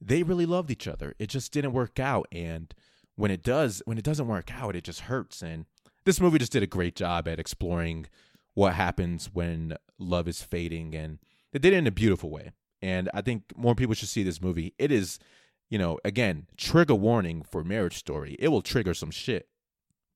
They 0.00 0.22
really 0.22 0.46
loved 0.46 0.70
each 0.70 0.86
other. 0.86 1.14
It 1.18 1.28
just 1.28 1.50
didn't 1.52 1.72
work 1.72 1.98
out, 1.98 2.26
and 2.30 2.74
when 3.16 3.30
it 3.30 3.42
does, 3.42 3.82
when 3.84 3.98
it 3.98 4.04
doesn't 4.04 4.26
work 4.26 4.50
out, 4.54 4.76
it 4.76 4.84
just 4.84 5.02
hurts. 5.02 5.42
And 5.42 5.66
this 6.04 6.20
movie 6.20 6.38
just 6.38 6.52
did 6.52 6.62
a 6.62 6.68
great 6.68 6.96
job 6.96 7.28
at 7.28 7.38
exploring 7.38 8.06
what 8.54 8.74
happens 8.74 9.30
when 9.32 9.76
love 9.98 10.28
is 10.28 10.42
fading, 10.42 10.94
and 10.94 11.18
they 11.52 11.58
did 11.58 11.72
it 11.72 11.78
in 11.78 11.86
a 11.86 11.92
beautiful 11.92 12.30
way. 12.30 12.52
And 12.82 13.10
I 13.14 13.20
think 13.20 13.56
more 13.56 13.74
people 13.74 13.94
should 13.94 14.08
see 14.08 14.22
this 14.22 14.42
movie. 14.42 14.74
It 14.78 14.92
is, 14.92 15.18
you 15.70 15.78
know, 15.78 15.98
again, 16.04 16.46
trigger 16.56 16.94
warning 16.94 17.42
for 17.42 17.64
Marriage 17.64 17.96
Story. 17.96 18.36
It 18.38 18.48
will 18.48 18.62
trigger 18.62 18.94
some 18.94 19.10
shit, 19.10 19.48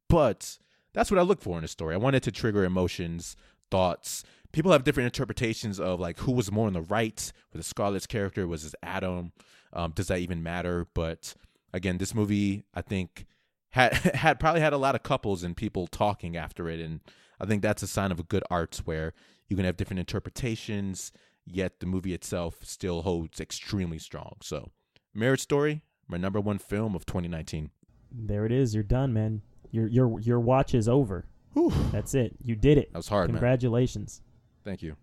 but 0.09 0.59
that's 0.93 1.11
what 1.11 1.19
I 1.19 1.23
look 1.23 1.41
for 1.41 1.59
in 1.59 1.65
a 1.65 1.69
story. 1.69 1.95
I 1.95 1.99
want 1.99 2.17
it 2.17 2.23
to 2.25 2.33
trigger 2.33 2.65
emotions, 2.65 3.37
thoughts. 3.71 4.25
People 4.53 4.73
have 4.73 4.85
different 4.85 5.07
interpretations 5.07 5.79
of 5.79 6.01
like 6.01 6.19
who 6.21 6.33
was 6.33 6.53
more 6.53 6.67
on 6.67 6.73
the 6.73 6.81
right 6.83 7.33
with 7.53 7.61
the 7.61 7.69
Scarlett's 7.69 8.07
character. 8.07 8.47
Was 8.47 8.65
it 8.65 8.75
Adam? 8.83 9.33
Um, 9.73 9.93
does 9.93 10.09
that 10.09 10.21
even 10.21 10.43
matter? 10.43 10.87
But 10.95 11.35
again, 11.73 11.99
this 11.99 12.15
movie 12.15 12.65
I 12.75 12.83
think 12.83 13.27
had 13.71 13.93
had 14.15 14.41
probably 14.41 14.61
had 14.61 14.73
a 14.73 14.79
lot 14.79 14.95
of 14.95 15.03
couples 15.03 15.43
and 15.43 15.57
people 15.57 15.87
talking 15.87 16.37
after 16.37 16.69
it, 16.69 16.81
and 16.81 17.01
I 17.41 17.47
think 17.47 17.63
that's 17.63 17.83
a 17.83 17.87
sign 17.87 18.13
of 18.13 18.21
a 18.21 18.25
good 18.25 18.45
arts 18.51 18.87
where 18.87 19.15
you 19.49 19.57
can 19.57 19.65
have 19.65 19.77
different 19.77 20.01
interpretations, 20.01 21.13
yet 21.47 21.81
the 21.81 21.87
movie 21.87 22.13
itself 22.15 22.59
still 22.63 23.03
holds 23.03 23.41
extremely 23.41 23.99
strong. 23.99 24.37
So, 24.43 24.71
Marriage 25.15 25.41
Story, 25.41 25.83
my 26.07 26.17
number 26.19 26.41
one 26.41 26.59
film 26.59 26.95
of 26.95 27.07
2019. 27.07 27.71
There 28.11 28.47
it 28.47 28.53
is. 28.53 28.75
You're 28.75 28.85
done, 28.85 29.13
man. 29.13 29.43
Your 29.71 29.87
your 29.87 30.21
your 30.21 30.41
watch 30.41 30.75
is 30.75 30.89
over. 30.89 31.27
Whew. 31.53 31.73
That's 31.93 32.15
it. 32.15 32.37
You 32.43 32.57
did 32.57 32.79
it. 32.79 32.93
That 32.93 32.99
was 32.99 33.09
hard, 33.09 33.29
man. 33.29 33.37
Congratulations. 33.37 34.23
Thank 34.65 34.83
you. 34.83 34.97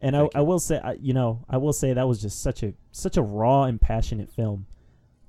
And 0.00 0.16
I, 0.16 0.20
Thank 0.20 0.36
I 0.36 0.40
will 0.42 0.60
say, 0.60 0.80
I, 0.82 0.92
you 0.92 1.12
know, 1.12 1.44
I 1.48 1.56
will 1.56 1.72
say 1.72 1.92
that 1.92 2.06
was 2.06 2.20
just 2.20 2.42
such 2.42 2.62
a 2.62 2.74
such 2.92 3.16
a 3.16 3.22
raw 3.22 3.64
and 3.64 3.80
passionate 3.80 4.30
film. 4.30 4.66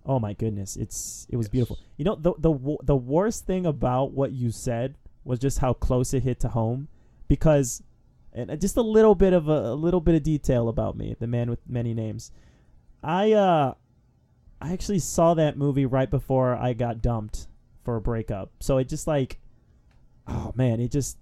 Oh 0.05 0.19
my 0.19 0.33
goodness, 0.33 0.75
it's 0.75 1.27
it 1.29 1.37
was 1.37 1.47
Yes. 1.47 1.51
beautiful. 1.51 1.77
You 1.97 2.05
know, 2.05 2.15
the 2.15 2.33
the 2.39 2.77
the 2.83 2.95
worst 2.95 3.45
thing 3.45 3.65
about 3.65 4.11
what 4.11 4.31
you 4.31 4.51
said 4.51 4.95
was 5.23 5.39
just 5.39 5.59
how 5.59 5.73
close 5.73 6.13
it 6.13 6.23
hit 6.23 6.39
to 6.39 6.47
home, 6.49 6.87
because, 7.27 7.83
and 8.33 8.49
uh, 8.49 8.55
just 8.55 8.77
a 8.77 8.81
little 8.81 9.13
bit 9.15 9.33
of 9.33 9.47
a, 9.49 9.73
a 9.73 9.75
little 9.75 9.99
bit 10.01 10.15
of 10.15 10.23
detail 10.23 10.69
about 10.69 10.97
me, 10.97 11.15
the 11.19 11.27
man 11.27 11.49
with 11.49 11.59
many 11.67 11.93
names. 11.93 12.31
I 13.03 13.33
uh, 13.33 13.73
I 14.61 14.73
actually 14.73 14.99
saw 14.99 15.33
that 15.35 15.57
movie 15.57 15.85
right 15.85 16.09
before 16.09 16.55
I 16.55 16.73
got 16.73 17.01
dumped 17.01 17.47
for 17.83 17.95
a 17.95 18.01
breakup, 18.01 18.51
so 18.59 18.77
it 18.77 18.87
just 18.89 19.05
like, 19.07 19.39
oh 20.27 20.51
man, 20.55 20.79
it 20.79 20.91
just 20.91 21.17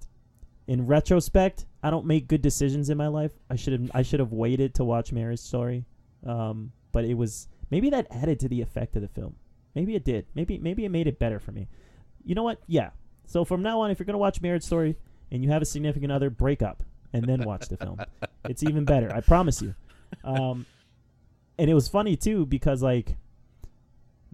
in 0.67 0.85
retrospect, 0.85 1.65
I 1.81 1.89
don't 1.89 2.05
make 2.05 2.27
good 2.27 2.41
decisions 2.41 2.89
in 2.89 2.97
my 2.97 3.07
life. 3.07 3.31
I 3.49 3.55
should 3.55 3.73
have 3.73 3.91
I 3.93 4.01
should 4.03 4.19
have 4.19 4.31
waited 4.31 4.75
to 4.75 4.83
watch 4.85 5.11
Marriage 5.11 5.39
Story. 5.39 5.85
Um, 6.25 6.71
but 6.91 7.05
it 7.05 7.13
was 7.15 7.47
maybe 7.69 7.89
that 7.89 8.07
added 8.11 8.39
to 8.41 8.47
the 8.47 8.61
effect 8.61 8.95
of 8.95 9.01
the 9.01 9.07
film. 9.07 9.35
Maybe 9.75 9.95
it 9.95 10.03
did. 10.03 10.25
Maybe 10.35 10.57
maybe 10.57 10.85
it 10.85 10.89
made 10.89 11.07
it 11.07 11.19
better 11.19 11.39
for 11.39 11.51
me. 11.51 11.67
You 12.23 12.35
know 12.35 12.43
what? 12.43 12.61
Yeah. 12.67 12.89
So 13.25 13.43
from 13.45 13.61
now 13.61 13.81
on, 13.81 13.91
if 13.91 13.99
you're 13.99 14.05
gonna 14.05 14.17
watch 14.17 14.41
Marriage 14.41 14.63
Story 14.63 14.95
and 15.31 15.43
you 15.43 15.49
have 15.51 15.61
a 15.61 15.65
significant 15.65 16.11
other, 16.11 16.29
break 16.29 16.61
up 16.61 16.83
and 17.13 17.23
then 17.25 17.43
watch 17.43 17.67
the 17.69 17.77
film. 17.77 17.99
It's 18.49 18.63
even 18.63 18.85
better. 18.85 19.13
I 19.13 19.19
promise 19.21 19.61
you. 19.61 19.75
Um, 20.23 20.65
and 21.59 21.69
it 21.69 21.73
was 21.73 21.87
funny 21.89 22.15
too 22.15 22.45
because 22.45 22.81
like 22.81 23.17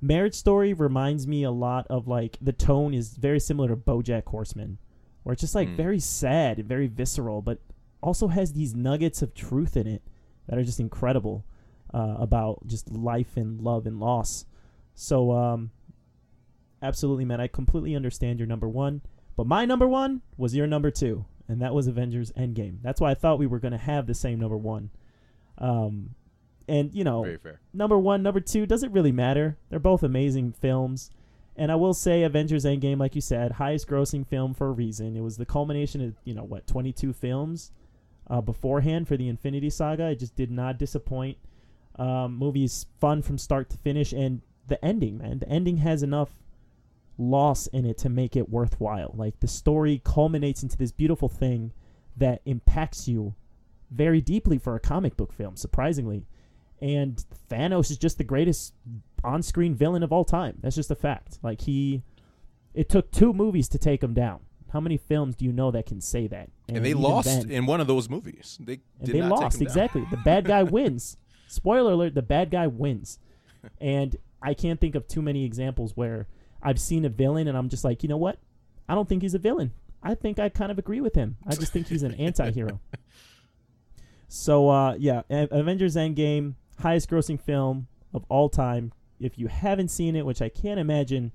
Marriage 0.02 0.36
Story 0.36 0.74
reminds 0.74 1.28
me 1.28 1.44
a 1.44 1.52
lot 1.52 1.88
of 1.90 2.08
like 2.08 2.38
the 2.42 2.52
tone 2.54 2.94
is 2.94 3.16
very 3.16 3.40
similar 3.40 3.70
to 3.70 3.76
BoJack 3.76 4.26
Horseman, 4.26 4.78
where 5.24 5.34
it's 5.34 5.42
just 5.42 5.56
like 5.56 5.70
Hmm. 5.70 5.76
very 5.76 6.00
sad 6.00 6.60
and 6.60 6.68
very 6.68 6.88
visceral, 6.88 7.42
but 7.42 7.60
also 8.02 8.28
has 8.28 8.54
these 8.54 8.76
nuggets 8.76 9.22
of 9.22 9.34
truth 9.34 9.78
in 9.78 9.88
it 9.88 10.02
that 10.48 10.58
are 10.60 10.64
just 10.64 10.80
incredible 10.80 11.46
uh, 11.94 12.16
about 12.20 12.66
just 12.68 12.92
life 12.92 13.38
and 13.38 13.62
love 13.62 13.86
and 13.86 14.00
loss. 14.00 14.46
So, 14.96 15.32
um, 15.32 15.72
absolutely, 16.82 17.26
man, 17.26 17.42
I 17.42 17.48
completely 17.48 17.96
understand 17.96 18.40
your 18.40 18.48
number 18.48 18.68
one, 18.70 19.02
but 19.36 19.48
my 19.48 19.66
number 19.66 19.88
one 19.88 20.22
was 20.38 20.56
your 20.56 20.68
number 20.68 20.92
two, 20.92 21.26
and 21.48 21.62
that 21.62 21.74
was 21.74 21.88
Avengers 21.88 22.32
Endgame. 22.34 22.78
That's 22.82 23.02
why 23.02 23.12
I 23.12 23.16
thought 23.16 23.40
we 23.40 23.48
were 23.48 23.60
going 23.60 23.72
to 23.72 23.78
have 23.78 24.08
the 24.08 24.14
same 24.14 24.40
number 24.40 24.58
one. 24.58 24.90
Um, 25.58 26.16
and 26.68 26.94
you 26.94 27.04
know, 27.04 27.24
Very 27.24 27.38
fair. 27.38 27.60
number 27.74 27.98
one, 27.98 28.24
number 28.24 28.40
two 28.40 28.66
doesn't 28.66 28.92
really 28.92 29.12
matter. 29.12 29.58
They're 29.70 29.80
both 29.80 30.04
amazing 30.04 30.54
films. 30.54 31.12
And 31.56 31.72
I 31.72 31.76
will 31.76 31.94
say, 31.94 32.24
Avengers 32.24 32.66
Endgame, 32.66 32.98
like 32.98 33.14
you 33.14 33.22
said, 33.22 33.52
highest 33.54 33.88
grossing 33.88 34.26
film 34.26 34.56
for 34.56 34.68
a 34.68 34.72
reason. 34.72 35.16
It 35.16 35.22
was 35.22 35.38
the 35.38 35.46
culmination 35.46 36.02
of, 36.02 36.16
you 36.24 36.34
know, 36.34 36.44
what, 36.44 36.66
22 36.66 37.14
films 37.14 37.72
uh, 38.28 38.42
beforehand 38.42 39.08
for 39.08 39.18
the 39.18 39.28
Infinity 39.28 39.70
Saga. 39.70 40.10
It 40.10 40.20
just 40.20 40.36
did 40.36 40.50
not 40.50 40.80
disappoint. 40.80 41.38
Um, 41.98 42.36
movie's 42.38 42.86
fun 43.00 43.22
from 43.22 43.38
start 43.38 43.70
to 43.72 43.78
finish. 43.78 44.14
And 44.14 44.42
the 44.68 44.84
ending, 44.84 45.18
man, 45.18 45.40
the 45.40 45.50
ending 45.50 45.78
has 45.78 46.04
enough 46.04 46.32
loss 47.18 47.68
in 47.68 47.86
it 47.86 47.98
to 48.00 48.10
make 48.10 48.36
it 48.36 48.50
worthwhile. 48.50 49.14
Like, 49.16 49.40
the 49.40 49.48
story 49.48 50.02
culminates 50.04 50.64
into 50.64 50.78
this 50.78 50.92
beautiful 50.92 51.30
thing 51.30 51.72
that 52.18 52.42
impacts 52.46 53.08
you 53.08 53.36
very 53.92 54.22
deeply 54.22 54.58
for 54.58 54.76
a 54.76 54.80
comic 54.80 55.16
book 55.16 55.32
film, 55.32 55.56
surprisingly 55.56 56.26
and 56.84 57.24
Thanos 57.50 57.90
is 57.90 57.98
just 57.98 58.18
the 58.18 58.26
greatest 58.26 58.74
on-screen 59.24 59.74
villain 59.74 60.04
of 60.04 60.12
all 60.12 60.26
time. 60.26 60.58
That's 60.62 60.76
just 60.76 60.92
a 60.92 60.96
fact. 60.96 61.40
Like 61.42 61.62
he, 61.62 62.02
it 62.74 62.90
took 62.90 63.10
two 63.10 63.32
movies 63.32 63.70
to 63.70 63.78
take 63.78 64.04
him 64.04 64.14
down. 64.14 64.42
How 64.74 64.82
many 64.82 64.98
films 64.98 65.38
do 65.38 65.46
you 65.46 65.54
know 65.54 65.72
that 65.72 65.86
can 65.86 66.02
say 66.02 66.28
that? 66.28 66.50
And, 66.68 66.84
they 66.84 66.94
lost 66.94 67.28
then- 67.28 67.50
in 67.50 67.66
one 67.66 67.80
of 67.80 67.88
those 67.88 68.10
movies. 68.10 68.58
They 68.60 68.82
and 69.00 69.08
they 69.08 69.20
not 69.20 69.30
take 69.30 69.42
lost 69.44 69.62
exactly. 69.62 70.06
The 70.12 70.18
bad 70.18 70.44
guy 70.44 70.64
wins. 70.64 71.16
Spoiler 71.54 71.92
alert: 71.92 72.16
the 72.16 72.24
bad 72.24 72.50
guy 72.50 72.66
wins. 72.68 73.20
And 73.80 74.16
I 74.42 74.54
can't 74.54 74.82
think 74.82 74.96
of 74.96 75.08
too 75.08 75.22
many 75.22 75.46
examples 75.46 75.96
where 75.96 76.28
I've 76.62 76.80
seen 76.80 77.06
a 77.06 77.10
villain 77.10 77.48
and 77.48 77.58
I'm 77.58 77.70
just 77.70 77.84
like, 77.84 78.04
you 78.04 78.10
know 78.10 78.18
what? 78.18 78.40
I 78.90 78.96
don't 78.96 79.08
think 79.08 79.22
he's 79.22 79.36
a 79.36 79.40
villain. 79.40 79.72
I 80.02 80.16
think 80.16 80.40
I 80.40 80.50
kind 80.50 80.72
of 80.72 80.80
agree 80.80 81.00
with 81.00 81.16
him. 81.16 81.38
I 81.48 81.56
just 81.56 81.72
think 81.72 81.88
he's 81.88 82.04
an 82.04 82.14
anti-hero. 82.20 82.80
So 84.28 84.70
uh, 84.70 84.96
yeah, 84.98 85.22
Avengers 85.30 85.96
Endgame, 85.96 86.56
highest 86.80 87.10
grossing 87.10 87.40
film 87.40 87.88
of 88.14 88.26
all 88.30 88.50
time. 88.50 88.92
If 89.20 89.38
you 89.38 89.48
haven't 89.48 89.90
seen 89.90 90.16
it, 90.16 90.26
which 90.26 90.42
I 90.42 90.50
can't 90.50 90.80
imagine 90.80 91.32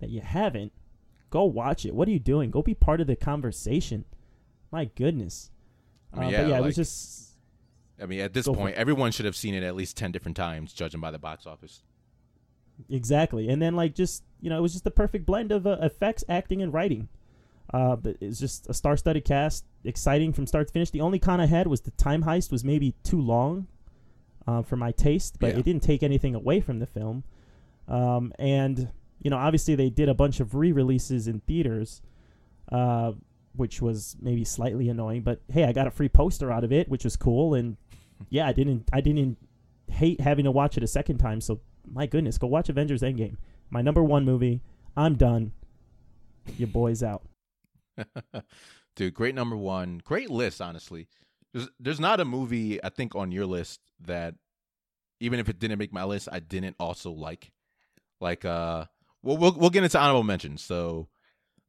that 0.00 0.10
you 0.10 0.20
haven't, 0.20 0.72
go 1.30 1.44
watch 1.44 1.86
it. 1.86 1.94
What 1.94 2.08
are 2.08 2.10
you 2.10 2.18
doing? 2.18 2.50
Go 2.50 2.60
be 2.62 2.74
part 2.74 3.00
of 3.00 3.06
the 3.06 3.16
conversation. 3.16 4.04
My 4.70 4.86
goodness. 4.86 5.50
Uh, 6.14 6.22
yeah, 6.22 6.42
but 6.42 6.50
yeah, 6.50 6.58
it 6.58 6.62
was 6.62 6.76
just 6.76 7.31
I 8.02 8.06
mean, 8.06 8.20
at 8.20 8.32
this 8.32 8.46
Go 8.46 8.54
point, 8.54 8.76
everyone 8.76 9.12
should 9.12 9.26
have 9.26 9.36
seen 9.36 9.54
it 9.54 9.62
at 9.62 9.74
least 9.76 9.96
ten 9.96 10.10
different 10.12 10.36
times, 10.36 10.72
judging 10.72 11.00
by 11.00 11.10
the 11.10 11.18
box 11.18 11.46
office. 11.46 11.82
exactly. 12.90 13.48
And 13.48 13.60
then 13.62 13.76
like 13.76 13.94
just 13.94 14.24
you 14.40 14.50
know, 14.50 14.58
it 14.58 14.62
was 14.62 14.72
just 14.72 14.84
the 14.84 14.90
perfect 14.90 15.24
blend 15.26 15.52
of 15.52 15.66
uh, 15.66 15.76
effects, 15.80 16.24
acting, 16.28 16.62
and 16.62 16.72
writing. 16.72 17.08
Uh, 17.72 17.96
but 17.96 18.16
it's 18.20 18.38
just 18.40 18.68
a 18.68 18.74
star-studded 18.74 19.24
cast, 19.24 19.64
exciting 19.84 20.32
from 20.32 20.46
start 20.46 20.66
to 20.66 20.72
finish. 20.72 20.90
The 20.90 21.00
only 21.00 21.18
con 21.18 21.40
I 21.40 21.46
had 21.46 21.66
was 21.68 21.82
the 21.82 21.92
time 21.92 22.24
heist 22.24 22.50
was 22.50 22.64
maybe 22.64 22.94
too 23.04 23.20
long 23.20 23.66
uh, 24.46 24.62
for 24.62 24.76
my 24.76 24.90
taste, 24.92 25.36
but 25.38 25.52
Yeah. 25.52 25.60
it 25.60 25.64
didn't 25.64 25.82
take 25.82 26.02
anything 26.02 26.34
away 26.34 26.60
from 26.60 26.80
the 26.80 26.86
film. 26.86 27.22
Um, 27.88 28.32
and 28.38 28.90
you 29.22 29.30
know, 29.30 29.38
obviously 29.38 29.74
they 29.76 29.88
did 29.88 30.08
a 30.08 30.14
bunch 30.14 30.40
of 30.40 30.54
re-releases 30.56 31.28
in 31.28 31.40
theaters, 31.40 32.02
uh, 32.72 33.12
which 33.54 33.80
was 33.80 34.16
maybe 34.20 34.44
slightly 34.44 34.88
annoying. 34.88 35.22
But 35.22 35.40
hey, 35.50 35.64
I 35.64 35.72
got 35.72 35.86
a 35.86 35.90
free 35.92 36.08
poster 36.08 36.50
out 36.50 36.64
of 36.64 36.72
it, 36.72 36.88
which 36.88 37.04
was 37.04 37.16
cool. 37.16 37.54
And 37.54 37.76
yeah, 38.30 38.46
I 38.46 38.52
didn't, 38.52 38.88
I 38.92 39.00
didn't 39.00 39.38
hate 39.88 40.20
having 40.20 40.44
to 40.44 40.50
watch 40.50 40.76
it 40.76 40.82
a 40.82 40.88
second 40.88 41.18
time. 41.18 41.40
So 41.40 41.60
my 41.90 42.06
goodness, 42.06 42.38
go 42.38 42.46
watch 42.46 42.68
Avengers 42.68 43.02
Endgame, 43.02 43.36
my 43.70 43.82
number 43.82 44.02
one 44.02 44.24
movie. 44.24 44.60
I'm 44.96 45.16
done. 45.16 45.52
Your 46.58 46.68
boy's 46.68 47.02
out. 47.02 47.22
Dude, 48.96 49.14
great 49.14 49.34
number 49.34 49.56
one. 49.56 50.00
Great 50.04 50.30
list, 50.30 50.60
honestly. 50.60 51.08
There's 51.52 51.68
there's 51.80 52.00
not 52.00 52.20
a 52.20 52.24
movie 52.24 52.82
I 52.82 52.88
think 52.88 53.14
on 53.14 53.32
your 53.32 53.46
list 53.46 53.80
that 54.00 54.34
even 55.20 55.38
if 55.38 55.48
it 55.48 55.58
didn't 55.58 55.78
make 55.78 55.92
my 55.92 56.04
list, 56.04 56.28
I 56.30 56.40
didn't 56.40 56.76
also 56.78 57.10
like. 57.10 57.52
Like 58.20 58.44
uh 58.44 58.86
well 59.22 59.36
we'll 59.36 59.52
we'll 59.52 59.70
get 59.70 59.84
into 59.84 59.98
honorable 59.98 60.24
mentions. 60.24 60.62
So 60.62 61.08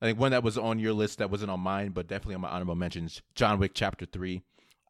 I 0.02 0.06
think 0.06 0.20
one 0.20 0.32
that 0.32 0.44
was 0.44 0.58
on 0.58 0.80
your 0.80 0.94
list 0.94 1.20
that 1.20 1.32
wasn't 1.32 1.52
on 1.52 1.60
mine, 1.60 1.92
but 1.92 2.08
definitely 2.08 2.36
on 2.36 2.42
my 2.42 2.50
honorable 2.50 2.76
mentions, 2.76 3.22
John 3.36 3.60
Wick 3.60 3.72
Chapter 3.74 4.06
Three. 4.06 4.44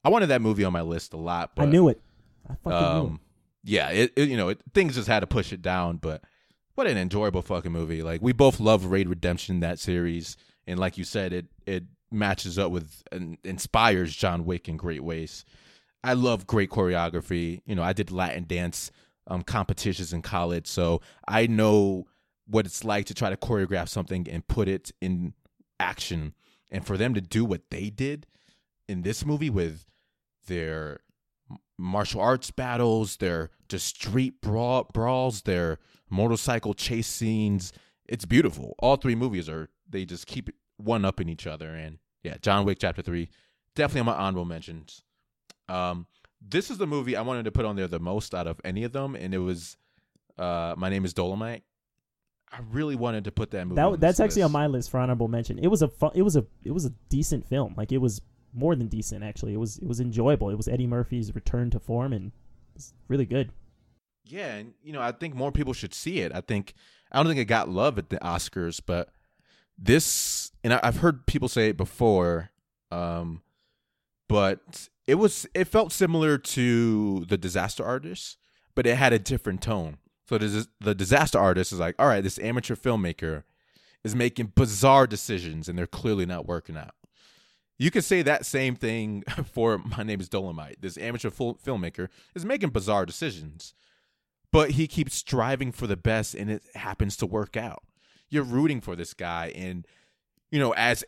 I 0.04 0.10
wanted 0.10 0.28
that 0.28 0.42
movie 0.42 0.64
on 0.64 0.74
my 0.74 0.82
list 0.82 1.14
a 1.14 1.18
lot, 1.18 1.52
but 1.56 1.64
I 1.64 1.66
knew 1.66 1.88
it. 1.88 2.02
I 2.50 2.56
fucking 2.56 2.72
knew 2.72 2.78
it. 2.78 3.10
um, 3.10 3.20
yeah, 3.64 3.90
it, 3.90 4.14
it 4.16 4.30
you 4.30 4.38
know 4.38 4.50
it, 4.50 4.60
things 4.74 4.96
just 4.96 5.08
had 5.08 5.22
to 5.22 5.28
push 5.28 5.54
it 5.54 5.62
down, 5.62 5.98
but 5.98 6.24
what 6.76 6.88
an 6.88 6.98
enjoyable 6.98 7.42
fucking 7.42 7.72
movie! 7.72 8.02
Like 8.02 8.22
we 8.22 8.34
both 8.34 8.60
love 8.60 8.86
Raid 8.86 9.08
Redemption 9.08 9.62
that 9.62 9.80
series, 9.80 10.38
and 10.68 10.80
like 10.80 10.98
you 10.98 11.04
said, 11.04 11.34
it 11.34 11.46
it 11.66 11.84
matches 12.12 12.60
up 12.60 12.72
with 12.72 13.04
and 13.12 13.38
inspires 13.44 14.16
John 14.16 14.46
Wick 14.46 14.68
in 14.68 14.78
great 14.78 15.04
ways. 15.04 15.46
I 16.04 16.14
love 16.14 16.46
great 16.46 16.70
choreography. 16.70 17.62
You 17.66 17.76
know, 17.76 17.84
I 17.84 17.94
did 17.94 18.12
Latin 18.12 18.46
dance 18.46 18.92
um, 19.28 19.42
competitions 19.42 20.12
in 20.12 20.22
college, 20.22 20.68
so 20.68 21.02
I 21.28 21.48
know 21.48 22.08
what 22.46 22.66
it's 22.66 22.84
like 22.84 23.06
to 23.06 23.14
try 23.14 23.30
to 23.30 23.38
choreograph 23.38 23.88
something 23.88 24.28
and 24.30 24.46
put 24.48 24.68
it 24.68 24.92
in 25.00 25.34
action. 25.80 26.34
And 26.70 26.86
for 26.86 26.98
them 26.98 27.14
to 27.14 27.22
do 27.22 27.46
what 27.46 27.70
they 27.70 27.90
did 27.90 28.26
in 28.88 29.04
this 29.04 29.26
movie 29.26 29.50
with 29.50 29.86
their 30.46 31.00
martial 31.78 32.22
arts 32.22 32.52
battles, 32.52 33.18
their 33.18 33.50
just 33.68 33.88
street 33.88 34.42
brawl, 34.42 34.90
brawls, 34.94 35.44
their 35.44 35.80
motorcycle 36.10 36.74
chase 36.74 37.08
scenes, 37.08 37.74
it's 38.08 38.26
beautiful. 38.26 38.76
All 38.80 38.96
three 38.96 39.16
movies 39.16 39.50
are 39.50 39.70
they 39.90 40.06
just 40.06 40.28
keep 40.28 40.50
one 40.78 41.06
up 41.06 41.20
in 41.20 41.30
each 41.30 41.48
other. 41.48 41.70
And 41.70 42.00
yeah, 42.24 42.38
John 42.42 42.66
Wick 42.66 42.78
Chapter 42.80 43.02
Three, 43.02 43.30
definitely 43.76 44.02
on 44.02 44.06
my 44.18 44.22
honorable 44.24 44.46
mentions. 44.46 45.04
Um, 45.70 46.08
this 46.42 46.70
is 46.70 46.78
the 46.78 46.88
movie 46.88 47.16
I 47.16 47.22
wanted 47.22 47.46
to 47.46 47.52
put 47.52 47.66
on 47.66 47.76
there 47.76 47.88
the 47.88 48.00
most 48.00 48.36
out 48.36 48.48
of 48.48 48.60
any 48.64 48.84
of 48.84 48.92
them, 48.92 49.16
and 49.16 49.34
it 49.34 49.40
was 49.40 49.78
uh, 50.38 50.76
My 50.78 50.90
Name 50.90 51.06
Is 51.06 51.14
Dolemite. 51.14 51.62
I 52.52 52.60
really 52.72 52.96
wanted 52.96 53.24
to 53.24 53.32
put 53.32 53.52
that 53.52 53.66
movie. 53.66 53.82
That 53.82 54.00
that's 54.00 54.18
this 54.18 54.26
actually 54.26 54.44
on 54.44 54.52
my 54.52 54.68
list 54.68 54.92
for 54.92 55.00
honorable 55.00 55.28
mention. 55.28 55.58
It 55.58 55.68
was 55.68 55.82
a 55.82 55.88
fun, 55.88 56.12
it 56.14 56.22
was 56.22 56.36
a 56.36 56.46
it 56.64 56.72
was 56.72 56.86
a 56.86 56.92
decent 57.10 57.48
film. 57.48 57.74
Like 57.76 57.92
it 57.92 57.98
was 57.98 58.22
more 58.54 58.76
than 58.76 58.88
decent 58.88 59.24
actually. 59.24 59.54
It 59.54 59.60
was 59.60 59.78
it 59.78 59.88
was 59.88 60.00
enjoyable. 60.00 60.50
It 60.50 60.58
was 60.58 60.68
Eddie 60.68 60.88
Murphy's 60.88 61.34
return 61.34 61.70
to 61.72 61.80
form 61.80 62.14
and 62.14 62.32
it's 62.76 62.94
really 63.08 63.26
good. 63.26 63.52
Yeah, 64.26 64.56
and 64.56 64.74
you 64.82 64.94
know, 64.94 65.02
I 65.02 65.12
think 65.12 65.36
more 65.36 65.52
people 65.52 65.74
should 65.74 65.94
see 65.94 66.20
it. 66.20 66.32
I 66.34 66.42
think 66.42 66.74
I 67.12 67.18
don't 67.18 67.28
think 67.28 67.40
it 67.40 67.46
got 67.46 67.70
love 67.70 67.98
at 67.98 68.10
the 68.10 68.18
Oscars, 68.18 68.80
but 68.86 69.10
this 69.78 70.52
and 70.64 70.74
I, 70.74 70.80
I've 70.84 70.98
heard 70.98 71.26
people 71.26 71.50
say 71.50 71.70
it 71.70 71.78
before, 71.78 72.52
um, 72.92 73.42
but 74.30 74.90
it 75.08 75.16
was 75.16 75.46
it 75.54 75.66
felt 75.66 75.92
similar 75.92 76.38
to 76.38 77.26
the 77.26 77.38
Disaster 77.38 77.84
Artist, 77.84 78.38
but 78.76 78.88
it 78.88 78.98
had 78.98 79.14
a 79.14 79.20
different 79.20 79.62
tone. 79.62 79.98
So 80.30 80.38
the 80.38 80.68
the 80.80 80.96
Disaster 80.96 81.40
Artist 81.40 81.74
is 81.74 81.80
like, 81.80 81.96
all 82.00 82.08
right, 82.08 82.24
this 82.24 82.40
amateur 82.40 82.76
filmmaker 82.76 83.44
is 84.04 84.16
making 84.16 84.54
bizarre 84.56 85.08
decisions 85.08 85.70
and 85.70 85.78
they're 85.78 85.88
clearly 85.88 86.26
not 86.26 86.46
working 86.46 86.78
out. 86.78 86.96
You 87.78 87.92
could 87.92 88.04
say 88.04 88.22
that 88.22 88.46
same 88.46 88.76
thing 88.76 89.24
for 89.52 89.78
My 89.78 90.04
Name 90.04 90.20
is 90.20 90.30
Dolemite. 90.30 90.82
This 90.82 90.98
amateur 90.98 91.30
filmmaker 91.30 92.10
is 92.36 92.46
making 92.46 92.70
bizarre 92.70 93.06
decisions, 93.06 93.74
but 94.52 94.72
he 94.72 94.88
keeps 94.88 95.16
striving 95.16 95.72
for 95.72 95.88
the 95.88 95.98
best 95.98 96.36
and 96.36 96.50
it 96.50 96.64
happens 96.76 97.18
to 97.18 97.26
work 97.26 97.58
out. 97.58 97.84
You're 98.30 98.44
rooting 98.44 98.82
for 98.82 98.96
this 98.96 99.14
guy. 99.14 99.52
And, 99.56 99.88
you 100.52 100.60
know, 100.60 100.74
as 100.76 101.04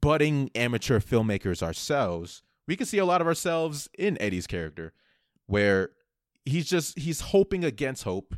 budding 0.00 0.50
amateur 0.54 1.00
filmmakers 1.00 1.62
ourselves, 1.62 2.42
we 2.66 2.76
can 2.76 2.86
see 2.86 2.98
a 2.98 3.04
lot 3.04 3.20
of 3.20 3.26
ourselves 3.26 3.88
in 3.98 4.20
Eddie's 4.20 4.46
character 4.46 4.92
where 5.46 5.90
he's 6.44 6.66
just, 6.66 6.98
he's 6.98 7.20
hoping 7.20 7.64
against 7.64 8.04
hope. 8.04 8.34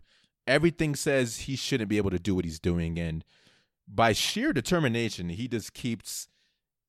Everything 0.47 0.95
says 0.95 1.39
he 1.41 1.57
shouldn't 1.57 1.91
be 1.91 1.97
able 1.97 2.11
to 2.11 2.19
do 2.19 2.35
what 2.35 2.45
he's 2.45 2.61
doing. 2.61 2.99
And 2.99 3.25
by 3.89 4.13
sheer 4.13 4.53
determination, 4.53 5.29
he 5.29 5.49
just 5.49 5.75
keeps 5.75 6.29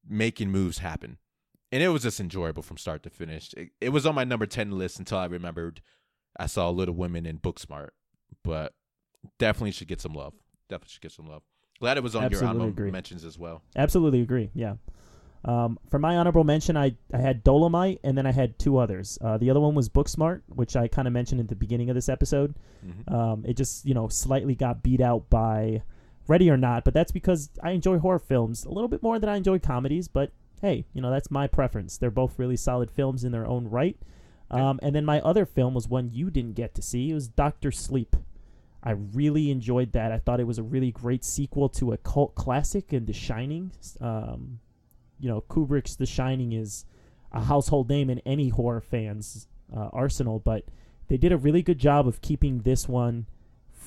making 0.07 0.51
moves 0.51 0.79
happen. 0.79 1.17
And 1.71 1.83
it 1.83 1.89
was 1.89 2.03
just 2.03 2.19
enjoyable 2.19 2.63
from 2.63 2.77
start 2.77 3.03
to 3.03 3.09
finish. 3.09 3.53
It, 3.57 3.69
it 3.81 3.89
was 3.89 4.05
on 4.05 4.15
my 4.15 4.23
number 4.23 4.45
10 4.45 4.71
list 4.71 4.99
until 4.99 5.17
I 5.17 5.25
remembered 5.25 5.81
I 6.39 6.45
saw 6.45 6.69
Little 6.69 6.95
Women 6.95 7.25
in 7.25 7.39
Booksmart, 7.39 7.89
but 8.43 8.73
definitely 9.37 9.71
should 9.71 9.87
get 9.87 9.99
some 10.01 10.13
love. 10.13 10.33
Definitely 10.69 10.91
should 10.93 11.01
get 11.01 11.11
some 11.11 11.27
love. 11.27 11.43
Glad 11.79 11.97
it 11.97 12.03
was 12.03 12.15
on 12.15 12.23
Absolutely 12.23 12.45
your 12.45 12.49
honorable 12.49 12.69
agree. 12.69 12.91
mentions 12.91 13.25
as 13.25 13.37
well. 13.37 13.61
Absolutely 13.75 14.21
agree. 14.21 14.49
Yeah. 14.53 14.75
Um, 15.45 15.77
for 15.89 15.99
my 15.99 16.17
honorable 16.17 16.43
mention, 16.43 16.75
I, 16.75 16.95
I 17.13 17.17
had 17.17 17.43
Dolemite, 17.43 17.99
and 18.03 18.17
then 18.17 18.25
I 18.25 18.31
had 18.31 18.57
two 18.57 18.77
others. 18.77 19.17
Uh, 19.21 19.37
the 19.37 19.49
other 19.49 19.59
one 19.59 19.75
was 19.75 19.87
Booksmart, 19.87 20.41
which 20.47 20.75
I 20.75 20.87
kind 20.87 21.07
of 21.07 21.13
mentioned 21.13 21.39
at 21.39 21.47
the 21.47 21.55
beginning 21.55 21.89
of 21.89 21.95
this 21.95 22.09
episode. 22.09 22.55
Mhm. 22.85 23.11
Um, 23.13 23.45
it 23.45 23.55
just 23.55 23.85
you 23.85 23.93
know 23.93 24.07
slightly 24.07 24.55
got 24.55 24.83
beat 24.83 24.99
out 25.01 25.29
by 25.29 25.83
Ready 26.27 26.49
or 26.49 26.57
Not, 26.57 26.83
but 26.83 26.93
that's 26.93 27.11
because 27.11 27.49
I 27.63 27.71
enjoy 27.71 27.99
horror 27.99 28.19
films 28.19 28.65
a 28.65 28.69
little 28.69 28.87
bit 28.87 29.03
more 29.03 29.19
than 29.19 29.29
I 29.29 29.37
enjoy 29.37 29.59
comedies. 29.59 30.07
But 30.07 30.31
hey, 30.61 30.85
you 30.93 31.01
know 31.01 31.11
that's 31.11 31.31
my 31.31 31.47
preference. 31.47 31.97
They're 31.97 32.11
both 32.11 32.39
really 32.39 32.57
solid 32.57 32.91
films 32.91 33.23
in 33.23 33.31
their 33.31 33.47
own 33.47 33.69
right. 33.69 33.97
Um, 34.49 34.79
and 34.81 34.95
then 34.95 35.05
my 35.05 35.19
other 35.21 35.45
film 35.45 35.73
was 35.73 35.87
one 35.87 36.11
you 36.13 36.29
didn't 36.29 36.53
get 36.53 36.73
to 36.75 36.81
see. 36.81 37.11
It 37.11 37.13
was 37.13 37.27
Doctor 37.27 37.71
Sleep. 37.71 38.15
I 38.83 38.91
really 38.91 39.51
enjoyed 39.51 39.91
that. 39.93 40.11
I 40.11 40.19
thought 40.19 40.39
it 40.39 40.47
was 40.47 40.59
a 40.59 40.63
really 40.63 40.91
great 40.91 41.25
sequel 41.25 41.67
to 41.69 41.91
a 41.91 41.97
cult 41.97 42.35
classic 42.35 42.93
and 42.93 43.05
The 43.05 43.13
Shining. 43.13 43.71
Um, 43.99 44.59
you 45.19 45.27
know, 45.27 45.41
Kubrick's 45.49 45.97
The 45.97 46.05
Shining 46.05 46.53
is 46.53 46.85
a 47.33 47.41
household 47.41 47.89
name 47.89 48.09
in 48.09 48.19
any 48.19 48.49
horror 48.49 48.79
fan's 48.79 49.47
uh, 49.75 49.89
arsenal, 49.91 50.39
but 50.39 50.63
they 51.09 51.17
did 51.17 51.33
a 51.33 51.37
really 51.37 51.61
good 51.61 51.79
job 51.79 52.07
of 52.07 52.21
keeping 52.21 52.59
this 52.59 52.87
one 52.87 53.25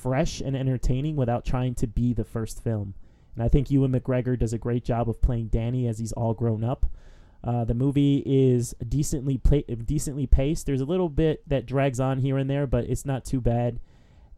fresh 0.01 0.41
and 0.41 0.55
entertaining 0.55 1.15
without 1.15 1.45
trying 1.45 1.75
to 1.75 1.87
be 1.87 2.13
the 2.13 2.23
first 2.23 2.63
film. 2.63 2.93
And 3.35 3.43
I 3.43 3.47
think 3.47 3.71
Ewan 3.71 3.91
McGregor 3.91 4.37
does 4.37 4.53
a 4.53 4.57
great 4.57 4.83
job 4.83 5.09
of 5.09 5.21
playing 5.21 5.47
Danny 5.47 5.87
as 5.87 5.99
he's 5.99 6.11
all 6.11 6.33
grown 6.33 6.63
up. 6.63 6.85
Uh, 7.43 7.63
the 7.63 7.73
movie 7.73 8.21
is 8.25 8.75
decently 8.87 9.37
pla- 9.37 9.61
decently 9.85 10.27
paced. 10.27 10.65
There's 10.65 10.81
a 10.81 10.85
little 10.85 11.09
bit 11.09 11.47
that 11.47 11.65
drags 11.65 11.99
on 11.99 12.19
here 12.19 12.37
and 12.37 12.49
there, 12.49 12.67
but 12.67 12.85
it's 12.85 13.05
not 13.05 13.25
too 13.25 13.41
bad. 13.41 13.79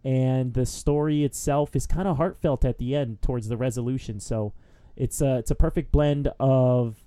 And 0.06 0.54
the 0.54 0.66
story 0.66 1.24
itself 1.24 1.76
is 1.76 1.88
kind 1.88 2.08
of 2.08 2.18
heartfelt 2.18 2.66
at 2.66 2.78
the 2.78 2.96
end 2.96 3.22
towards 3.22 3.48
the 3.48 3.58
resolution. 3.58 4.20
So 4.20 4.54
it's 4.96 5.22
a 5.22 5.38
it's 5.38 5.52
a 5.52 5.56
perfect 5.56 5.92
blend 5.92 6.30
of 6.40 7.04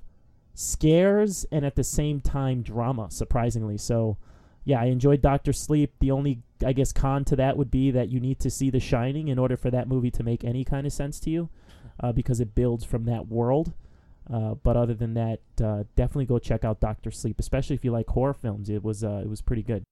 scares 0.54 1.46
and 1.52 1.64
at 1.64 1.76
the 1.76 1.84
same 1.84 2.20
time 2.20 2.62
drama. 2.62 3.10
Surprisingly, 3.10 3.78
so 3.78 4.18
yeah, 4.66 4.80
I 4.82 4.86
enjoyed 4.86 5.22
Doctor 5.22 5.54
Sleep. 5.54 5.94
The 6.00 6.10
only 6.10 6.42
I 6.64 6.72
guess 6.74 6.92
con 6.92 7.24
to 7.26 7.36
that 7.36 7.56
would 7.56 7.70
be 7.70 7.90
that 7.92 8.10
you 8.10 8.20
need 8.20 8.38
to 8.40 8.50
see 8.50 8.68
The 8.68 8.80
Shining 8.80 9.28
in 9.28 9.38
order 9.38 9.56
for 9.56 9.70
that 9.70 9.88
movie 9.88 10.10
to 10.10 10.22
make 10.22 10.44
any 10.44 10.64
kind 10.64 10.86
of 10.86 10.92
sense 10.92 11.18
to 11.20 11.30
you, 11.30 11.48
uh, 12.00 12.12
because 12.12 12.40
it 12.40 12.54
builds 12.54 12.84
from 12.84 13.04
that 13.06 13.28
world. 13.28 13.72
Uh, 14.30 14.54
but 14.54 14.76
other 14.76 14.92
than 14.94 15.14
that, 15.14 15.38
uh, 15.62 15.84
definitely 15.94 16.26
go 16.26 16.38
check 16.38 16.64
out 16.64 16.80
Doctor 16.80 17.10
Sleep, 17.12 17.38
especially 17.38 17.74
if 17.76 17.84
you 17.84 17.92
like 17.92 18.08
horror 18.08 18.34
films. 18.34 18.68
It 18.68 18.82
was 18.82 19.02
uh, 19.04 19.20
it 19.24 19.28
was 19.30 19.40
pretty 19.40 19.62
good. 19.62 19.84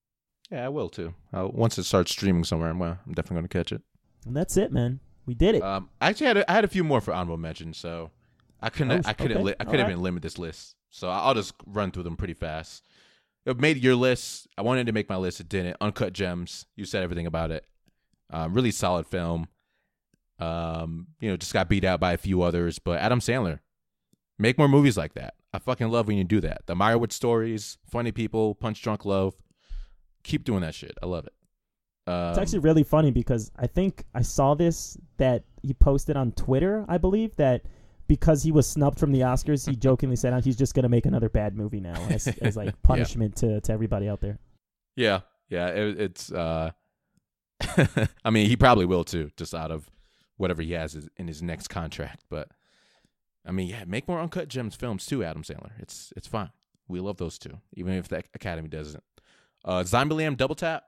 Yeah, 0.51 0.67
I 0.67 0.69
will 0.69 0.89
too. 0.91 1.15
Uh, 1.33 1.49
once 1.51 1.79
it 1.79 1.85
starts 1.85 2.11
streaming 2.13 2.45
somewhere, 2.45 2.69
I'm, 2.71 2.83
uh, 2.83 2.97
I'm 3.07 3.15
definitely 3.15 3.37
going 3.37 3.49
to 3.49 3.59
catch 3.59 3.73
it. 3.73 3.81
And 4.27 4.37
that's 4.37 4.57
it, 4.59 4.73
man. 4.73 5.01
We 5.25 5.35
did 5.35 5.55
it. 5.55 5.63
Um, 5.63 5.89
I 6.03 6.09
actually 6.11 6.27
had 6.27 6.37
a, 6.39 6.51
I 6.51 6.55
had 6.55 6.65
a 6.65 6.69
few 6.69 6.85
more 6.85 7.01
for 7.01 7.15
honorable 7.15 7.39
mentions, 7.39 7.79
so 7.79 8.11
I 8.61 8.71
couldn't 8.71 8.93
Oh, 8.93 9.09
I 9.09 9.13
couldn't 9.15 9.39
okay. 9.39 9.45
li- 9.45 9.55
I 9.61 9.65
couldn't 9.65 9.83
right. 9.83 9.91
even 9.91 10.03
limit 10.03 10.23
this 10.23 10.39
list. 10.39 10.75
So 10.91 11.09
I'll 11.09 11.35
just 11.35 11.55
run 11.67 11.93
through 11.93 12.03
them 12.03 12.17
pretty 12.17 12.35
fast. 12.35 12.83
It 13.47 13.61
made 13.61 13.83
your 13.83 13.95
list. 13.95 14.47
I 14.57 14.63
wanted 14.63 14.87
to 14.87 14.93
make 14.93 15.09
my 15.09 15.17
list. 15.17 15.41
It 15.41 15.49
didn't. 15.49 15.77
Uncut 15.81 16.13
Gems. 16.13 16.67
You 16.77 16.85
said 16.85 17.03
everything 17.03 17.27
about 17.27 17.51
it. 17.51 17.67
Um, 18.31 18.55
really 18.55 18.71
solid 18.71 19.07
film. 19.07 19.49
Um, 20.39 21.09
you 21.21 21.31
know, 21.31 21.37
just 21.37 21.53
got 21.53 21.69
beat 21.69 21.85
out 21.85 22.01
by 22.01 22.13
a 22.13 22.19
few 22.19 22.43
others, 22.43 22.79
but 22.79 22.99
Adam 22.99 23.21
Sandler, 23.21 23.61
make 24.39 24.59
more 24.59 24.69
movies 24.69 24.97
like 24.97 25.15
that. 25.15 25.35
I 25.53 25.59
fucking 25.59 25.91
love 25.91 26.09
when 26.09 26.17
you 26.17 26.25
do 26.25 26.41
that. 26.41 26.63
The 26.67 26.75
Meyerowitz 26.75 27.13
stories, 27.13 27.79
funny 27.89 28.11
people, 28.11 28.55
punch 28.57 28.83
drunk 28.83 29.05
love. 29.05 29.35
Keep 30.25 30.45
doing 30.45 30.63
that 30.63 30.75
shit. 30.75 30.99
I 31.03 31.07
love 31.07 31.27
it. 31.27 31.33
Um, 32.11 32.31
It's 32.31 32.39
actually 32.39 32.59
really 32.61 32.83
funny 32.83 33.11
because 33.11 33.53
I 33.57 33.67
think 33.67 34.05
I 34.15 34.23
saw 34.23 34.55
this 34.55 34.97
that 35.19 35.45
he 35.63 35.73
posted 35.75 36.17
on 36.17 36.33
Twitter, 36.33 36.85
I 36.89 36.99
believe, 36.99 37.37
that 37.37 37.63
because 38.07 38.43
he 38.43 38.53
was 38.53 38.67
snubbed 38.67 38.99
from 38.99 39.13
the 39.13 39.21
Oscars, 39.21 39.69
he 39.69 39.77
jokingly 39.77 40.17
said 40.17 40.33
"Oh, 40.33 40.41
he's 40.41 40.57
just 40.57 40.75
going 40.75 40.83
to 40.83 40.89
make 40.89 41.07
another 41.07 41.29
bad 41.29 41.57
movie 41.57 41.81
now 41.81 41.95
as, 42.11 42.27
as 42.41 42.57
like 42.57 42.81
punishment 42.83 43.37
to, 43.37 43.61
to 43.61 43.73
everybody 43.73 44.09
out 44.09 44.21
there. 44.21 44.39
Yeah, 44.97 45.21
yeah, 45.49 45.69
it, 45.69 46.01
it's. 46.01 46.33
uh 46.33 46.71
I 48.25 48.31
mean, 48.31 48.49
he 48.49 48.57
probably 48.57 48.85
will 48.85 49.05
too, 49.05 49.31
just 49.37 49.55
out 49.55 49.71
of 49.71 49.91
whatever 50.37 50.63
he 50.63 50.73
has 50.73 51.09
in 51.17 51.29
his 51.29 51.43
next 51.43 51.69
contract. 51.69 52.25
But 52.29 52.49
I 53.47 53.53
mean, 53.53 53.69
yeah, 53.69 53.85
make 53.87 54.07
more 54.09 54.21
uncut 54.21 54.49
gems 54.49 54.75
films 54.75 55.07
too, 55.07 55.25
Adam 55.25 55.43
Sandler. 55.43 55.73
It's 55.79 56.13
it's 56.17 56.27
fine. 56.27 56.51
We 56.89 57.01
love 57.01 57.17
those 57.17 57.39
two, 57.39 57.59
even 57.73 57.95
if 57.95 58.09
the 58.09 58.23
Academy 58.35 58.69
doesn't. 58.69 59.03
Uh 59.65 59.83
Zombieland 59.83 60.37
Double 60.37 60.55
Tap. 60.55 60.85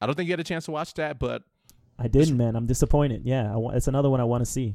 I 0.00 0.06
don't 0.06 0.14
think 0.14 0.28
you 0.28 0.32
had 0.32 0.40
a 0.40 0.44
chance 0.44 0.64
to 0.64 0.70
watch 0.70 0.94
that, 0.94 1.18
but 1.18 1.42
I 1.98 2.08
didn't, 2.08 2.36
man. 2.36 2.56
I'm 2.56 2.66
disappointed. 2.66 3.22
Yeah, 3.24 3.54
I 3.54 3.76
it's 3.76 3.86
another 3.88 4.08
one 4.08 4.20
I 4.20 4.24
want 4.24 4.40
to 4.40 4.50
see. 4.50 4.74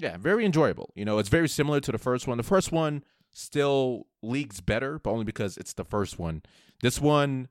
Yeah, 0.00 0.16
very 0.16 0.44
enjoyable. 0.44 0.92
You 0.94 1.04
know, 1.04 1.18
it's 1.18 1.28
very 1.28 1.48
similar 1.48 1.80
to 1.80 1.92
the 1.92 1.98
first 1.98 2.26
one. 2.26 2.38
The 2.38 2.42
first 2.42 2.72
one 2.72 3.04
still 3.32 4.06
leagues 4.22 4.60
better, 4.60 4.98
but 4.98 5.10
only 5.10 5.24
because 5.24 5.56
it's 5.56 5.74
the 5.74 5.84
first 5.84 6.18
one. 6.18 6.42
This 6.82 7.00
one 7.00 7.48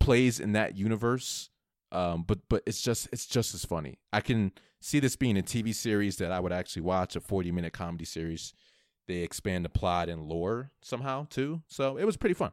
plays 0.00 0.40
in 0.40 0.52
that 0.52 0.76
universe, 0.76 1.50
um, 1.92 2.24
but 2.26 2.40
but 2.48 2.62
it's 2.66 2.82
just 2.82 3.08
it's 3.12 3.26
just 3.26 3.54
as 3.54 3.64
funny. 3.64 3.98
I 4.12 4.20
can 4.20 4.52
see 4.80 4.98
this 4.98 5.14
being 5.14 5.38
a 5.38 5.42
TV 5.42 5.72
series 5.72 6.16
that 6.16 6.32
I 6.32 6.40
would 6.40 6.52
actually 6.52 6.82
watch, 6.82 7.14
a 7.14 7.20
40 7.20 7.52
minute 7.52 7.72
comedy 7.72 8.04
series. 8.04 8.52
They 9.06 9.18
expand 9.18 9.64
the 9.64 9.68
plot 9.68 10.08
and 10.08 10.22
lore 10.22 10.70
somehow 10.80 11.26
too, 11.30 11.62
so 11.68 11.96
it 11.96 12.04
was 12.04 12.16
pretty 12.16 12.34
fun. 12.34 12.52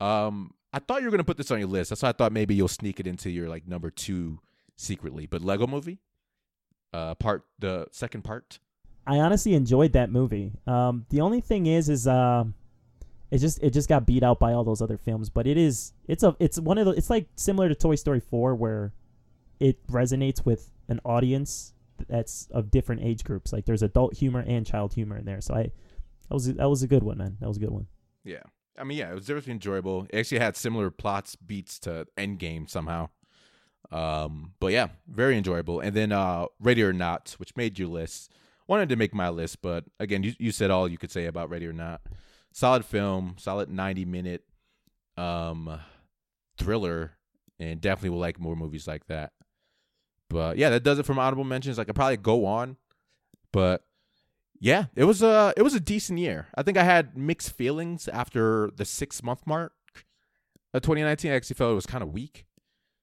Um, 0.00 0.54
I 0.72 0.78
thought 0.78 1.00
you 1.00 1.06
were 1.06 1.10
gonna 1.10 1.24
put 1.24 1.36
this 1.36 1.50
on 1.50 1.58
your 1.58 1.68
list. 1.68 1.90
That's 1.90 2.02
why 2.02 2.08
I 2.08 2.12
thought 2.12 2.32
maybe 2.32 2.54
you'll 2.54 2.68
sneak 2.68 3.00
it 3.00 3.06
into 3.06 3.28
your 3.28 3.48
like 3.48 3.68
number 3.68 3.90
two 3.90 4.40
secretly. 4.76 5.26
But 5.26 5.42
Lego 5.42 5.66
Movie, 5.66 5.98
uh, 6.92 7.14
part 7.14 7.44
the 7.58 7.86
second 7.90 8.22
part. 8.22 8.58
I 9.06 9.18
honestly 9.18 9.54
enjoyed 9.54 9.92
that 9.92 10.10
movie. 10.10 10.52
Um, 10.66 11.06
the 11.10 11.20
only 11.20 11.40
thing 11.40 11.66
is, 11.66 11.88
is 11.88 12.06
um, 12.06 12.54
it 13.30 13.38
just 13.38 13.62
it 13.62 13.70
just 13.70 13.88
got 13.88 14.06
beat 14.06 14.22
out 14.22 14.38
by 14.38 14.52
all 14.52 14.64
those 14.64 14.82
other 14.82 14.98
films. 14.98 15.28
But 15.28 15.46
it 15.46 15.56
is 15.56 15.92
it's 16.06 16.22
a 16.22 16.36
it's 16.38 16.58
one 16.58 16.78
of 16.78 16.86
the 16.86 16.92
it's 16.92 17.10
like 17.10 17.26
similar 17.34 17.68
to 17.68 17.74
Toy 17.74 17.96
Story 17.96 18.20
four 18.20 18.54
where 18.54 18.92
it 19.58 19.84
resonates 19.88 20.44
with 20.44 20.70
an 20.88 21.00
audience 21.04 21.72
that's 22.08 22.48
of 22.50 22.70
different 22.70 23.02
age 23.02 23.24
groups. 23.24 23.52
Like 23.52 23.64
there's 23.64 23.82
adult 23.82 24.14
humor 24.14 24.44
and 24.46 24.66
child 24.66 24.94
humor 24.94 25.16
in 25.16 25.24
there. 25.24 25.40
So 25.40 25.54
I 25.54 25.62
that 25.62 26.34
was 26.34 26.52
that 26.54 26.68
was 26.68 26.82
a 26.82 26.86
good 26.86 27.02
one, 27.02 27.18
man. 27.18 27.36
That 27.40 27.48
was 27.48 27.56
a 27.56 27.60
good 27.60 27.70
one. 27.70 27.86
Yeah. 28.24 28.42
I 28.78 28.84
mean, 28.84 28.98
yeah, 28.98 29.10
it 29.10 29.14
was 29.14 29.26
definitely 29.26 29.52
enjoyable. 29.52 30.06
It 30.10 30.18
actually 30.18 30.38
had 30.38 30.56
similar 30.56 30.90
plots, 30.90 31.36
beats 31.36 31.78
to 31.80 32.06
Endgame 32.16 32.68
somehow. 32.70 33.10
Um, 33.92 34.54
but 34.58 34.72
yeah, 34.72 34.88
very 35.06 35.36
enjoyable. 35.36 35.80
And 35.80 35.94
then 35.94 36.12
uh 36.12 36.46
Ready 36.60 36.82
or 36.82 36.92
Not, 36.92 37.34
which 37.38 37.56
made 37.56 37.78
your 37.78 37.88
list. 37.88 38.32
Wanted 38.68 38.88
to 38.90 38.96
make 38.96 39.12
my 39.12 39.28
list, 39.28 39.60
but 39.60 39.84
again, 40.00 40.22
you, 40.22 40.32
you 40.38 40.52
said 40.52 40.70
all 40.70 40.88
you 40.88 40.96
could 40.96 41.10
say 41.10 41.26
about 41.26 41.50
Ready 41.50 41.66
or 41.66 41.72
Not. 41.72 42.00
Solid 42.52 42.84
film, 42.84 43.34
solid 43.38 43.68
90 43.68 44.04
minute 44.04 44.44
um 45.16 45.80
thriller, 46.56 47.12
and 47.58 47.80
definitely 47.80 48.10
will 48.10 48.18
like 48.18 48.40
more 48.40 48.56
movies 48.56 48.86
like 48.86 49.06
that. 49.08 49.32
But 50.30 50.56
yeah, 50.56 50.70
that 50.70 50.82
does 50.82 50.98
it 50.98 51.06
from 51.06 51.18
honorable 51.18 51.44
mentions. 51.44 51.78
I 51.78 51.84
could 51.84 51.94
probably 51.94 52.16
go 52.16 52.46
on, 52.46 52.76
but 53.52 53.84
yeah, 54.58 54.86
it 54.94 55.04
was 55.04 55.22
a 55.22 55.52
it 55.56 55.62
was 55.62 55.74
a 55.74 55.80
decent 55.80 56.18
year. 56.20 56.46
I 56.54 56.62
think 56.62 56.78
I 56.78 56.84
had 56.84 57.18
mixed 57.18 57.52
feelings 57.52 58.08
after 58.08 58.70
the 58.76 58.84
six 58.84 59.22
month 59.22 59.46
mark 59.46 59.72
of 60.72 60.82
2019. 60.82 61.30
I 61.30 61.34
actually 61.34 61.54
felt 61.54 61.72
it 61.72 61.74
was 61.74 61.84
kind 61.84 62.02
of 62.02 62.12
weak, 62.12 62.46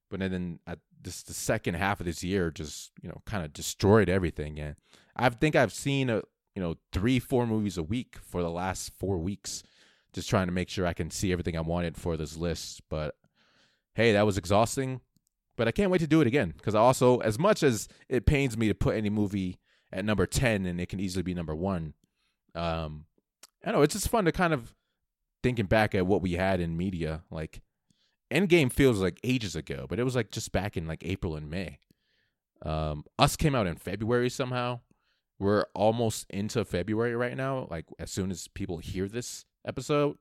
but 0.10 0.20
then, 0.20 0.60
at 0.68 0.80
this 1.02 1.24
the 1.24 1.34
second 1.34 1.76
half 1.76 2.00
of 2.00 2.06
this 2.06 2.24
year 2.24 2.52
just 2.52 2.92
you 3.02 3.08
know 3.10 3.22
kind 3.26 3.46
of 3.46 3.54
destroyed 3.54 4.10
everything. 4.10 4.60
And 4.60 4.76
I 5.16 5.30
think 5.30 5.56
I've 5.56 5.74
seen 5.74 6.10
a 6.10 6.22
you 6.56 6.62
know 6.62 6.76
three 6.92 7.20
four 7.20 7.48
movies 7.48 7.78
a 7.78 7.84
week 7.84 8.18
for 8.22 8.42
the 8.42 8.50
last 8.50 8.92
four 8.98 9.18
weeks, 9.18 9.64
just 10.14 10.30
trying 10.30 10.48
to 10.48 10.54
make 10.54 10.70
sure 10.70 10.86
I 10.86 10.94
can 10.94 11.12
see 11.12 11.32
everything 11.32 11.58
I 11.58 11.62
wanted 11.62 11.98
for 11.98 12.18
this 12.18 12.36
list. 12.36 12.82
But 12.90 13.16
hey, 13.94 14.14
that 14.14 14.26
was 14.26 14.38
exhausting. 14.38 15.02
But 15.56 15.68
I 15.68 15.72
can't 15.72 15.92
wait 15.92 16.00
to 16.00 16.08
do 16.08 16.22
it 16.22 16.28
again 16.28 16.54
because 16.56 16.74
I 16.74 16.80
also, 16.80 17.18
as 17.18 17.38
much 17.38 17.64
as 17.64 17.90
it 18.08 18.26
pains 18.26 18.58
me 18.58 18.70
to 18.70 18.74
put 18.74 18.96
any 18.96 19.10
movie 19.10 19.60
at 19.92 20.06
number 20.06 20.26
ten, 20.26 20.66
and 20.66 20.80
it 20.80 20.88
can 20.88 21.02
easily 21.02 21.24
be 21.24 21.34
number 21.34 21.54
one. 21.54 21.94
Um, 22.56 23.06
I 23.66 23.72
know 23.72 23.82
it's 23.82 23.94
just 23.94 24.08
fun 24.08 24.26
to 24.26 24.32
kind 24.32 24.54
of 24.54 24.74
thinking 25.44 25.66
back 25.66 25.94
at 25.96 26.08
what 26.08 26.22
we 26.22 26.34
had 26.34 26.62
in 26.62 26.78
media. 26.78 27.24
Like 27.30 27.62
Endgame 28.32 28.72
feels 28.72 29.00
like 29.00 29.20
ages 29.24 29.56
ago, 29.56 29.86
but 29.90 30.00
it 30.00 30.04
was 30.04 30.16
like 30.16 30.32
just 30.32 30.52
back 30.52 30.78
in 30.78 30.88
like 30.88 31.04
April 31.06 31.36
and 31.36 31.50
May. 31.50 31.80
Um, 32.64 33.06
Us 33.18 33.36
came 33.36 33.56
out 33.56 33.68
in 33.68 33.76
February 33.76 34.30
somehow. 34.30 34.82
We're 35.40 35.66
almost 35.74 36.30
into 36.30 36.66
February 36.66 37.16
right 37.16 37.36
now. 37.36 37.68
Like 37.70 37.86
as 37.98 38.12
soon 38.12 38.30
as 38.32 38.48
people 38.50 38.78
hear 38.80 39.08
this 39.08 39.46
episode. 39.66 40.18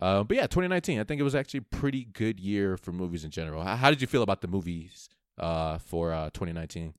Uh, 0.00 0.24
but 0.24 0.36
yeah, 0.36 0.46
2019. 0.46 0.98
I 0.98 1.04
think 1.04 1.20
it 1.20 1.24
was 1.24 1.34
actually 1.34 1.58
a 1.58 1.76
pretty 1.76 2.04
good 2.04 2.40
year 2.40 2.76
for 2.76 2.92
movies 2.92 3.24
in 3.24 3.30
general. 3.30 3.62
How, 3.62 3.76
how 3.76 3.90
did 3.90 4.00
you 4.00 4.06
feel 4.06 4.22
about 4.22 4.40
the 4.40 4.48
movies 4.48 5.08
uh, 5.38 5.78
for 5.78 6.12
uh, 6.12 6.30
2019? 6.30 6.94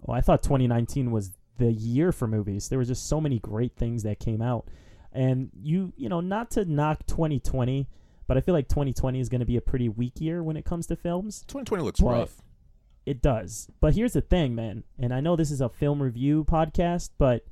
Well, 0.00 0.16
I 0.16 0.20
thought 0.20 0.42
2019 0.42 1.10
was 1.10 1.32
the 1.58 1.72
year 1.72 2.12
for 2.12 2.26
movies. 2.28 2.68
There 2.68 2.78
were 2.78 2.84
just 2.84 3.08
so 3.08 3.20
many 3.20 3.38
great 3.38 3.76
things 3.76 4.04
that 4.04 4.20
came 4.20 4.40
out, 4.40 4.68
and 5.12 5.50
you 5.60 5.92
you 5.96 6.08
know 6.08 6.20
not 6.20 6.52
to 6.52 6.64
knock 6.64 7.04
2020, 7.06 7.88
but 8.28 8.36
I 8.36 8.40
feel 8.40 8.54
like 8.54 8.68
2020 8.68 9.18
is 9.18 9.28
going 9.28 9.40
to 9.40 9.44
be 9.46 9.56
a 9.56 9.60
pretty 9.60 9.88
weak 9.88 10.20
year 10.20 10.42
when 10.44 10.56
it 10.56 10.64
comes 10.64 10.86
to 10.86 10.94
films. 10.96 11.40
2020 11.48 11.82
looks 11.82 12.00
But- 12.00 12.06
rough. 12.12 12.42
It 13.06 13.22
does. 13.22 13.68
But 13.80 13.94
here's 13.94 14.12
the 14.12 14.20
thing, 14.20 14.54
man. 14.54 14.84
And 14.98 15.12
I 15.14 15.20
know 15.20 15.34
this 15.34 15.50
is 15.50 15.62
a 15.62 15.68
film 15.70 16.02
review 16.02 16.44
podcast, 16.44 17.10
but 17.16 17.46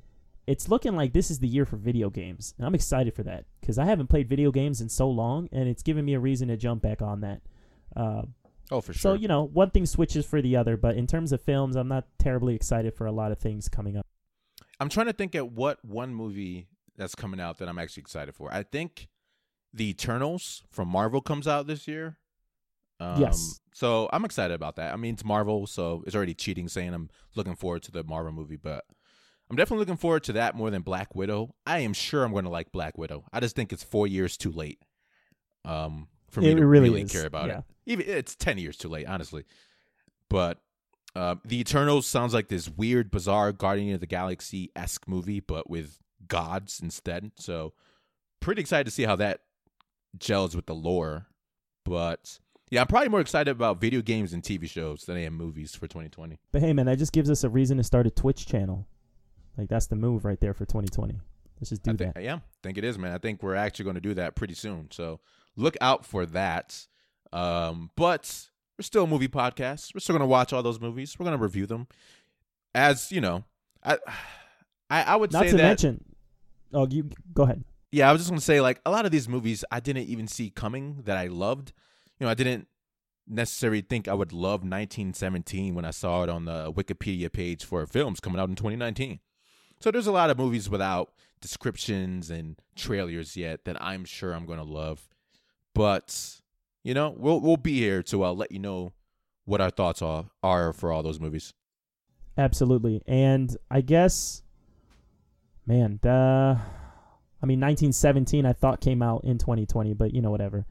it's 0.46 0.68
looking 0.68 0.94
like 0.94 1.14
this 1.14 1.30
is 1.30 1.38
the 1.38 1.48
year 1.48 1.64
for 1.64 1.76
video 1.76 2.10
games. 2.10 2.52
And 2.58 2.66
I'm 2.66 2.74
excited 2.74 3.14
for 3.14 3.22
that 3.22 3.46
because 3.60 3.78
I 3.78 3.86
haven't 3.86 4.08
played 4.08 4.28
video 4.28 4.50
games 4.52 4.82
in 4.82 4.90
so 4.90 5.08
long, 5.08 5.48
and 5.52 5.66
it's 5.66 5.82
giving 5.82 6.04
me 6.04 6.12
a 6.12 6.20
reason 6.20 6.48
to 6.48 6.56
jump 6.58 6.82
back 6.82 7.00
on 7.02 7.20
that. 7.22 7.40
Uh, 7.96 8.22
Oh, 8.70 8.80
for 8.80 8.92
sure. 8.92 8.98
So, 9.00 9.14
you 9.14 9.28
know, 9.28 9.44
one 9.44 9.70
thing 9.70 9.86
switches 9.86 10.26
for 10.26 10.42
the 10.42 10.56
other, 10.56 10.76
but 10.76 10.96
in 10.96 11.06
terms 11.06 11.30
of 11.32 11.40
films, 11.40 11.76
I'm 11.76 11.86
not 11.88 12.04
terribly 12.18 12.54
excited 12.56 12.94
for 12.94 13.06
a 13.06 13.12
lot 13.12 13.30
of 13.32 13.38
things 13.38 13.68
coming 13.68 13.96
up. 13.96 14.04
I'm 14.80 14.88
trying 14.88 15.06
to 15.06 15.12
think 15.12 15.34
at 15.36 15.52
what 15.52 15.82
one 15.84 16.12
movie 16.14 16.66
that's 16.96 17.14
coming 17.14 17.40
out 17.40 17.58
that 17.58 17.68
I'm 17.68 17.78
actually 17.78 18.00
excited 18.02 18.34
for. 18.34 18.52
I 18.52 18.64
think 18.64 19.08
The 19.76 19.90
Eternals 19.90 20.62
from 20.70 20.88
Marvel 20.88 21.20
comes 21.20 21.46
out 21.46 21.66
this 21.66 21.86
year. 21.86 22.16
Um, 22.98 23.20
Yes. 23.20 23.60
So 23.74 24.08
I'm 24.10 24.24
excited 24.24 24.54
about 24.54 24.76
that. 24.76 24.94
I 24.94 24.96
mean, 24.96 25.14
it's 25.14 25.24
Marvel, 25.24 25.66
so 25.66 26.02
it's 26.06 26.16
already 26.16 26.32
cheating 26.32 26.66
saying 26.66 26.94
I'm 26.94 27.10
looking 27.34 27.56
forward 27.56 27.82
to 27.84 27.92
the 27.92 28.02
Marvel 28.02 28.32
movie, 28.32 28.56
but 28.56 28.84
I'm 29.50 29.56
definitely 29.56 29.80
looking 29.80 29.98
forward 29.98 30.24
to 30.24 30.32
that 30.32 30.54
more 30.54 30.70
than 30.70 30.80
Black 30.80 31.14
Widow. 31.14 31.54
I 31.66 31.80
am 31.80 31.92
sure 31.92 32.24
I'm 32.24 32.32
going 32.32 32.44
to 32.44 32.50
like 32.50 32.72
Black 32.72 32.96
Widow. 32.96 33.24
I 33.32 33.40
just 33.40 33.54
think 33.54 33.72
it's 33.72 33.84
four 33.84 34.06
years 34.06 34.38
too 34.38 34.50
late 34.50 34.78
um, 35.66 36.08
for 36.30 36.40
me 36.40 36.52
It 36.52 36.54
to 36.54 36.66
really 36.66 36.88
really, 36.88 37.04
care 37.04 37.26
about 37.26 37.48
yeah. 37.48 37.58
it. 37.58 37.64
Even 37.84 38.06
it's 38.08 38.34
ten 38.34 38.56
years 38.56 38.78
too 38.78 38.88
late, 38.88 39.06
honestly. 39.06 39.44
But 40.30 40.58
uh, 41.14 41.36
the 41.44 41.60
Eternals 41.60 42.06
sounds 42.06 42.34
like 42.34 42.48
this 42.48 42.68
weird, 42.68 43.10
bizarre 43.10 43.52
Guardian 43.52 43.94
of 43.94 44.00
the 44.00 44.06
Galaxy 44.06 44.70
esque 44.74 45.06
movie, 45.06 45.40
but 45.40 45.68
with 45.68 45.98
gods 46.26 46.80
instead. 46.82 47.30
So, 47.36 47.74
pretty 48.40 48.60
excited 48.62 48.84
to 48.84 48.90
see 48.90 49.04
how 49.04 49.16
that 49.16 49.40
gels 50.18 50.54
with 50.56 50.66
the 50.66 50.74
lore. 50.74 51.26
But 51.84 52.38
yeah, 52.70 52.80
I'm 52.80 52.86
probably 52.86 53.08
more 53.08 53.20
excited 53.20 53.50
about 53.50 53.80
video 53.80 54.02
games 54.02 54.32
and 54.32 54.42
TV 54.42 54.68
shows 54.68 55.04
than 55.04 55.16
I 55.16 55.24
am 55.24 55.34
movies 55.34 55.74
for 55.74 55.86
2020. 55.86 56.38
But 56.52 56.62
hey, 56.62 56.72
man, 56.72 56.86
that 56.86 56.98
just 56.98 57.12
gives 57.12 57.30
us 57.30 57.44
a 57.44 57.48
reason 57.48 57.76
to 57.76 57.84
start 57.84 58.06
a 58.06 58.10
Twitch 58.10 58.46
channel. 58.46 58.86
Like, 59.56 59.68
that's 59.68 59.86
the 59.86 59.96
move 59.96 60.24
right 60.24 60.40
there 60.40 60.52
for 60.52 60.66
2020. 60.66 61.18
Let's 61.58 61.70
just 61.70 61.82
do 61.82 61.92
I 61.92 61.94
think, 61.94 62.14
that. 62.14 62.22
Yeah, 62.22 62.34
I 62.36 62.40
think 62.62 62.76
it 62.76 62.84
is, 62.84 62.98
man. 62.98 63.12
I 63.12 63.18
think 63.18 63.42
we're 63.42 63.54
actually 63.54 63.84
going 63.84 63.94
to 63.94 64.00
do 64.00 64.14
that 64.14 64.34
pretty 64.34 64.54
soon. 64.54 64.88
So 64.90 65.20
look 65.56 65.76
out 65.80 66.04
for 66.04 66.26
that. 66.26 66.86
Um, 67.32 67.90
but 67.96 68.48
we're 68.78 68.82
still 68.82 69.04
a 69.04 69.06
movie 69.06 69.28
podcast. 69.28 69.94
We're 69.94 70.00
still 70.00 70.12
going 70.14 70.20
to 70.20 70.26
watch 70.26 70.52
all 70.52 70.62
those 70.62 70.80
movies. 70.80 71.18
We're 71.18 71.24
going 71.24 71.38
to 71.38 71.42
review 71.42 71.66
them. 71.66 71.86
As 72.74 73.10
you 73.10 73.20
know, 73.22 73.44
I 73.82 73.98
I, 74.90 75.02
I 75.02 75.16
would 75.16 75.32
Not 75.32 75.44
say 75.44 75.50
to 75.52 75.56
that. 75.56 75.62
mention. 75.62 76.04
Oh, 76.72 76.86
you 76.86 77.08
go 77.32 77.44
ahead. 77.44 77.64
Yeah, 77.92 78.08
I 78.08 78.12
was 78.12 78.20
just 78.20 78.30
gonna 78.30 78.40
say 78.40 78.60
like 78.60 78.80
a 78.84 78.90
lot 78.90 79.06
of 79.06 79.12
these 79.12 79.28
movies 79.28 79.64
I 79.70 79.80
didn't 79.80 80.08
even 80.08 80.26
see 80.26 80.50
coming 80.50 81.02
that 81.04 81.16
I 81.16 81.26
loved. 81.26 81.72
You 82.18 82.26
know, 82.26 82.30
I 82.30 82.34
didn't 82.34 82.68
necessarily 83.26 83.80
think 83.80 84.08
I 84.08 84.14
would 84.14 84.32
love 84.32 84.60
1917 84.60 85.74
when 85.74 85.84
I 85.84 85.90
saw 85.90 86.22
it 86.22 86.28
on 86.28 86.44
the 86.44 86.72
Wikipedia 86.72 87.32
page 87.32 87.64
for 87.64 87.84
films 87.86 88.20
coming 88.20 88.40
out 88.40 88.48
in 88.48 88.54
2019. 88.54 89.20
So 89.80 89.90
there's 89.90 90.06
a 90.06 90.12
lot 90.12 90.30
of 90.30 90.38
movies 90.38 90.70
without 90.70 91.12
descriptions 91.40 92.30
and 92.30 92.56
trailers 92.74 93.36
yet 93.36 93.64
that 93.64 93.80
I'm 93.82 94.04
sure 94.04 94.32
I'm 94.32 94.46
gonna 94.46 94.64
love. 94.64 95.08
But 95.74 96.40
you 96.82 96.94
know, 96.94 97.14
we'll 97.16 97.40
we'll 97.40 97.56
be 97.56 97.78
here 97.78 98.02
to 98.04 98.24
uh, 98.24 98.32
let 98.32 98.52
you 98.52 98.58
know 98.58 98.92
what 99.44 99.60
our 99.60 99.70
thoughts 99.70 100.02
are 100.02 100.26
are 100.42 100.72
for 100.72 100.92
all 100.92 101.02
those 101.02 101.20
movies. 101.20 101.52
Absolutely. 102.38 103.02
And 103.06 103.56
I 103.70 103.80
guess, 103.80 104.42
man, 105.66 105.98
the, 106.02 106.60
I 107.42 107.46
mean, 107.46 107.60
1917 107.60 108.46
I 108.46 108.52
thought 108.52 108.80
came 108.80 109.02
out 109.02 109.24
in 109.24 109.38
2020, 109.38 109.94
but 109.94 110.14
you 110.14 110.22
know, 110.22 110.30
whatever. 110.30 110.66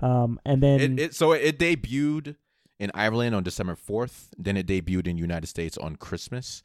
Um, 0.00 0.40
and 0.44 0.62
then 0.62 0.80
It, 0.80 1.00
it 1.00 1.14
so 1.14 1.32
it 1.32 1.58
debuted 1.58 2.36
in 2.78 2.90
Ireland 2.94 3.34
on 3.34 3.42
December 3.42 3.76
fourth. 3.76 4.34
Then 4.36 4.56
it 4.56 4.66
debuted 4.66 5.06
in 5.06 5.18
United 5.18 5.46
States 5.46 5.76
on 5.78 5.96
Christmas, 5.96 6.62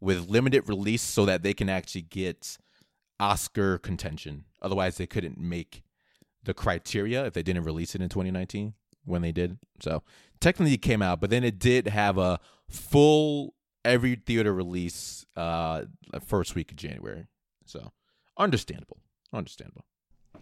with 0.00 0.28
limited 0.28 0.68
release 0.68 1.02
so 1.02 1.24
that 1.26 1.42
they 1.42 1.54
can 1.54 1.68
actually 1.68 2.02
get 2.02 2.58
Oscar 3.20 3.78
contention. 3.78 4.44
Otherwise, 4.60 4.96
they 4.96 5.06
couldn't 5.06 5.38
make 5.38 5.82
the 6.42 6.54
criteria 6.54 7.24
if 7.24 7.32
they 7.32 7.42
didn't 7.42 7.64
release 7.64 7.94
it 7.94 8.02
in 8.02 8.08
2019 8.08 8.74
when 9.04 9.22
they 9.22 9.32
did. 9.32 9.58
So 9.80 10.02
technically, 10.40 10.74
it 10.74 10.82
came 10.82 11.02
out, 11.02 11.20
but 11.20 11.30
then 11.30 11.44
it 11.44 11.58
did 11.58 11.88
have 11.88 12.18
a 12.18 12.38
full 12.68 13.54
every 13.84 14.14
theater 14.14 14.54
release 14.54 15.26
uh 15.36 15.82
first 16.26 16.54
week 16.54 16.70
of 16.70 16.76
January. 16.76 17.26
So 17.66 17.92
understandable, 18.38 18.98
understandable. 19.32 19.84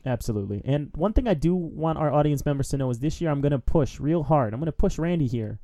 Absolutely. 0.05 0.63
And 0.65 0.91
one 0.95 1.13
thing 1.13 1.29
I 1.29 1.35
do 1.35 1.55
want 1.55 1.99
our 1.99 2.13
audience 2.13 2.45
members 2.45 2.69
to 2.69 2.77
know 2.77 2.91
is 2.91 2.99
this 2.99 3.21
year 3.21 3.31
I'm 3.31 3.41
going 3.41 3.53
to 3.53 3.59
push 3.59 4.01
real 4.01 4.25
hard. 4.25 4.53
I'm 4.53 4.61
going 4.61 4.67
to 4.67 4.73
push 4.73 4.99
Randy 4.99 5.27
here 5.27 5.61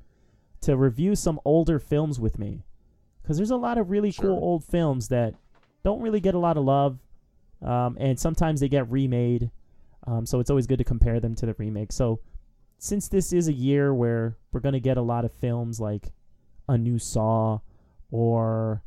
to 0.61 0.77
review 0.77 1.17
some 1.17 1.41
older 1.45 1.79
films 1.79 2.21
with 2.21 2.39
me. 2.39 2.65
Because 3.23 3.37
there's 3.37 3.51
a 3.51 3.57
lot 3.57 3.79
of 3.79 3.91
really 3.91 4.11
Sure. 4.11 4.27
cool 4.27 4.39
old 4.39 4.65
films 4.65 5.09
that 5.09 5.35
don't 5.85 6.01
really 6.01 6.21
get 6.21 6.35
a 6.35 6.39
lot 6.39 6.57
of 6.57 6.65
love. 6.65 6.99
Um, 7.63 7.97
and 7.99 8.19
sometimes 8.19 8.61
they 8.61 8.69
get 8.69 8.91
remade. 8.91 9.51
Um, 10.07 10.25
so 10.25 10.39
it's 10.41 10.51
always 10.51 10.67
good 10.67 10.79
to 10.79 10.85
compare 10.85 11.21
them 11.21 11.35
to 11.37 11.47
the 11.47 11.55
remake. 11.59 11.93
So 11.93 12.21
since 12.79 13.09
this 13.09 13.33
is 13.33 13.49
a 13.49 13.53
year 13.53 13.93
where 13.93 14.37
we're 14.53 14.61
going 14.61 14.75
to 14.75 14.81
get 14.81 14.97
a 14.97 15.03
lot 15.03 15.25
of 15.25 15.33
films 15.33 15.81
like 15.81 16.13
A 16.69 16.79
New 16.79 16.99
Saw, 16.99 17.59
or 18.11 18.83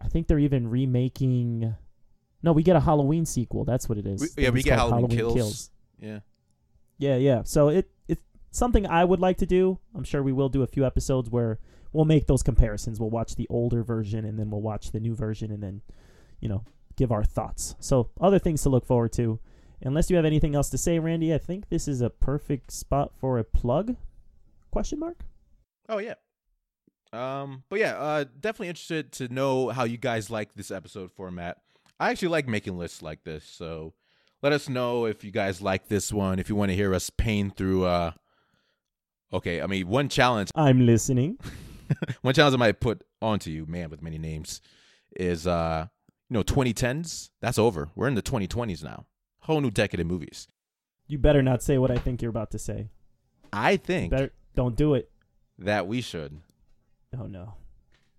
I 0.00 0.08
think 0.08 0.26
they're 0.26 0.38
even 0.40 0.68
remaking. 0.68 1.76
No, 2.42 2.52
we 2.52 2.62
get 2.62 2.76
a 2.76 2.80
Halloween 2.80 3.26
sequel. 3.26 3.64
That's 3.64 3.88
what 3.88 3.98
it 3.98 4.06
is. 4.06 4.20
We- 4.36 4.44
yeah, 4.44 4.50
we 4.50 4.62
get 4.62 4.78
called 4.78 4.92
Halloween 4.92 5.18
Kills. 5.34 5.70
Yeah. 5.98 6.20
Yeah, 6.98 7.16
yeah. 7.16 7.42
So 7.44 7.68
it 7.68 7.90
it's 8.08 8.22
something 8.50 8.86
I 8.86 9.04
would 9.04 9.20
like 9.20 9.38
to 9.38 9.46
do. 9.46 9.78
I'm 9.94 10.04
sure 10.04 10.22
we 10.22 10.32
will 10.32 10.48
do 10.48 10.62
a 10.62 10.66
few 10.66 10.84
episodes 10.86 11.30
where 11.30 11.58
we'll 11.92 12.04
make 12.04 12.26
those 12.26 12.42
comparisons. 12.42 13.00
We'll 13.00 13.10
watch 13.10 13.36
the 13.36 13.46
older 13.50 13.82
version 13.82 14.24
and 14.24 14.38
then 14.38 14.50
we'll 14.50 14.60
watch 14.62 14.92
the 14.92 15.00
new 15.00 15.14
version 15.14 15.50
and 15.50 15.62
then, 15.62 15.82
you 16.40 16.48
know, 16.48 16.64
give 16.96 17.10
our 17.12 17.24
thoughts. 17.24 17.74
So 17.80 18.10
other 18.20 18.38
things 18.38 18.62
to 18.62 18.68
look 18.68 18.84
forward 18.84 19.12
to. 19.14 19.38
Unless 19.82 20.10
you 20.10 20.16
have 20.16 20.24
anything 20.24 20.56
else 20.56 20.70
to 20.70 20.78
say, 20.78 20.98
Randy, 20.98 21.32
I 21.32 21.38
think 21.38 21.68
this 21.68 21.86
is 21.86 22.00
a 22.00 22.10
perfect 22.10 22.72
spot 22.72 23.12
for 23.16 23.38
a 23.38 23.44
plug. 23.44 23.94
Question 24.72 24.98
mark? 24.98 25.24
Oh 25.88 25.98
yeah. 25.98 26.14
Um, 27.12 27.62
but 27.68 27.78
yeah, 27.78 27.96
uh, 27.96 28.24
definitely 28.38 28.68
interested 28.68 29.12
to 29.12 29.28
know 29.32 29.68
how 29.70 29.84
you 29.84 29.96
guys 29.96 30.30
like 30.30 30.54
this 30.54 30.70
episode 30.70 31.10
format. 31.12 31.58
I 32.00 32.10
actually 32.10 32.28
like 32.28 32.46
making 32.48 32.78
lists 32.78 33.02
like 33.02 33.24
this, 33.24 33.44
so 33.44 33.94
let 34.42 34.52
us 34.52 34.68
know 34.68 35.04
if 35.06 35.24
you 35.24 35.30
guys 35.30 35.60
like 35.60 35.88
this 35.88 36.12
one. 36.12 36.38
If 36.38 36.48
you 36.48 36.54
want 36.56 36.70
to 36.70 36.76
hear 36.76 36.94
us 36.94 37.10
pain 37.10 37.50
through, 37.50 37.84
uh, 37.84 38.12
okay, 39.32 39.60
I 39.60 39.66
mean 39.66 39.88
one 39.88 40.08
challenge, 40.08 40.50
I'm 40.54 40.86
listening. 40.86 41.38
one 42.22 42.34
challenge 42.34 42.54
I 42.54 42.58
might 42.58 42.80
put 42.80 43.02
onto 43.20 43.50
you, 43.50 43.66
man, 43.66 43.90
with 43.90 44.02
many 44.02 44.18
names, 44.18 44.60
is 45.16 45.46
uh, 45.46 45.86
you 46.28 46.34
know, 46.34 46.42
2010s. 46.42 47.30
That's 47.40 47.58
over. 47.58 47.88
We're 47.96 48.08
in 48.08 48.14
the 48.14 48.22
2020s 48.22 48.84
now. 48.84 49.06
Whole 49.40 49.60
new 49.60 49.70
decade 49.70 49.98
of 50.00 50.06
movies. 50.06 50.46
You 51.06 51.18
better 51.18 51.42
not 51.42 51.62
say 51.62 51.78
what 51.78 51.90
I 51.90 51.96
think 51.98 52.20
you're 52.22 52.28
about 52.30 52.50
to 52.50 52.58
say. 52.58 52.90
I 53.52 53.76
think 53.78 54.10
Better 54.10 54.30
don't 54.54 54.76
do 54.76 54.92
it. 54.94 55.10
that 55.58 55.86
we 55.86 56.02
should 56.02 56.42
Oh 57.18 57.24
no. 57.26 57.54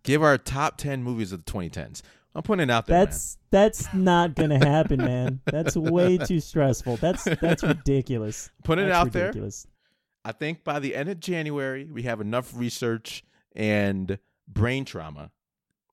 give 0.04 0.24
our 0.24 0.40
top 0.40 0.78
10 0.78 1.04
movies 1.04 1.32
of 1.32 1.46
the 1.46 1.52
2010s. 1.52 2.02
I'm 2.36 2.44
putting 2.44 2.64
it 2.64 2.72
out 2.72 2.86
there. 2.86 2.98
man. 2.98 3.06
That's 3.06 3.38
that's 3.50 3.94
not 3.94 4.36
gonna 4.36 4.64
happen, 4.64 5.00
man. 5.00 5.42
That's 5.46 5.76
way 5.76 6.18
too 6.18 6.40
stressful. 6.40 6.98
That's 6.98 7.24
that's 7.24 7.64
ridiculous. 7.64 8.50
Put 8.64 8.80
it 8.80 8.84
That's 8.84 8.96
out 8.96 9.12
there. 9.12 9.28
ridiculous. 9.28 9.66
I 10.24 10.32
think 10.32 10.64
by 10.64 10.80
the 10.80 10.96
end 10.96 11.10
of 11.10 11.20
January, 11.20 11.86
we 11.86 12.04
have 12.04 12.22
enough 12.22 12.52
research 12.56 13.24
and 13.56 14.20
brain 14.48 14.86
trauma 14.86 15.32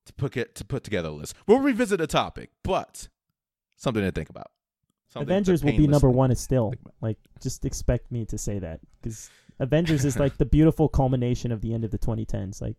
to 0.05 0.13
put 0.13 0.37
it, 0.37 0.55
to 0.55 0.65
put 0.65 0.83
together 0.83 1.09
a 1.09 1.11
list. 1.11 1.35
We'll 1.47 1.59
revisit 1.59 2.01
a 2.01 2.07
topic, 2.07 2.51
but 2.63 3.07
something 3.75 4.03
to 4.03 4.11
think 4.11 4.29
about. 4.29 4.51
Something 5.07 5.29
Avengers 5.29 5.63
will 5.63 5.75
be 5.75 5.87
number 5.87 6.09
one. 6.09 6.31
Is 6.31 6.39
still 6.39 6.73
like 7.01 7.17
just 7.41 7.65
expect 7.65 8.11
me 8.11 8.25
to 8.25 8.37
say 8.37 8.59
that 8.59 8.79
because 9.01 9.29
Avengers 9.59 10.05
is 10.05 10.19
like 10.19 10.37
the 10.37 10.45
beautiful 10.45 10.87
culmination 10.89 11.51
of 11.51 11.61
the 11.61 11.73
end 11.73 11.83
of 11.83 11.91
the 11.91 11.97
2010s. 11.97 12.61
Like 12.61 12.75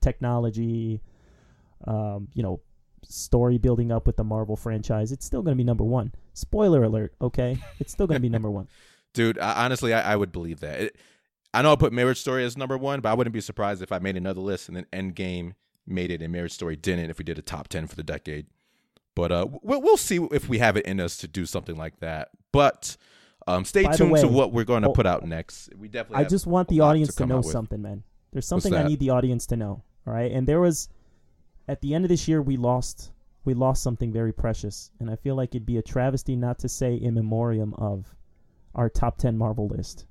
technology, 0.00 1.02
um, 1.86 2.28
you 2.34 2.42
know, 2.42 2.60
story 3.04 3.58
building 3.58 3.92
up 3.92 4.06
with 4.06 4.16
the 4.16 4.24
Marvel 4.24 4.56
franchise, 4.56 5.12
it's 5.12 5.24
still 5.24 5.42
going 5.42 5.56
to 5.56 5.60
be 5.60 5.64
number 5.64 5.84
one. 5.84 6.12
Spoiler 6.32 6.82
alert, 6.84 7.14
okay? 7.20 7.58
It's 7.78 7.92
still 7.92 8.06
going 8.06 8.16
to 8.16 8.22
be 8.22 8.28
number 8.28 8.50
one. 8.50 8.68
Dude, 9.14 9.38
I, 9.38 9.64
honestly, 9.64 9.92
I, 9.92 10.12
I, 10.12 10.16
would 10.16 10.32
believe 10.32 10.60
that. 10.60 10.80
It, 10.80 10.96
I 11.52 11.60
know 11.62 11.72
I 11.72 11.76
put 11.76 11.92
Marriage 11.92 12.18
Story 12.18 12.44
as 12.44 12.56
number 12.56 12.78
one, 12.78 13.00
but 13.00 13.10
I 13.10 13.14
wouldn't 13.14 13.34
be 13.34 13.40
surprised 13.40 13.82
if 13.82 13.92
I 13.92 13.98
made 13.98 14.16
another 14.16 14.40
list 14.40 14.68
and 14.68 14.76
then 14.76 14.86
Endgame 14.92 15.54
made 15.86 16.10
it 16.10 16.22
and 16.22 16.32
Marriage 16.32 16.52
Story 16.52 16.76
didn't 16.76 17.10
if 17.10 17.18
we 17.18 17.24
did 17.24 17.38
a 17.38 17.42
top 17.42 17.68
10 17.68 17.86
for 17.88 17.96
the 17.96 18.02
decade. 18.02 18.46
But 19.14 19.32
uh, 19.32 19.46
we'll, 19.62 19.82
we'll 19.82 19.96
see 19.98 20.26
if 20.32 20.48
we 20.48 20.58
have 20.58 20.76
it 20.76 20.86
in 20.86 20.98
us 20.98 21.18
to 21.18 21.28
do 21.28 21.44
something 21.44 21.76
like 21.76 22.00
that. 22.00 22.30
But 22.50 22.96
um, 23.46 23.64
stay 23.64 23.84
By 23.84 23.96
tuned 23.96 24.12
way- 24.12 24.20
to 24.22 24.28
what 24.28 24.52
we're 24.52 24.64
going 24.64 24.82
to 24.82 24.88
oh, 24.88 24.92
put 24.92 25.06
out 25.06 25.24
next. 25.26 25.70
We 25.76 25.88
definitely. 25.88 26.24
I 26.24 26.28
just 26.28 26.46
want 26.46 26.68
the 26.68 26.80
audience 26.80 27.14
to, 27.14 27.18
come 27.18 27.28
know 27.28 27.42
something, 27.42 27.82
man. 27.82 28.04
There's 28.32 28.46
something 28.46 28.74
I 28.74 28.84
need 28.84 29.00
the 29.00 29.10
audience 29.10 29.46
to 29.46 29.56
know. 29.56 29.82
All 30.06 30.12
right, 30.12 30.32
and 30.32 30.48
there 30.48 30.60
was 30.60 30.88
at 31.68 31.80
the 31.80 31.94
end 31.94 32.04
of 32.04 32.08
this 32.08 32.28
year 32.28 32.42
we 32.42 32.56
lost 32.56 33.12
we 33.44 33.54
lost 33.54 33.82
something 33.82 34.12
very 34.12 34.32
precious, 34.32 34.90
and 35.00 35.10
I 35.10 35.16
feel 35.16 35.34
like 35.34 35.50
it'd 35.50 35.66
be 35.66 35.78
a 35.78 35.82
travesty 35.82 36.36
not 36.36 36.60
to 36.60 36.68
say 36.68 36.94
in 36.94 37.14
memoriam 37.14 37.74
of 37.74 38.14
our 38.74 38.88
top 38.88 39.18
ten 39.18 39.36
Marvel 39.36 39.66
list. 39.66 40.06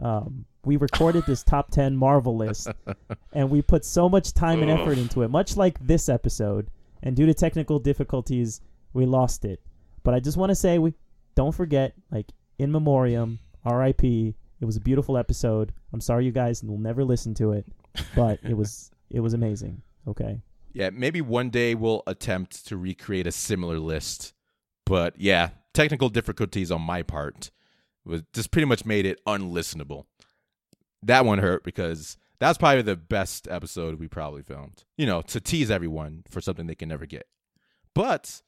Um, 0.00 0.44
we 0.64 0.76
recorded 0.76 1.24
this 1.26 1.44
top 1.44 1.70
ten 1.70 1.96
Marvel 1.96 2.36
list, 2.36 2.68
and 3.32 3.48
we 3.50 3.62
put 3.62 3.84
so 3.84 4.08
much 4.08 4.32
time 4.32 4.60
and 4.60 4.70
effort 4.70 4.98
into 4.98 5.22
it, 5.22 5.28
much 5.28 5.56
like 5.56 5.78
this 5.86 6.08
episode. 6.08 6.68
And 7.02 7.14
due 7.14 7.26
to 7.26 7.34
technical 7.34 7.78
difficulties, 7.78 8.60
we 8.92 9.06
lost 9.06 9.44
it. 9.44 9.60
But 10.02 10.14
I 10.14 10.20
just 10.20 10.36
want 10.36 10.50
to 10.50 10.56
say 10.56 10.78
we 10.78 10.94
don't 11.34 11.54
forget, 11.54 11.94
like 12.10 12.32
in 12.58 12.72
memoriam, 12.72 13.38
R.I.P. 13.64 14.34
It 14.60 14.64
was 14.64 14.76
a 14.76 14.80
beautiful 14.80 15.16
episode. 15.16 15.72
I'm 15.92 16.00
sorry 16.00 16.24
you 16.24 16.32
guys 16.32 16.64
will 16.64 16.78
never 16.78 17.04
listen 17.04 17.34
to 17.34 17.52
it, 17.52 17.66
but 18.16 18.40
it 18.42 18.56
was 18.56 18.90
it 19.10 19.20
was 19.20 19.34
amazing. 19.34 19.82
Okay. 20.08 20.40
Yeah, 20.74 20.90
maybe 20.90 21.20
one 21.20 21.50
day 21.50 21.74
we'll 21.74 22.02
attempt 22.06 22.66
to 22.66 22.76
recreate 22.76 23.26
a 23.26 23.32
similar 23.32 23.78
list. 23.78 24.34
But 24.84 25.14
yeah, 25.18 25.50
technical 25.72 26.08
difficulties 26.08 26.70
on 26.70 26.82
my 26.82 27.02
part 27.02 27.50
was 28.04 28.22
just 28.34 28.50
pretty 28.50 28.66
much 28.66 28.84
made 28.84 29.06
it 29.06 29.24
unlistenable. 29.24 30.04
That 31.02 31.24
one 31.24 31.38
hurt 31.38 31.64
because 31.64 32.18
that's 32.40 32.58
probably 32.58 32.82
the 32.82 32.96
best 32.96 33.46
episode 33.48 33.98
we 33.98 34.08
probably 34.08 34.42
filmed. 34.42 34.84
You 34.98 35.06
know, 35.06 35.22
to 35.22 35.40
tease 35.40 35.70
everyone 35.70 36.24
for 36.28 36.40
something 36.40 36.66
they 36.66 36.74
can 36.74 36.88
never 36.88 37.06
get. 37.06 37.26
But 37.94 38.42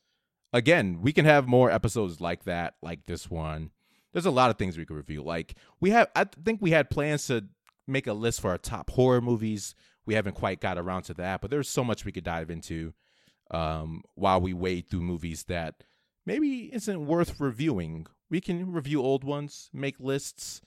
again, 0.53 0.99
we 1.01 1.13
can 1.13 1.25
have 1.25 1.47
more 1.47 1.71
episodes 1.71 2.21
like 2.21 2.45
that, 2.45 2.75
like 2.83 3.07
this 3.07 3.31
one. 3.31 3.71
There's 4.13 4.27
a 4.27 4.31
lot 4.31 4.51
of 4.51 4.59
things 4.59 4.77
we 4.77 4.85
could 4.85 4.97
review. 4.97 5.23
Like 5.23 5.55
we 5.81 5.91
have 5.91 6.09
I 6.17 6.25
think 6.45 6.61
we 6.61 6.73
had 6.73 6.91
plans 6.91 7.27
to 7.29 7.45
make 7.87 8.07
a 8.07 8.13
list 8.13 8.41
for 8.41 8.51
our 8.51 8.59
top 8.59 8.91
horror 8.91 9.21
movies. 9.21 9.75
We 10.07 10.15
haven't 10.15 10.35
quite 10.35 10.61
got 10.61 10.79
around 10.79 11.03
to 11.05 11.15
that, 11.15 11.41
but 11.41 11.51
there's 11.51 11.69
so 11.69 11.85
much 11.85 12.05
we 12.05 12.13
could 12.13 12.25
dive 12.25 12.51
into 12.51 12.95
um, 13.51 14.03
while 14.15 14.41
we 14.41 14.55
wade 14.55 14.89
through 14.89 15.03
movies 15.03 15.45
that 15.45 15.85
maybe 16.25 16.73
isn't 16.73 17.07
worth 17.07 17.41
reviewing. 17.41 18.07
We 18.31 18.41
can 18.41 18.73
review 18.73 19.03
old 19.03 19.25
ones, 19.25 19.71
make 19.73 20.01
lists. 20.01 20.61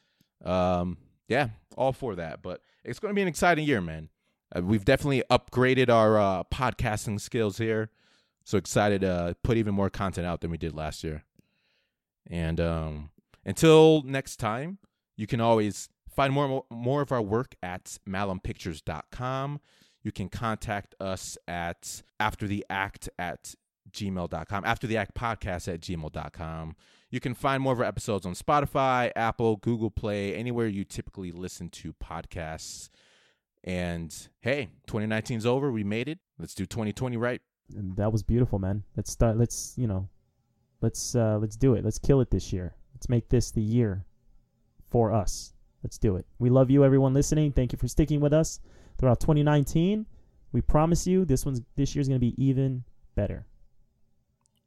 Um, 0.44 0.98
yeah, 1.28 1.50
all 1.78 1.94
for 1.94 2.16
that. 2.16 2.42
But 2.42 2.62
it's 2.84 3.00
going 3.00 3.12
to 3.12 3.16
be 3.16 3.22
an 3.22 3.28
exciting 3.28 3.66
year, 3.66 3.82
man. 3.82 4.10
Uh, 4.56 4.62
we've 4.62 4.86
definitely 4.86 5.24
upgraded 5.30 5.90
our 5.90 6.18
uh, 6.18 6.44
podcasting 6.46 7.20
skills 7.20 7.58
here. 7.58 7.92
So 8.46 8.58
excited 8.58 9.02
to 9.02 9.36
put 9.44 9.58
even 9.58 9.76
more 9.76 9.90
content 9.90 10.26
out 10.26 10.42
than 10.42 10.50
we 10.50 10.58
did 10.58 10.74
last 10.74 11.04
year. 11.04 11.24
And 12.30 12.60
um, 12.60 13.10
until 13.46 14.02
next 14.04 14.38
time, 14.38 14.80
you 15.18 15.28
can 15.28 15.42
always 15.42 15.90
find 16.12 16.34
more 16.34 16.66
more 16.70 17.02
of 17.02 17.12
our 17.12 17.22
work 17.22 17.56
at 17.62 17.98
malumpictures.com. 18.08 19.60
You 20.02 20.12
can 20.12 20.30
contact 20.30 20.96
us 21.00 21.38
at 21.48 22.04
after 22.20 22.48
the 22.48 22.66
act 22.70 23.10
at 23.20 23.56
gmail.com, 23.92 24.64
after 24.66 24.88
the 24.88 24.98
act 24.98 25.16
podcast 25.16 25.72
at 25.72 25.82
gmail.com. 25.82 26.76
You 27.12 27.20
can 27.20 27.34
find 27.34 27.62
more 27.62 27.74
of 27.74 27.80
our 27.80 27.86
episodes 27.86 28.26
on 28.26 28.34
Spotify, 28.34 29.12
Apple, 29.16 29.58
Google 29.58 29.90
Play, 29.90 30.36
anywhere 30.36 30.68
you 30.68 30.84
typically 30.84 31.32
listen 31.32 31.70
to 31.70 31.94
podcasts. 31.94 32.90
And 33.64 34.16
hey, 34.42 34.70
2019's 34.88 35.46
over. 35.46 35.72
We 35.72 35.84
made 35.84 36.08
it. 36.08 36.20
Let's 36.38 36.54
do 36.54 36.66
2020 36.66 37.18
right. 37.18 37.42
And 37.76 37.96
that 37.98 38.12
was 38.12 38.24
beautiful, 38.24 38.60
man. 38.60 38.84
Let's 38.96 39.12
start. 39.12 39.38
Let's 39.38 39.74
you 39.76 39.88
know, 39.88 40.08
let's 40.82 41.16
uh, 41.16 41.38
let's 41.40 41.56
do 41.56 41.74
it. 41.74 41.84
Let's 41.84 42.00
kill 42.00 42.22
it 42.22 42.32
this 42.32 42.54
year. 42.54 42.74
Let's 42.94 43.10
make 43.10 43.30
this 43.30 43.52
the 43.52 43.62
year 43.62 44.06
for 44.90 45.12
us. 45.12 45.54
Let's 45.84 45.98
do 45.98 46.16
it. 46.18 46.26
We 46.40 46.50
love 46.50 46.70
you, 46.70 46.84
everyone 46.84 47.14
listening. 47.14 47.52
Thank 47.54 47.72
you 47.72 47.78
for 47.80 47.88
sticking 47.88 48.20
with 48.20 48.34
us 48.34 48.60
throughout 48.98 49.20
2019. 49.22 50.06
We 50.52 50.62
promise 50.62 51.06
you, 51.08 51.26
this 51.26 51.46
one's 51.46 51.62
this 51.76 51.96
year's 51.96 52.08
gonna 52.08 52.20
be 52.20 52.36
even 52.44 52.84
better, 53.16 53.46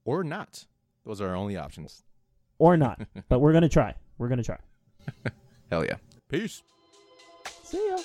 Or 0.04 0.24
not. 0.24 0.66
Those 1.04 1.20
are 1.20 1.28
our 1.28 1.36
only 1.36 1.56
options. 1.56 2.02
or 2.58 2.76
not. 2.76 3.00
but 3.28 3.40
we're 3.40 3.52
gonna 3.52 3.68
try. 3.68 3.94
We're 4.18 4.28
gonna 4.28 4.42
try. 4.44 4.58
Hell 5.70 5.84
yeah. 5.84 5.96
Peace. 6.28 6.62
See 7.64 7.84
ya. 7.88 7.98